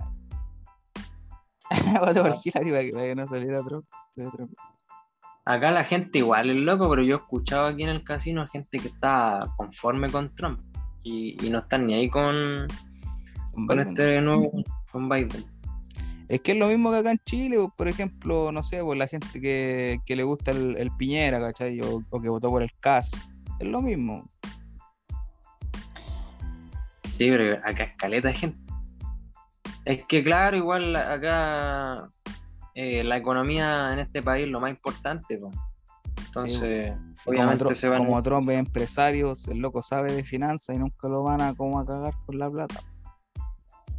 voté 1.99 2.21
por 2.21 2.35
Hillary 2.43 2.69
para 2.71 2.83
que, 2.83 2.89
para 2.91 3.05
que 3.05 3.15
no 3.15 3.27
saliera 3.27 3.61
Trump. 3.63 3.85
Trump. 4.15 4.51
acá 5.45 5.71
la 5.71 5.83
gente 5.83 6.19
igual 6.19 6.49
es 6.49 6.57
loco, 6.57 6.89
pero 6.89 7.01
yo 7.03 7.15
he 7.15 7.17
escuchado 7.17 7.67
aquí 7.67 7.83
en 7.83 7.89
el 7.89 8.03
casino 8.03 8.45
gente 8.47 8.77
que 8.79 8.87
está 8.89 9.39
conforme 9.57 10.09
con 10.09 10.33
Trump 10.35 10.59
y, 11.03 11.35
y 11.45 11.49
no 11.49 11.59
están 11.59 11.87
ni 11.87 11.93
ahí 11.95 12.09
con, 12.09 12.67
Con 13.53 13.67
con 13.67 13.79
este 13.79 14.21
nuevo. 14.21 14.51
con 14.91 15.09
Biden. 15.09 15.45
Es 16.31 16.39
que 16.39 16.53
es 16.53 16.57
lo 16.57 16.67
mismo 16.67 16.91
que 16.91 16.97
acá 16.97 17.11
en 17.11 17.19
Chile, 17.25 17.57
pues, 17.57 17.71
por 17.75 17.87
ejemplo, 17.89 18.53
no 18.53 18.63
sé, 18.63 18.81
pues 18.81 18.97
la 18.97 19.05
gente 19.05 19.41
que, 19.41 19.99
que 20.05 20.15
le 20.15 20.23
gusta 20.23 20.51
el, 20.51 20.77
el 20.77 20.89
Piñera, 20.95 21.41
¿cachai? 21.41 21.81
O, 21.81 22.01
o 22.09 22.21
que 22.21 22.29
votó 22.29 22.49
por 22.49 22.63
el 22.63 22.71
CAS. 22.79 23.11
Es 23.59 23.67
lo 23.67 23.81
mismo. 23.81 24.25
Sí, 27.17 27.29
pero 27.29 27.57
acá 27.65 27.83
es 27.83 27.97
caleta 27.97 28.29
de 28.29 28.33
gente. 28.33 28.73
Es 29.83 30.05
que 30.05 30.23
claro, 30.23 30.55
igual 30.55 30.95
acá 30.95 32.07
eh, 32.75 33.03
la 33.03 33.17
economía 33.17 33.91
en 33.91 33.99
este 33.99 34.23
país 34.23 34.45
es 34.45 34.51
lo 34.51 34.61
más 34.61 34.69
importante, 34.71 35.37
po. 35.37 35.51
Entonces, 36.27 36.93
como, 36.93 37.13
obviamente 37.25 37.65
Tro- 37.65 37.75
se 37.75 37.89
van 37.89 37.97
como 37.97 38.23
Trump 38.23 38.49
es 38.51 38.57
empresario, 38.57 39.33
el 39.51 39.57
loco 39.57 39.81
sabe 39.81 40.13
de 40.13 40.23
finanzas 40.23 40.77
y 40.77 40.79
nunca 40.79 41.09
lo 41.09 41.23
van 41.23 41.41
a 41.41 41.53
como 41.55 41.77
a 41.77 41.85
cagar 41.85 42.13
por 42.25 42.35
la 42.35 42.49
plata. 42.49 42.79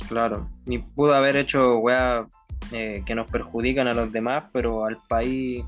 Claro. 0.09 0.49
Y 0.67 0.79
pudo 0.79 1.15
haber 1.15 1.37
hecho 1.37 1.79
weas 1.79 2.27
eh, 2.71 3.03
que 3.05 3.15
nos 3.15 3.27
perjudican 3.29 3.89
a 3.89 3.93
los 3.93 4.13
demás, 4.13 4.45
pero 4.53 4.85
al 4.85 4.99
país 5.09 5.65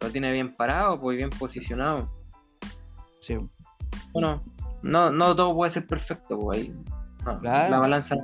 lo 0.00 0.10
tiene 0.10 0.32
bien 0.32 0.54
parado, 0.56 0.98
pues 0.98 1.16
bien 1.16 1.30
posicionado. 1.30 2.10
Sí. 3.20 3.38
Bueno, 4.12 4.42
no, 4.82 5.10
no 5.10 5.36
todo 5.36 5.54
puede 5.54 5.70
ser 5.70 5.86
perfecto, 5.86 6.38
pues 6.38 6.58
ahí. 6.58 6.74
no, 7.24 7.38
Claro. 7.40 7.70
La 7.70 7.78
balanza 7.80 8.16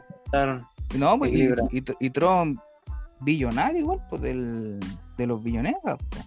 no 0.97 1.19
pues, 1.19 1.32
y, 1.32 1.44
y- 1.73 1.85
y 2.01 2.11
Trump 2.11 2.61
billonario 3.23 3.81
igual, 3.81 4.01
pues 4.09 4.23
del, 4.23 4.81
de 5.16 5.27
los 5.27 5.43
billoneras. 5.43 5.81
pues. 6.11 6.24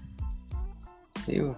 Sí, 1.26 1.40
bo. 1.40 1.58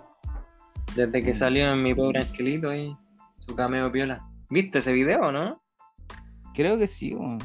Desde 0.95 1.21
que 1.21 1.33
salió 1.35 1.71
en 1.71 1.83
mi 1.83 1.95
pobre 1.95 2.21
angelito 2.21 2.69
ahí, 2.69 2.95
su 3.39 3.55
cameo 3.55 3.91
piola. 3.91 4.21
¿Viste 4.49 4.79
ese 4.79 4.91
video, 4.91 5.31
no? 5.31 5.60
Creo 6.53 6.77
que 6.77 6.87
sí, 6.87 7.13
weón. 7.15 7.39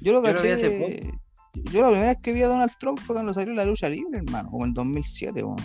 Yo 0.00 0.12
lo 0.12 0.22
Yo 0.22 0.22
lo 0.22 0.22
vi 0.22 0.32
caché. 0.32 0.52
hace 0.52 1.12
Yo 1.72 1.80
la 1.82 1.88
primera 1.88 2.08
vez 2.08 2.18
que 2.22 2.32
vi 2.32 2.42
a 2.42 2.48
Donald 2.48 2.70
Trump 2.78 2.98
fue 3.00 3.14
cuando 3.16 3.32
salió 3.34 3.52
la 3.54 3.64
lucha 3.64 3.88
libre, 3.88 4.18
hermano, 4.18 4.50
como 4.50 4.64
en 4.66 4.74
2007, 4.74 5.42
weón. 5.42 5.56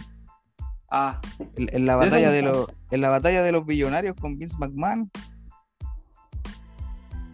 Ah, 0.90 1.20
En, 1.56 1.68
en 1.74 1.86
la 1.86 1.96
batalla 1.96 2.32
de 2.32 2.42
los, 2.42 2.68
en 2.92 3.02
la 3.02 3.10
batalla 3.10 3.44
de 3.44 3.52
los 3.52 3.66
billonarios 3.66 4.16
con 4.20 4.36
Vince 4.36 4.58
McMahon. 4.60 5.10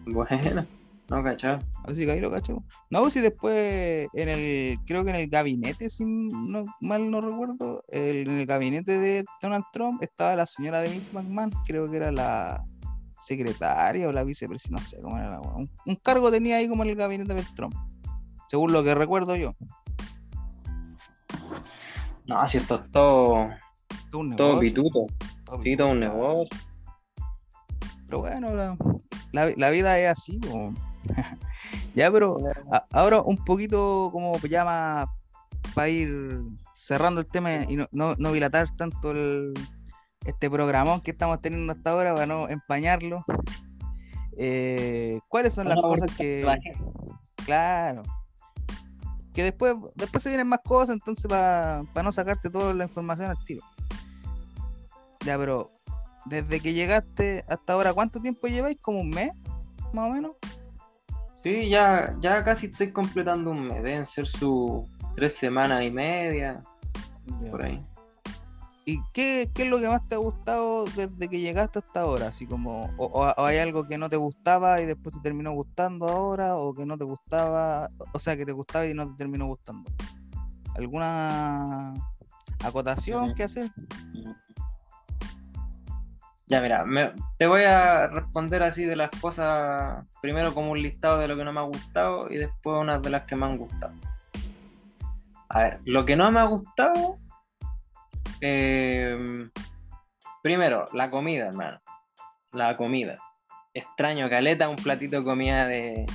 bueno, 0.06 0.66
no 1.10 1.22
cachado. 1.24 1.58
Así 1.84 2.04
que 2.04 2.12
ahí 2.12 2.20
lo 2.20 2.30
caché. 2.30 2.52
No, 2.90 3.00
pues 3.00 3.14
si 3.14 3.20
después 3.20 4.08
en 4.12 4.28
el, 4.28 4.78
creo 4.86 5.02
que 5.04 5.10
en 5.10 5.16
el 5.16 5.28
gabinete, 5.28 5.88
si 5.88 6.04
no, 6.04 6.66
mal 6.80 7.10
no 7.10 7.20
recuerdo, 7.20 7.82
el- 7.88 8.28
en 8.28 8.38
el 8.38 8.46
gabinete 8.46 8.98
de 8.98 9.24
Donald 9.42 9.64
Trump 9.72 10.02
estaba 10.02 10.36
la 10.36 10.46
señora 10.46 10.80
de 10.80 10.90
Vince 10.90 11.12
McMahon, 11.12 11.50
creo 11.66 11.90
que 11.90 11.96
era 11.96 12.12
la 12.12 12.64
secretaria 13.28 14.08
o 14.08 14.12
la 14.12 14.24
vicepresidenta, 14.24 14.80
no 14.82 14.88
sé 14.88 15.00
cómo 15.02 15.18
era 15.18 15.30
la 15.30 15.40
un, 15.40 15.70
un 15.86 15.96
cargo 15.96 16.30
tenía 16.30 16.56
ahí 16.56 16.68
como 16.68 16.82
en 16.84 16.90
el 16.90 16.96
gabinete 16.96 17.34
de 17.34 17.44
Trump, 17.54 17.74
según 18.48 18.72
lo 18.72 18.82
que 18.82 18.94
recuerdo 18.94 19.36
yo. 19.36 19.54
No, 22.26 22.46
si 22.48 22.58
esto 22.58 22.76
es 22.84 22.90
todo, 22.90 23.48
Todo 24.10 24.20
un 24.20 24.36
todo 24.36 24.48
negocio, 24.60 24.60
pituto. 24.74 25.06
todo 25.44 25.62
Sí, 25.62 25.76
todo 25.76 25.88
un 25.88 26.00
pituto. 26.00 26.16
negocio. 26.16 26.58
Pero 28.06 28.20
bueno, 28.20 28.54
la, 28.54 28.76
la- 29.32 29.52
la 29.56 29.70
vida 29.70 29.98
es 29.98 30.08
así. 30.10 30.40
ya, 31.94 32.10
pero 32.10 32.38
a- 32.72 32.84
ahora 32.92 33.20
un 33.22 33.36
poquito 33.44 34.10
como 34.12 34.32
más 34.64 35.06
para 35.74 35.88
ir 35.88 36.40
cerrando 36.74 37.20
el 37.20 37.26
tema 37.26 37.64
y 37.68 37.76
no, 37.76 37.86
no, 37.92 38.14
no 38.18 38.32
dilatar 38.32 38.74
tanto 38.76 39.10
el, 39.10 39.52
este 40.24 40.50
programón 40.50 41.00
que 41.00 41.10
estamos 41.12 41.40
teniendo 41.40 41.72
hasta 41.72 41.90
ahora 41.90 42.12
para 42.14 42.26
no 42.26 42.48
empañarlo. 42.48 43.24
Eh, 44.36 45.20
¿Cuáles 45.28 45.54
son 45.54 45.68
las 45.68 45.76
No, 45.76 45.82
cosas 45.82 46.14
que... 46.16 46.46
Claro. 47.44 48.02
Que 49.32 49.42
después, 49.42 49.74
después 49.94 50.22
se 50.22 50.28
vienen 50.28 50.48
más 50.48 50.60
cosas, 50.64 50.94
entonces 50.94 51.26
para 51.28 51.82
no 52.02 52.12
sacarte 52.12 52.50
toda 52.50 52.74
la 52.74 52.84
información 52.84 53.30
al 53.30 53.44
tiro. 53.44 53.62
Ya, 55.24 55.38
pero 55.38 55.70
desde 56.26 56.60
que 56.60 56.72
llegaste 56.72 57.44
hasta 57.48 57.72
ahora, 57.72 57.92
¿cuánto 57.94 58.20
tiempo 58.20 58.46
lleváis? 58.48 58.78
¿Como 58.80 59.00
un 59.00 59.10
mes? 59.10 59.32
Más 59.92 60.10
o 60.10 60.12
menos. 60.12 60.32
Sí, 61.42 61.68
ya, 61.68 62.16
ya 62.20 62.44
casi 62.44 62.66
estoy 62.66 62.92
completando 62.92 63.50
un 63.50 63.66
mes. 63.66 63.82
Deben 63.82 64.04
ser 64.04 64.26
sus 64.26 64.82
tres 65.16 65.36
semanas 65.36 65.82
y 65.82 65.90
media, 65.90 66.62
por 67.50 67.62
ahí. 67.62 67.84
¿Y 68.88 69.02
qué, 69.12 69.50
qué 69.52 69.64
es 69.64 69.68
lo 69.68 69.78
que 69.80 69.86
más 69.86 70.06
te 70.06 70.14
ha 70.14 70.18
gustado 70.18 70.86
desde 70.86 71.28
que 71.28 71.40
llegaste 71.40 71.80
hasta 71.80 72.00
ahora? 72.00 72.28
Así 72.28 72.46
como, 72.46 72.90
o, 72.96 73.34
hay 73.36 73.58
algo 73.58 73.86
que 73.86 73.98
no 73.98 74.08
te 74.08 74.16
gustaba 74.16 74.80
y 74.80 74.86
después 74.86 75.14
te 75.14 75.20
terminó 75.20 75.52
gustando 75.52 76.08
ahora, 76.08 76.56
o 76.56 76.72
que 76.72 76.86
no 76.86 76.96
te 76.96 77.04
gustaba, 77.04 77.90
o 78.14 78.18
sea, 78.18 78.34
que 78.34 78.46
te 78.46 78.52
gustaba 78.52 78.86
y 78.86 78.94
no 78.94 79.06
te 79.10 79.14
terminó 79.18 79.44
gustando. 79.44 79.90
¿Alguna 80.74 81.92
acotación 82.64 83.34
que 83.34 83.42
hacer? 83.42 83.70
Ya, 86.46 86.62
mira, 86.62 86.86
me- 86.86 87.12
te 87.36 87.46
voy 87.46 87.64
a 87.64 88.06
responder 88.06 88.62
así 88.62 88.86
de 88.86 88.96
las 88.96 89.10
cosas, 89.20 90.06
primero 90.22 90.54
como 90.54 90.70
un 90.70 90.80
listado 90.80 91.18
de 91.18 91.28
lo 91.28 91.36
que 91.36 91.44
no 91.44 91.52
me 91.52 91.60
ha 91.60 91.64
gustado 91.64 92.30
y 92.30 92.38
después 92.38 92.78
unas 92.78 93.02
de 93.02 93.10
las 93.10 93.24
que 93.24 93.36
me 93.36 93.44
han 93.44 93.58
gustado. 93.58 93.92
A 95.50 95.58
ver, 95.58 95.80
lo 95.84 96.06
que 96.06 96.16
no 96.16 96.30
me 96.30 96.40
ha 96.40 96.44
gustado. 96.44 97.18
Eh, 98.40 99.48
primero, 100.42 100.84
la 100.92 101.10
comida, 101.10 101.48
hermano. 101.48 101.80
La 102.52 102.76
comida. 102.76 103.18
Extraño, 103.74 104.28
caleta, 104.30 104.68
un 104.68 104.76
platito 104.76 105.18
de 105.18 105.24
comida 105.24 105.66
de, 105.66 106.06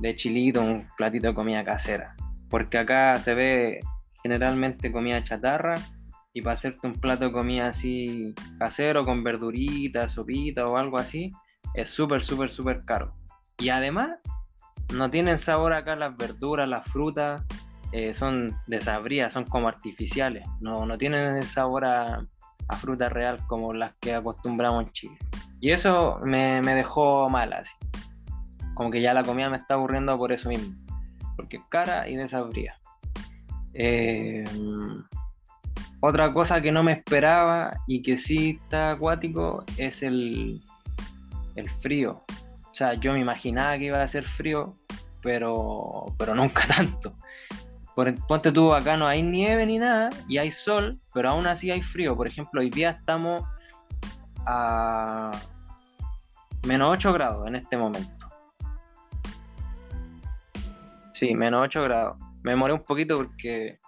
de 0.00 0.16
chilito, 0.16 0.62
un 0.62 0.88
platito 0.96 1.28
de 1.28 1.34
comida 1.34 1.64
casera. 1.64 2.14
Porque 2.50 2.78
acá 2.78 3.16
se 3.16 3.34
ve 3.34 3.80
generalmente 4.22 4.92
comida 4.92 5.22
chatarra 5.22 5.74
y 6.32 6.42
para 6.42 6.54
hacerte 6.54 6.86
un 6.86 6.94
plato 6.94 7.26
de 7.26 7.32
comida 7.32 7.68
así 7.68 8.34
casero 8.58 9.04
con 9.04 9.22
verduritas, 9.22 10.12
sopita 10.12 10.66
o 10.66 10.76
algo 10.76 10.98
así, 10.98 11.32
es 11.74 11.90
súper, 11.90 12.22
súper, 12.22 12.50
súper 12.50 12.84
caro. 12.84 13.14
Y 13.58 13.68
además, 13.68 14.18
no 14.92 15.10
tienen 15.10 15.38
sabor 15.38 15.72
acá 15.72 15.94
las 15.94 16.16
verduras, 16.16 16.68
las 16.68 16.86
frutas, 16.88 17.44
eh, 17.96 18.12
son 18.12 18.52
desabridas, 18.66 19.32
son 19.32 19.44
como 19.44 19.68
artificiales, 19.68 20.44
no, 20.60 20.84
no 20.84 20.98
tienen 20.98 21.36
el 21.36 21.44
sabor 21.44 21.84
a, 21.84 22.26
a 22.66 22.76
fruta 22.76 23.08
real 23.08 23.38
como 23.46 23.72
las 23.72 23.94
que 24.00 24.12
acostumbramos 24.12 24.86
en 24.86 24.92
Chile. 24.92 25.18
Y 25.60 25.70
eso 25.70 26.18
me, 26.24 26.60
me 26.60 26.74
dejó 26.74 27.30
mal 27.30 27.52
así. 27.52 27.72
Como 28.74 28.90
que 28.90 29.00
ya 29.00 29.14
la 29.14 29.22
comida 29.22 29.48
me 29.48 29.58
está 29.58 29.74
aburriendo 29.74 30.18
por 30.18 30.32
eso 30.32 30.48
mismo. 30.48 30.74
Porque 31.36 31.58
es 31.58 31.62
cara 31.68 32.08
y 32.08 32.16
desabrida. 32.16 32.74
Eh, 33.74 34.42
otra 36.00 36.32
cosa 36.32 36.60
que 36.60 36.72
no 36.72 36.82
me 36.82 36.94
esperaba 36.94 37.78
y 37.86 38.02
que 38.02 38.16
sí 38.16 38.58
está 38.60 38.90
acuático 38.90 39.62
es 39.76 40.02
el, 40.02 40.60
el 41.54 41.70
frío. 41.80 42.24
O 42.72 42.74
sea, 42.74 42.94
yo 42.94 43.12
me 43.12 43.20
imaginaba 43.20 43.78
que 43.78 43.84
iba 43.84 44.02
a 44.02 44.08
ser 44.08 44.24
frío, 44.24 44.74
pero, 45.22 46.06
pero 46.18 46.34
nunca 46.34 46.66
tanto. 46.76 47.14
Por, 47.94 48.14
ponte 48.26 48.50
tú, 48.50 48.74
acá 48.74 48.96
no 48.96 49.06
hay 49.06 49.22
nieve 49.22 49.64
ni 49.66 49.78
nada 49.78 50.10
y 50.28 50.38
hay 50.38 50.50
sol, 50.50 50.98
pero 51.12 51.30
aún 51.30 51.46
así 51.46 51.70
hay 51.70 51.80
frío. 51.82 52.16
Por 52.16 52.26
ejemplo, 52.26 52.60
hoy 52.60 52.70
día 52.70 52.90
estamos 52.90 53.42
a 54.46 55.30
menos 56.66 56.90
8 56.92 57.12
grados 57.12 57.46
en 57.46 57.56
este 57.56 57.76
momento. 57.76 58.26
Sí, 61.12 61.34
menos 61.34 61.62
8 61.64 61.82
grados. 61.82 62.16
Me 62.42 62.50
demoré 62.52 62.72
un 62.72 62.82
poquito 62.82 63.14
porque 63.14 63.78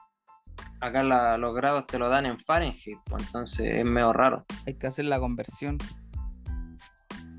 acá 0.81 1.03
la- 1.03 1.37
los 1.37 1.55
grados 1.55 1.87
te 1.87 1.99
lo 1.99 2.09
dan 2.09 2.27
en 2.27 2.39
Fahrenheit, 2.39 2.99
pues 3.07 3.27
entonces 3.27 3.67
es 3.81 3.85
medio 3.85 4.13
raro. 4.13 4.45
Hay 4.67 4.75
que 4.79 4.87
hacer 4.87 5.07
la 5.07 5.19
conversión. 5.19 5.79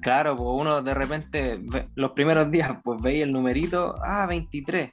Claro, 0.02 0.36
pues 0.36 0.50
uno 0.52 0.82
de 0.82 0.94
repente, 0.94 1.62
los 1.96 2.12
primeros 2.12 2.52
días, 2.52 2.72
pues 2.84 3.02
veis 3.02 3.24
el 3.24 3.32
numerito, 3.32 3.96
ah, 4.06 4.26
23. 4.28 4.90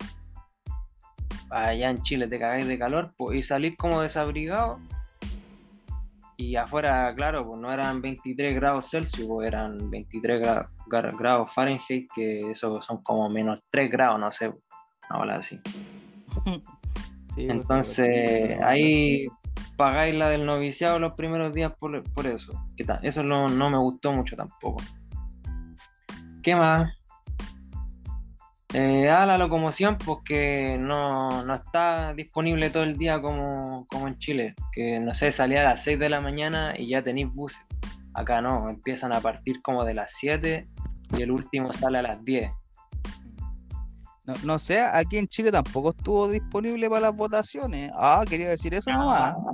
Allá 1.54 1.90
en 1.90 2.02
Chile 2.02 2.26
te 2.26 2.38
cagáis 2.38 2.66
de 2.66 2.78
calor, 2.78 3.12
pues, 3.16 3.36
y 3.38 3.42
salís 3.42 3.76
como 3.76 4.00
desabrigado. 4.00 4.78
Y 6.36 6.56
afuera, 6.56 7.14
claro, 7.14 7.46
pues 7.46 7.60
no 7.60 7.72
eran 7.72 8.02
23 8.02 8.54
grados 8.56 8.90
Celsius, 8.90 9.28
pues 9.28 9.46
eran 9.46 9.88
23 9.88 10.42
gra- 10.42 10.68
gra- 10.88 11.16
grados 11.16 11.52
Fahrenheit, 11.54 12.10
que 12.12 12.38
eso 12.50 12.82
son 12.82 13.00
como 13.04 13.28
menos 13.30 13.60
3 13.70 13.88
grados, 13.90 14.18
no 14.18 14.32
sé, 14.32 14.52
bola 15.10 15.36
así. 15.36 15.60
Sí, 17.24 17.46
pues, 17.46 17.50
Entonces, 17.50 18.58
ahí 18.62 19.26
pagáis 19.76 20.14
la 20.14 20.28
del 20.28 20.46
noviciado 20.46 21.00
los 21.00 21.14
primeros 21.14 21.52
días 21.52 21.72
por, 21.80 22.00
por 22.12 22.26
eso. 22.28 22.52
Que 22.76 22.84
ta- 22.84 23.00
eso 23.02 23.24
no, 23.24 23.48
no 23.48 23.70
me 23.70 23.78
gustó 23.78 24.12
mucho 24.12 24.36
tampoco. 24.36 24.80
¿Qué 26.44 26.54
más? 26.54 26.92
Eh, 28.76 29.08
ah, 29.08 29.24
la 29.24 29.38
locomoción, 29.38 29.96
pues 29.98 30.18
que 30.24 30.76
no, 30.76 31.44
no 31.44 31.54
está 31.54 32.12
disponible 32.12 32.70
todo 32.70 32.82
el 32.82 32.98
día 32.98 33.22
como, 33.22 33.86
como 33.86 34.08
en 34.08 34.18
Chile. 34.18 34.56
Que 34.72 34.98
no 34.98 35.14
sé, 35.14 35.30
salía 35.30 35.60
a 35.60 35.64
las 35.64 35.84
6 35.84 35.96
de 36.00 36.08
la 36.08 36.20
mañana 36.20 36.74
y 36.76 36.88
ya 36.88 37.00
tenéis 37.00 37.32
buses. 37.32 37.60
Acá 38.14 38.40
no, 38.40 38.68
empiezan 38.68 39.12
a 39.12 39.20
partir 39.20 39.62
como 39.62 39.84
de 39.84 39.94
las 39.94 40.12
7 40.18 40.68
y 41.16 41.22
el 41.22 41.30
último 41.30 41.72
sale 41.72 41.98
a 41.98 42.02
las 42.02 42.24
10. 42.24 42.50
No, 44.26 44.34
no 44.42 44.58
sé, 44.58 44.80
aquí 44.80 45.18
en 45.18 45.28
Chile 45.28 45.52
tampoco 45.52 45.90
estuvo 45.90 46.28
disponible 46.28 46.88
para 46.88 47.02
las 47.02 47.14
votaciones. 47.14 47.92
Ah, 47.94 48.24
quería 48.28 48.48
decir 48.48 48.74
eso 48.74 48.90
nomás. 48.90 49.36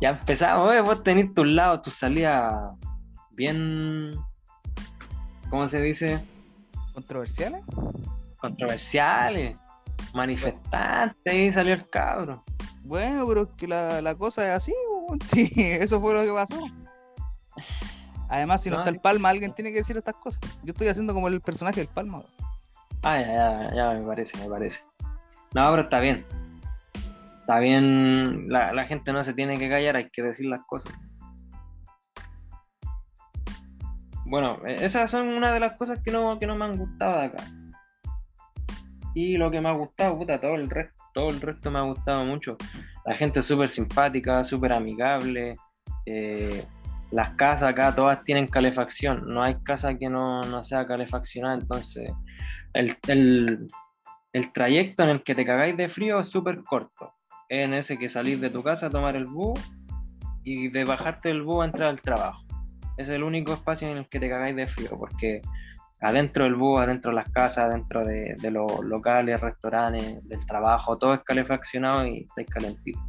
Ya 0.00 0.08
empezamos, 0.08 0.74
eh, 0.74 0.80
vos 0.80 1.04
tenés 1.04 1.32
tus 1.32 1.46
lados, 1.46 1.82
tus 1.82 1.94
salidas 1.94 2.72
bien, 3.36 4.10
¿cómo 5.48 5.68
se 5.68 5.80
dice? 5.80 6.20
¿Controversiales? 6.92 7.64
Controversiales, 8.40 9.56
manifestantes, 10.14 11.20
ahí 11.26 11.52
salió 11.52 11.74
el 11.74 11.88
cabro. 11.88 12.44
Bueno, 12.84 13.26
pero 13.26 13.42
es 13.42 13.48
que 13.56 13.68
la, 13.68 14.02
la 14.02 14.14
cosa 14.14 14.46
es 14.48 14.54
así, 14.54 14.74
sí, 15.24 15.50
eso 15.56 16.00
fue 16.00 16.14
lo 16.14 16.22
que 16.22 16.32
pasó. 16.32 16.58
Además, 18.28 18.62
si 18.62 18.70
no, 18.70 18.76
No, 18.76 18.82
está 18.82 18.90
el 18.90 19.00
Palma, 19.00 19.28
alguien 19.28 19.54
tiene 19.54 19.70
que 19.72 19.78
decir 19.78 19.96
estas 19.96 20.16
cosas. 20.16 20.40
Yo 20.64 20.70
estoy 20.70 20.88
haciendo 20.88 21.12
como 21.12 21.28
el 21.28 21.40
personaje 21.40 21.80
del 21.80 21.88
Palma. 21.88 22.22
Ah, 23.02 23.20
ya, 23.20 23.26
ya, 23.26 23.74
ya 23.74 23.90
me 23.90 24.06
parece, 24.06 24.38
me 24.38 24.48
parece. 24.48 24.80
No, 25.54 25.70
pero 25.70 25.82
está 25.82 26.00
bien. 26.00 26.24
Está 27.40 27.58
bien, 27.58 28.48
la, 28.48 28.72
la 28.72 28.86
gente 28.86 29.12
no 29.12 29.22
se 29.22 29.34
tiene 29.34 29.58
que 29.58 29.68
callar, 29.68 29.96
hay 29.96 30.08
que 30.08 30.22
decir 30.22 30.46
las 30.46 30.60
cosas. 30.66 30.92
Bueno, 34.24 34.58
e- 34.66 34.84
esas 34.84 35.10
son 35.10 35.28
una 35.28 35.52
de 35.52 35.60
las 35.60 35.76
cosas 35.78 36.00
que 36.04 36.10
no, 36.10 36.38
que 36.38 36.46
no 36.46 36.56
me 36.56 36.64
han 36.64 36.76
gustado 36.76 37.20
acá. 37.20 37.44
Y 39.14 39.36
lo 39.36 39.50
que 39.50 39.60
me 39.60 39.68
ha 39.68 39.72
gustado, 39.72 40.18
puta, 40.18 40.40
todo 40.40 40.54
el 40.54 40.70
resto, 40.70 40.94
todo 41.12 41.28
el 41.28 41.40
resto 41.40 41.70
me 41.70 41.78
ha 41.78 41.82
gustado 41.82 42.24
mucho. 42.24 42.56
La 43.04 43.14
gente 43.14 43.40
es 43.40 43.46
súper 43.46 43.70
simpática, 43.70 44.42
súper 44.44 44.72
amigable. 44.72 45.56
eh, 46.06 46.64
las 47.10 47.30
casas 47.34 47.68
acá 47.68 47.94
todas 47.94 48.24
tienen 48.24 48.46
calefacción. 48.46 49.24
No 49.32 49.42
hay 49.42 49.56
casa 49.62 49.98
que 49.98 50.08
no, 50.08 50.40
no 50.42 50.64
sea 50.64 50.86
calefaccionada. 50.86 51.54
Entonces, 51.56 52.10
el, 52.72 52.96
el- 53.08 53.66
el 54.32 54.52
trayecto 54.52 55.02
en 55.02 55.10
el 55.10 55.22
que 55.22 55.34
te 55.34 55.44
cagáis 55.44 55.76
de 55.76 55.90
frío 55.90 56.18
es 56.20 56.28
súper 56.28 56.64
corto. 56.64 57.12
Es 57.50 57.64
en 57.66 57.74
ese 57.74 57.98
que 57.98 58.08
salís 58.08 58.40
de 58.40 58.48
tu 58.48 58.62
casa 58.62 58.86
a 58.86 58.90
tomar 58.90 59.14
el 59.14 59.26
bus 59.26 59.60
y 60.42 60.68
de 60.68 60.84
bajarte 60.84 61.28
del 61.28 61.42
bus 61.42 61.62
a 61.62 61.66
entrar 61.66 61.90
al 61.90 62.00
trabajo. 62.00 62.42
Es 63.02 63.08
el 63.08 63.22
único 63.22 63.52
espacio 63.52 63.88
en 63.90 63.98
el 63.98 64.08
que 64.08 64.20
te 64.20 64.28
cagáis 64.28 64.54
de 64.56 64.66
frío, 64.66 64.90
porque 64.98 65.40
adentro 66.00 66.44
del 66.44 66.54
bus, 66.54 66.80
adentro 66.80 67.10
de 67.10 67.16
las 67.16 67.28
casas, 67.30 67.66
adentro 67.66 68.04
de, 68.04 68.34
de 68.40 68.50
los 68.50 68.84
locales, 68.84 69.40
restaurantes, 69.40 70.26
del 70.28 70.46
trabajo, 70.46 70.96
todo 70.96 71.14
es 71.14 71.20
calefaccionado 71.20 72.06
y 72.06 72.26
estáis 72.28 72.48
calentitos. 72.48 73.02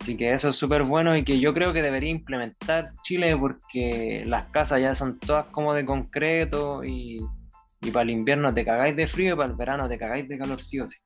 Así 0.00 0.16
que 0.16 0.32
eso 0.32 0.48
es 0.48 0.56
súper 0.56 0.82
bueno 0.82 1.16
y 1.16 1.24
que 1.24 1.38
yo 1.38 1.54
creo 1.54 1.72
que 1.72 1.80
debería 1.80 2.10
implementar 2.10 2.92
Chile 3.04 3.36
porque 3.36 4.24
las 4.26 4.48
casas 4.48 4.80
ya 4.80 4.94
son 4.94 5.20
todas 5.20 5.46
como 5.46 5.74
de 5.74 5.84
concreto 5.84 6.82
y, 6.84 7.18
y 7.80 7.90
para 7.92 8.02
el 8.02 8.10
invierno 8.10 8.52
te 8.52 8.64
cagáis 8.64 8.96
de 8.96 9.06
frío 9.06 9.34
y 9.34 9.36
para 9.36 9.50
el 9.50 9.56
verano 9.56 9.88
te 9.88 9.98
cagáis 9.98 10.28
de 10.28 10.38
calor 10.38 10.60
sí 10.60 10.80
o 10.80 10.88
sí. 10.88 10.98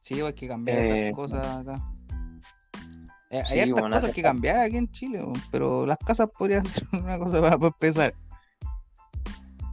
Sí, 0.00 0.20
hay 0.20 0.32
que 0.34 0.46
cambiar 0.48 0.78
Eh, 0.78 1.08
esas 1.08 1.16
cosas 1.16 1.46
acá. 1.46 1.82
Eh, 3.30 3.42
sí, 3.46 3.52
hay 3.54 3.60
hartas 3.60 3.80
bueno, 3.80 3.96
cosas 3.96 4.10
que 4.12 4.22
cambiar 4.22 4.60
aquí 4.60 4.76
en 4.76 4.90
Chile, 4.90 5.24
pero 5.52 5.86
las 5.86 5.98
casas 5.98 6.28
podrían 6.36 6.64
ser 6.66 6.86
una 6.92 7.18
cosa 7.18 7.40
para, 7.40 7.56
para 7.56 7.68
empezar. 7.68 8.14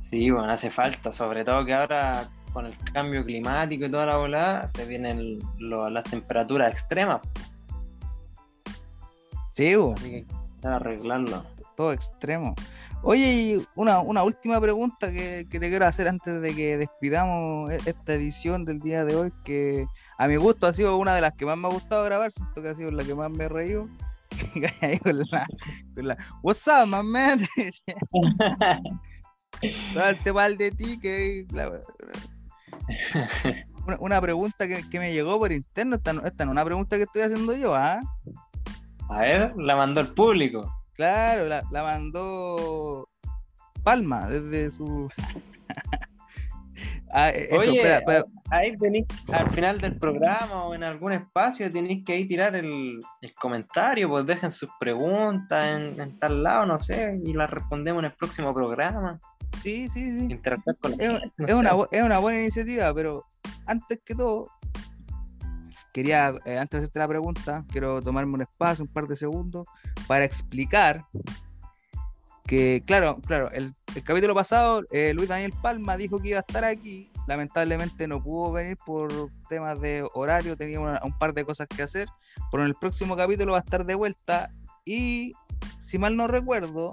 Sí, 0.10 0.30
bueno, 0.32 0.50
hace 0.52 0.70
falta, 0.70 1.12
sobre 1.12 1.44
todo 1.44 1.66
que 1.66 1.74
ahora 1.74 2.30
con 2.54 2.66
el 2.66 2.78
cambio 2.94 3.26
climático 3.26 3.86
y 3.86 3.92
toda 3.92 4.06
la 4.06 4.18
volada 4.18 4.68
se 4.70 4.86
vienen 4.86 5.40
lo- 5.60 5.90
las 5.90 6.04
temperaturas 6.06 6.72
extremas, 6.72 7.22
Sí, 9.52 9.76
weón, 9.76 9.96
así 9.98 10.10
que 10.10 10.16
hay 10.18 10.24
que 10.24 10.34
empezar 10.34 10.72
a 10.72 10.76
arreglarlo. 10.78 11.44
todo 11.76 11.92
extremo. 11.92 12.56
Oye, 13.04 13.32
y 13.32 13.66
una, 13.76 14.00
una 14.02 14.24
última 14.24 14.60
pregunta 14.60 15.12
que, 15.12 15.46
que 15.50 15.60
te 15.60 15.70
quiero 15.70 15.86
hacer 15.86 16.08
antes 16.08 16.42
de 16.42 16.54
que 16.56 16.78
despidamos 16.78 17.72
e- 17.72 17.80
esta 17.86 18.14
edición 18.14 18.66
del 18.66 18.80
día 18.80 19.06
de 19.06 19.16
hoy, 19.16 19.32
que 19.46 19.86
a 20.18 20.28
mi 20.28 20.36
gusto 20.36 20.68
ha 20.68 20.74
sido 20.74 20.98
una 20.98 21.14
de 21.16 21.22
las 21.22 21.34
que 21.34 21.46
más 21.46 21.58
me 21.58 21.68
ha 21.68 21.72
gustado 21.72 22.04
grabar, 22.04 22.32
siento 22.32 22.62
que 22.62 22.70
ha 22.70 22.76
sido 22.76 22.92
la 22.92 23.04
que 23.04 23.16
más 23.16 23.30
me 23.32 23.46
he 23.46 23.50
reído. 23.50 23.88
Con 25.04 25.20
la, 25.20 25.46
con 25.96 26.08
la, 26.08 26.18
What's 26.44 26.68
up, 26.68 26.86
my 26.88 27.02
man? 27.02 27.40
Todo 29.94 30.10
el 30.10 30.24
tema 30.24 30.50
de 30.50 30.72
ti, 30.72 31.00
que 31.00 31.46
una, 31.52 31.70
una 34.00 34.22
pregunta 34.22 34.68
que, 34.68 34.88
que 34.90 35.00
me 35.00 35.14
llegó 35.14 35.40
por 35.40 35.52
interno, 35.52 35.96
esta, 35.96 36.14
no- 36.14 36.24
esta 36.26 36.46
no 36.46 36.52
es 36.52 36.54
una 36.54 36.66
pregunta 36.66 36.98
que 36.98 37.04
estoy 37.04 37.22
haciendo 37.24 37.56
yo, 37.56 37.74
¿ah? 37.74 38.00
A 39.10 39.22
ver, 39.22 39.54
la 39.58 39.76
mandó 39.76 40.02
el 40.02 40.14
público. 40.14 40.72
Claro, 40.98 41.46
la, 41.46 41.64
la 41.72 41.84
mandó 41.84 43.08
Palma 43.84 44.28
desde 44.28 44.72
su. 44.72 45.08
ah, 47.14 47.30
eso, 47.30 47.58
Oye, 47.58 47.78
espera, 47.78 47.98
espera. 48.00 48.24
Ahí 48.50 48.76
tenéis, 48.78 49.06
al 49.32 49.54
final 49.54 49.80
del 49.80 49.98
programa 50.00 50.66
o 50.66 50.74
en 50.74 50.84
algún 50.84 51.14
espacio, 51.14 51.70
tenéis 51.70 52.04
que 52.04 52.14
ahí 52.14 52.28
tirar 52.28 52.56
el, 52.56 53.00
el 53.22 53.36
comentario, 53.36 54.10
pues 54.10 54.26
dejen 54.26 54.50
sus 54.50 54.70
preguntas 54.80 55.66
en, 55.66 56.02
en 56.02 56.18
tal 56.18 56.42
lado, 56.42 56.66
no 56.66 56.80
sé, 56.80 57.20
y 57.24 57.34
las 57.34 57.50
respondemos 57.50 58.00
en 58.00 58.06
el 58.06 58.14
próximo 58.14 58.54
programa. 58.54 59.20
Sí, 59.62 59.88
sí, 59.90 60.12
sí. 60.12 60.28
Interactuar 60.32 60.76
con 60.78 60.92
la 60.92 60.98
Es, 60.98 61.20
gente, 61.20 61.34
no 61.38 61.46
es 61.46 61.54
una, 61.54 61.72
es 61.92 62.04
una 62.04 62.18
buena 62.18 62.40
iniciativa, 62.40 62.94
pero 62.94 63.24
antes 63.68 64.02
que 64.04 64.16
todo, 64.16 64.50
quería, 65.98 66.32
eh, 66.46 66.60
antes 66.60 66.80
de 66.80 66.84
hacerte 66.84 67.00
la 67.00 67.08
pregunta, 67.08 67.66
quiero 67.72 68.04
tomarme 68.04 68.36
un 68.36 68.44
espacio, 68.44 68.86
un 68.86 68.94
par 68.94 69.08
de 69.08 69.16
segundos, 69.16 69.68
para 70.06 70.26
explicar 70.26 71.04
que, 72.46 72.84
claro, 72.86 73.20
claro, 73.26 73.50
el, 73.52 73.74
capítulo 74.04 74.36
pasado, 74.36 74.84
eh, 74.92 75.12
Luis 75.16 75.28
Daniel 75.28 75.56
Palma 75.60 75.98
dijo 75.98 76.20
que 76.20 76.30
iba 76.30 76.38
a 76.38 76.42
estar 76.48 76.64
aquí. 76.64 77.12
Lamentablemente 77.26 78.08
no 78.08 78.22
pudo 78.22 78.52
venir 78.52 78.78
por 78.86 79.12
temas 79.50 79.82
de 79.82 80.08
horario, 80.14 80.56
tenía 80.56 80.80
un 80.80 81.18
par 81.18 81.34
de 81.34 81.44
cosas 81.44 81.68
que 81.68 81.82
hacer. 81.82 82.08
Pero 82.52 82.62
en 82.62 82.70
el 82.70 82.76
próximo 82.76 83.16
capítulo 83.18 83.54
va 83.54 83.58
a 83.58 83.62
estar 83.62 83.84
de 83.84 83.96
vuelta. 83.96 84.52
Y 84.86 85.34
si 85.80 85.98
mal 85.98 86.16
no 86.16 86.28
recuerdo, 86.28 86.92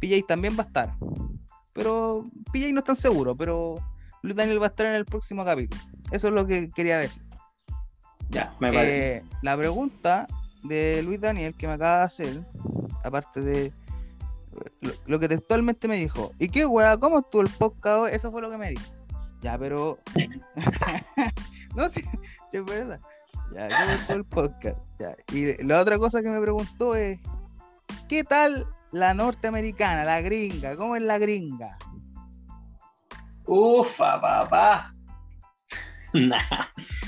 PJ 0.00 0.24
también 0.26 0.56
va 0.58 0.62
a 0.62 0.66
estar. 0.66 0.96
Pero 1.74 2.24
PJ 2.54 2.72
no 2.72 2.78
está 2.78 2.94
seguro, 2.94 3.36
pero 3.36 3.74
Luis 4.22 4.34
Daniel 4.34 4.62
va 4.62 4.66
a 4.66 4.70
estar 4.70 4.86
en 4.86 4.94
el 4.94 5.04
próximo 5.04 5.44
capítulo. 5.44 5.82
Eso 6.10 6.28
es 6.28 6.34
lo 6.34 6.46
que 6.46 6.70
quería 6.70 6.98
decir. 6.98 7.22
Ya, 8.34 8.52
me 8.58 8.72
parece. 8.72 9.16
Eh, 9.16 9.24
la 9.42 9.56
pregunta 9.56 10.26
de 10.64 11.02
Luis 11.04 11.20
Daniel 11.20 11.54
que 11.54 11.68
me 11.68 11.74
acaba 11.74 11.98
de 11.98 12.04
hacer, 12.04 12.40
aparte 13.04 13.40
de 13.40 13.72
lo, 15.06 15.20
que 15.20 15.28
textualmente 15.28 15.86
me 15.86 15.96
dijo, 15.96 16.32
¿y 16.40 16.48
qué 16.48 16.66
weá? 16.66 16.96
¿Cómo 16.96 17.20
estuvo 17.20 17.42
el 17.42 17.48
podcast? 17.48 18.12
Eso 18.12 18.32
fue 18.32 18.42
lo 18.42 18.50
que 18.50 18.58
me 18.58 18.70
dijo. 18.70 18.82
Ya, 19.40 19.56
pero. 19.56 19.98
no, 21.76 21.88
sí, 21.88 22.02
sí, 22.50 22.56
es 22.56 22.64
verdad. 22.64 23.00
Ya, 23.52 23.68
¿cómo 23.68 23.90
estuvo 23.92 24.16
el 24.16 24.24
podcast? 24.24 24.78
Ya. 24.98 25.14
Y 25.32 25.62
la 25.62 25.80
otra 25.80 25.98
cosa 25.98 26.20
que 26.20 26.30
me 26.30 26.40
preguntó 26.40 26.96
es: 26.96 27.20
¿qué 28.08 28.24
tal 28.24 28.66
la 28.90 29.14
norteamericana, 29.14 30.04
la 30.04 30.20
gringa? 30.22 30.76
¿Cómo 30.76 30.96
es 30.96 31.02
la 31.02 31.18
gringa? 31.18 31.76
Ufa, 33.46 34.20
papá. 34.20 34.92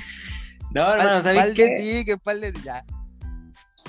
No, 0.76 0.92
hermano, 0.92 1.22
¿sabes 1.22 1.54
qué? 1.54 1.70
de 1.70 1.74
ti, 1.74 2.04
que 2.04 2.18
pal 2.18 2.38
de 2.38 2.52
ti, 2.52 2.60
ya. 2.62 2.84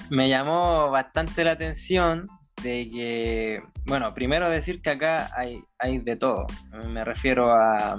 Me 0.09 0.29
llamó 0.29 0.89
bastante 0.89 1.43
la 1.43 1.51
atención 1.51 2.27
de 2.63 2.89
que, 2.89 3.61
bueno, 3.87 4.13
primero 4.13 4.49
decir 4.49 4.81
que 4.81 4.91
acá 4.91 5.29
hay, 5.35 5.61
hay 5.79 5.97
de 5.97 6.15
todo. 6.15 6.47
Me 6.87 7.03
refiero 7.03 7.51
a. 7.51 7.97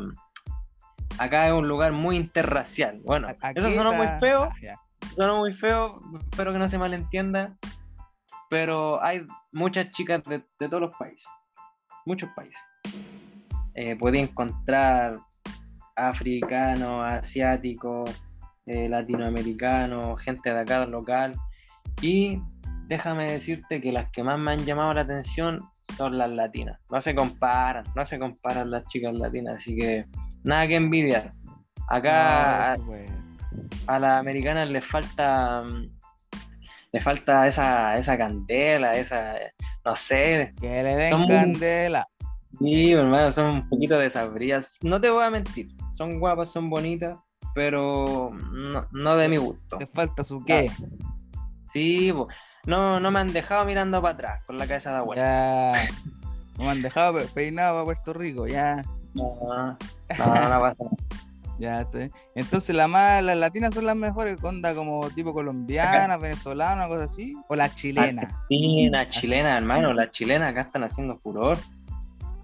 Acá 1.19 1.49
es 1.49 1.53
un 1.53 1.69
lugar 1.69 1.93
muy 1.93 2.17
interracial. 2.17 3.03
Bueno, 3.05 3.29
eso 3.29 3.69
sonó 3.69 3.93
muy 3.93 4.07
feo. 4.21 4.45
Ah, 4.45 4.77
sonó 5.15 5.37
muy 5.37 5.53
feo, 5.53 6.01
espero 6.31 6.55
que 6.55 6.59
no 6.59 6.69
se 6.71 6.79
malentienda. 6.79 7.59
Pero 8.49 9.05
hay 9.05 9.27
muchas 9.53 9.91
chicas 9.91 10.23
de, 10.23 10.43
todos 10.61 10.81
los 10.81 10.97
países. 10.97 11.27
Muchos 12.07 12.31
países. 12.35 12.63
Eh, 13.75 13.97
puede 13.97 14.21
encontrar 14.21 15.19
africanos, 15.95 17.05
asiáticos, 17.05 18.28
eh, 18.69 18.89
latinoamericanos, 18.89 20.21
gente 20.21 20.53
de 20.53 20.61
acá 20.61 20.85
local. 20.87 21.33
Y 22.03 22.41
déjame 22.87 23.31
decirte 23.31 23.81
que 23.81 23.93
las 23.93 24.11
que 24.11 24.23
más 24.23 24.39
me 24.39 24.53
han 24.53 24.65
llamado 24.65 24.93
la 24.95 25.01
atención 25.01 25.61
son 25.97 26.19
las 26.19 26.31
latinas. 26.31 26.79
No 26.91 27.01
se 27.01 27.15
comparan, 27.15 27.85
no 27.97 28.05
se 28.05 28.19
comparan 28.19 28.71
las 28.71 28.85
chicas 28.89 29.17
latinas, 29.19 29.57
así 29.57 29.77
que 29.77 30.07
nada 30.45 30.69
que 30.69 30.77
envidiar. 30.77 31.33
Acá 31.89 32.75
a, 33.87 33.99
las 33.99 34.21
americanas 34.21 34.69
les 34.69 34.85
falta 34.85 35.65
le 36.93 37.01
falta 37.01 37.47
esa, 37.47 37.97
esa 37.97 38.19
candela, 38.19 38.93
esa 38.93 39.35
no 39.85 39.97
sé. 39.97 40.55
Que 40.61 40.83
le 40.83 40.97
den 40.97 41.27
candela. 41.27 42.07
Sí, 42.59 42.93
hermano, 42.93 43.31
son 43.31 43.47
un 43.47 43.69
poquito 43.69 43.99
desabrías. 43.99 44.77
No 44.83 45.01
te 45.01 45.11
voy 45.11 45.25
a 45.25 45.31
mentir, 45.31 45.69
son 45.93 46.19
guapas, 46.19 46.51
son 46.51 46.69
bonitas, 46.69 47.17
pero 47.55 48.31
no, 48.93 49.17
de 49.17 49.29
mi 49.29 49.37
gusto. 49.37 49.79
Le 49.79 49.87
falta 49.87 50.25
su 50.25 50.45
qué. 50.45 50.71
Sí, 51.73 52.13
no, 52.67 53.01
no 53.01 53.11
me 53.11 53.21
han 53.21 53.33
dejado 53.33 53.65
mirando 53.65 54.03
para 54.03 54.15
atrás 54.15 54.45
con 54.47 54.59
la 54.59 54.67
cabeza 54.67 54.95
de 54.95 55.01
vuelta. 55.01 55.75
Ya. 55.75 55.89
No 56.59 56.65
me 56.65 56.71
han 56.71 56.83
dejado 56.83 57.19
peinado 57.35 57.79
a 57.79 57.85
Puerto 57.85 58.13
Rico, 58.13 58.47
ya. 58.47 58.85
No, 59.15 59.39
no, 59.49 59.67
no, 59.69 60.61
pasa 60.61 60.77
Ya, 61.59 61.81
estoy. 61.81 62.11
Entonces, 62.37 62.75
la 62.75 62.87
más, 62.87 63.23
las 63.25 63.37
latinas 63.37 63.75
son 63.75 63.85
las 63.85 63.97
mejores, 63.97 64.39
onda 64.45 64.77
como 64.77 65.11
tipo 65.11 65.33
colombiana, 65.33 66.17
venezolana, 66.17 66.87
cosa 66.87 67.05
así, 67.05 67.35
o 67.49 67.57
las 67.57 67.75
chilenas. 67.75 68.33
la 68.49 69.09
chilena, 69.09 69.57
hermano, 69.57 69.93
las 69.93 70.11
chilenas 70.11 70.53
acá 70.53 70.61
están 70.61 70.85
haciendo 70.85 71.19
furor. 71.19 71.59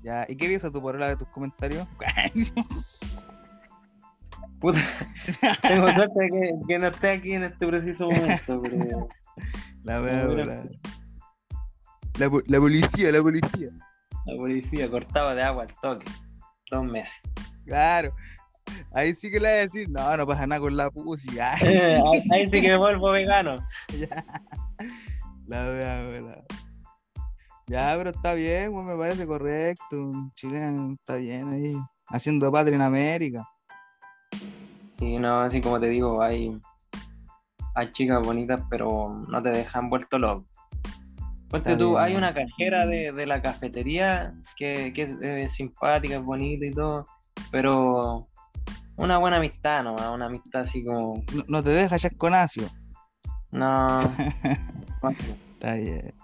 Ya, 0.03 0.27
¿y 0.29 0.37
qué 0.37 0.49
piensas 0.49 0.73
tú 0.73 0.83
por 0.83 0.99
de 0.99 1.17
tus 1.17 1.29
comentarios? 1.29 1.87
Puta, 4.65 4.79
tengo 5.69 5.87
suerte 5.89 6.29
que, 6.33 6.53
que 6.67 6.79
no 6.79 6.87
esté 6.87 7.11
aquí 7.11 7.35
en 7.35 7.45
este 7.45 7.67
preciso 7.67 8.09
momento, 8.09 8.63
pero... 8.63 9.09
La, 9.85 10.01
la, 10.01 10.65
la, 12.17 12.61
policía, 12.61 13.13
la 13.13 13.21
policía. 13.21 13.69
La 14.25 14.37
policía 14.39 14.91
cortaba 14.91 15.35
de 15.35 15.43
agua 15.43 15.65
al 15.65 15.75
toque. 15.83 16.11
Dos 16.71 16.85
meses. 16.87 17.13
Claro. 17.67 18.15
Ahí 18.95 19.13
sí 19.13 19.31
que 19.31 19.39
le 19.39 19.49
voy 19.49 19.59
a 19.59 19.61
decir, 19.61 19.91
no, 19.91 20.17
no 20.17 20.27
pasa 20.27 20.47
nada 20.47 20.63
con 20.63 20.75
la 20.75 20.91
pussy. 20.91 21.39
ahí, 21.39 22.49
sí 22.51 22.63
que 22.63 22.71
me 22.71 22.79
vuelvo 22.79 23.11
vegano. 23.11 23.59
ya. 23.99 24.25
La 25.47 25.65
verdad, 25.65 26.43
Ya, 27.67 27.95
pero 27.99 28.09
está 28.09 28.33
bien, 28.33 28.73
me 28.87 28.97
parece 28.97 29.27
correcto. 29.27 29.97
Un 30.01 30.33
chileno 30.33 30.95
está 30.95 31.17
bien 31.17 31.53
ahí, 31.53 31.75
haciendo 32.07 32.51
patria 32.51 32.77
en 32.77 32.83
América. 32.83 33.47
Sí, 35.05 35.19
no, 35.19 35.41
así 35.41 35.61
como 35.61 35.79
te 35.79 35.91
digo, 35.91 36.23
hay, 36.23 36.59
hay 37.75 37.93
chicas 37.93 38.27
bonitas, 38.27 38.63
pero 38.71 39.21
no 39.29 39.43
te 39.43 39.51
dejan 39.51 39.91
vuelto 39.91 40.19
loco. 40.19 40.47
Porque 41.51 41.77
tú, 41.77 41.99
hay 41.99 42.17
una 42.17 42.33
cajera 42.33 42.87
de, 42.87 43.27
la 43.27 43.43
cafetería 43.43 44.35
que, 44.57 44.95
es, 44.97 45.53
simpática, 45.53 46.17
es 46.17 46.23
bonita 46.23 46.65
y 46.65 46.71
todo, 46.71 47.05
pero 47.51 48.29
una 48.97 49.19
buena 49.19 49.37
amistad, 49.37 49.85
¿no? 49.85 49.95
Una 50.15 50.25
amistad 50.25 50.63
así 50.63 50.83
como. 50.83 51.23
No, 51.49 51.63
te 51.63 51.71
deja 51.71 51.99
ya 51.99 52.09
con 52.09 52.35
asio. 52.35 52.67
No. 53.51 54.01
Está 55.53 55.75
bien. 55.75 56.15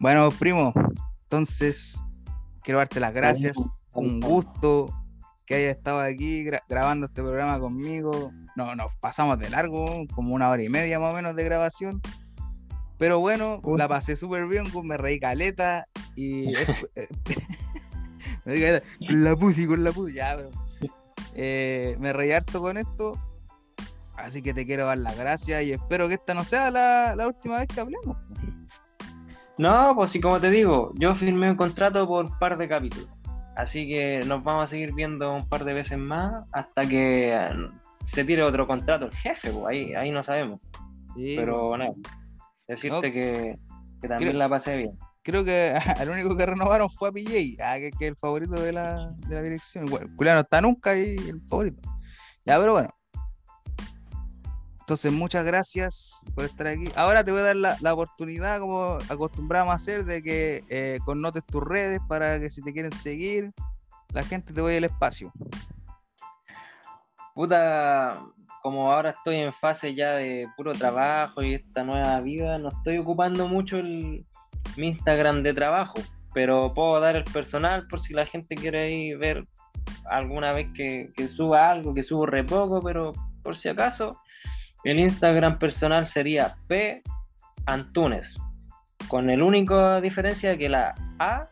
Bueno, 0.00 0.28
primo, 0.32 0.72
entonces 1.22 2.02
quiero 2.64 2.78
darte 2.78 2.98
las 2.98 3.14
gracias. 3.14 3.56
Un 3.92 4.18
gusto 4.18 4.88
que 5.46 5.54
haya 5.56 5.70
estado 5.70 6.00
aquí 6.00 6.44
grabando 6.68 7.06
este 7.06 7.22
programa 7.22 7.58
conmigo. 7.60 8.32
No, 8.56 8.74
nos 8.74 8.94
pasamos 8.96 9.38
de 9.38 9.50
largo, 9.50 10.06
como 10.14 10.34
una 10.34 10.48
hora 10.48 10.62
y 10.62 10.68
media 10.68 10.98
más 11.00 11.12
o 11.12 11.14
menos 11.14 11.36
de 11.36 11.44
grabación. 11.44 12.00
Pero 12.98 13.18
bueno, 13.20 13.60
la 13.76 13.88
pasé 13.88 14.16
súper 14.16 14.46
bien, 14.46 14.66
me 14.84 14.96
reí 14.96 15.18
caleta 15.18 15.86
y... 16.14 16.46
me 18.44 18.52
reí 18.52 18.62
caleta, 18.62 18.86
con 19.06 19.24
la 19.24 19.36
pussy, 19.36 19.66
con 19.66 19.84
la 19.84 19.92
pussy, 19.92 20.14
ya, 20.14 20.36
eh, 21.34 21.96
me 21.98 22.12
reí 22.12 22.32
harto 22.32 22.60
con 22.60 22.78
esto. 22.78 23.18
Así 24.16 24.42
que 24.42 24.54
te 24.54 24.64
quiero 24.64 24.86
dar 24.86 24.98
las 24.98 25.18
gracias 25.18 25.64
y 25.64 25.72
espero 25.72 26.08
que 26.08 26.14
esta 26.14 26.34
no 26.34 26.44
sea 26.44 26.70
la, 26.70 27.16
la 27.16 27.26
última 27.26 27.58
vez 27.58 27.66
que 27.66 27.80
hablemos. 27.80 28.16
No, 29.58 29.92
pues 29.94 30.12
sí, 30.12 30.20
como 30.20 30.40
te 30.40 30.50
digo, 30.50 30.92
yo 30.94 31.14
firmé 31.14 31.50
un 31.50 31.56
contrato 31.56 32.06
por 32.06 32.24
un 32.24 32.38
par 32.38 32.56
de 32.56 32.68
capítulos. 32.68 33.13
Así 33.56 33.86
que 33.86 34.20
nos 34.26 34.42
vamos 34.42 34.64
a 34.64 34.66
seguir 34.66 34.92
viendo 34.94 35.32
un 35.32 35.48
par 35.48 35.64
de 35.64 35.74
veces 35.74 35.98
más 35.98 36.44
hasta 36.52 36.82
que 36.88 37.34
eh, 37.34 37.50
se 38.04 38.24
tire 38.24 38.42
otro 38.42 38.66
contrato 38.66 39.06
el 39.06 39.14
jefe, 39.14 39.50
pues, 39.50 39.66
ahí, 39.66 39.94
ahí 39.94 40.10
no 40.10 40.22
sabemos. 40.22 40.60
Pero 41.14 41.76
nada, 41.76 41.92
decirte 42.66 43.12
que, 43.12 43.58
también 44.08 44.38
la 44.38 44.48
pasé 44.48 44.76
bien. 44.76 44.98
Creo 45.22 45.44
que 45.44 45.72
el 46.00 46.08
único 46.10 46.36
que 46.36 46.46
renovaron 46.46 46.90
fue 46.90 47.08
a 47.08 47.12
PJ, 47.12 47.62
ah, 47.62 47.78
que, 47.78 47.88
es 47.88 48.00
el 48.00 48.16
favorito 48.16 48.60
de 48.60 48.72
la, 48.72 49.08
de 49.28 49.34
la 49.34 49.42
dirección. 49.42 49.86
Bueno, 49.86 50.34
no 50.34 50.40
está 50.40 50.60
nunca 50.60 50.90
ahí 50.90 51.16
el 51.16 51.40
favorito. 51.48 51.80
Ya, 52.44 52.58
pero 52.58 52.72
bueno, 52.72 52.90
entonces, 54.84 55.12
muchas 55.12 55.46
gracias 55.46 56.22
por 56.34 56.44
estar 56.44 56.66
aquí. 56.66 56.92
Ahora 56.94 57.24
te 57.24 57.32
voy 57.32 57.40
a 57.40 57.54
dar 57.54 57.56
la, 57.56 57.94
oportunidad, 57.94 58.60
como 58.60 58.98
acostumbramos 59.08 59.72
a 59.72 59.76
hacer, 59.76 60.04
de 60.04 60.22
que 60.22 60.62
eh, 60.68 60.98
connotes 61.06 61.42
tus 61.46 61.64
redes 61.64 62.00
para 62.06 62.38
que 62.38 62.50
si 62.50 62.60
te 62.60 62.74
quieren 62.74 62.92
seguir, 62.92 63.50
la 64.12 64.22
gente 64.22 64.52
te 64.52 64.60
vaya 64.60 64.76
el 64.76 64.84
espacio. 64.84 65.32
Puta, 67.34 68.12
como 68.60 68.92
ahora 68.92 69.10
estoy 69.16 69.36
en 69.36 69.54
fase 69.54 69.94
ya 69.94 70.16
de 70.16 70.48
puro 70.54 70.72
trabajo 70.72 71.42
y 71.42 71.54
esta 71.54 71.82
nueva 71.82 72.20
vida, 72.20 72.58
no 72.58 72.68
estoy 72.68 72.98
ocupando 72.98 73.48
mucho 73.48 73.78
el, 73.78 74.26
mi 74.76 74.88
Instagram 74.88 75.42
de 75.42 75.54
trabajo, 75.54 75.94
pero 76.34 76.74
puedo 76.74 77.00
dar 77.00 77.16
el 77.16 77.24
personal 77.24 77.86
por 77.88 78.00
si 78.00 78.12
la 78.12 78.26
gente 78.26 78.54
quiere 78.54 78.92
ir 78.92 79.16
ver 79.16 79.46
alguna 80.10 80.52
vez 80.52 80.68
que, 80.74 81.10
que 81.16 81.28
suba 81.28 81.70
algo, 81.70 81.94
que 81.94 82.04
subo 82.04 82.26
re 82.26 82.44
poco, 82.44 82.82
pero 82.82 83.12
por 83.42 83.56
si 83.56 83.70
acaso 83.70 84.18
el 84.84 84.98
Instagram 84.98 85.58
personal 85.58 86.06
sería 86.06 86.56
P 86.68 87.02
Antunes, 87.66 88.36
con 89.08 89.30
el 89.30 89.42
único 89.42 90.00
diferencia 90.00 90.56
que 90.56 90.68
la 90.68 90.94
A 91.18 91.46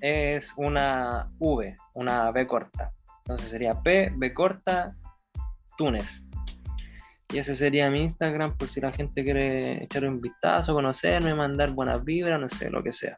es 0.00 0.52
una 0.56 1.28
V, 1.38 1.76
una 1.94 2.30
B 2.30 2.46
corta. 2.46 2.92
Entonces 3.24 3.50
sería 3.50 3.74
P, 3.74 4.12
B 4.16 4.32
corta, 4.32 4.94
Túnez. 5.76 6.22
Y 7.32 7.38
ese 7.38 7.54
sería 7.54 7.90
mi 7.90 8.02
Instagram 8.02 8.56
por 8.56 8.68
si 8.68 8.80
la 8.80 8.90
gente 8.92 9.22
quiere 9.22 9.84
echar 9.84 10.04
un 10.04 10.20
vistazo, 10.20 10.74
conocerme, 10.74 11.34
mandar 11.34 11.70
buenas 11.70 12.04
vibras, 12.04 12.40
no 12.40 12.48
sé, 12.48 12.70
lo 12.70 12.82
que 12.82 12.92
sea. 12.92 13.14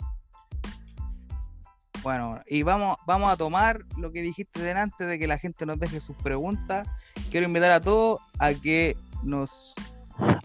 Bueno, 2.02 2.40
y 2.46 2.62
vamos, 2.62 2.96
vamos 3.06 3.30
a 3.30 3.36
tomar 3.36 3.78
lo 3.96 4.12
que 4.12 4.22
dijiste 4.22 4.60
delante 4.60 5.06
de 5.06 5.18
que 5.18 5.28
la 5.28 5.38
gente 5.38 5.64
nos 5.64 5.78
deje 5.78 6.00
sus 6.00 6.16
preguntas. 6.16 6.88
Quiero 7.30 7.46
invitar 7.46 7.70
a 7.70 7.80
todos 7.80 8.20
a 8.38 8.52
que 8.52 8.96
nos 9.22 9.74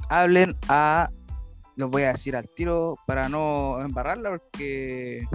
hablen 0.10 0.56
a, 0.68 1.10
los 1.76 1.90
voy 1.90 2.04
a 2.04 2.12
decir 2.12 2.36
al 2.36 2.50
tiro 2.50 2.96
para 3.06 3.30
no 3.30 3.80
embarrarla, 3.82 4.30
porque 4.30 5.28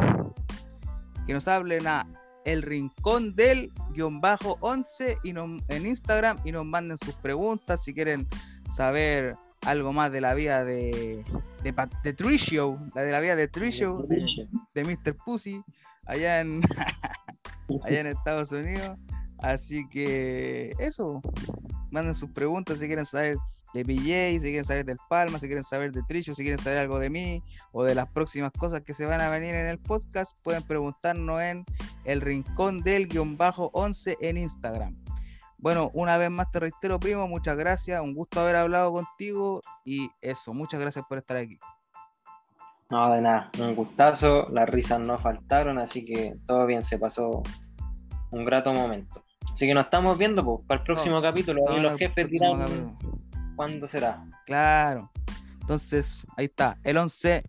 que 1.26 1.32
nos 1.32 1.48
hablen 1.48 1.86
a 1.86 2.06
el 2.44 2.62
rincón 2.62 3.36
del 3.36 3.72
guion 3.92 4.20
bajo 4.20 4.58
11 4.60 5.18
y 5.22 5.30
en 5.30 5.86
Instagram 5.86 6.38
y 6.44 6.52
nos 6.52 6.64
manden 6.64 6.98
sus 6.98 7.14
preguntas 7.14 7.84
si 7.84 7.94
quieren 7.94 8.26
saber 8.68 9.36
algo 9.64 9.92
más 9.92 10.10
de 10.10 10.20
la 10.20 10.34
vida 10.34 10.64
de, 10.64 11.24
de, 11.62 11.88
de 12.02 12.12
Trisho, 12.12 12.78
la 12.94 13.02
de 13.02 13.12
la 13.12 13.20
vida 13.20 13.36
de 13.36 13.46
Trisho, 13.48 14.02
de, 14.08 14.24
de 14.74 14.84
Mr. 14.84 15.16
Pussy, 15.24 15.62
allá 16.06 16.40
en, 16.40 16.62
allá 17.84 18.00
en 18.00 18.06
Estados 18.08 18.50
Unidos. 18.52 18.98
Así 19.42 19.88
que 19.88 20.72
eso, 20.78 21.20
manden 21.90 22.14
sus 22.14 22.30
preguntas 22.30 22.78
si 22.78 22.86
quieren 22.86 23.04
saber 23.04 23.36
de 23.74 23.84
PJ, 23.84 24.40
si 24.40 24.40
quieren 24.40 24.64
saber 24.64 24.84
del 24.84 24.98
Palma, 25.08 25.38
si 25.38 25.46
quieren 25.46 25.64
saber 25.64 25.92
de 25.92 26.02
Trillo, 26.04 26.34
si 26.34 26.42
quieren 26.42 26.58
saber 26.58 26.78
algo 26.78 26.98
de 26.98 27.10
mí 27.10 27.42
o 27.72 27.82
de 27.84 27.94
las 27.94 28.08
próximas 28.08 28.52
cosas 28.52 28.82
que 28.82 28.94
se 28.94 29.04
van 29.04 29.20
a 29.20 29.30
venir 29.30 29.54
en 29.54 29.66
el 29.66 29.78
podcast, 29.78 30.38
pueden 30.42 30.62
preguntarnos 30.62 31.42
en 31.42 31.64
el 32.04 32.20
rincón 32.20 32.82
del 32.82 33.08
guion 33.08 33.36
bajo 33.36 33.70
11 33.74 34.16
en 34.20 34.36
Instagram. 34.36 34.96
Bueno, 35.58 35.90
una 35.92 36.16
vez 36.16 36.30
más 36.30 36.50
te 36.50 36.60
reitero, 36.60 36.98
primo, 36.98 37.28
muchas 37.28 37.56
gracias, 37.56 38.00
un 38.00 38.14
gusto 38.14 38.40
haber 38.40 38.56
hablado 38.56 38.92
contigo 38.92 39.60
y 39.84 40.08
eso, 40.20 40.54
muchas 40.54 40.80
gracias 40.80 41.04
por 41.08 41.18
estar 41.18 41.36
aquí. 41.36 41.58
No, 42.90 43.12
de 43.12 43.20
nada, 43.20 43.50
un 43.58 43.74
gustazo, 43.74 44.48
las 44.50 44.68
risas 44.68 45.00
no 45.00 45.18
faltaron, 45.18 45.78
así 45.78 46.04
que 46.04 46.36
todo 46.46 46.66
bien, 46.66 46.82
se 46.82 46.98
pasó 46.98 47.42
un 48.32 48.44
grato 48.44 48.72
momento. 48.72 49.21
Así 49.52 49.66
que 49.66 49.74
nos 49.74 49.84
estamos 49.84 50.16
viendo 50.16 50.44
pues, 50.44 50.62
para 50.66 50.80
el 50.80 50.84
próximo 50.86 51.20
capítulo. 51.20 51.62
Y 51.76 51.80
los 51.80 51.98
jefes 51.98 52.28
dirán 52.30 52.96
cuándo 53.56 53.88
será. 53.88 54.24
Claro. 54.46 55.10
Entonces, 55.60 56.26
ahí 56.36 56.46
está, 56.46 56.78
el 56.84 56.96
11 56.96 57.44